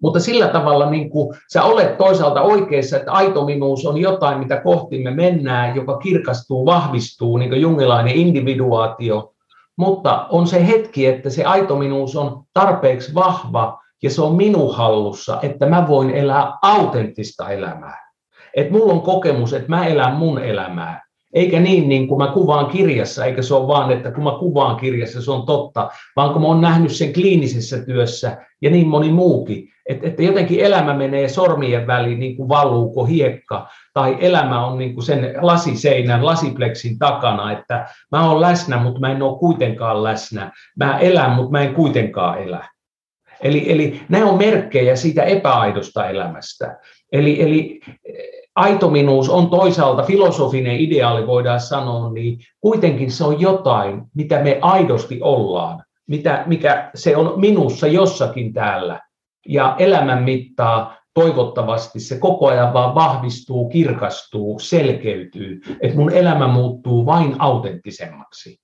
Mutta 0.01 0.19
sillä 0.19 0.47
tavalla 0.47 0.89
niin 0.89 1.09
kuin 1.09 1.38
sä 1.53 1.63
olet 1.63 1.97
toisaalta 1.97 2.41
oikeassa, 2.41 2.97
että 2.97 3.11
aito 3.11 3.45
minuus 3.45 3.85
on 3.85 3.97
jotain, 3.97 4.39
mitä 4.39 4.61
kohti 4.61 5.03
me 5.03 5.11
mennään, 5.11 5.75
joka 5.75 5.97
kirkastuu, 5.97 6.65
vahvistuu, 6.65 7.38
niin 7.38 7.49
kuin 7.49 7.61
jungilainen 7.61 8.15
individuaatio. 8.15 9.33
Mutta 9.77 10.27
on 10.29 10.47
se 10.47 10.67
hetki, 10.67 11.05
että 11.05 11.29
se 11.29 11.43
aito 11.43 11.75
minuus 11.75 12.15
on 12.15 12.43
tarpeeksi 12.53 13.13
vahva 13.13 13.81
ja 14.03 14.09
se 14.09 14.21
on 14.21 14.35
minun 14.35 14.75
hallussa, 14.75 15.39
että 15.41 15.65
mä 15.65 15.88
voin 15.88 16.09
elää 16.09 16.57
autenttista 16.61 17.49
elämää. 17.49 18.11
Että 18.55 18.73
mulla 18.73 18.93
on 18.93 19.01
kokemus, 19.01 19.53
että 19.53 19.69
mä 19.69 19.85
elän 19.85 20.13
mun 20.13 20.39
elämää. 20.39 21.10
Eikä 21.33 21.59
niin, 21.59 21.89
niin 21.89 22.07
kuin 22.07 22.17
mä 22.17 22.31
kuvaan 22.33 22.65
kirjassa, 22.65 23.25
eikä 23.25 23.41
se 23.41 23.53
ole 23.53 23.67
vaan, 23.67 23.91
että 23.91 24.11
kun 24.11 24.23
mä 24.23 24.31
kuvaan 24.39 24.75
kirjassa, 24.75 25.21
se 25.21 25.31
on 25.31 25.45
totta, 25.45 25.89
vaan 26.15 26.33
kun 26.33 26.41
mä 26.41 26.47
oon 26.47 26.61
nähnyt 26.61 26.91
sen 26.91 27.13
kliinisessä 27.13 27.85
työssä 27.85 28.37
ja 28.61 28.69
niin 28.69 28.87
moni 28.87 29.11
muukin, 29.11 29.71
että, 29.89 30.07
että 30.07 30.23
jotenkin 30.23 30.59
elämä 30.59 30.93
menee 30.93 31.29
sormien 31.29 31.87
väliin 31.87 32.19
niin 32.19 32.35
kuin 32.35 32.49
valuuko 32.49 33.05
hiekka, 33.05 33.67
tai 33.93 34.17
elämä 34.19 34.65
on 34.65 34.77
niin 34.77 34.93
kuin 34.93 35.03
sen 35.03 35.33
lasiseinän, 35.41 36.25
lasipleksin 36.25 36.99
takana, 36.99 37.51
että 37.51 37.87
mä 38.11 38.29
oon 38.29 38.41
läsnä, 38.41 38.77
mutta 38.77 38.99
mä 38.99 39.11
en 39.11 39.21
ole 39.21 39.39
kuitenkaan 39.39 40.03
läsnä. 40.03 40.51
Mä 40.79 40.99
elän, 40.99 41.31
mutta 41.31 41.51
mä 41.51 41.61
en 41.61 41.73
kuitenkaan 41.73 42.43
elä. 42.43 42.69
Eli, 43.41 43.71
eli 43.71 44.01
nämä 44.09 44.25
on 44.25 44.37
merkkejä 44.37 44.95
siitä 44.95 45.23
epäaidosta 45.23 46.09
elämästä. 46.09 46.77
Eli, 47.11 47.41
eli 47.41 47.79
aitominuus 48.55 49.29
on 49.29 49.49
toisaalta 49.49 50.03
filosofinen 50.03 50.79
ideaali, 50.79 51.27
voidaan 51.27 51.59
sanoa, 51.59 52.11
niin 52.11 52.39
kuitenkin 52.61 53.11
se 53.11 53.23
on 53.23 53.41
jotain, 53.41 54.01
mitä 54.15 54.43
me 54.43 54.59
aidosti 54.61 55.19
ollaan, 55.21 55.83
mitä, 56.07 56.43
mikä 56.47 56.91
se 56.95 57.17
on 57.17 57.33
minussa 57.39 57.87
jossakin 57.87 58.53
täällä. 58.53 58.99
Ja 59.47 59.75
elämän 59.79 60.23
mittaa 60.23 60.97
toivottavasti 61.13 61.99
se 61.99 62.19
koko 62.19 62.47
ajan 62.47 62.73
vaan 62.73 62.95
vahvistuu, 62.95 63.69
kirkastuu, 63.69 64.59
selkeytyy, 64.59 65.61
että 65.81 65.97
mun 65.97 66.13
elämä 66.13 66.47
muuttuu 66.47 67.05
vain 67.05 67.35
autenttisemmaksi. 67.39 68.59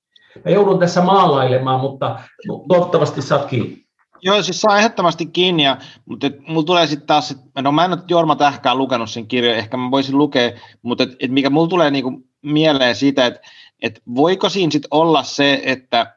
Mä 0.45 0.51
joudun 0.51 0.79
tässä 0.79 1.01
maalailemaan, 1.01 1.79
mutta 1.79 2.19
toivottavasti 2.67 3.21
saat 3.21 3.45
kiinni. 3.45 3.86
Joo, 4.21 4.43
siis 4.43 4.61
saa 4.61 4.77
ehdottomasti 4.77 5.25
kiinni, 5.25 5.63
ja, 5.63 5.77
mutta 6.05 6.27
mulla 6.47 6.65
tulee 6.65 6.87
sitten 6.87 7.07
taas, 7.07 7.31
että 7.31 7.61
no 7.61 7.71
mä 7.71 7.85
en 7.85 7.93
ole 7.93 7.99
Jorma 8.07 8.35
Tähkää 8.35 8.75
lukenut 8.75 9.09
sen 9.09 9.27
kirjan, 9.27 9.55
ehkä 9.55 9.77
mä 9.77 9.91
voisin 9.91 10.17
lukea, 10.17 10.51
mutta 10.81 11.03
et, 11.03 11.15
et 11.19 11.31
mikä 11.31 11.49
mulla 11.49 11.67
tulee 11.67 11.91
niinku 11.91 12.23
mieleen 12.41 12.95
siitä, 12.95 13.25
että 13.25 13.39
et 13.81 14.01
voiko 14.15 14.49
siinä 14.49 14.71
sitten 14.71 14.87
olla 14.91 15.23
se, 15.23 15.61
että 15.65 16.15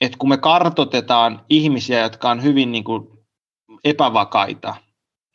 et 0.00 0.16
kun 0.16 0.28
me 0.28 0.36
kartotetaan 0.36 1.44
ihmisiä, 1.48 2.00
jotka 2.00 2.30
on 2.30 2.42
hyvin 2.42 2.72
niinku 2.72 3.24
epävakaita, 3.84 4.74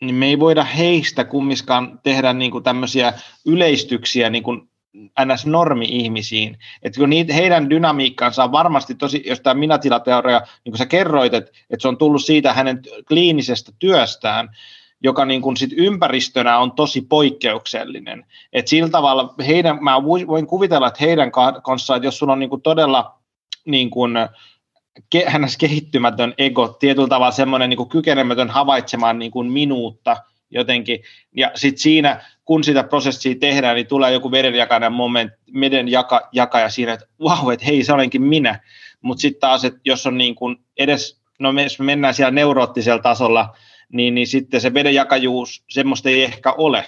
niin 0.01 0.15
me 0.15 0.25
ei 0.25 0.39
voida 0.39 0.63
heistä 0.63 1.23
kummiskaan 1.23 1.99
tehdä 2.03 2.33
niinku 2.33 2.61
tämmöisiä 2.61 3.13
yleistyksiä 3.45 4.29
niinku 4.29 4.67
ns. 5.25 5.45
normi-ihmisiin. 5.45 6.57
Että 6.83 6.99
kun 6.99 7.09
niitä, 7.09 7.33
heidän 7.33 7.69
dynamiikkansa 7.69 8.43
on 8.43 8.51
varmasti 8.51 8.95
tosi, 8.95 9.23
jos 9.25 9.41
tämä 9.41 9.53
minätilateoria, 9.53 10.39
niin 10.39 10.71
kuin 10.71 10.77
sä 10.77 10.85
kerroit, 10.85 11.33
että, 11.33 11.51
että 11.69 11.81
se 11.81 11.87
on 11.87 11.97
tullut 11.97 12.25
siitä 12.25 12.53
hänen 12.53 12.81
kliinisestä 13.07 13.71
työstään, 13.79 14.49
joka 15.03 15.25
niin 15.25 15.41
kuin 15.41 15.57
sit 15.57 15.71
ympäristönä 15.77 16.57
on 16.57 16.71
tosi 16.71 17.01
poikkeuksellinen. 17.01 18.25
Et 18.53 18.67
sillä 18.67 18.89
tavalla 18.89 19.33
heidän, 19.47 19.77
mä 19.81 20.03
voin 20.03 20.47
kuvitella, 20.47 20.87
että 20.87 21.03
heidän 21.03 21.31
kanssaan, 21.63 21.97
että 21.97 22.07
jos 22.07 22.17
sulla 22.17 22.33
on 22.33 22.39
niin 22.39 22.49
kuin 22.49 22.61
todella 22.61 23.15
niin 23.65 23.89
kuin, 23.89 24.13
hänes 25.27 25.57
kehittymätön 25.57 26.33
ego, 26.37 26.67
tietyllä 26.67 27.07
tavalla 27.07 27.31
semmoinen 27.31 27.69
niin 27.69 27.89
kykenemätön 27.89 28.49
havaitsemaan 28.49 29.19
niin 29.19 29.31
kuin 29.31 29.51
minuutta 29.51 30.17
jotenkin, 30.53 30.99
ja 31.35 31.51
sitten 31.55 31.81
siinä 31.81 32.21
kun 32.45 32.63
sitä 32.63 32.83
prosessia 32.83 33.35
tehdään, 33.39 33.75
niin 33.75 33.87
tulee 33.87 34.11
joku 34.11 34.31
vedenjakainen 34.31 34.93
moment, 34.93 35.31
veden 35.59 35.87
jaka, 35.87 36.29
jakaja 36.31 36.69
siinä, 36.69 36.93
että 36.93 37.05
vau, 37.23 37.49
että 37.49 37.65
hei, 37.65 37.83
se 37.83 37.93
olenkin 37.93 38.21
minä. 38.21 38.59
Mutta 39.01 39.21
sitten 39.21 39.39
taas, 39.39 39.65
että 39.65 39.79
jos 39.85 40.07
on 40.07 40.17
niin 40.17 40.35
kuin 40.35 40.57
edes, 40.77 41.21
no 41.39 41.51
me, 41.51 41.63
jos 41.63 41.79
me 41.79 41.85
mennään 41.85 42.13
siellä 42.13 42.31
neuroottisella 42.31 43.01
tasolla, 43.01 43.55
niin, 43.93 44.15
niin 44.15 44.27
sitten 44.27 44.61
se 44.61 44.73
vedenjakajuus, 44.73 45.63
semmoista 45.69 46.09
ei 46.09 46.23
ehkä 46.23 46.51
ole. 46.51 46.85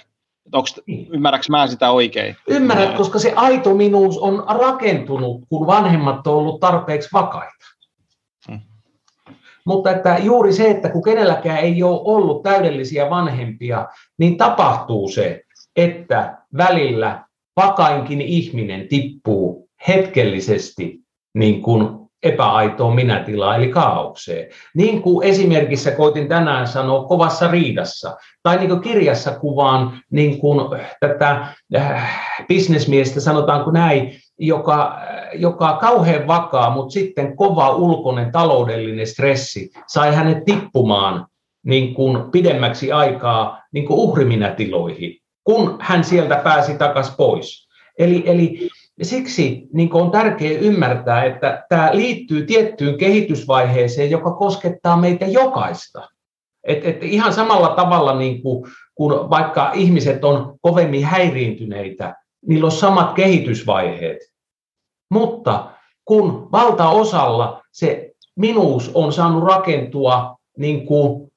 Onko, 0.52 0.68
niin. 0.86 1.08
ymmärrätkö 1.12 1.46
mä 1.50 1.66
sitä 1.66 1.90
oikein? 1.90 2.36
Ymmärrät, 2.48 2.94
koska 2.94 3.18
se 3.18 3.32
aito 3.36 3.74
minuus 3.74 4.18
on 4.18 4.44
rakentunut, 4.48 5.42
kun 5.48 5.66
vanhemmat 5.66 6.26
on 6.26 6.34
ollut 6.34 6.60
tarpeeksi 6.60 7.08
vakaita. 7.12 7.75
Mutta 9.66 9.90
että 9.90 10.16
juuri 10.22 10.52
se, 10.52 10.70
että 10.70 10.88
kun 10.88 11.02
kenelläkään 11.02 11.58
ei 11.58 11.82
ole 11.82 12.00
ollut 12.04 12.42
täydellisiä 12.42 13.10
vanhempia, 13.10 13.86
niin 14.18 14.36
tapahtuu 14.36 15.08
se, 15.08 15.42
että 15.76 16.38
välillä 16.56 17.24
vakainkin 17.56 18.20
ihminen 18.20 18.88
tippuu 18.88 19.68
hetkellisesti 19.88 21.00
niin 21.34 21.62
kuin 21.62 21.88
epäaitoon 22.22 22.94
minätilaa, 22.94 23.56
eli 23.56 23.68
kaaukseen. 23.68 24.48
Niin 24.74 25.02
kuin 25.02 25.26
esimerkissä 25.26 25.90
koitin 25.90 26.28
tänään 26.28 26.66
sanoa 26.66 27.04
kovassa 27.04 27.50
riidassa, 27.50 28.16
tai 28.42 28.56
niin 28.56 28.68
kuin 28.68 28.80
kirjassa 28.80 29.38
kuvaan 29.38 30.02
niin 30.10 30.38
kuin 30.38 30.60
tätä 31.00 31.46
äh, 31.76 32.44
bisnesmiestä, 32.48 33.20
sanotaanko 33.20 33.70
näin, 33.70 34.12
joka, 34.38 35.00
joka 35.34 35.76
kauhean 35.80 36.26
vakaa, 36.26 36.70
mutta 36.70 36.92
sitten 36.92 37.36
kova 37.36 37.74
ulkoinen 37.74 38.32
taloudellinen 38.32 39.06
stressi 39.06 39.70
sai 39.86 40.14
hänet 40.14 40.44
tippumaan 40.44 41.26
niin 41.62 41.94
kuin 41.94 42.30
pidemmäksi 42.30 42.92
aikaa 42.92 43.62
niin 43.72 43.86
kuin 43.86 43.98
uhriminätiloihin 43.98 45.20
kun 45.46 45.76
hän 45.80 46.04
sieltä 46.04 46.36
pääsi 46.36 46.74
takaisin 46.78 47.14
pois. 47.16 47.68
Eli, 47.98 48.22
eli 48.26 48.68
siksi 49.02 49.68
niin 49.72 49.92
on 49.92 50.10
tärkeää 50.10 50.60
ymmärtää, 50.60 51.24
että 51.24 51.64
tämä 51.68 51.90
liittyy 51.92 52.46
tiettyyn 52.46 52.98
kehitysvaiheeseen, 52.98 54.10
joka 54.10 54.30
koskettaa 54.32 54.96
meitä 54.96 55.26
jokaista. 55.26 56.08
Et, 56.64 56.84
et 56.84 57.02
ihan 57.02 57.32
samalla 57.32 57.68
tavalla, 57.68 58.18
niin 58.18 58.42
kuin, 58.42 58.64
kun 58.94 59.30
vaikka 59.30 59.72
ihmiset 59.74 60.24
on 60.24 60.58
kovemmin 60.60 61.04
häiriintyneitä, 61.04 62.14
niillä 62.46 62.66
on 62.66 62.72
samat 62.72 63.12
kehitysvaiheet. 63.12 64.18
Mutta 65.10 65.70
kun 66.04 66.48
valtaosalla 66.52 67.62
se 67.72 68.10
minuus 68.36 68.90
on 68.94 69.12
saanut 69.12 69.44
rakentua 69.44 70.36
niin 70.58 70.86
kuin 70.86 71.32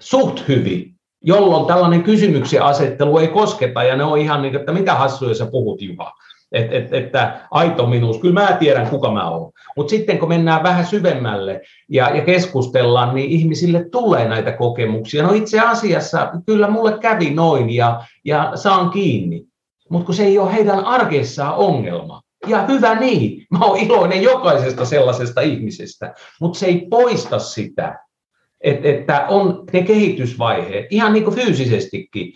suht 0.00 0.48
hyvin, 0.48 0.94
jolloin 1.24 1.66
tällainen 1.66 2.02
kysymyksen 2.02 2.62
asettelu 2.62 3.18
ei 3.18 3.28
kosketa, 3.28 3.84
ja 3.84 3.96
ne 3.96 4.04
on 4.04 4.18
ihan 4.18 4.42
niin, 4.42 4.56
että 4.56 4.72
mitä 4.72 4.94
hassuja 4.94 5.34
sä 5.34 5.46
puhut, 5.46 5.82
Juha. 5.82 6.12
Et, 6.52 6.72
et, 6.72 6.92
että 6.94 7.40
aito 7.50 7.86
minuus, 7.86 8.18
kyllä 8.18 8.40
mä 8.40 8.56
tiedän 8.60 8.90
kuka 8.90 9.12
mä 9.12 9.30
oon. 9.30 9.52
Mutta 9.76 9.90
sitten 9.90 10.18
kun 10.18 10.28
mennään 10.28 10.62
vähän 10.62 10.86
syvemmälle 10.86 11.60
ja, 11.88 12.16
ja 12.16 12.24
keskustellaan, 12.24 13.14
niin 13.14 13.30
ihmisille 13.30 13.88
tulee 13.90 14.28
näitä 14.28 14.52
kokemuksia. 14.52 15.22
No 15.22 15.32
itse 15.32 15.60
asiassa 15.60 16.32
kyllä 16.46 16.70
mulle 16.70 16.98
kävi 16.98 17.30
noin 17.30 17.70
ja, 17.70 18.04
ja 18.24 18.52
saan 18.54 18.90
kiinni. 18.90 19.46
Mutta 19.88 20.06
kun 20.06 20.14
se 20.14 20.24
ei 20.24 20.38
ole 20.38 20.52
heidän 20.52 20.84
arkeessaan 20.84 21.54
ongelma. 21.54 22.22
Ja 22.46 22.66
hyvä 22.66 22.94
niin, 22.94 23.46
mä 23.50 23.58
oon 23.64 23.78
iloinen 23.78 24.22
jokaisesta 24.22 24.84
sellaisesta 24.84 25.40
ihmisestä, 25.40 26.14
mutta 26.40 26.58
se 26.58 26.66
ei 26.66 26.86
poista 26.90 27.38
sitä, 27.38 27.98
että, 28.60 29.26
on 29.28 29.64
ne 29.72 29.82
kehitysvaiheet, 29.82 30.86
ihan 30.90 31.12
niin 31.12 31.24
kuin 31.24 31.36
fyysisestikin, 31.36 32.32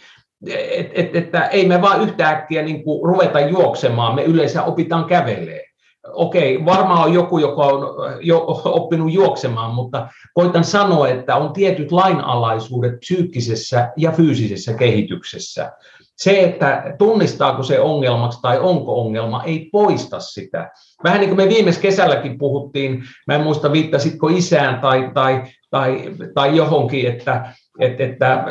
että 0.47 0.93
et, 0.95 1.17
että 1.17 1.47
ei 1.47 1.69
me 1.69 1.83
vaan 1.83 2.03
yhtäkkiä 2.03 2.63
niin 2.63 2.85
kuin 2.85 3.09
ruveta 3.09 3.41
juoksemaan, 3.41 4.15
me 4.15 4.25
yleensä 4.25 4.63
opitaan 4.63 5.05
kävelee. 5.05 5.65
okei, 6.13 6.65
varmaan 6.65 7.05
on 7.05 7.15
joku, 7.15 7.39
joka 7.39 7.63
on 7.63 7.97
jo 8.21 8.45
oppinut 8.65 9.13
juoksemaan, 9.13 9.75
mutta 9.75 10.09
koitan 10.35 10.65
sanoa, 10.65 11.09
että 11.09 11.37
on 11.37 11.53
tietyt 11.53 11.93
lainalaisuudet 11.93 13.01
psyykkisessä 13.01 13.93
ja 13.97 14.13
fyysisessä 14.13 14.75
kehityksessä. 14.75 15.73
Se, 16.21 16.45
että 16.45 16.95
tunnistaako 16.99 17.63
se 17.63 17.81
ongelmaksi 17.81 18.39
tai 18.43 18.59
onko 18.59 19.01
ongelma, 19.01 19.43
ei 19.45 19.69
poista 19.73 20.21
sitä. 20.21 20.71
Vähän 21.05 21.21
niin 21.21 21.29
kuin 21.29 21.37
me 21.37 21.49
viime 21.49 21.71
kesälläkin 21.83 22.39
puhuttiin, 22.39 23.03
mä 23.27 23.35
en 23.35 23.41
muista 23.41 23.73
viittasitko 23.73 24.29
isään 24.29 24.81
tai, 24.81 25.11
tai, 25.15 25.43
tai, 25.71 26.13
tai 26.35 26.57
johonkin, 26.57 27.07
että, 27.07 27.53
että, 27.81 28.05
että 28.05 28.45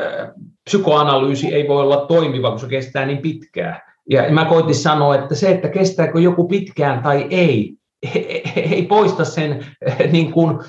psykoanalyysi 0.65 1.53
ei 1.53 1.67
voi 1.67 1.81
olla 1.81 2.05
toimiva, 2.05 2.49
kun 2.49 2.59
se 2.59 2.67
kestää 2.67 3.05
niin 3.05 3.17
pitkään. 3.17 3.81
Ja 4.09 4.31
mä 4.31 4.45
koitin 4.45 4.75
sanoa, 4.75 5.15
että 5.15 5.35
se, 5.35 5.51
että 5.51 5.69
kestääkö 5.69 6.19
joku 6.19 6.47
pitkään 6.47 7.03
tai 7.03 7.27
ei, 7.29 7.73
ei 8.71 8.85
poista 8.89 9.25
sen 9.25 9.65
niin 10.11 10.31
kuin, 10.31 10.59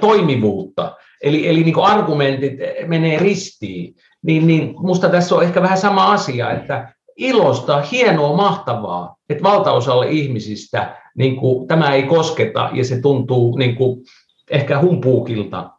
toimivuutta. 0.00 0.96
Eli, 1.22 1.48
eli 1.48 1.62
niin 1.62 1.74
kuin 1.74 1.86
argumentit 1.86 2.52
menee 2.86 3.18
ristiin. 3.18 3.94
Niin, 4.22 4.46
niin 4.46 4.74
musta 4.78 5.08
tässä 5.08 5.34
on 5.34 5.42
ehkä 5.42 5.62
vähän 5.62 5.78
sama 5.78 6.12
asia, 6.12 6.50
että 6.50 6.92
ilosta, 7.16 7.80
hienoa, 7.80 8.36
mahtavaa, 8.36 9.16
että 9.28 9.42
valtaosalle 9.42 10.10
ihmisistä 10.10 10.96
niin 11.16 11.36
kuin, 11.36 11.68
tämä 11.68 11.92
ei 11.92 12.02
kosketa 12.02 12.70
ja 12.72 12.84
se 12.84 13.00
tuntuu 13.00 13.56
niin 13.56 13.76
kuin, 13.76 14.02
ehkä 14.50 14.80
humpuukilta. 14.80 15.70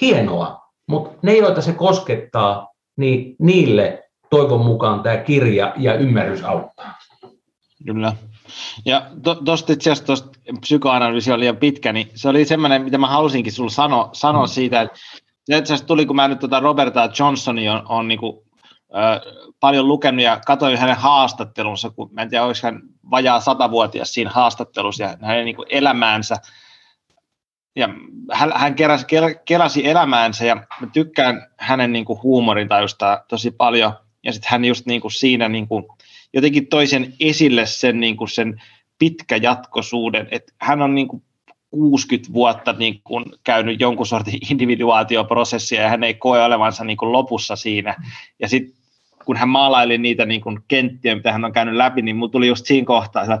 Hienoa, 0.00 0.60
mutta 0.86 1.18
ne, 1.22 1.36
joita 1.36 1.60
se 1.60 1.72
koskettaa, 1.72 2.68
niin 2.96 3.36
niille 3.38 4.02
toivon 4.30 4.66
mukaan 4.66 5.02
tämä 5.02 5.16
kirja 5.16 5.74
ja 5.76 5.94
ymmärrys 5.94 6.44
auttaa. 6.44 6.94
Kyllä. 7.86 8.12
Ja 8.84 9.10
tuosta 9.44 9.72
itse 9.72 9.90
asiassa 9.90 10.06
tuosta 10.06 10.30
psykoanalyysi 10.60 11.32
oli 11.32 11.40
liian 11.40 11.56
pitkä, 11.56 11.92
niin 11.92 12.10
se 12.14 12.28
oli 12.28 12.44
semmoinen, 12.44 12.82
mitä 12.82 12.98
mä 12.98 13.06
halusinkin 13.06 13.52
sinulle 13.52 13.72
sanoa, 13.72 14.10
sanoa 14.12 14.46
mm. 14.46 14.48
siitä, 14.48 14.80
että 14.80 14.98
se 15.50 15.58
itse 15.58 15.72
asiassa 15.74 15.86
tuli, 15.86 16.06
kun 16.06 16.16
mä 16.16 16.28
nyt 16.28 16.38
tuota 16.38 16.60
Roberta 16.60 17.10
Johnsonia 17.18 17.72
on, 17.72 17.82
on 17.88 18.08
niin 18.08 18.20
kuin, 18.20 18.36
äh, 18.96 19.20
paljon 19.60 19.88
lukenut 19.88 20.24
ja 20.24 20.40
katsoin 20.46 20.78
hänen 20.78 20.96
haastattelunsa, 20.96 21.90
kun 21.90 22.10
mä 22.12 22.22
en 22.22 22.30
tiedä, 22.30 22.44
oliko 22.44 22.58
hän 22.62 22.80
vajaa 23.10 23.40
satavuotias 23.40 24.14
siinä 24.14 24.30
haastattelussa 24.30 25.02
ja 25.02 25.16
hänen 25.20 25.44
niin 25.44 25.56
kuin 25.56 25.66
elämäänsä, 25.70 26.36
ja 27.76 27.88
hän, 28.32 28.52
hän 28.54 28.74
keräsi, 28.74 29.06
keräsi 29.44 29.88
elämäänsä 29.88 30.44
ja 30.44 30.54
mä 30.54 30.86
tykkään 30.92 31.46
hänen 31.58 31.92
niin 31.92 32.04
kuin 32.04 32.18
tosi 33.28 33.50
paljon. 33.50 33.92
Ja 34.24 34.32
sitten 34.32 34.50
hän 34.50 34.64
just 34.64 34.86
niin 34.86 35.00
kuin 35.00 35.12
siinä 35.12 35.48
niin 35.48 35.68
kuin, 35.68 35.84
jotenkin 36.32 36.66
toisen 36.66 37.14
esille 37.20 37.66
sen, 37.66 38.00
niin 38.00 38.16
kuin 38.16 38.28
sen 38.28 38.62
pitkäjatkoisuuden, 38.98 40.28
että 40.30 40.52
hän 40.60 40.82
on 40.82 40.94
niin 40.94 41.08
kuin 41.08 41.22
60 41.70 42.32
vuotta 42.32 42.72
niin 42.72 43.00
kuin 43.04 43.24
käynyt 43.44 43.80
jonkun 43.80 44.06
sortin 44.06 44.38
individuaatioprosessia 44.50 45.82
ja 45.82 45.88
hän 45.88 46.04
ei 46.04 46.14
koe 46.14 46.44
olevansa 46.44 46.84
niin 46.84 46.96
kuin 46.96 47.12
lopussa 47.12 47.56
siinä. 47.56 47.96
Ja 48.38 48.48
sitten 48.48 48.80
kun 49.24 49.36
hän 49.36 49.48
maalaili 49.48 49.98
niitä 49.98 50.26
niin 50.26 50.40
kuin 50.40 50.58
kenttiä, 50.68 51.14
mitä 51.14 51.32
hän 51.32 51.44
on 51.44 51.52
käynyt 51.52 51.74
läpi, 51.74 52.02
niin 52.02 52.16
mulla 52.16 52.32
tuli 52.32 52.46
just 52.46 52.66
siinä 52.66 52.86
kohtaa, 52.86 53.22
että 53.22 53.38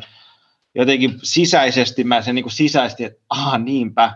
jotenkin 0.74 1.18
sisäisesti 1.22 2.04
mä 2.04 2.22
sen 2.22 2.34
niin 2.34 2.42
kuin 2.42 2.52
sisäisesti, 2.52 3.04
että 3.04 3.20
aha 3.28 3.58
niinpä, 3.58 4.12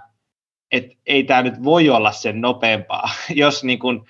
että 0.72 0.96
ei 1.06 1.24
tämä 1.24 1.42
nyt 1.42 1.64
voi 1.64 1.90
olla 1.90 2.12
sen 2.12 2.40
nopeampaa, 2.40 3.10
jos 3.34 3.64
niin 3.64 3.78
kuin, 3.78 4.00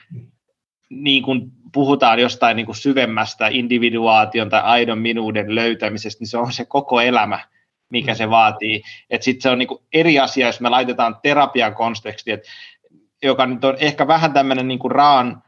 niin 0.90 1.22
kuin 1.22 1.52
puhutaan 1.72 2.18
jostain 2.18 2.56
niin 2.56 2.66
kuin 2.66 2.76
syvemmästä 2.76 3.48
individuaation 3.48 4.50
tai 4.50 4.60
aidon 4.64 4.98
minuuden 4.98 5.54
löytämisestä, 5.54 6.20
niin 6.20 6.28
se 6.28 6.38
on 6.38 6.52
se 6.52 6.64
koko 6.64 7.00
elämä, 7.00 7.40
mikä 7.90 8.14
se 8.14 8.30
vaatii. 8.30 8.82
Että 9.10 9.24
sitten 9.24 9.42
se 9.42 9.48
on 9.48 9.58
niin 9.58 9.68
kuin 9.68 9.82
eri 9.92 10.18
asia, 10.18 10.46
jos 10.46 10.60
me 10.60 10.68
laitetaan 10.68 11.16
terapian 11.22 11.74
konteksti, 11.74 12.30
että, 12.30 12.48
joka 13.22 13.46
nyt 13.46 13.64
on 13.64 13.76
ehkä 13.78 14.06
vähän 14.06 14.32
tämmöinen 14.32 14.68
niin 14.68 14.78
kuin 14.78 14.92
raan, 14.92 15.42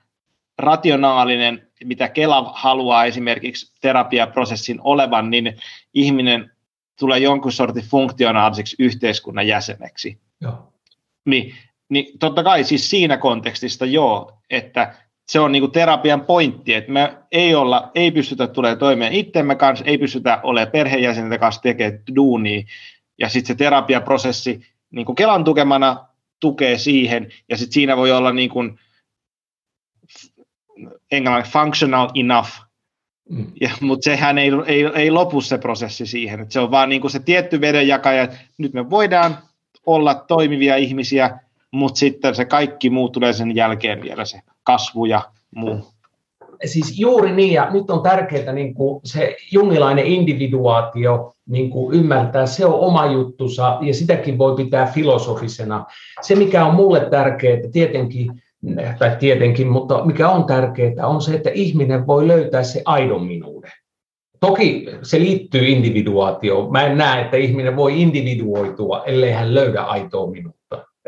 rationaalinen, 0.58 1.68
mitä 1.84 2.08
Kela 2.08 2.52
haluaa 2.54 3.04
esimerkiksi 3.04 3.72
terapiaprosessin 3.80 4.80
olevan, 4.80 5.30
niin 5.30 5.56
ihminen 5.94 6.50
tulee 6.98 7.18
jonkun 7.18 7.52
sortin 7.52 7.84
funktionaaliseksi 7.84 8.76
yhteiskunnan 8.78 9.46
jäseneksi. 9.46 10.20
Joo. 10.40 10.72
Niin, 11.24 11.54
niin 11.88 12.18
totta 12.18 12.42
kai 12.42 12.64
siis 12.64 12.90
siinä 12.90 13.16
kontekstista 13.16 13.86
joo, 13.86 14.38
että 14.50 14.94
se 15.26 15.40
on 15.40 15.52
niinku 15.52 15.68
terapian 15.68 16.20
pointti, 16.20 16.74
että 16.74 16.92
me 16.92 17.16
ei, 17.32 17.54
olla, 17.54 17.90
ei 17.94 18.10
pystytä 18.10 18.46
tulemaan 18.46 18.78
toimeen 18.78 19.12
itsemme 19.12 19.54
kanssa, 19.54 19.84
ei 19.84 19.98
pystytä 19.98 20.40
olemaan 20.42 20.72
perheenjäsenten 20.72 21.40
kanssa 21.40 21.62
tekemään 21.62 22.02
duunia, 22.16 22.62
ja 23.18 23.28
sitten 23.28 23.46
se 23.46 23.58
terapiaprosessi 23.58 24.66
niin 24.90 25.06
kuin 25.06 25.16
Kelan 25.16 25.44
tukemana 25.44 26.06
tukee 26.40 26.78
siihen, 26.78 27.28
ja 27.48 27.56
sitten 27.56 27.74
siinä 27.74 27.96
voi 27.96 28.12
olla 28.12 28.32
niin 28.32 28.50
kuin, 28.50 28.78
englanniksi 31.10 31.52
functional 31.52 32.10
enough, 32.14 32.50
mm. 33.30 33.46
ja, 33.60 33.70
mutta 33.80 34.04
sehän 34.04 34.38
ei, 34.38 34.50
ei, 34.66 34.84
ei 34.84 35.10
lopu 35.10 35.40
se 35.40 35.58
prosessi 35.58 36.06
siihen, 36.06 36.40
että 36.40 36.52
se 36.52 36.60
on 36.60 36.70
vaan 36.70 36.88
niin 36.88 37.00
kuin 37.00 37.10
se 37.10 37.20
tietty 37.20 37.60
vedenjakaja, 37.60 38.22
että 38.22 38.36
nyt 38.58 38.72
me 38.72 38.90
voidaan 38.90 39.38
olla 39.86 40.14
toimivia 40.14 40.76
ihmisiä, 40.76 41.38
mutta 41.70 41.98
sitten 41.98 42.34
se 42.34 42.44
kaikki 42.44 42.90
muu 42.90 43.08
tulee 43.08 43.32
sen 43.32 43.56
jälkeen 43.56 44.02
vielä 44.02 44.24
se 44.24 44.40
kasvu 44.66 45.04
ja 45.04 45.22
muu. 45.54 45.80
Siis 46.64 47.00
juuri 47.00 47.32
niin, 47.32 47.52
ja 47.52 47.70
nyt 47.70 47.90
on 47.90 48.02
tärkeää 48.02 48.52
niin 48.52 48.74
kuin 48.74 49.00
se 49.04 49.36
jungilainen 49.52 50.06
individuaatio 50.06 51.32
niin 51.48 51.70
kuin 51.70 51.94
ymmärtää, 51.94 52.46
se 52.46 52.66
on 52.66 52.74
oma 52.74 53.06
juttusa, 53.06 53.78
ja 53.80 53.94
sitäkin 53.94 54.38
voi 54.38 54.56
pitää 54.56 54.86
filosofisena. 54.86 55.84
Se, 56.20 56.34
mikä 56.34 56.66
on 56.66 56.74
mulle 56.74 57.10
tärkeää, 57.10 57.58
tietenkin, 57.72 58.42
tai 58.98 59.16
tietenkin, 59.18 59.68
mutta 59.68 60.04
mikä 60.04 60.28
on 60.28 60.44
tärkeää, 60.44 61.06
on 61.06 61.22
se, 61.22 61.34
että 61.34 61.50
ihminen 61.54 62.06
voi 62.06 62.28
löytää 62.28 62.62
se 62.62 62.82
aidon 62.84 63.26
minuuden. 63.26 63.72
Toki 64.40 64.86
se 65.02 65.20
liittyy 65.20 65.68
individuaatioon. 65.68 66.72
Mä 66.72 66.86
en 66.86 66.98
näe, 66.98 67.22
että 67.22 67.36
ihminen 67.36 67.76
voi 67.76 68.02
individuoitua, 68.02 69.04
ellei 69.04 69.32
hän 69.32 69.54
löydä 69.54 69.82
aitoa 69.82 70.30
minuutta. 70.30 70.55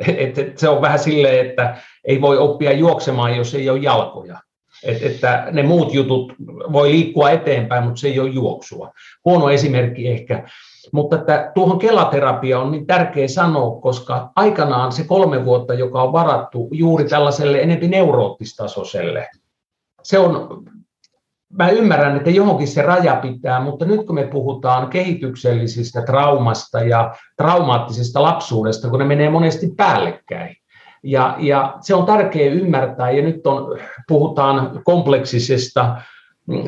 Et, 0.07 0.39
et 0.39 0.59
se 0.59 0.69
on 0.69 0.83
vähän 0.83 0.99
silleen, 0.99 1.47
että 1.47 1.77
ei 2.05 2.20
voi 2.20 2.39
oppia 2.39 2.73
juoksemaan, 2.73 3.37
jos 3.37 3.55
ei 3.55 3.70
ole 3.70 3.79
jalkoja. 3.79 4.39
Et, 4.83 5.03
että 5.03 5.49
ne 5.53 5.62
muut 5.62 5.95
jutut 5.95 6.33
voi 6.73 6.91
liikkua 6.91 7.31
eteenpäin, 7.31 7.85
mutta 7.85 8.01
se 8.01 8.09
ei 8.09 8.20
ole 8.20 8.29
juoksua. 8.29 8.93
Huono 9.25 9.51
esimerkki 9.51 10.09
ehkä. 10.09 10.49
Mutta 10.93 11.16
että 11.16 11.53
tuohon 11.55 11.79
kelaterapia 11.79 12.61
on 12.61 12.70
niin 12.70 12.87
tärkeä 12.87 13.29
sanoa, 13.29 13.81
koska 13.81 14.33
aikanaan 14.37 14.93
se 14.93 15.05
kolme 15.05 15.45
vuotta, 15.45 15.75
joka 15.75 16.03
on 16.03 16.12
varattu 16.12 16.69
juuri 16.73 17.05
tällaiselle 17.05 17.61
enempi 17.61 17.89
neuroottistasoiselle, 17.89 19.29
se 20.03 20.19
on 20.19 20.65
mä 21.53 21.70
ymmärrän, 21.70 22.16
että 22.16 22.31
johonkin 22.31 22.69
se 22.69 22.83
raja 22.83 23.16
pitää, 23.16 23.61
mutta 23.61 23.85
nyt 23.85 24.07
kun 24.07 24.15
me 24.15 24.27
puhutaan 24.27 24.89
kehityksellisistä 24.91 26.03
traumasta 26.03 26.81
ja 26.81 27.15
traumaattisesta 27.37 28.23
lapsuudesta, 28.23 28.89
kun 28.89 28.99
ne 28.99 29.05
menee 29.05 29.31
monesti 29.31 29.73
päällekkäin, 29.77 30.57
ja, 31.03 31.37
ja 31.39 31.75
se 31.81 31.95
on 31.95 32.07
tärkeää 32.07 32.53
ymmärtää, 32.53 33.11
ja 33.11 33.23
nyt 33.23 33.47
on, 33.47 33.79
puhutaan 34.09 34.81
kompleksisesta 34.85 35.97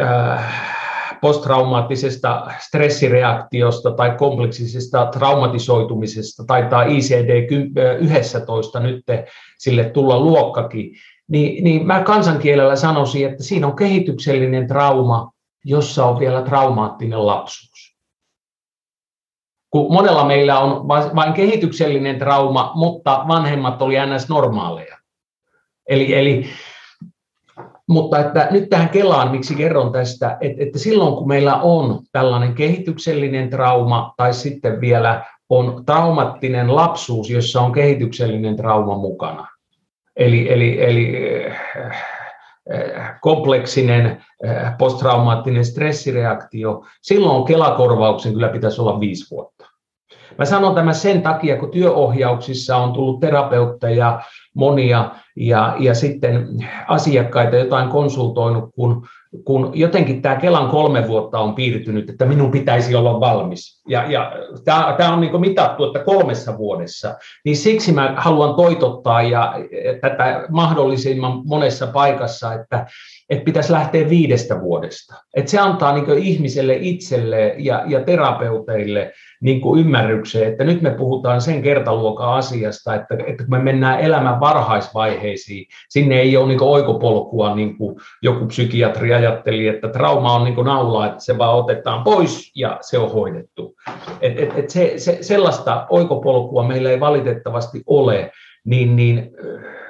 äh, 0.00 0.80
posttraumaattisesta 1.20 2.50
stressireaktiosta 2.58 3.90
tai 3.90 4.10
kompleksisesta 4.10 5.06
traumatisoitumisesta, 5.06 6.44
taitaa 6.46 6.84
ICD-11 6.84 8.80
nyt 8.80 9.04
sille 9.58 9.84
tulla 9.84 10.20
luokkakin, 10.20 10.92
niin, 11.30 11.64
niin 11.64 11.86
mä 11.86 12.02
kansankielellä 12.02 12.76
sanoisin, 12.76 13.30
että 13.30 13.42
siinä 13.42 13.66
on 13.66 13.76
kehityksellinen 13.76 14.66
trauma, 14.66 15.32
jossa 15.64 16.06
on 16.06 16.18
vielä 16.18 16.42
traumaattinen 16.42 17.26
lapsuus. 17.26 17.96
Kun 19.70 19.92
monella 19.92 20.24
meillä 20.24 20.58
on 20.58 20.88
vain 20.88 21.32
kehityksellinen 21.32 22.18
trauma, 22.18 22.72
mutta 22.74 23.24
vanhemmat 23.28 23.82
oli 23.82 23.94
ns. 24.14 24.28
normaaleja. 24.28 24.96
Eli, 25.88 26.14
eli, 26.14 26.46
mutta 27.86 28.18
että 28.18 28.48
nyt 28.50 28.68
tähän 28.68 28.88
Kelaan, 28.88 29.30
miksi 29.30 29.54
kerron 29.54 29.92
tästä, 29.92 30.38
että, 30.40 30.62
että 30.62 30.78
silloin 30.78 31.14
kun 31.14 31.28
meillä 31.28 31.56
on 31.56 32.02
tällainen 32.12 32.54
kehityksellinen 32.54 33.50
trauma 33.50 34.14
tai 34.16 34.34
sitten 34.34 34.80
vielä 34.80 35.24
on 35.48 35.84
traumattinen 35.86 36.76
lapsuus, 36.76 37.30
jossa 37.30 37.60
on 37.60 37.72
kehityksellinen 37.72 38.56
trauma 38.56 38.96
mukana, 38.96 39.48
Eli, 40.20 40.52
eli, 40.52 40.82
eli 40.82 41.16
äh, 42.74 43.20
kompleksinen 43.20 44.24
äh, 44.46 44.78
posttraumaattinen 44.78 45.64
stressireaktio, 45.64 46.84
silloin 47.02 47.44
Kelakorvauksen 47.44 48.32
kyllä 48.32 48.48
pitäisi 48.48 48.80
olla 48.80 49.00
viisi 49.00 49.30
vuotta. 49.30 49.66
Mä 50.38 50.44
sanon 50.44 50.74
tämän 50.74 50.94
sen 50.94 51.22
takia, 51.22 51.56
kun 51.56 51.70
työohjauksissa 51.70 52.76
on 52.76 52.92
tullut 52.92 53.20
terapeutteja 53.20 54.20
monia 54.54 55.10
ja, 55.36 55.76
ja 55.78 55.94
sitten 55.94 56.48
asiakkaita 56.88 57.56
jotain 57.56 57.88
konsultoinut, 57.88 58.70
kun 58.74 59.06
kun 59.44 59.72
jotenkin 59.74 60.22
tämä 60.22 60.36
Kelan 60.36 60.68
kolme 60.68 61.08
vuotta 61.08 61.38
on 61.38 61.54
piirtynyt, 61.54 62.10
että 62.10 62.24
minun 62.24 62.50
pitäisi 62.50 62.94
olla 62.94 63.20
valmis. 63.20 63.82
Ja, 63.88 64.10
ja 64.10 64.32
tämä 64.96 65.12
on 65.12 65.20
niin 65.20 65.40
mitattu, 65.40 65.84
että 65.84 65.98
kolmessa 65.98 66.58
vuodessa. 66.58 67.14
Niin 67.44 67.56
siksi 67.56 67.92
mä 67.92 68.14
haluan 68.16 68.54
toitottaa 68.54 69.22
ja 69.22 69.54
tätä 70.00 70.44
mahdollisimman 70.48 71.42
monessa 71.44 71.86
paikassa, 71.86 72.54
että, 72.54 72.86
että 73.30 73.44
pitäisi 73.44 73.72
lähteä 73.72 74.08
viidestä 74.08 74.60
vuodesta. 74.60 75.14
Että 75.34 75.50
se 75.50 75.58
antaa 75.58 75.92
niin 75.92 76.18
ihmiselle 76.18 76.76
itselle 76.80 77.54
ja, 77.58 77.82
ja 77.86 78.00
terapeuteille 78.00 79.12
niin 79.40 79.60
kuin 79.60 79.80
ymmärrykseen, 79.80 80.52
että 80.52 80.64
nyt 80.64 80.82
me 80.82 80.90
puhutaan 80.90 81.40
sen 81.40 81.62
kertaluokan 81.62 82.34
asiasta, 82.34 82.94
että, 82.94 83.14
että 83.26 83.44
kun 83.44 83.50
me 83.50 83.58
mennään 83.58 84.00
elämän 84.00 84.40
varhaisvaiheisiin, 84.40 85.66
sinne 85.88 86.20
ei 86.20 86.36
ole 86.36 86.48
niin 86.48 86.62
oikopolkua, 86.62 87.54
niin 87.54 87.78
kuin 87.78 87.96
joku 88.22 88.46
psykiatri 88.46 89.14
ajatteli, 89.14 89.68
että 89.68 89.88
trauma 89.88 90.34
on 90.34 90.44
niin 90.44 90.54
kuin 90.54 90.64
naula, 90.64 91.06
että 91.06 91.24
se 91.24 91.38
vaan 91.38 91.56
otetaan 91.56 92.04
pois 92.04 92.52
ja 92.56 92.78
se 92.80 92.98
on 92.98 93.12
hoidettu. 93.12 93.74
Et, 94.20 94.38
et, 94.38 94.58
et 94.58 94.70
se, 94.70 94.92
se, 94.96 95.18
sellaista 95.20 95.86
oikopolkua 95.90 96.68
meillä 96.68 96.90
ei 96.90 97.00
valitettavasti 97.00 97.82
ole, 97.86 98.30
niin, 98.64 98.96
niin 98.96 99.30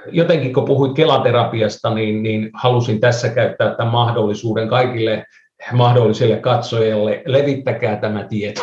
jotenkin 0.07 0.53
kun 0.53 0.65
puhuit 0.65 0.95
kelaterapiasta, 0.95 1.95
niin, 1.95 2.23
niin 2.23 2.51
halusin 2.55 3.01
tässä 3.01 3.29
käyttää 3.29 3.75
tämän 3.75 3.93
mahdollisuuden 3.93 4.69
kaikille 4.69 5.25
mahdollisille 5.73 6.37
katsojille. 6.37 7.23
Levittäkää 7.27 7.97
tämä 7.97 8.25
tieto. 8.25 8.63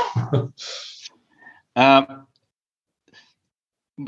Äh, 1.80 2.04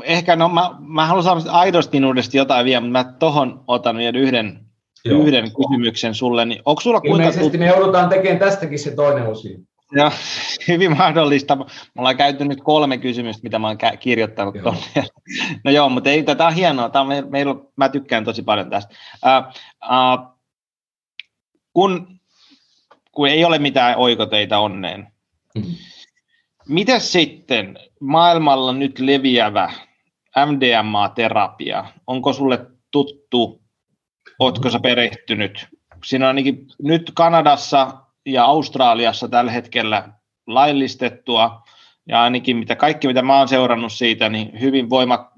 ehkä, 0.04 0.36
no 0.36 0.48
mä, 0.48 0.70
mä 0.78 1.06
haluan 1.06 1.24
saada 1.24 1.52
aidosti 1.52 1.96
minuudesta 1.96 2.36
jotain 2.36 2.64
vielä, 2.64 2.80
mutta 2.80 2.92
mä 2.92 3.12
tuohon 3.18 3.64
otan 3.68 3.96
vielä 3.96 4.18
yhden, 4.18 4.60
yhden 5.04 5.44
kysymyksen 5.44 6.14
sulle. 6.14 6.44
Niin 6.44 6.62
onko 6.64 6.80
sulla 6.80 7.00
kuinka 7.00 7.16
Ilmeisesti 7.16 7.50
tut... 7.50 7.60
me 7.60 7.66
joudutaan 7.66 8.08
tekemään 8.08 8.38
tästäkin 8.38 8.78
se 8.78 8.90
toinen 8.90 9.26
osio. 9.26 9.58
Joo, 9.92 10.10
hyvin 10.68 10.96
mahdollista. 10.96 11.56
Me 11.56 11.64
ollaan 11.98 12.16
käyty 12.16 12.44
nyt 12.44 12.60
kolme 12.60 12.98
kysymystä, 12.98 13.42
mitä 13.42 13.58
mä 13.58 13.66
oon 13.66 13.78
kirjoittanut 14.00 14.54
joo. 14.54 14.62
tuonne. 14.62 14.80
No 15.64 15.70
joo, 15.70 15.88
mutta 15.88 16.10
ei, 16.10 16.22
tätä 16.22 16.46
on 16.46 16.54
hienoa. 16.54 16.88
Tämä 16.88 17.02
on 17.02 17.30
meillä, 17.30 17.54
mä 17.76 17.88
tykkään 17.88 18.24
tosi 18.24 18.42
paljon 18.42 18.70
tästä. 18.70 18.94
Uh, 19.14 19.54
uh, 19.84 20.36
kun, 21.72 22.19
kun 23.12 23.28
ei 23.28 23.44
ole 23.44 23.58
mitään 23.58 23.96
oikoteita 23.96 24.58
onneen, 24.58 25.08
mm-hmm. 25.54 25.74
miten 26.68 27.00
sitten? 27.00 27.78
Maailmalla 28.00 28.72
nyt 28.72 28.98
leviävä 28.98 29.72
MDMA-terapia, 30.46 31.84
onko 32.06 32.32
sulle 32.32 32.66
tuttu, 32.90 33.62
ootko 34.38 34.70
sä 34.70 34.80
perehtynyt? 34.80 35.68
Siinä 36.04 36.24
on 36.24 36.28
ainakin 36.28 36.66
nyt 36.82 37.12
Kanadassa 37.14 37.92
ja 38.26 38.44
Australiassa 38.44 39.28
tällä 39.28 39.52
hetkellä 39.52 40.08
laillistettua, 40.46 41.62
ja 42.06 42.22
ainakin 42.22 42.56
mitä 42.56 42.76
kaikki, 42.76 43.06
mitä 43.06 43.22
mä 43.22 43.38
oon 43.38 43.48
seurannut 43.48 43.92
siitä, 43.92 44.28
niin 44.28 44.60
hyvin 44.60 44.90
voima, 44.90 45.32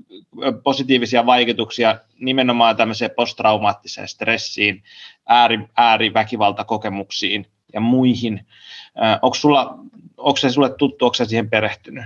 positiivisia 0.65 1.27
vaikutuksia 1.27 1.99
nimenomaan 2.20 2.77
tämmöiseen 2.77 3.11
posttraumaattiseen 3.16 4.09
stressiin, 4.09 4.82
ääri, 5.27 5.59
ääriväkivaltakokemuksiin 5.77 7.47
ja 7.73 7.81
muihin. 7.81 8.47
Onko, 9.23 9.35
sulla, 9.35 9.78
onko 10.16 10.36
se 10.36 10.51
sulle 10.51 10.74
tuttu, 10.78 11.05
onko 11.05 11.15
siihen 11.15 11.51
perehtynyt? 11.51 12.05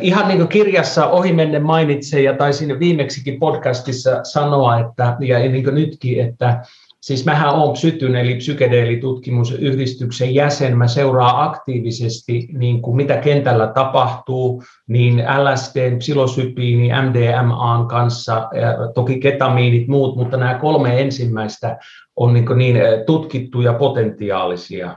Ihan 0.00 0.28
niin 0.28 0.38
kuin 0.38 0.48
kirjassa 0.48 1.06
ohimennen 1.06 1.62
mainitsee 1.62 2.22
ja 2.22 2.36
taisin 2.36 2.80
viimeksikin 2.80 3.38
podcastissa 3.38 4.24
sanoa, 4.24 4.80
että, 4.80 5.16
ja 5.20 5.38
niin 5.38 5.64
kuin 5.64 5.74
nytkin, 5.74 6.20
että 6.20 6.62
Siis 7.00 7.24
mähän 7.24 7.54
olen 7.54 7.72
Psytyn 7.72 8.16
eli 8.16 8.34
psykedeelitutkimusyhdistyksen 8.34 10.34
jäsen. 10.34 10.78
Mä 10.78 10.88
seuraan 10.88 11.48
aktiivisesti, 11.48 12.48
niin 12.52 12.82
kuin 12.82 12.96
mitä 12.96 13.16
kentällä 13.16 13.66
tapahtuu, 13.66 14.62
niin 14.86 15.18
LSD, 15.18 15.98
psilosypiini, 15.98 16.88
MDMAn 16.88 17.88
kanssa, 17.88 18.48
toki 18.94 19.20
ketamiinit 19.20 19.88
muut, 19.88 20.16
mutta 20.16 20.36
nämä 20.36 20.54
kolme 20.54 21.00
ensimmäistä 21.00 21.78
on 22.16 22.34
niin, 22.34 22.46
niin 22.56 22.76
tutkittuja 23.06 23.72
potentiaalisia. 23.72 24.96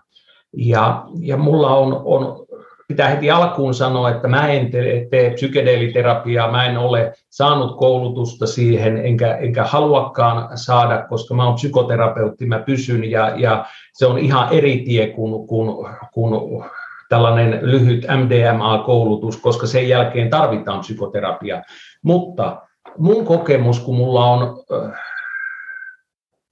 Ja, 0.58 1.04
ja 1.20 1.38
mulla 1.38 1.76
on, 1.76 2.02
on 2.06 2.46
pitää 2.88 3.10
heti 3.10 3.32
alkuun 3.32 3.74
sanoa, 3.74 4.10
että 4.10 4.28
mä 4.28 4.48
en 4.48 4.72
tee, 4.72 5.08
tee 5.12 5.34
psykedeeliterapiaa, 5.34 6.52
mä 6.52 6.66
en 6.66 6.78
ole 6.78 7.14
saanut 7.30 7.78
koulutusta 7.78 8.48
siihen, 8.48 8.98
enkä, 8.98 9.36
enkä 9.36 9.64
haluakaan 9.64 10.58
saada, 10.58 11.06
koska 11.10 11.34
mä 11.34 11.46
oon 11.46 11.56
psykoterapeutti, 11.56 12.46
mä 12.46 12.60
pysyn, 12.60 13.12
ja, 13.12 13.34
ja 13.36 13.66
se 13.94 14.06
on 14.06 14.18
ihan 14.18 14.50
eri 14.52 14.84
tie 14.86 15.08
kuin, 15.08 15.48
kuin, 15.48 15.70
kuin 16.14 16.64
tällainen 17.10 17.60
lyhyt 17.62 18.06
MDMA-koulutus, 18.08 19.38
koska 19.38 19.68
sen 19.68 19.90
jälkeen 19.90 20.30
tarvitaan 20.30 20.80
psykoterapia. 20.80 21.62
Mutta 22.04 22.62
mun 22.98 23.26
kokemus, 23.26 23.80
kun 23.80 23.96
mulla 23.96 24.26
on 24.26 24.64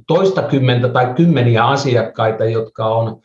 toistakymmentä 0.08 0.90
tai 0.90 1.14
kymmeniä 1.16 1.66
asiakkaita, 1.66 2.46
jotka 2.46 2.86
on 2.86 3.22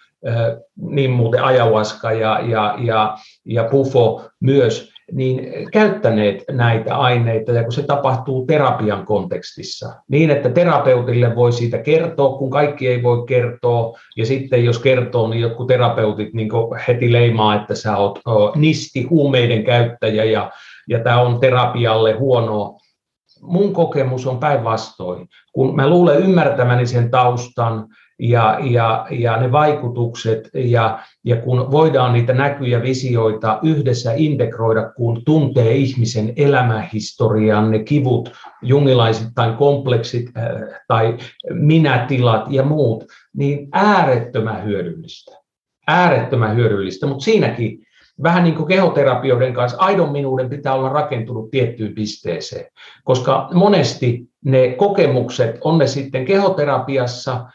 niin 0.77 1.11
muuten 1.11 1.45
ajawaska 1.45 2.13
ja, 2.13 2.41
ja, 2.41 2.75
ja, 2.79 3.17
ja 3.45 3.65
pufo 3.65 4.23
myös, 4.41 4.97
niin 5.13 5.41
käyttäneet 5.73 6.45
näitä 6.51 6.97
aineita, 6.97 7.53
ja 7.53 7.63
kun 7.63 7.73
se 7.73 7.83
tapahtuu 7.83 8.47
terapian 8.47 9.07
kontekstissa, 9.07 9.95
niin 10.09 10.31
että 10.31 10.51
terapeutille 10.51 11.37
voi 11.37 11.53
siitä 11.53 11.79
kertoa, 11.79 12.39
kun 12.39 12.51
kaikki 12.51 12.89
ei 12.89 13.03
voi 13.03 13.27
kertoa, 13.27 13.99
ja 14.17 14.27
sitten 14.27 14.65
jos 14.65 14.79
kertoo, 14.79 15.29
niin 15.29 15.41
jotkut 15.41 15.67
terapeutit 15.67 16.35
niin 16.35 16.49
heti 16.89 17.13
leimaa, 17.13 17.55
että 17.55 17.75
sä 17.75 17.97
oot 17.97 18.21
nisti 18.57 19.03
huumeiden 19.03 19.65
käyttäjä, 19.65 20.25
ja, 20.25 20.51
ja 20.89 20.99
tämä 20.99 21.21
on 21.21 21.41
terapialle 21.41 22.13
huonoa. 22.13 22.79
Mun 23.43 23.73
kokemus 23.73 24.27
on 24.27 24.39
päinvastoin. 24.39 25.29
Kun 25.53 25.77
mä 25.77 25.89
luulen 25.89 26.19
ymmärtämäni 26.19 26.87
sen 26.87 27.11
taustan, 27.11 27.87
ja, 28.19 28.59
ja, 28.63 29.07
ja 29.11 29.37
ne 29.37 29.53
vaikutukset, 29.53 30.51
ja, 30.55 30.99
ja 31.25 31.37
kun 31.37 31.71
voidaan 31.71 32.13
niitä 32.13 32.33
näkyjä, 32.33 32.83
visioita 32.83 33.59
yhdessä 33.63 34.13
integroida, 34.17 34.91
kun 34.97 35.23
tuntee 35.25 35.73
ihmisen 35.73 36.33
elämähistorian, 36.37 37.71
ne 37.71 37.79
kivut, 37.79 38.33
jungilaisittain 38.63 39.55
kompleksit 39.57 40.31
äh, 40.37 40.45
tai 40.89 41.17
minätilat 41.51 42.45
ja 42.51 42.63
muut, 42.63 43.05
niin 43.37 43.69
äärettömän 43.73 44.65
hyödyllistä. 44.65 45.37
Äärettömän 45.87 46.57
hyödyllistä, 46.57 47.07
mutta 47.07 47.25
siinäkin 47.25 47.87
vähän 48.23 48.45
niin 48.45 48.55
kuin 48.55 48.69
kehoterapioiden 48.69 49.55
kanssa, 49.55 49.79
aidon 49.79 50.13
minuuden 50.13 50.51
pitää 50.51 50.75
olla 50.75 50.89
rakentunut 50.89 51.51
tiettyyn 51.51 51.95
pisteeseen, 51.95 52.67
koska 53.05 53.49
monesti 53.55 54.29
ne 54.45 54.75
kokemukset, 54.79 55.59
on 55.61 55.79
ne 55.79 55.87
sitten 55.87 56.25
kehoterapiassa 56.25 57.47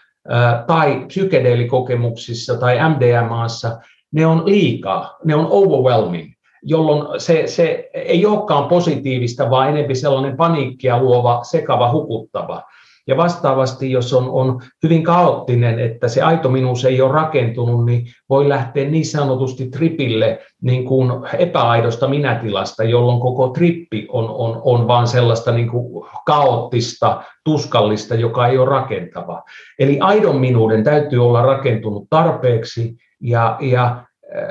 tai 0.68 1.06
psykedeelikokemuksissa 1.08 2.58
tai 2.58 2.78
MDMAssa, 2.90 3.80
ne 4.12 4.26
on 4.26 4.46
liikaa, 4.46 5.18
ne 5.24 5.36
on 5.36 5.48
overwhelming, 5.50 6.34
jolloin 6.64 7.20
se, 7.20 7.48
se 7.48 7.90
ei 7.94 8.26
olekaan 8.26 8.66
positiivista, 8.66 9.50
vaan 9.50 9.70
enemmän 9.70 9.96
sellainen 9.96 10.38
paniikkia 10.38 11.00
luova, 11.00 11.44
sekava, 11.44 11.92
hukuttava. 11.92 12.64
Ja 13.08 13.18
vastaavasti, 13.18 13.92
jos 13.92 14.14
on, 14.14 14.30
on 14.30 14.62
hyvin 14.84 15.04
kaoottinen, 15.04 15.80
että 15.80 16.08
se 16.08 16.22
aito 16.22 16.50
minuus 16.50 16.86
ei 16.86 17.02
ole 17.02 17.12
rakentunut, 17.12 17.86
niin 17.86 18.06
voi 18.30 18.50
lähteä 18.50 18.90
niin 18.90 19.06
sanotusti 19.06 19.70
tripille 19.70 20.40
niin 20.62 20.86
kuin 20.86 21.12
epäaidosta 21.38 22.08
minätilasta, 22.08 22.84
jolloin 22.84 23.20
koko 23.20 23.50
trippi 23.50 24.08
on, 24.10 24.30
on, 24.30 24.62
on 24.64 24.88
vaan 24.88 25.08
sellaista 25.08 25.52
niin 25.52 25.70
kuin 25.70 26.06
kaoottista, 26.26 27.24
tuskallista, 27.44 28.16
joka 28.16 28.48
ei 28.48 28.58
ole 28.58 28.70
rakentava. 28.70 29.44
Eli 29.80 30.00
aidon 30.00 30.40
minuuden 30.40 30.84
täytyy 30.84 31.26
olla 31.26 31.42
rakentunut 31.42 32.08
tarpeeksi 32.10 32.96
ja, 33.22 33.58
ja 33.60 34.04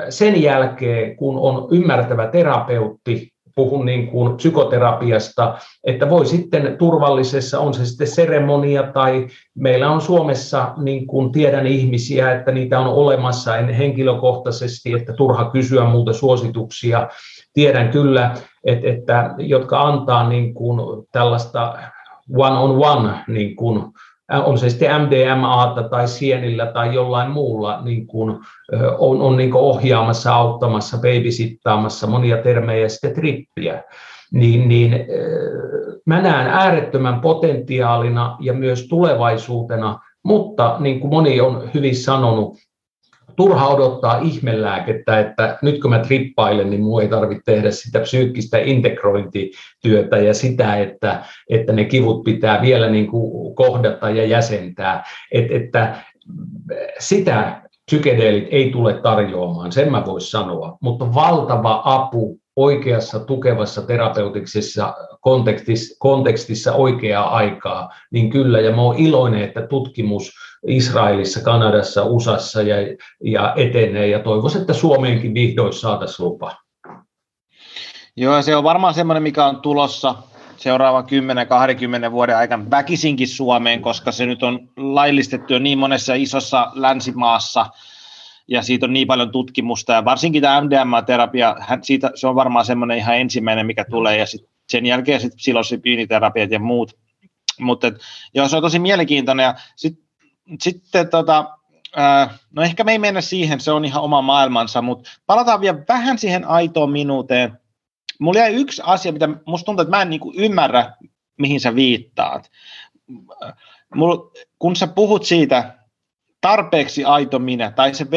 sen 0.09 0.41
jälkeen, 0.41 1.15
kun 1.15 1.37
on 1.37 1.67
ymmärtävä 1.71 2.27
terapeutti, 2.27 3.31
puhun 3.55 3.85
niin 3.85 4.07
kuin 4.07 4.37
psykoterapiasta, 4.37 5.57
että 5.83 6.09
voi 6.09 6.25
sitten 6.25 6.75
turvallisessa, 6.77 7.59
on 7.59 7.73
se 7.73 7.85
sitten 7.85 8.07
seremonia 8.07 8.83
tai 8.83 9.27
meillä 9.55 9.91
on 9.91 10.01
Suomessa, 10.01 10.73
niin 10.77 11.07
kuin 11.07 11.31
tiedän 11.31 11.67
ihmisiä, 11.67 12.31
että 12.31 12.51
niitä 12.51 12.79
on 12.79 12.87
olemassa 12.87 13.57
en 13.57 13.69
henkilökohtaisesti, 13.69 14.93
että 14.93 15.13
turha 15.13 15.49
kysyä 15.49 15.83
muuta 15.83 16.13
suosituksia. 16.13 17.07
Tiedän 17.53 17.89
kyllä, 17.89 18.33
että, 18.65 18.89
että 18.89 19.35
jotka 19.37 19.81
antaa 19.81 20.29
niin 20.29 20.53
kuin 20.53 21.05
tällaista 21.11 21.77
one-on-one 22.37 23.13
niin 23.27 23.55
kuin 23.55 23.83
on 24.31 24.57
se 24.57 24.69
sitten 24.69 25.01
MDMAta 25.01 25.83
tai 25.83 26.07
sienillä 26.07 26.65
tai 26.65 26.93
jollain 26.93 27.31
muulla, 27.31 27.81
niin 27.81 28.07
kuin, 28.07 28.39
on, 28.97 29.21
on 29.21 29.37
niin 29.37 29.51
kuin 29.51 29.61
ohjaamassa, 29.61 30.35
auttamassa, 30.35 30.97
babysittaamassa 30.97 32.07
monia 32.07 32.37
termejä 32.37 32.89
sitten 32.89 33.13
trippiä, 33.13 33.83
niin, 34.31 34.69
niin 34.69 35.05
mä 36.05 36.21
näen 36.21 36.47
äärettömän 36.47 37.21
potentiaalina 37.21 38.37
ja 38.39 38.53
myös 38.53 38.87
tulevaisuutena 38.87 39.99
Mutta 40.23 40.75
niin 40.79 40.99
kuin 40.99 41.13
moni 41.13 41.41
on 41.41 41.69
hyvin 41.73 41.95
sanonut, 41.95 42.57
turha 43.35 43.67
odottaa 43.67 44.19
ihmelääkettä, 44.19 45.19
että 45.19 45.57
nyt 45.61 45.81
kun 45.81 45.89
mä 45.89 45.99
trippailen, 45.99 46.69
niin 46.69 46.81
minun 46.81 47.01
ei 47.01 47.07
tarvitse 47.07 47.43
tehdä 47.45 47.71
sitä 47.71 47.99
psyykkistä 47.99 48.57
integrointityötä 48.57 50.17
ja 50.17 50.33
sitä, 50.33 50.77
että, 50.77 51.23
että 51.49 51.73
ne 51.73 51.85
kivut 51.85 52.23
pitää 52.23 52.61
vielä 52.61 52.89
niin 52.89 53.07
kuin 53.07 53.55
kohdata 53.55 54.09
ja 54.09 54.25
jäsentää. 54.25 55.03
Et, 55.31 55.51
että 55.51 55.95
sitä 56.99 57.61
psykedeelit 57.85 58.47
ei 58.51 58.71
tule 58.71 58.93
tarjoamaan, 58.93 59.71
sen 59.71 59.91
mä 59.91 60.05
voin 60.05 60.21
sanoa, 60.21 60.77
mutta 60.81 61.13
valtava 61.13 61.81
apu 61.85 62.41
oikeassa 62.55 63.19
tukevassa 63.19 63.81
terapeutisessa 63.81 64.93
kontekstissa, 65.21 65.95
kontekstissa 65.99 66.73
oikeaa 66.73 67.35
aikaa, 67.35 67.89
niin 68.11 68.29
kyllä, 68.29 68.59
ja 68.59 68.75
mä 68.75 68.81
oon 68.81 68.95
iloinen, 68.95 69.41
että 69.41 69.67
tutkimus 69.67 70.31
Israelissa, 70.67 71.41
Kanadassa, 71.43 72.03
USAssa 72.03 72.61
ja, 72.61 72.75
ja 73.23 73.53
etenee, 73.55 74.07
ja 74.07 74.19
toivoisin, 74.19 74.61
että 74.61 74.73
Suomeenkin 74.73 75.33
vihdoin 75.33 75.73
saataisiin 75.73 76.25
lupa. 76.25 76.55
Joo, 78.17 78.41
se 78.41 78.55
on 78.55 78.63
varmaan 78.63 78.93
semmoinen, 78.93 79.23
mikä 79.23 79.45
on 79.45 79.61
tulossa 79.61 80.15
seuraavan 80.57 81.03
10-20 82.09 82.11
vuoden 82.11 82.37
aikana 82.37 82.65
väkisinkin 82.71 83.27
Suomeen, 83.27 83.81
koska 83.81 84.11
se 84.11 84.25
nyt 84.25 84.43
on 84.43 84.69
laillistettu 84.77 85.53
jo 85.53 85.59
niin 85.59 85.77
monessa 85.77 86.13
isossa 86.13 86.71
länsimaassa, 86.73 87.65
ja 88.47 88.61
siitä 88.61 88.85
on 88.85 88.93
niin 88.93 89.07
paljon 89.07 89.31
tutkimusta, 89.31 89.93
ja 89.93 90.05
varsinkin 90.05 90.41
tämä 90.41 90.61
MDMA-terapia, 90.61 91.55
siitä, 91.81 92.11
se 92.15 92.27
on 92.27 92.35
varmaan 92.35 92.65
semmoinen 92.65 92.97
ihan 92.97 93.17
ensimmäinen, 93.17 93.65
mikä 93.65 93.85
tulee, 93.89 94.17
ja 94.17 94.25
sit 94.25 94.41
sen 94.69 94.85
jälkeen 94.85 95.21
sitten 95.21 95.37
psilosipyyniterapiat 95.37 96.51
ja 96.51 96.59
muut. 96.59 96.97
Mutta 97.59 97.91
joo, 98.33 98.47
se 98.47 98.55
on 98.55 98.61
tosi 98.61 98.79
mielenkiintoinen, 98.79 99.43
ja 99.43 99.55
sitten 99.75 100.03
sitten 100.59 101.09
tota, 101.09 101.57
no 102.51 102.61
ehkä 102.61 102.83
me 102.83 102.91
ei 102.91 102.99
mennä 102.99 103.21
siihen, 103.21 103.59
se 103.59 103.71
on 103.71 103.85
ihan 103.85 104.03
oma 104.03 104.21
maailmansa, 104.21 104.81
mutta 104.81 105.09
palataan 105.25 105.61
vielä 105.61 105.83
vähän 105.87 106.17
siihen 106.17 106.45
aitoon 106.45 106.91
minuuteen. 106.91 107.57
Mulla 108.19 108.39
jäi 108.39 108.53
yksi 108.53 108.81
asia, 108.85 109.11
mitä 109.11 109.29
musta 109.45 109.65
tuntuu, 109.65 109.81
että 109.81 109.97
mä 109.97 110.01
en 110.01 110.09
niinku 110.09 110.33
ymmärrä, 110.35 110.93
mihin 111.39 111.59
sä 111.59 111.75
viittaat. 111.75 112.51
Mulla, 113.95 114.31
kun 114.59 114.75
sä 114.75 114.87
puhut 114.87 115.25
siitä 115.25 115.77
tarpeeksi 116.41 117.05
aito 117.05 117.39
minä 117.39 117.71
tai 117.71 117.93
se 117.93 118.11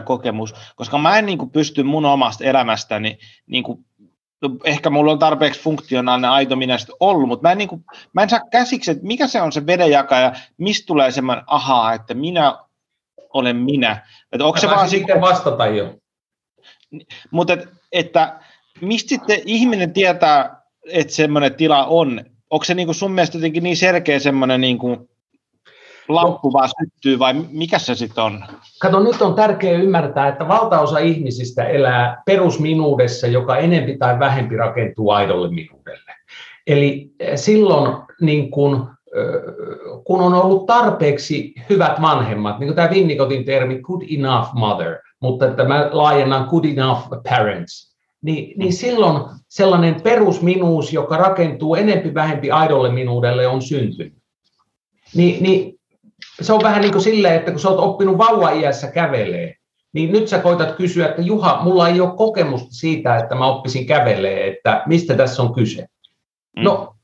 kokemus, 0.00 0.54
koska 0.76 0.98
mä 0.98 1.18
en 1.18 1.26
niinku 1.26 1.46
pysty 1.46 1.82
mun 1.82 2.04
omasta 2.04 2.44
elämästäni 2.44 3.18
niinku 3.46 3.84
ehkä 4.64 4.90
mulla 4.90 5.12
on 5.12 5.18
tarpeeksi 5.18 5.62
funktionaalinen 5.62 6.30
aito 6.30 6.56
minä 6.56 6.76
ollut, 7.00 7.28
mutta 7.28 7.48
mä 7.48 7.52
en, 7.52 7.58
niin 7.58 7.68
kuin, 7.68 7.84
mä 8.12 8.22
en 8.22 8.30
saa 8.30 8.40
käsiksi, 8.50 8.90
että 8.90 9.06
mikä 9.06 9.26
se 9.26 9.42
on 9.42 9.52
se 9.52 9.66
vedenjakaja, 9.66 10.32
mistä 10.56 10.86
tulee 10.86 11.10
semmoinen 11.10 11.44
ahaa, 11.46 11.92
että 11.92 12.14
minä 12.14 12.58
olen 13.34 13.56
minä. 13.56 14.06
Että 14.32 14.44
onko 14.44 14.58
se 14.58 14.66
vaan 14.66 14.88
sitten 14.88 15.20
vastata 15.20 15.66
jo. 15.66 15.94
Mutta 17.30 17.52
et, 17.52 17.68
että 17.92 18.40
mistä 18.80 19.08
sitten 19.08 19.40
ihminen 19.44 19.92
tietää, 19.92 20.62
että 20.92 21.14
semmoinen 21.14 21.54
tila 21.54 21.84
on? 21.84 22.24
Onko 22.50 22.64
se 22.64 22.74
niin 22.74 22.86
kuin 22.86 22.94
sun 22.94 23.12
mielestä 23.12 23.36
jotenkin 23.36 23.62
niin 23.62 23.76
selkeä 23.76 24.18
semmoinen 24.18 24.60
niin 24.60 24.78
kuin 24.78 25.09
lamppu 26.14 26.52
vaan 26.52 26.68
syttyy 26.80 27.18
vai 27.18 27.34
mikä 27.50 27.78
se 27.78 27.94
sitten 27.94 28.24
on? 28.24 28.44
Kato, 28.80 29.00
nyt 29.00 29.22
on 29.22 29.34
tärkeää 29.34 29.80
ymmärtää, 29.80 30.28
että 30.28 30.48
valtaosa 30.48 30.98
ihmisistä 30.98 31.64
elää 31.64 32.22
perusminuudessa, 32.26 33.26
joka 33.26 33.56
enempi 33.56 33.98
tai 33.98 34.18
vähempi 34.18 34.56
rakentuu 34.56 35.10
aidolle 35.10 35.48
minuudelle. 35.48 36.12
Eli 36.66 37.10
eh, 37.20 37.38
silloin 37.38 37.96
niin 38.20 38.50
kun, 38.50 38.90
kun 40.04 40.20
on 40.20 40.34
ollut 40.34 40.66
tarpeeksi 40.66 41.54
hyvät 41.70 42.00
vanhemmat, 42.02 42.58
niin 42.58 42.68
kuin 42.68 42.76
tämä 42.76 42.90
Vinnikotin 42.90 43.44
termi 43.44 43.78
good 43.78 44.02
enough 44.18 44.54
mother, 44.54 44.98
mutta 45.20 45.46
että 45.46 45.64
mä 45.64 45.88
laajennan 45.92 46.46
good 46.50 46.64
enough 46.64 47.08
parents, 47.28 47.96
niin, 48.22 48.58
niin 48.58 48.72
silloin 48.72 49.22
sellainen 49.48 50.00
perusminuus, 50.00 50.92
joka 50.92 51.16
rakentuu 51.16 51.74
enempi 51.74 52.14
vähempi 52.14 52.50
aidolle 52.50 52.92
minuudelle, 52.92 53.46
on 53.46 53.62
syntynyt. 53.62 54.14
Ni, 55.14 55.38
niin 55.40 55.79
se 56.40 56.52
on 56.52 56.62
vähän 56.62 56.80
niin 56.80 56.92
kuin 56.92 57.02
silleen, 57.02 57.34
että 57.34 57.50
kun 57.50 57.60
sä 57.60 57.68
oot 57.68 57.78
oppinut 57.78 58.18
vauva-iässä 58.18 58.86
kävelee, 58.86 59.54
niin 59.92 60.12
nyt 60.12 60.28
sä 60.28 60.38
koitat 60.38 60.76
kysyä, 60.76 61.08
että 61.08 61.22
Juha, 61.22 61.60
mulla 61.62 61.88
ei 61.88 62.00
ole 62.00 62.16
kokemusta 62.16 62.68
siitä, 62.70 63.16
että 63.16 63.34
mä 63.34 63.46
oppisin 63.46 63.86
kävelee, 63.86 64.48
että 64.48 64.82
mistä 64.86 65.14
tässä 65.14 65.42
on 65.42 65.54
kyse. 65.54 65.86
Mm. 66.56 66.64
No, 66.64 66.94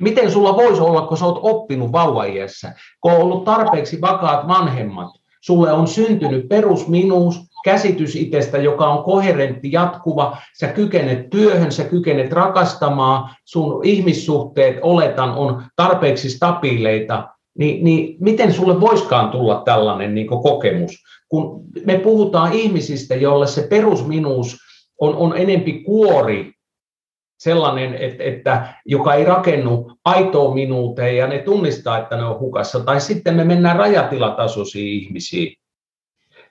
miten 0.00 0.30
sulla 0.30 0.56
voisi 0.56 0.80
olla, 0.80 1.06
kun 1.06 1.16
sä 1.16 1.24
oot 1.24 1.40
oppinut 1.42 1.92
vauva-iässä, 1.92 2.72
kun 3.00 3.12
on 3.12 3.18
ollut 3.18 3.44
tarpeeksi 3.44 4.00
vakaat 4.00 4.48
vanhemmat, 4.48 5.10
sulle 5.40 5.72
on 5.72 5.88
syntynyt 5.88 6.48
perusminuus, 6.48 7.40
käsitys 7.64 8.16
itsestä, 8.16 8.58
joka 8.58 8.86
on 8.86 9.04
koherentti, 9.04 9.72
jatkuva, 9.72 10.36
sä 10.58 10.66
kykenet 10.68 11.30
työhön, 11.30 11.72
sä 11.72 11.84
kykenet 11.84 12.32
rakastamaan, 12.32 13.34
sun 13.44 13.84
ihmissuhteet, 13.84 14.78
oletan, 14.82 15.30
on 15.30 15.62
tarpeeksi 15.76 16.30
stabiileita, 16.30 17.28
niin, 17.58 17.84
niin 17.84 18.16
miten 18.20 18.52
sulle 18.52 18.80
voiskaan 18.80 19.30
tulla 19.30 19.62
tällainen 19.64 20.14
niin 20.14 20.26
kokemus? 20.26 20.92
Kun 21.28 21.64
me 21.86 21.98
puhutaan 21.98 22.52
ihmisistä, 22.52 23.14
joille 23.14 23.46
se 23.46 23.66
perusminuus 23.70 24.56
on, 25.00 25.16
on 25.16 25.36
enempi 25.36 25.72
kuori, 25.72 26.52
sellainen, 27.38 27.94
että, 27.94 28.24
että, 28.24 28.74
joka 28.86 29.14
ei 29.14 29.24
rakennu 29.24 29.92
aitoon 30.04 30.54
minuuteen 30.54 31.16
ja 31.16 31.26
ne 31.26 31.38
tunnistaa, 31.38 31.98
että 31.98 32.16
ne 32.16 32.24
on 32.24 32.40
hukassa, 32.40 32.80
tai 32.80 33.00
sitten 33.00 33.34
me 33.34 33.44
mennään 33.44 33.76
rajatilatasoisiin 33.76 35.02
ihmisiin, 35.02 35.59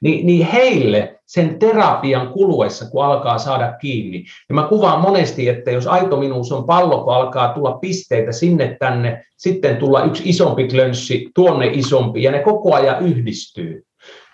niin, 0.02 0.26
niin 0.26 0.46
heille 0.46 1.20
sen 1.26 1.60
terapian 1.60 2.28
kuluessa, 2.28 2.90
kun 2.90 3.06
alkaa 3.06 3.38
saada 3.38 3.74
kiinni, 3.82 4.24
ja 4.50 4.56
mä 4.56 4.64
kuvaan 4.64 5.02
monesti, 5.02 5.50
että 5.50 5.72
jos 5.72 5.88
aito 5.88 6.18
minuus 6.18 6.52
on 6.52 6.64
pallo, 6.64 7.04
kun 7.04 7.14
alkaa 7.14 7.54
tulla 7.54 7.72
pisteitä 7.72 8.32
sinne 8.32 8.78
tänne, 8.80 9.26
sitten 9.38 9.78
tulla 9.78 10.04
yksi 10.04 10.24
isompi 10.26 10.68
klönssi, 10.68 11.30
tuonne 11.36 11.68
isompi, 11.74 12.24
ja 12.24 12.32
ne 12.32 12.40
koko 12.40 12.76
ajan 12.76 13.06
yhdistyy, 13.06 13.84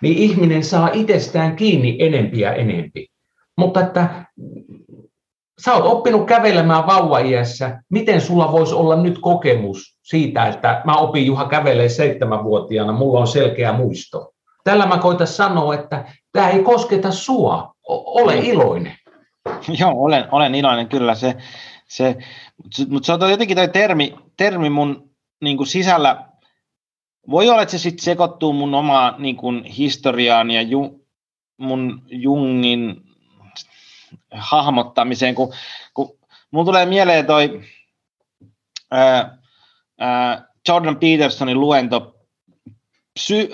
niin 0.02 0.18
ihminen 0.18 0.64
saa 0.64 0.90
itsestään 0.92 1.56
kiinni 1.56 1.96
enempi 1.98 2.40
ja 2.40 2.54
enempi. 2.54 3.06
Mutta 3.56 3.80
että 3.80 4.24
sä 5.64 5.74
oot 5.74 5.84
oppinut 5.84 6.26
kävelemään 6.26 6.86
vauva-iässä, 6.86 7.82
miten 7.90 8.20
sulla 8.20 8.52
voisi 8.52 8.74
olla 8.74 9.02
nyt 9.02 9.18
kokemus 9.18 9.98
siitä, 10.02 10.46
että 10.46 10.82
mä 10.84 10.96
opin 10.96 11.26
Juha 11.26 11.48
kävelee 11.48 11.88
seitsemänvuotiaana, 11.88 12.92
mulla 12.92 13.20
on 13.20 13.26
selkeä 13.26 13.72
muisto. 13.72 14.32
Tällä 14.66 14.86
mä 14.86 14.98
koitan 14.98 15.26
sanoa, 15.26 15.74
että 15.74 16.04
tämä 16.32 16.48
ei 16.48 16.62
kosketa 16.62 17.12
sua. 17.12 17.74
Ole 17.88 18.38
iloinen. 18.38 18.98
Joo, 19.78 19.92
olen, 19.96 20.24
olen 20.32 20.54
iloinen 20.54 20.88
kyllä. 20.88 21.14
Se, 21.14 21.36
se, 21.88 22.16
mutta 22.88 23.06
se 23.06 23.12
on 23.12 23.30
jotenkin 23.30 23.56
toi 23.56 23.68
termi, 23.68 24.14
termi 24.36 24.70
mun 24.70 25.10
niin 25.42 25.56
kuin 25.56 25.66
sisällä, 25.66 26.24
voi 27.30 27.50
olla, 27.50 27.62
että 27.62 27.72
se 27.72 27.78
sitten 27.78 28.04
sekoittuu 28.04 28.52
mun 28.52 28.74
omaan 28.74 29.14
niin 29.18 29.36
kuin 29.36 29.64
historiaan 29.64 30.50
ja 30.50 30.62
ju, 30.62 31.06
mun 31.56 32.02
Jungin 32.06 33.02
hahmottamiseen, 34.32 35.34
kun, 35.34 35.52
kun 35.94 36.18
mun 36.50 36.64
tulee 36.64 36.86
mieleen 36.86 37.26
toi 37.26 37.60
ää, 38.90 39.38
ää, 39.98 40.48
Jordan 40.68 40.96
Petersonin 40.96 41.60
luento 41.60 42.15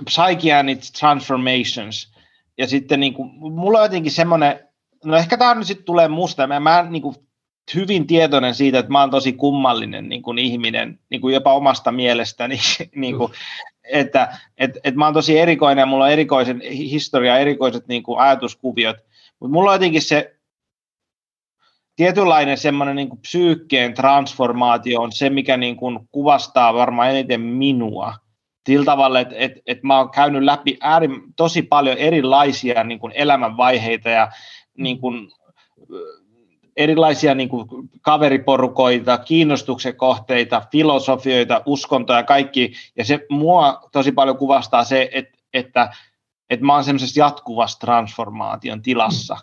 Psyche 0.05 0.53
and 0.53 0.69
its 0.69 0.93
Transformations. 0.93 2.13
Ja 2.59 2.67
sitten 2.67 3.01
niin 3.01 3.15
kuin, 3.15 3.31
mulla 3.35 3.79
on 3.79 3.85
jotenkin 3.85 4.13
semmoinen, 4.13 4.61
no 5.05 5.17
ehkä 5.17 5.37
tämä 5.37 5.55
nyt 5.55 5.67
sitten 5.67 5.87
tulee 5.87 6.09
musta, 6.09 6.47
mä, 6.47 6.61
mä 6.61 6.87
niin 6.91 7.03
kuin, 7.03 7.17
hyvin 7.75 8.07
tietoinen 8.07 8.55
siitä, 8.55 8.79
että 8.79 8.93
mä 8.93 9.01
oon 9.01 9.11
tosi 9.11 9.33
kummallinen 9.33 10.09
niin 10.09 10.23
kuin 10.23 10.39
ihminen, 10.39 10.99
niin 11.11 11.21
kuin 11.21 11.35
jopa 11.35 11.55
omasta 11.55 11.93
mielestäni, 11.93 12.59
niin 12.95 13.17
kuin, 13.17 13.33
että 13.85 14.39
et, 14.59 14.71
et 14.85 14.95
mä 14.95 15.05
oon 15.05 15.15
tosi 15.15 15.39
erikoinen 15.39 15.83
ja 15.83 15.87
mulla 15.87 16.05
on 16.05 16.11
erikoisen 16.11 16.61
historia, 16.71 17.39
erikoiset 17.39 17.89
niin 17.89 18.03
kuin 18.03 18.19
ajatuskuviot, 18.19 18.97
mutta 19.41 19.53
mulla 19.53 19.71
on 19.71 19.75
jotenkin 19.75 20.03
se 20.03 20.37
tietynlainen 21.97 22.59
semmoinen 22.59 22.97
niin 22.97 23.21
psyykkeen 23.21 23.95
transformaatio 23.95 25.01
on 25.01 25.13
se, 25.13 25.31
mikä 25.31 25.57
niin 25.57 25.77
kuin 25.77 26.09
kuvastaa 26.13 26.75
varmaan 26.75 27.11
eniten 27.11 27.41
minua 27.41 28.15
sillä 28.67 28.85
tavalla, 28.85 29.21
että, 29.21 29.35
että, 29.39 29.61
että 29.67 29.87
mä 29.87 29.99
oon 29.99 30.11
käynyt 30.11 30.43
läpi 30.43 30.79
äärin, 30.81 31.23
tosi 31.37 31.63
paljon 31.63 31.99
erilaisia 31.99 32.85
niin 32.85 32.99
kuin 32.99 33.13
elämänvaiheita 33.17 34.11
ja 34.11 34.29
niin 34.79 34.99
kuin, 35.01 35.31
erilaisia 36.77 37.35
niin 37.35 37.49
kuin 37.49 37.69
kaveriporukoita, 38.03 39.19
kiinnostuksen 39.19 39.97
kohteita, 39.97 40.63
filosofioita, 40.73 41.63
uskontoja 41.67 42.19
ja 42.19 42.23
kaikki. 42.23 42.73
Ja 42.97 43.05
se 43.05 43.27
mua 43.31 43.89
tosi 43.93 44.13
paljon 44.13 44.39
kuvastaa 44.39 44.85
se, 44.85 45.09
että, 45.13 45.39
että, 45.53 45.95
että 46.51 46.67
mä 46.67 46.75
oon 46.75 46.85
semmoisessa 46.85 47.21
jatkuvassa 47.21 47.79
transformaation 47.79 48.83
tilassa, 48.83 49.37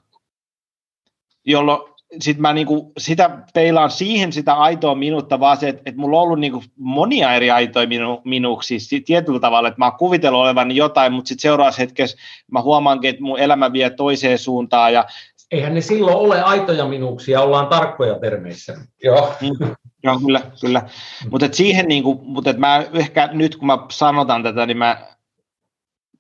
jolloin 1.46 1.94
sitten 2.20 2.42
mä 2.42 2.54
niinku 2.54 2.92
sitä 2.98 3.30
peilaan 3.54 3.92
siihen 3.92 4.34
sitä 4.34 4.54
aitoa 4.54 4.96
minuutta, 4.96 5.40
vaan 5.40 5.58
se, 5.58 5.70
että, 5.70 5.82
että 5.86 6.02
mulla 6.02 6.18
on 6.18 6.24
ollut 6.24 6.40
niinku 6.40 6.64
monia 6.78 7.34
eri 7.34 7.52
aitoja 7.52 7.88
minu, 7.88 8.22
minuuksia 8.24 8.80
siis 8.80 9.04
tietyllä 9.06 9.40
tavalla, 9.40 9.68
että 9.68 9.80
mä 9.80 9.86
oon 9.86 9.98
kuvitellut 9.98 10.42
olevan 10.42 10.72
jotain, 10.72 11.14
mutta 11.14 11.30
sitten 11.30 11.42
seuraavassa 11.42 11.82
hetkessä 11.82 12.18
mä 12.52 12.62
huomaankin, 12.62 13.10
että 13.10 13.24
mun 13.24 13.40
elämä 13.40 13.74
vie 13.74 13.90
toiseen 13.90 14.38
suuntaan. 14.38 14.94
Ja... 14.94 15.06
Eihän 15.52 15.74
ne 15.74 15.82
silloin 15.82 16.18
ole 16.18 16.42
aitoja 16.42 16.86
minuuksia, 16.86 17.42
ollaan 17.42 17.68
tarkkoja 17.68 18.20
termeissä. 18.20 18.78
Joo. 19.04 19.34
Mm, 19.42 19.76
joo, 20.04 20.20
kyllä, 20.20 20.42
kyllä. 20.62 20.80
Mm. 20.80 21.30
Mutta 21.32 21.48
siihen, 21.52 21.88
niinku, 21.88 22.22
mutta 22.24 22.54
mä 22.54 22.84
ehkä 22.94 23.30
nyt 23.32 23.56
kun 23.56 23.68
mä 23.68 23.78
sanotan 23.92 24.44
tätä, 24.44 24.66
niin 24.66 24.78
mä 24.78 24.98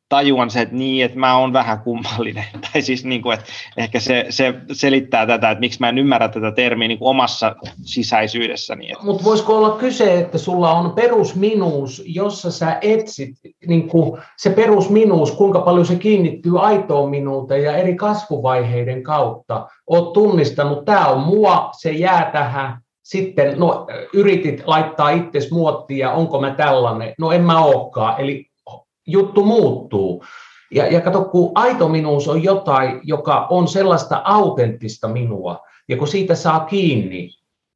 tajuan 0.09 0.49
se, 0.49 0.61
että 0.61 0.75
niin, 0.75 1.05
että 1.05 1.19
mä 1.19 1.37
oon 1.37 1.53
vähän 1.53 1.79
kummallinen. 1.79 2.43
Tai 2.71 2.81
siis 2.81 3.05
niin 3.05 3.21
kuin, 3.21 3.33
että 3.33 3.45
ehkä 3.77 3.99
se, 3.99 4.25
se 4.29 4.53
selittää 4.71 5.27
tätä, 5.27 5.51
että 5.51 5.59
miksi 5.59 5.79
mä 5.79 5.89
en 5.89 5.97
ymmärrä 5.97 6.27
tätä 6.27 6.51
termiä 6.51 6.87
niin 6.87 6.99
kuin 6.99 7.09
omassa 7.09 7.55
sisäisyydessäni. 7.83 8.91
Mutta 9.01 9.23
voisiko 9.23 9.57
olla 9.57 9.77
kyse, 9.77 10.19
että 10.19 10.37
sulla 10.37 10.71
on 10.71 10.91
perusminuus, 10.91 12.03
jossa 12.05 12.51
sä 12.51 12.77
etsit 12.81 13.35
niin 13.67 13.87
kuin 13.87 14.21
se 14.37 14.49
perusminuus, 14.49 15.31
kuinka 15.31 15.59
paljon 15.59 15.85
se 15.85 15.95
kiinnittyy 15.95 16.65
aitoon 16.65 17.09
minuuteen 17.09 17.63
ja 17.63 17.77
eri 17.77 17.95
kasvuvaiheiden 17.95 19.03
kautta. 19.03 19.67
Oot 19.87 20.13
tunnistanut, 20.13 20.85
tämä 20.85 21.07
on 21.07 21.19
mua, 21.19 21.69
se 21.77 21.91
jää 21.91 22.29
tähän, 22.31 22.77
sitten 23.03 23.59
no, 23.59 23.87
yritit 24.13 24.63
laittaa 24.65 25.09
itses 25.09 25.51
muottia, 25.51 26.11
onko 26.11 26.41
mä 26.41 26.51
tällainen, 26.51 27.13
no 27.19 27.31
en 27.31 27.41
mä 27.41 27.63
olekaan, 27.63 28.21
eli 28.21 28.48
juttu 29.11 29.45
muuttuu. 29.45 30.23
Ja, 30.71 30.87
ja 30.87 31.01
kato, 31.01 31.23
kun 31.23 31.51
aito 31.55 31.89
minuus 31.89 32.27
on 32.27 32.43
jotain, 32.43 32.99
joka 33.03 33.47
on 33.49 33.67
sellaista 33.67 34.21
autenttista 34.23 35.07
minua, 35.07 35.59
ja 35.87 35.97
kun 35.97 36.07
siitä 36.07 36.35
saa 36.35 36.59
kiinni, 36.59 37.29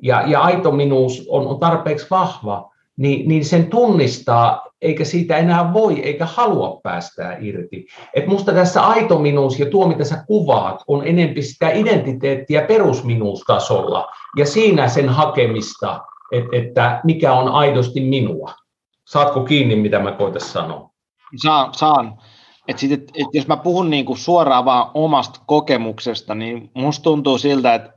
ja, 0.04 0.24
ja 0.28 0.42
aito 0.42 0.72
minuus 0.72 1.28
on, 1.30 1.48
on 1.48 1.60
tarpeeksi 1.60 2.08
vahva, 2.12 2.74
niin, 2.98 3.28
niin 3.28 3.46
sen 3.46 3.68
tunnistaa, 3.68 4.66
eikä 4.82 5.06
siitä 5.06 5.38
enää 5.38 5.74
voi 5.74 6.00
eikä 6.00 6.26
halua 6.26 6.80
päästää 6.84 7.38
irti. 7.40 7.86
Et 8.14 8.28
musta 8.28 8.54
tässä 8.54 8.82
aito 8.82 9.20
minuus 9.20 9.60
ja 9.60 9.66
tuo, 9.66 9.88
mitä 9.88 10.04
sä 10.04 10.24
kuvaat, 10.28 10.84
on 10.88 11.08
enempi 11.08 11.42
sitä 11.42 11.72
identiteettiä 11.72 12.62
perusminuustasolla, 12.62 14.08
ja 14.38 14.46
siinä 14.46 14.88
sen 14.88 15.10
hakemista, 15.10 16.02
että, 16.32 16.58
että 16.58 17.02
mikä 17.04 17.34
on 17.34 17.50
aidosti 17.50 18.00
minua. 18.00 18.52
Saatko 19.08 19.44
kiinni, 19.44 19.76
mitä 19.76 20.00
mä 20.00 20.12
koitan 20.12 20.42
sanoa? 20.42 20.93
Saan. 21.42 21.74
saan. 21.74 22.18
Et 22.68 22.80
sit, 22.80 22.92
et, 22.92 23.02
et 23.02 23.28
jos 23.34 23.48
mä 23.48 23.58
puhun 23.58 23.90
niinku 23.90 24.16
suoraan 24.16 24.66
vaan 24.66 24.92
omasta 24.94 25.40
kokemuksesta, 25.46 26.36
niin 26.36 26.72
musta 26.74 27.04
tuntuu 27.04 27.38
siltä, 27.38 27.74
että 27.74 27.94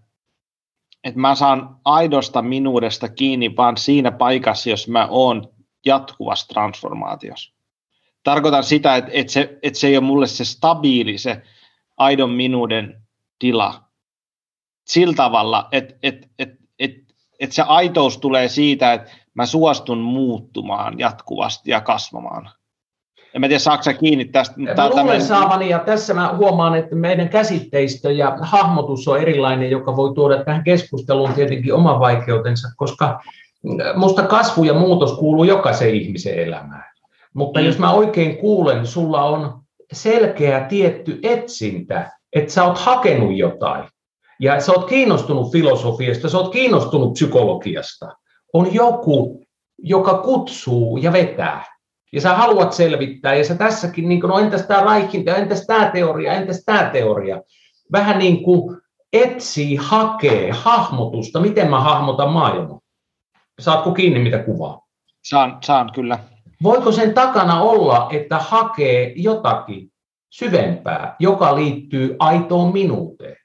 et 1.04 1.16
mä 1.16 1.34
saan 1.34 1.76
aidosta 1.84 2.42
minuudesta 2.42 3.08
kiinni 3.08 3.56
vaan 3.56 3.76
siinä 3.76 4.12
paikassa, 4.12 4.70
jos 4.70 4.88
mä 4.88 5.08
oon 5.10 5.48
jatkuvassa 5.86 6.48
transformaatiossa. 6.48 7.54
Tarkoitan 8.22 8.64
sitä, 8.64 8.96
että 8.96 9.10
et 9.14 9.28
se, 9.28 9.58
et 9.62 9.74
se 9.74 9.86
ei 9.86 9.96
ole 9.96 10.04
mulle 10.04 10.26
se 10.26 10.44
stabiili, 10.44 11.18
se 11.18 11.42
aidon 11.96 12.30
minuuden 12.30 13.02
tila. 13.38 13.84
Sillä 14.86 15.14
tavalla, 15.14 15.68
että 15.72 15.94
et, 16.02 16.30
et, 16.38 16.48
et, 16.78 16.92
et 17.40 17.52
se 17.52 17.62
aitous 17.62 18.18
tulee 18.18 18.48
siitä, 18.48 18.92
että 18.92 19.10
mä 19.34 19.46
suostun 19.46 19.98
muuttumaan 19.98 20.98
jatkuvasti 20.98 21.70
ja 21.70 21.80
kasvamaan. 21.80 22.50
En 23.36 23.40
mä 23.40 23.48
tiedä, 23.48 23.58
saako 23.58 23.82
kiinni 24.00 24.24
tästä. 24.24 24.54
Mä 24.60 24.74
luulen 24.76 24.96
tämmöinen... 24.96 25.22
saavani, 25.22 25.68
ja 25.68 25.78
tässä 25.78 26.14
mä 26.14 26.34
huomaan, 26.36 26.74
että 26.74 26.96
meidän 26.96 27.28
käsitteistö 27.28 28.12
ja 28.12 28.38
hahmotus 28.40 29.08
on 29.08 29.20
erilainen, 29.20 29.70
joka 29.70 29.96
voi 29.96 30.14
tuoda 30.14 30.44
tähän 30.44 30.64
keskusteluun 30.64 31.32
tietenkin 31.32 31.74
oman 31.74 32.00
vaikeutensa, 32.00 32.68
koska 32.76 33.20
musta 33.94 34.22
kasvu 34.22 34.64
ja 34.64 34.74
muutos 34.74 35.12
kuuluu 35.18 35.44
jokaisen 35.44 35.94
ihmisen 35.94 36.38
elämään. 36.38 36.84
Mutta 37.34 37.60
mm. 37.60 37.66
jos 37.66 37.78
mä 37.78 37.92
oikein 37.92 38.36
kuulen, 38.36 38.86
sulla 38.86 39.24
on 39.24 39.60
selkeä 39.92 40.60
tietty 40.60 41.18
etsintä, 41.22 42.10
että 42.32 42.52
sä 42.52 42.64
oot 42.64 42.78
hakenut 42.78 43.36
jotain, 43.36 43.84
ja 44.40 44.60
sä 44.60 44.72
oot 44.72 44.88
kiinnostunut 44.88 45.52
filosofiasta, 45.52 46.28
sä 46.28 46.38
oot 46.38 46.52
kiinnostunut 46.52 47.12
psykologiasta. 47.12 48.16
On 48.52 48.74
joku, 48.74 49.42
joka 49.78 50.14
kutsuu 50.14 50.96
ja 50.96 51.12
vetää 51.12 51.75
ja 52.12 52.20
sä 52.20 52.34
haluat 52.34 52.72
selvittää, 52.72 53.34
ja 53.34 53.44
sä 53.44 53.54
tässäkin, 53.54 54.08
niin 54.08 54.20
kuin, 54.20 54.28
no 54.28 54.38
entäs 54.38 54.66
tämä 54.66 54.80
raikinta, 54.80 55.36
entäs 55.36 55.66
tämä 55.66 55.90
teoria, 55.90 56.32
entäs 56.32 56.62
tämä 56.66 56.90
teoria, 56.92 57.42
vähän 57.92 58.18
niin 58.18 58.42
kuin 58.42 58.76
etsii, 59.12 59.76
hakee 59.76 60.50
hahmotusta, 60.52 61.40
miten 61.40 61.70
mä 61.70 61.80
hahmotan 61.80 62.32
maailmaa. 62.32 62.80
Saatko 63.60 63.92
kiinni, 63.92 64.18
mitä 64.18 64.38
kuvaa? 64.38 64.86
Saan, 65.24 65.58
saan 65.64 65.90
kyllä. 65.94 66.18
Voiko 66.62 66.92
sen 66.92 67.14
takana 67.14 67.60
olla, 67.60 68.08
että 68.12 68.38
hakee 68.38 69.12
jotakin 69.16 69.92
syvempää, 70.30 71.16
joka 71.18 71.54
liittyy 71.54 72.16
aitoon 72.18 72.72
minuuteen? 72.72 73.36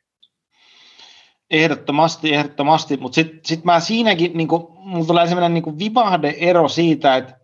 Ehdottomasti, 1.50 2.34
ehdottomasti, 2.34 2.98
mutta 2.98 3.16
sitten 3.16 3.40
sit 3.46 3.64
mä 3.64 3.80
siinäkin, 3.80 4.32
niin 4.34 4.48
mulla 4.78 5.06
tulee 5.06 5.28
sellainen 5.28 5.54
niin 5.54 5.80
vivahde 5.80 6.36
ero 6.38 6.68
siitä, 6.68 7.16
että 7.16 7.40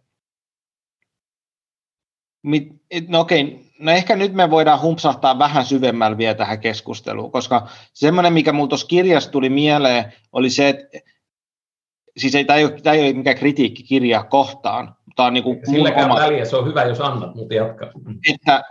no 3.07 3.19
okei, 3.19 3.68
no 3.80 3.91
ehkä 3.91 4.15
nyt 4.15 4.34
me 4.34 4.49
voidaan 4.49 4.81
humpsahtaa 4.81 5.39
vähän 5.39 5.65
syvemmällä 5.65 6.18
vielä 6.18 6.35
tähän 6.35 6.59
keskusteluun, 6.59 7.31
koska 7.31 7.68
semmoinen, 7.93 8.34
mikä 8.34 8.53
mulla 8.53 8.69
tuossa 8.69 8.88
kirjassa 8.88 9.31
tuli 9.31 9.49
mieleen, 9.49 10.14
oli 10.31 10.49
se, 10.49 10.69
että 10.69 10.99
siis 12.18 12.35
ei, 12.35 12.45
tämä, 12.45 12.57
ei 12.57 12.65
ole, 12.65 12.81
tämä 12.81 12.93
ei 12.93 13.01
ole 13.03 13.14
mikään 13.14 13.38
kritiikki 13.38 13.84
kirjaa 13.84 14.23
kohtaan. 14.23 14.95
Tämä 15.15 15.27
on 15.27 15.34
niin 15.34 15.43
kuin 15.43 15.59
Silläkään 15.72 16.11
oma, 16.11 16.19
väliä, 16.19 16.45
se 16.45 16.55
on 16.55 16.68
hyvä, 16.68 16.84
jos 16.84 17.01
annat, 17.01 17.35
mutta 17.35 17.53
jatka. 17.53 17.91
Että 18.34 18.64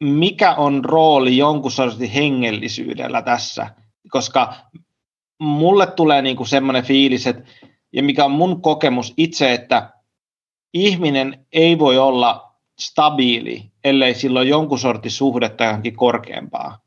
mikä 0.00 0.54
on 0.54 0.84
rooli 0.84 1.36
jonkun 1.36 1.70
sortin 1.70 2.10
hengellisyydellä 2.10 3.22
tässä, 3.22 3.70
koska 4.10 4.54
mulle 5.38 5.86
tulee 5.86 6.22
niin 6.22 6.36
kuin 6.36 6.46
semmoinen 6.46 6.84
fiilis, 6.84 7.26
että, 7.26 7.42
ja 7.92 8.02
mikä 8.02 8.24
on 8.24 8.30
mun 8.30 8.62
kokemus 8.62 9.14
itse, 9.16 9.52
että 9.52 9.90
ihminen 10.74 11.46
ei 11.52 11.78
voi 11.78 11.98
olla 11.98 12.49
stabiili, 12.80 13.70
ellei 13.84 14.14
sillä 14.14 14.40
ole 14.40 14.48
jonkun 14.48 14.78
sortin 14.78 15.10
suhdetta 15.10 15.64
johonkin 15.64 15.96
korkeampaa. 15.96 16.78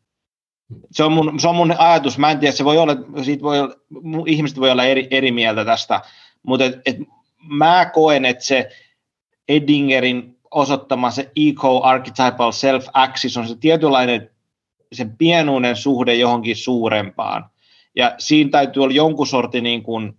Se 0.91 1.03
on, 1.03 1.11
mun, 1.11 1.39
se 1.39 1.47
on 1.47 1.55
mun 1.55 1.75
ajatus. 1.77 2.17
Mä 2.17 2.31
en 2.31 2.39
tiedä, 2.39 2.51
se 2.51 2.65
voi 2.65 2.77
olla, 2.77 2.95
siitä 3.23 3.43
voi 3.43 3.59
olla, 3.59 3.75
ihmiset 4.27 4.59
voi 4.59 4.71
olla 4.71 4.83
eri, 4.83 5.07
eri 5.11 5.31
mieltä 5.31 5.65
tästä, 5.65 6.01
mutta 6.43 6.65
et, 6.65 6.81
et 6.85 6.97
mä 7.47 7.91
koen, 7.93 8.25
että 8.25 8.43
se 8.43 8.69
Eddingerin 9.47 10.37
osoittama 10.51 11.11
se 11.11 11.31
eco-archetypal 11.35 12.51
self-axis 12.51 13.37
on 13.39 13.47
se 13.47 13.55
tietynlainen 13.55 14.29
sen 14.93 15.17
pienuuden 15.17 15.75
suhde 15.75 16.15
johonkin 16.15 16.55
suurempaan. 16.55 17.49
Ja 17.95 18.15
siinä 18.17 18.49
täytyy 18.49 18.83
olla 18.83 18.93
jonkun 18.93 19.27
sortin 19.27 19.63
niin 19.63 19.83
kuin, 19.83 20.17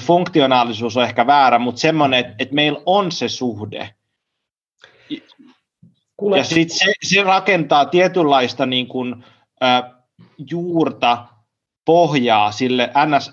funktionaalisuus 0.00 0.96
on 0.96 1.04
ehkä 1.04 1.26
väärä, 1.26 1.58
mutta 1.58 1.80
semmoinen, 1.80 2.20
että, 2.20 2.34
että 2.38 2.54
meillä 2.54 2.80
on 2.86 3.12
se 3.12 3.28
suhde. 3.28 3.94
Kuule. 6.16 6.38
Ja 6.38 6.44
sitten 6.44 6.78
se, 6.78 6.92
se 7.02 7.22
rakentaa 7.22 7.84
tietynlaista 7.84 8.66
niin 8.66 8.86
kuin, 8.86 9.24
äh, 9.62 9.82
juurta, 10.50 11.26
pohjaa 11.84 12.52
sille 12.52 12.90
ns. 13.06 13.32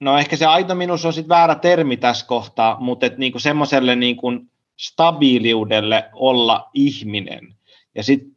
No 0.00 0.18
ehkä 0.18 0.36
se 0.36 0.46
aito 0.46 0.74
minus 0.74 1.04
on 1.04 1.12
sitten 1.12 1.28
väärä 1.28 1.54
termi 1.54 1.96
tässä 1.96 2.26
kohtaa, 2.26 2.80
mutta 2.80 3.06
et 3.06 3.18
niinku 3.18 3.38
semmoiselle 3.38 3.96
niinku 3.96 4.32
stabiiliudelle 4.80 6.10
olla 6.12 6.70
ihminen. 6.74 7.54
Ja 7.94 8.02
sitten 8.02 8.36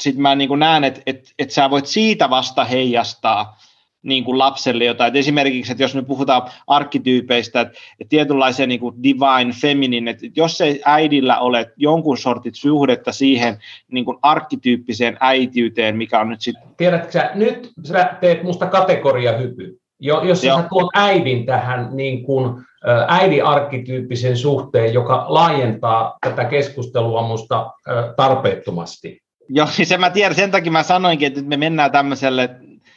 sit 0.00 0.16
mä 0.16 0.34
niinku 0.34 0.56
näen, 0.56 0.84
että 0.84 1.02
et, 1.06 1.32
et 1.38 1.50
sä 1.50 1.70
voit 1.70 1.86
siitä 1.86 2.30
vasta 2.30 2.64
heijastaa 2.64 3.58
niin 4.02 4.24
kuin 4.24 4.38
lapselle 4.38 4.84
jotain. 4.84 5.08
Et 5.08 5.16
esimerkiksi, 5.16 5.72
että 5.72 5.84
jos 5.84 5.94
me 5.94 6.02
puhutaan 6.02 6.42
arkkityypeistä, 6.66 7.60
että, 7.60 7.74
että 8.00 8.08
tietynlaisia 8.08 8.66
niin 8.66 8.80
kuin 8.80 9.02
divine 9.02 9.52
feminine, 9.60 10.10
että 10.10 10.26
jos 10.36 10.60
ei 10.60 10.82
äidillä 10.84 11.38
ole 11.38 11.70
jonkun 11.76 12.18
sortit 12.18 12.54
suhdetta 12.54 13.12
siihen 13.12 13.58
niin 13.90 14.04
kuin 14.04 14.18
arkkityyppiseen 14.22 15.16
äitiyteen, 15.20 15.96
mikä 15.96 16.20
on 16.20 16.28
nyt 16.28 16.40
sitten... 16.40 16.62
Tiedätkö 16.76 17.12
sä, 17.12 17.30
nyt 17.34 17.70
sä 17.84 18.16
teet 18.20 18.42
musta 18.42 18.66
kategoriahypy. 18.66 19.78
Jo, 20.00 20.22
jos 20.24 20.40
sä 20.40 20.64
tuot 20.68 20.90
äidin 20.94 21.46
tähän 21.46 21.88
niin 21.92 22.22
kuin, 22.22 22.62
äidin 23.08 23.44
arkkityyppisen 23.44 24.36
suhteen, 24.36 24.94
joka 24.94 25.24
laajentaa 25.28 26.18
tätä 26.20 26.44
keskustelua 26.44 27.22
musta 27.22 27.70
tarpeettomasti. 28.16 29.22
Joo, 29.48 29.68
niin 29.78 29.86
se 29.86 29.98
mä 29.98 30.10
tiedän, 30.10 30.34
sen 30.34 30.50
takia 30.50 30.72
mä 30.72 30.82
sanoinkin, 30.82 31.28
että 31.28 31.42
me 31.42 31.56
mennään 31.56 31.92
tämmöiselle 31.92 32.50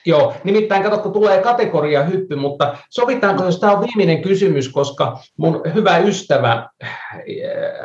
Joo, 0.05 0.33
nimittäin 0.43 0.83
kato, 0.83 0.97
kun 0.97 1.13
tulee 1.13 1.41
kategoria 1.41 2.03
hyppy, 2.03 2.35
mutta 2.35 2.77
sovitaanko, 2.89 3.43
jos 3.43 3.59
tämä 3.59 3.73
on 3.73 3.81
viimeinen 3.81 4.21
kysymys, 4.21 4.69
koska 4.69 5.19
mun 5.37 5.61
hyvä 5.73 5.97
ystävä 5.97 6.69
eh, 6.81 6.89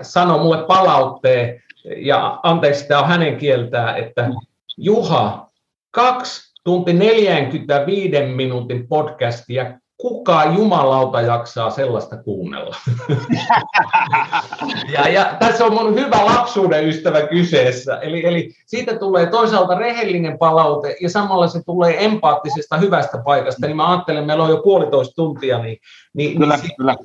sanoi 0.03 0.39
mulle 0.39 0.67
palautteen, 0.67 1.63
ja 1.97 2.41
anteeksi, 2.43 2.89
tämä 2.89 3.01
on 3.01 3.09
hänen 3.09 3.37
kieltään, 3.37 3.97
että 3.97 4.31
Juha, 4.77 5.51
kaksi 5.91 6.55
tunti 6.65 6.93
45 6.93 8.23
minuutin 8.35 8.89
podcastia 8.89 9.81
kuka 10.01 10.45
jumalauta 10.45 11.21
jaksaa 11.21 11.71
sellaista 11.71 12.17
kuunnella? 12.17 12.77
ja, 14.95 15.09
ja 15.09 15.37
tässä 15.41 15.65
on 15.65 15.75
mun 15.75 15.95
hyvä 15.95 16.25
lapsuuden 16.25 16.89
ystävä 16.89 17.23
kyseessä. 17.23 17.97
Eli, 17.97 18.27
eli 18.27 18.51
siitä 18.67 18.99
tulee 18.99 19.27
toisaalta 19.27 19.75
rehellinen 19.75 20.39
palaute 20.39 20.97
ja 21.01 21.11
samalla 21.11 21.49
se 21.49 21.63
tulee 21.65 22.05
empaattisesta 22.05 22.77
hyvästä 22.77 23.19
paikasta. 23.25 23.67
Niin 23.67 23.77
mä 23.77 23.91
ajattelen, 23.91 24.21
että 24.21 24.27
meillä 24.27 24.45
on 24.45 24.51
jo 24.51 24.63
puolitoista 24.63 25.15
tuntia. 25.15 25.59
Niin, 25.59 25.79
niin, 26.15 26.39
kyllä, 26.39 26.57
niin, 26.57 26.77
kyllä. 26.77 26.97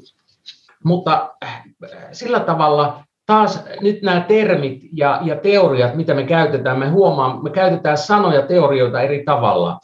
Mutta 0.83 1.29
äh, 1.43 1.63
sillä 2.11 2.39
tavalla 2.39 3.03
taas 3.25 3.63
nyt 3.81 4.01
nämä 4.01 4.21
termit 4.21 4.81
ja, 4.93 5.19
ja 5.23 5.35
teoriat, 5.35 5.95
mitä 5.95 6.13
me 6.13 6.23
käytetään, 6.23 6.79
me 6.79 6.89
huomaan, 6.89 7.43
me 7.43 7.49
käytetään 7.49 7.97
sanoja 7.97 8.41
teorioita 8.41 9.01
eri 9.01 9.23
tavalla. 9.23 9.79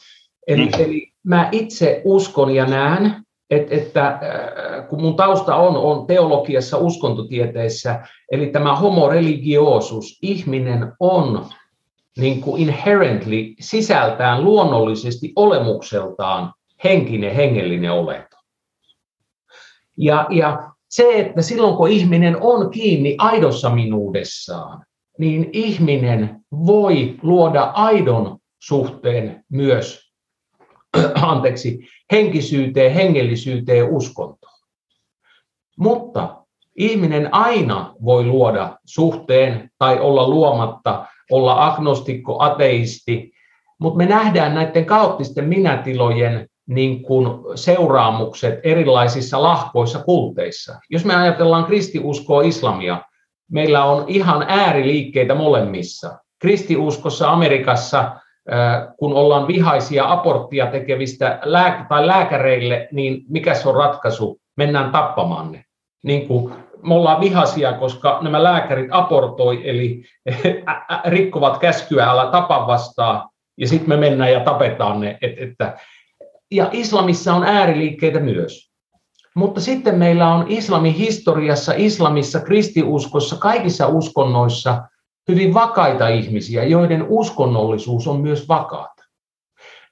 Eli, 0.46 0.66
mm. 0.66 0.84
eli 0.84 1.11
mä 1.24 1.48
itse 1.52 2.02
uskon 2.04 2.54
ja 2.54 2.66
näen, 2.66 3.22
että, 3.50 3.74
että 3.74 4.06
äh, 4.08 4.88
kun 4.88 5.00
mun 5.00 5.16
tausta 5.16 5.56
on, 5.56 5.76
on 5.76 6.06
teologiassa, 6.06 6.78
uskontotieteissä, 6.78 8.00
eli 8.32 8.46
tämä 8.46 8.76
homo 8.76 9.08
religiosus, 9.08 10.18
ihminen 10.22 10.92
on 11.00 11.46
niin 12.18 12.40
kuin 12.40 12.62
inherently 12.62 13.54
sisältään 13.60 14.44
luonnollisesti 14.44 15.32
olemukseltaan 15.36 16.52
henkinen, 16.84 17.34
hengellinen 17.34 17.92
olento. 17.92 18.36
Ja, 19.96 20.26
ja 20.30 20.72
se, 20.88 21.20
että 21.20 21.42
silloin 21.42 21.76
kun 21.76 21.88
ihminen 21.88 22.36
on 22.40 22.70
kiinni 22.70 23.14
aidossa 23.18 23.70
minuudessaan, 23.70 24.84
niin 25.18 25.50
ihminen 25.52 26.40
voi 26.66 27.16
luoda 27.22 27.62
aidon 27.74 28.38
suhteen 28.58 29.44
myös 29.48 30.01
anteeksi, 31.32 31.80
henkisyyteen, 32.12 32.92
hengellisyyteen, 32.92 33.88
uskontoon. 33.88 34.52
Mutta 35.78 36.36
ihminen 36.76 37.34
aina 37.34 37.94
voi 38.04 38.24
luoda 38.24 38.78
suhteen 38.84 39.70
tai 39.78 40.00
olla 40.00 40.28
luomatta, 40.28 41.06
olla 41.30 41.66
agnostikko, 41.66 42.42
ateisti, 42.42 43.32
mutta 43.78 43.98
me 43.98 44.06
nähdään 44.06 44.54
näiden 44.54 44.84
kaoottisten 44.84 45.44
minätilojen 45.48 46.48
niin 46.66 47.02
kuin 47.02 47.26
seuraamukset 47.54 48.60
erilaisissa 48.62 49.42
lahkoissa 49.42 49.98
kulteissa. 49.98 50.80
Jos 50.90 51.04
me 51.04 51.14
ajatellaan 51.14 51.64
kristiuskoa 51.64 52.42
islamia, 52.42 53.02
meillä 53.50 53.84
on 53.84 54.04
ihan 54.08 54.44
ääriliikkeitä 54.48 55.34
molemmissa. 55.34 56.18
Kristiuskossa 56.38 57.30
Amerikassa 57.30 58.16
kun 58.98 59.14
ollaan 59.14 59.46
vihaisia 59.48 60.12
aborttia 60.12 60.66
tekevistä 60.66 61.38
lääk- 61.44 61.86
tai 61.88 62.06
lääkäreille, 62.06 62.88
niin 62.92 63.24
mikä 63.28 63.54
se 63.54 63.68
on 63.68 63.74
ratkaisu? 63.74 64.40
Mennään 64.56 64.90
tappamaan 64.90 65.52
ne. 65.52 65.64
Niin 66.02 66.28
kuin 66.28 66.52
me 66.82 66.94
ollaan 66.94 67.20
vihaisia, 67.20 67.72
koska 67.72 68.18
nämä 68.22 68.42
lääkärit 68.42 68.88
abortoi, 68.90 69.70
eli 69.70 70.04
rikkovat 71.04 71.58
käskyä, 71.58 72.10
älä 72.10 72.30
tapa 72.30 72.66
vastaan, 72.66 73.28
ja 73.56 73.68
sitten 73.68 73.88
me 73.88 73.96
mennään 73.96 74.32
ja 74.32 74.40
tapetaan 74.40 75.00
ne. 75.00 75.18
Et, 75.22 75.32
että, 75.38 75.76
ja 76.50 76.68
islamissa 76.72 77.34
on 77.34 77.44
ääriliikkeitä 77.44 78.20
myös. 78.20 78.72
Mutta 79.34 79.60
sitten 79.60 79.98
meillä 79.98 80.34
on 80.34 80.44
islamin 80.48 80.94
historiassa, 80.94 81.72
islamissa, 81.76 82.40
kristiuskossa, 82.40 83.36
kaikissa 83.36 83.86
uskonnoissa 83.86 84.82
hyvin 85.28 85.54
vakaita 85.54 86.08
ihmisiä, 86.08 86.64
joiden 86.64 87.06
uskonnollisuus 87.08 88.08
on 88.08 88.20
myös 88.20 88.48
vakaata. 88.48 89.02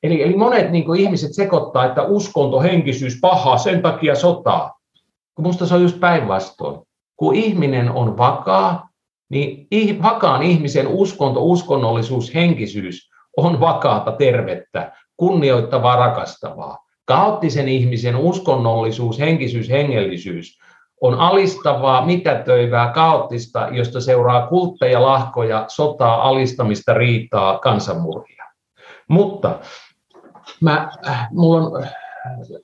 Eli, 0.02 0.23
eli 0.23 0.36
monet 0.36 0.70
niin 0.70 0.97
ihmiset 0.97 1.35
sekoittaa, 1.35 1.85
että 1.85 2.02
uskonto, 2.02 2.61
henkisyys, 2.61 3.19
paha, 3.20 3.59
sen 3.59 3.82
takia 3.82 4.15
sotaa. 4.15 4.78
Kun 5.35 5.47
musta 5.47 5.66
se 5.66 5.74
on 5.74 5.82
just 5.82 6.01
päinvastoin. 6.01 6.81
Kun 7.16 7.35
ihminen 7.35 7.90
on 7.90 8.19
vakaa, 8.19 8.89
niin 9.28 10.02
vakaan 10.02 10.43
ihmisen 10.43 10.89
uskonto, 10.89 11.44
uskonnollisuus, 11.44 12.35
henkisyys 12.35 13.11
on 13.36 13.61
vakaata, 13.61 14.12
tervettä, 14.12 14.93
kunnioittavaa, 15.16 15.97
rakastavaa. 15.97 16.78
Kaoottisen 17.05 17.69
ihmisen 17.69 18.16
uskonnollisuus, 18.16 19.19
henkisyys, 19.19 19.70
hengellisyys 19.70 20.59
on 21.01 21.15
alistavaa, 21.15 22.07
mitätöivää, 22.07 22.93
kaoottista, 22.93 23.69
josta 23.73 24.01
seuraa 24.01 24.47
kultteja, 24.47 25.03
lahkoja, 25.03 25.65
sotaa, 25.69 26.29
alistamista, 26.29 26.95
riitaa, 26.95 27.59
kansanmurhia. 27.59 28.45
Mutta 29.09 29.59
mä, 30.61 30.91
äh, 31.09 31.29
mulla 31.31 31.67
on 31.67 31.87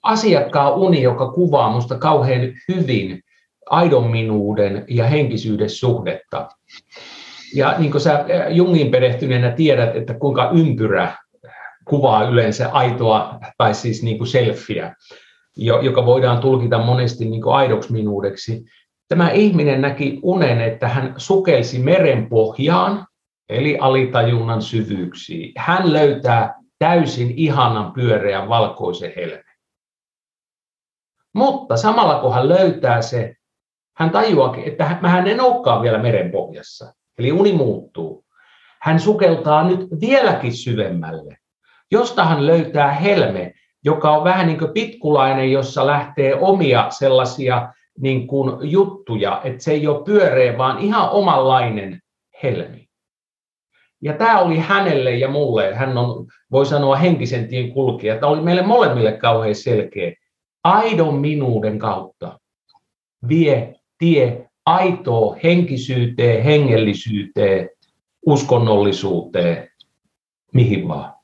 asiakkaan 0.02 0.74
uni, 0.74 1.02
joka 1.02 1.32
kuvaa 1.32 1.68
minusta 1.68 1.98
kauhean 1.98 2.40
hyvin 2.68 3.20
aidon 3.70 4.10
minuuden 4.10 4.84
ja 4.88 5.06
henkisyyden 5.06 5.70
suhdetta. 5.70 6.48
Ja 7.54 7.74
niin 7.78 7.90
kuin 7.90 8.00
sä 8.00 8.12
äh, 8.14 8.26
Jungin 8.50 8.90
perehtyneenä 8.90 9.50
tiedät, 9.50 9.96
että 9.96 10.14
kuinka 10.14 10.50
ympyrä 10.50 11.16
kuvaa 11.84 12.24
yleensä 12.24 12.68
aitoa 12.68 13.38
tai 13.58 13.74
siis 13.74 14.02
niin 14.02 14.18
kuin 14.18 14.28
selfieä 14.28 14.94
joka 15.56 16.06
voidaan 16.06 16.40
tulkita 16.40 16.78
monesti 16.78 17.24
niin 17.24 17.42
kuin 17.42 17.54
aidoksi 17.54 17.92
minuudeksi. 17.92 18.64
Tämä 19.08 19.30
ihminen 19.30 19.80
näki 19.80 20.20
unen, 20.22 20.60
että 20.60 20.88
hän 20.88 21.14
sukelsi 21.16 21.78
meren 21.78 22.28
pohjaan, 22.28 23.06
eli 23.48 23.78
alitajunnan 23.80 24.62
syvyyksiin. 24.62 25.52
Hän 25.56 25.92
löytää 25.92 26.54
täysin 26.78 27.34
ihanan 27.36 27.92
pyöreän 27.92 28.48
valkoisen 28.48 29.12
helmen. 29.16 29.44
Mutta 31.32 31.76
samalla 31.76 32.20
kun 32.20 32.34
hän 32.34 32.48
löytää 32.48 33.02
se, 33.02 33.34
hän 33.96 34.10
tajuakin, 34.10 34.64
että 34.64 34.84
hän 34.84 35.28
en 35.28 35.40
olekaan 35.40 35.82
vielä 35.82 35.98
meren 35.98 36.30
pohjassa. 36.30 36.94
Eli 37.18 37.32
uni 37.32 37.52
muuttuu. 37.52 38.24
Hän 38.82 39.00
sukeltaa 39.00 39.68
nyt 39.68 39.80
vieläkin 40.00 40.52
syvemmälle, 40.52 41.36
josta 41.90 42.24
hän 42.24 42.46
löytää 42.46 42.92
helme, 42.92 43.52
joka 43.86 44.10
on 44.10 44.24
vähän 44.24 44.46
niin 44.46 44.58
kuin 44.58 44.72
pitkulainen, 44.72 45.52
jossa 45.52 45.86
lähtee 45.86 46.34
omia 46.34 46.90
sellaisia 46.90 47.72
niin 47.98 48.26
kuin 48.26 48.70
juttuja, 48.70 49.40
että 49.44 49.64
se 49.64 49.72
ei 49.72 49.86
ole 49.86 50.04
pyöreä, 50.04 50.58
vaan 50.58 50.78
ihan 50.78 51.10
omanlainen 51.10 52.00
helmi. 52.42 52.88
Ja 54.02 54.12
tämä 54.12 54.40
oli 54.40 54.58
hänelle 54.58 55.16
ja 55.16 55.28
mulle, 55.28 55.74
hän 55.74 55.98
on, 55.98 56.26
voi 56.52 56.66
sanoa 56.66 56.96
henkisen 56.96 57.48
tien 57.48 57.72
kulkija, 57.72 58.14
tämä 58.14 58.32
oli 58.32 58.40
meille 58.40 58.62
molemmille 58.62 59.12
kauhean 59.12 59.54
selkeä. 59.54 60.12
Aidon 60.64 61.14
minuuden 61.14 61.78
kautta 61.78 62.40
vie 63.28 63.74
tie 63.98 64.48
aitoa 64.66 65.36
henkisyyteen, 65.42 66.44
hengellisyyteen, 66.44 67.70
uskonnollisuuteen, 68.26 69.70
mihin 70.52 70.88
vaan. 70.88 71.14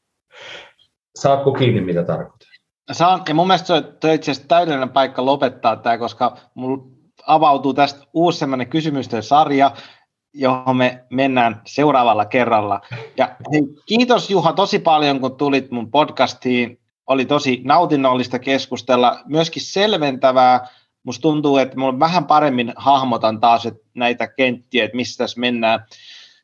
Saatko 1.14 1.52
kiinni, 1.52 1.80
mitä 1.80 2.04
tarkoitan? 2.04 2.51
Saan, 2.92 3.22
ja 3.28 3.34
mun 3.34 3.46
mielestä 3.46 3.66
se 3.66 3.72
on 3.72 4.14
itse 4.14 4.30
asiassa 4.30 4.48
täydellinen 4.48 4.88
paikka 4.88 5.24
lopettaa 5.24 5.76
tämä, 5.76 5.98
koska 5.98 6.36
mulla 6.54 6.84
avautuu 7.26 7.74
tästä 7.74 8.06
uusi 8.12 8.38
sellainen 8.38 8.68
kysymysten 8.68 9.22
sarja, 9.22 9.70
johon 10.34 10.76
me 10.76 11.04
mennään 11.10 11.62
seuraavalla 11.66 12.24
kerralla. 12.24 12.80
Ja 13.16 13.36
hei, 13.52 13.62
kiitos 13.86 14.30
Juha 14.30 14.52
tosi 14.52 14.78
paljon, 14.78 15.20
kun 15.20 15.36
tulit 15.36 15.70
mun 15.70 15.90
podcastiin. 15.90 16.78
Oli 17.06 17.24
tosi 17.24 17.60
nautinnollista 17.64 18.38
keskustella, 18.38 19.20
myöskin 19.26 19.62
selventävää. 19.62 20.68
Musta 21.02 21.22
tuntuu, 21.22 21.56
että 21.56 21.78
mulla 21.78 21.98
vähän 21.98 22.24
paremmin 22.24 22.72
hahmotan 22.76 23.40
taas 23.40 23.66
että 23.66 23.82
näitä 23.94 24.28
kenttiä, 24.28 24.84
että 24.84 24.96
missä 24.96 25.24
tässä 25.24 25.40
mennään. 25.40 25.84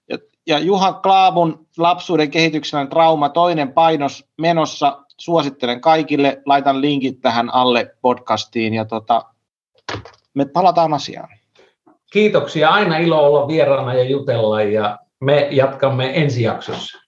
Ja, 0.08 0.18
ja 0.46 0.58
Juha 0.58 0.92
Klaavun 0.92 1.66
lapsuuden 1.78 2.30
kehityksen 2.30 2.88
trauma, 2.88 3.28
toinen 3.28 3.72
painos 3.72 4.24
menossa 4.38 5.04
suosittelen 5.20 5.80
kaikille, 5.80 6.42
laitan 6.46 6.80
linkit 6.80 7.20
tähän 7.20 7.54
alle 7.54 7.96
podcastiin 8.02 8.74
ja 8.74 8.84
tota, 8.84 9.24
me 10.34 10.44
palataan 10.44 10.94
asiaan. 10.94 11.28
Kiitoksia, 12.12 12.68
aina 12.68 12.96
ilo 12.96 13.26
olla 13.26 13.48
vieraana 13.48 13.94
ja 13.94 14.04
jutella 14.04 14.62
ja 14.62 14.98
me 15.20 15.48
jatkamme 15.50 16.10
ensi 16.14 16.42
jaksossa. 16.42 16.98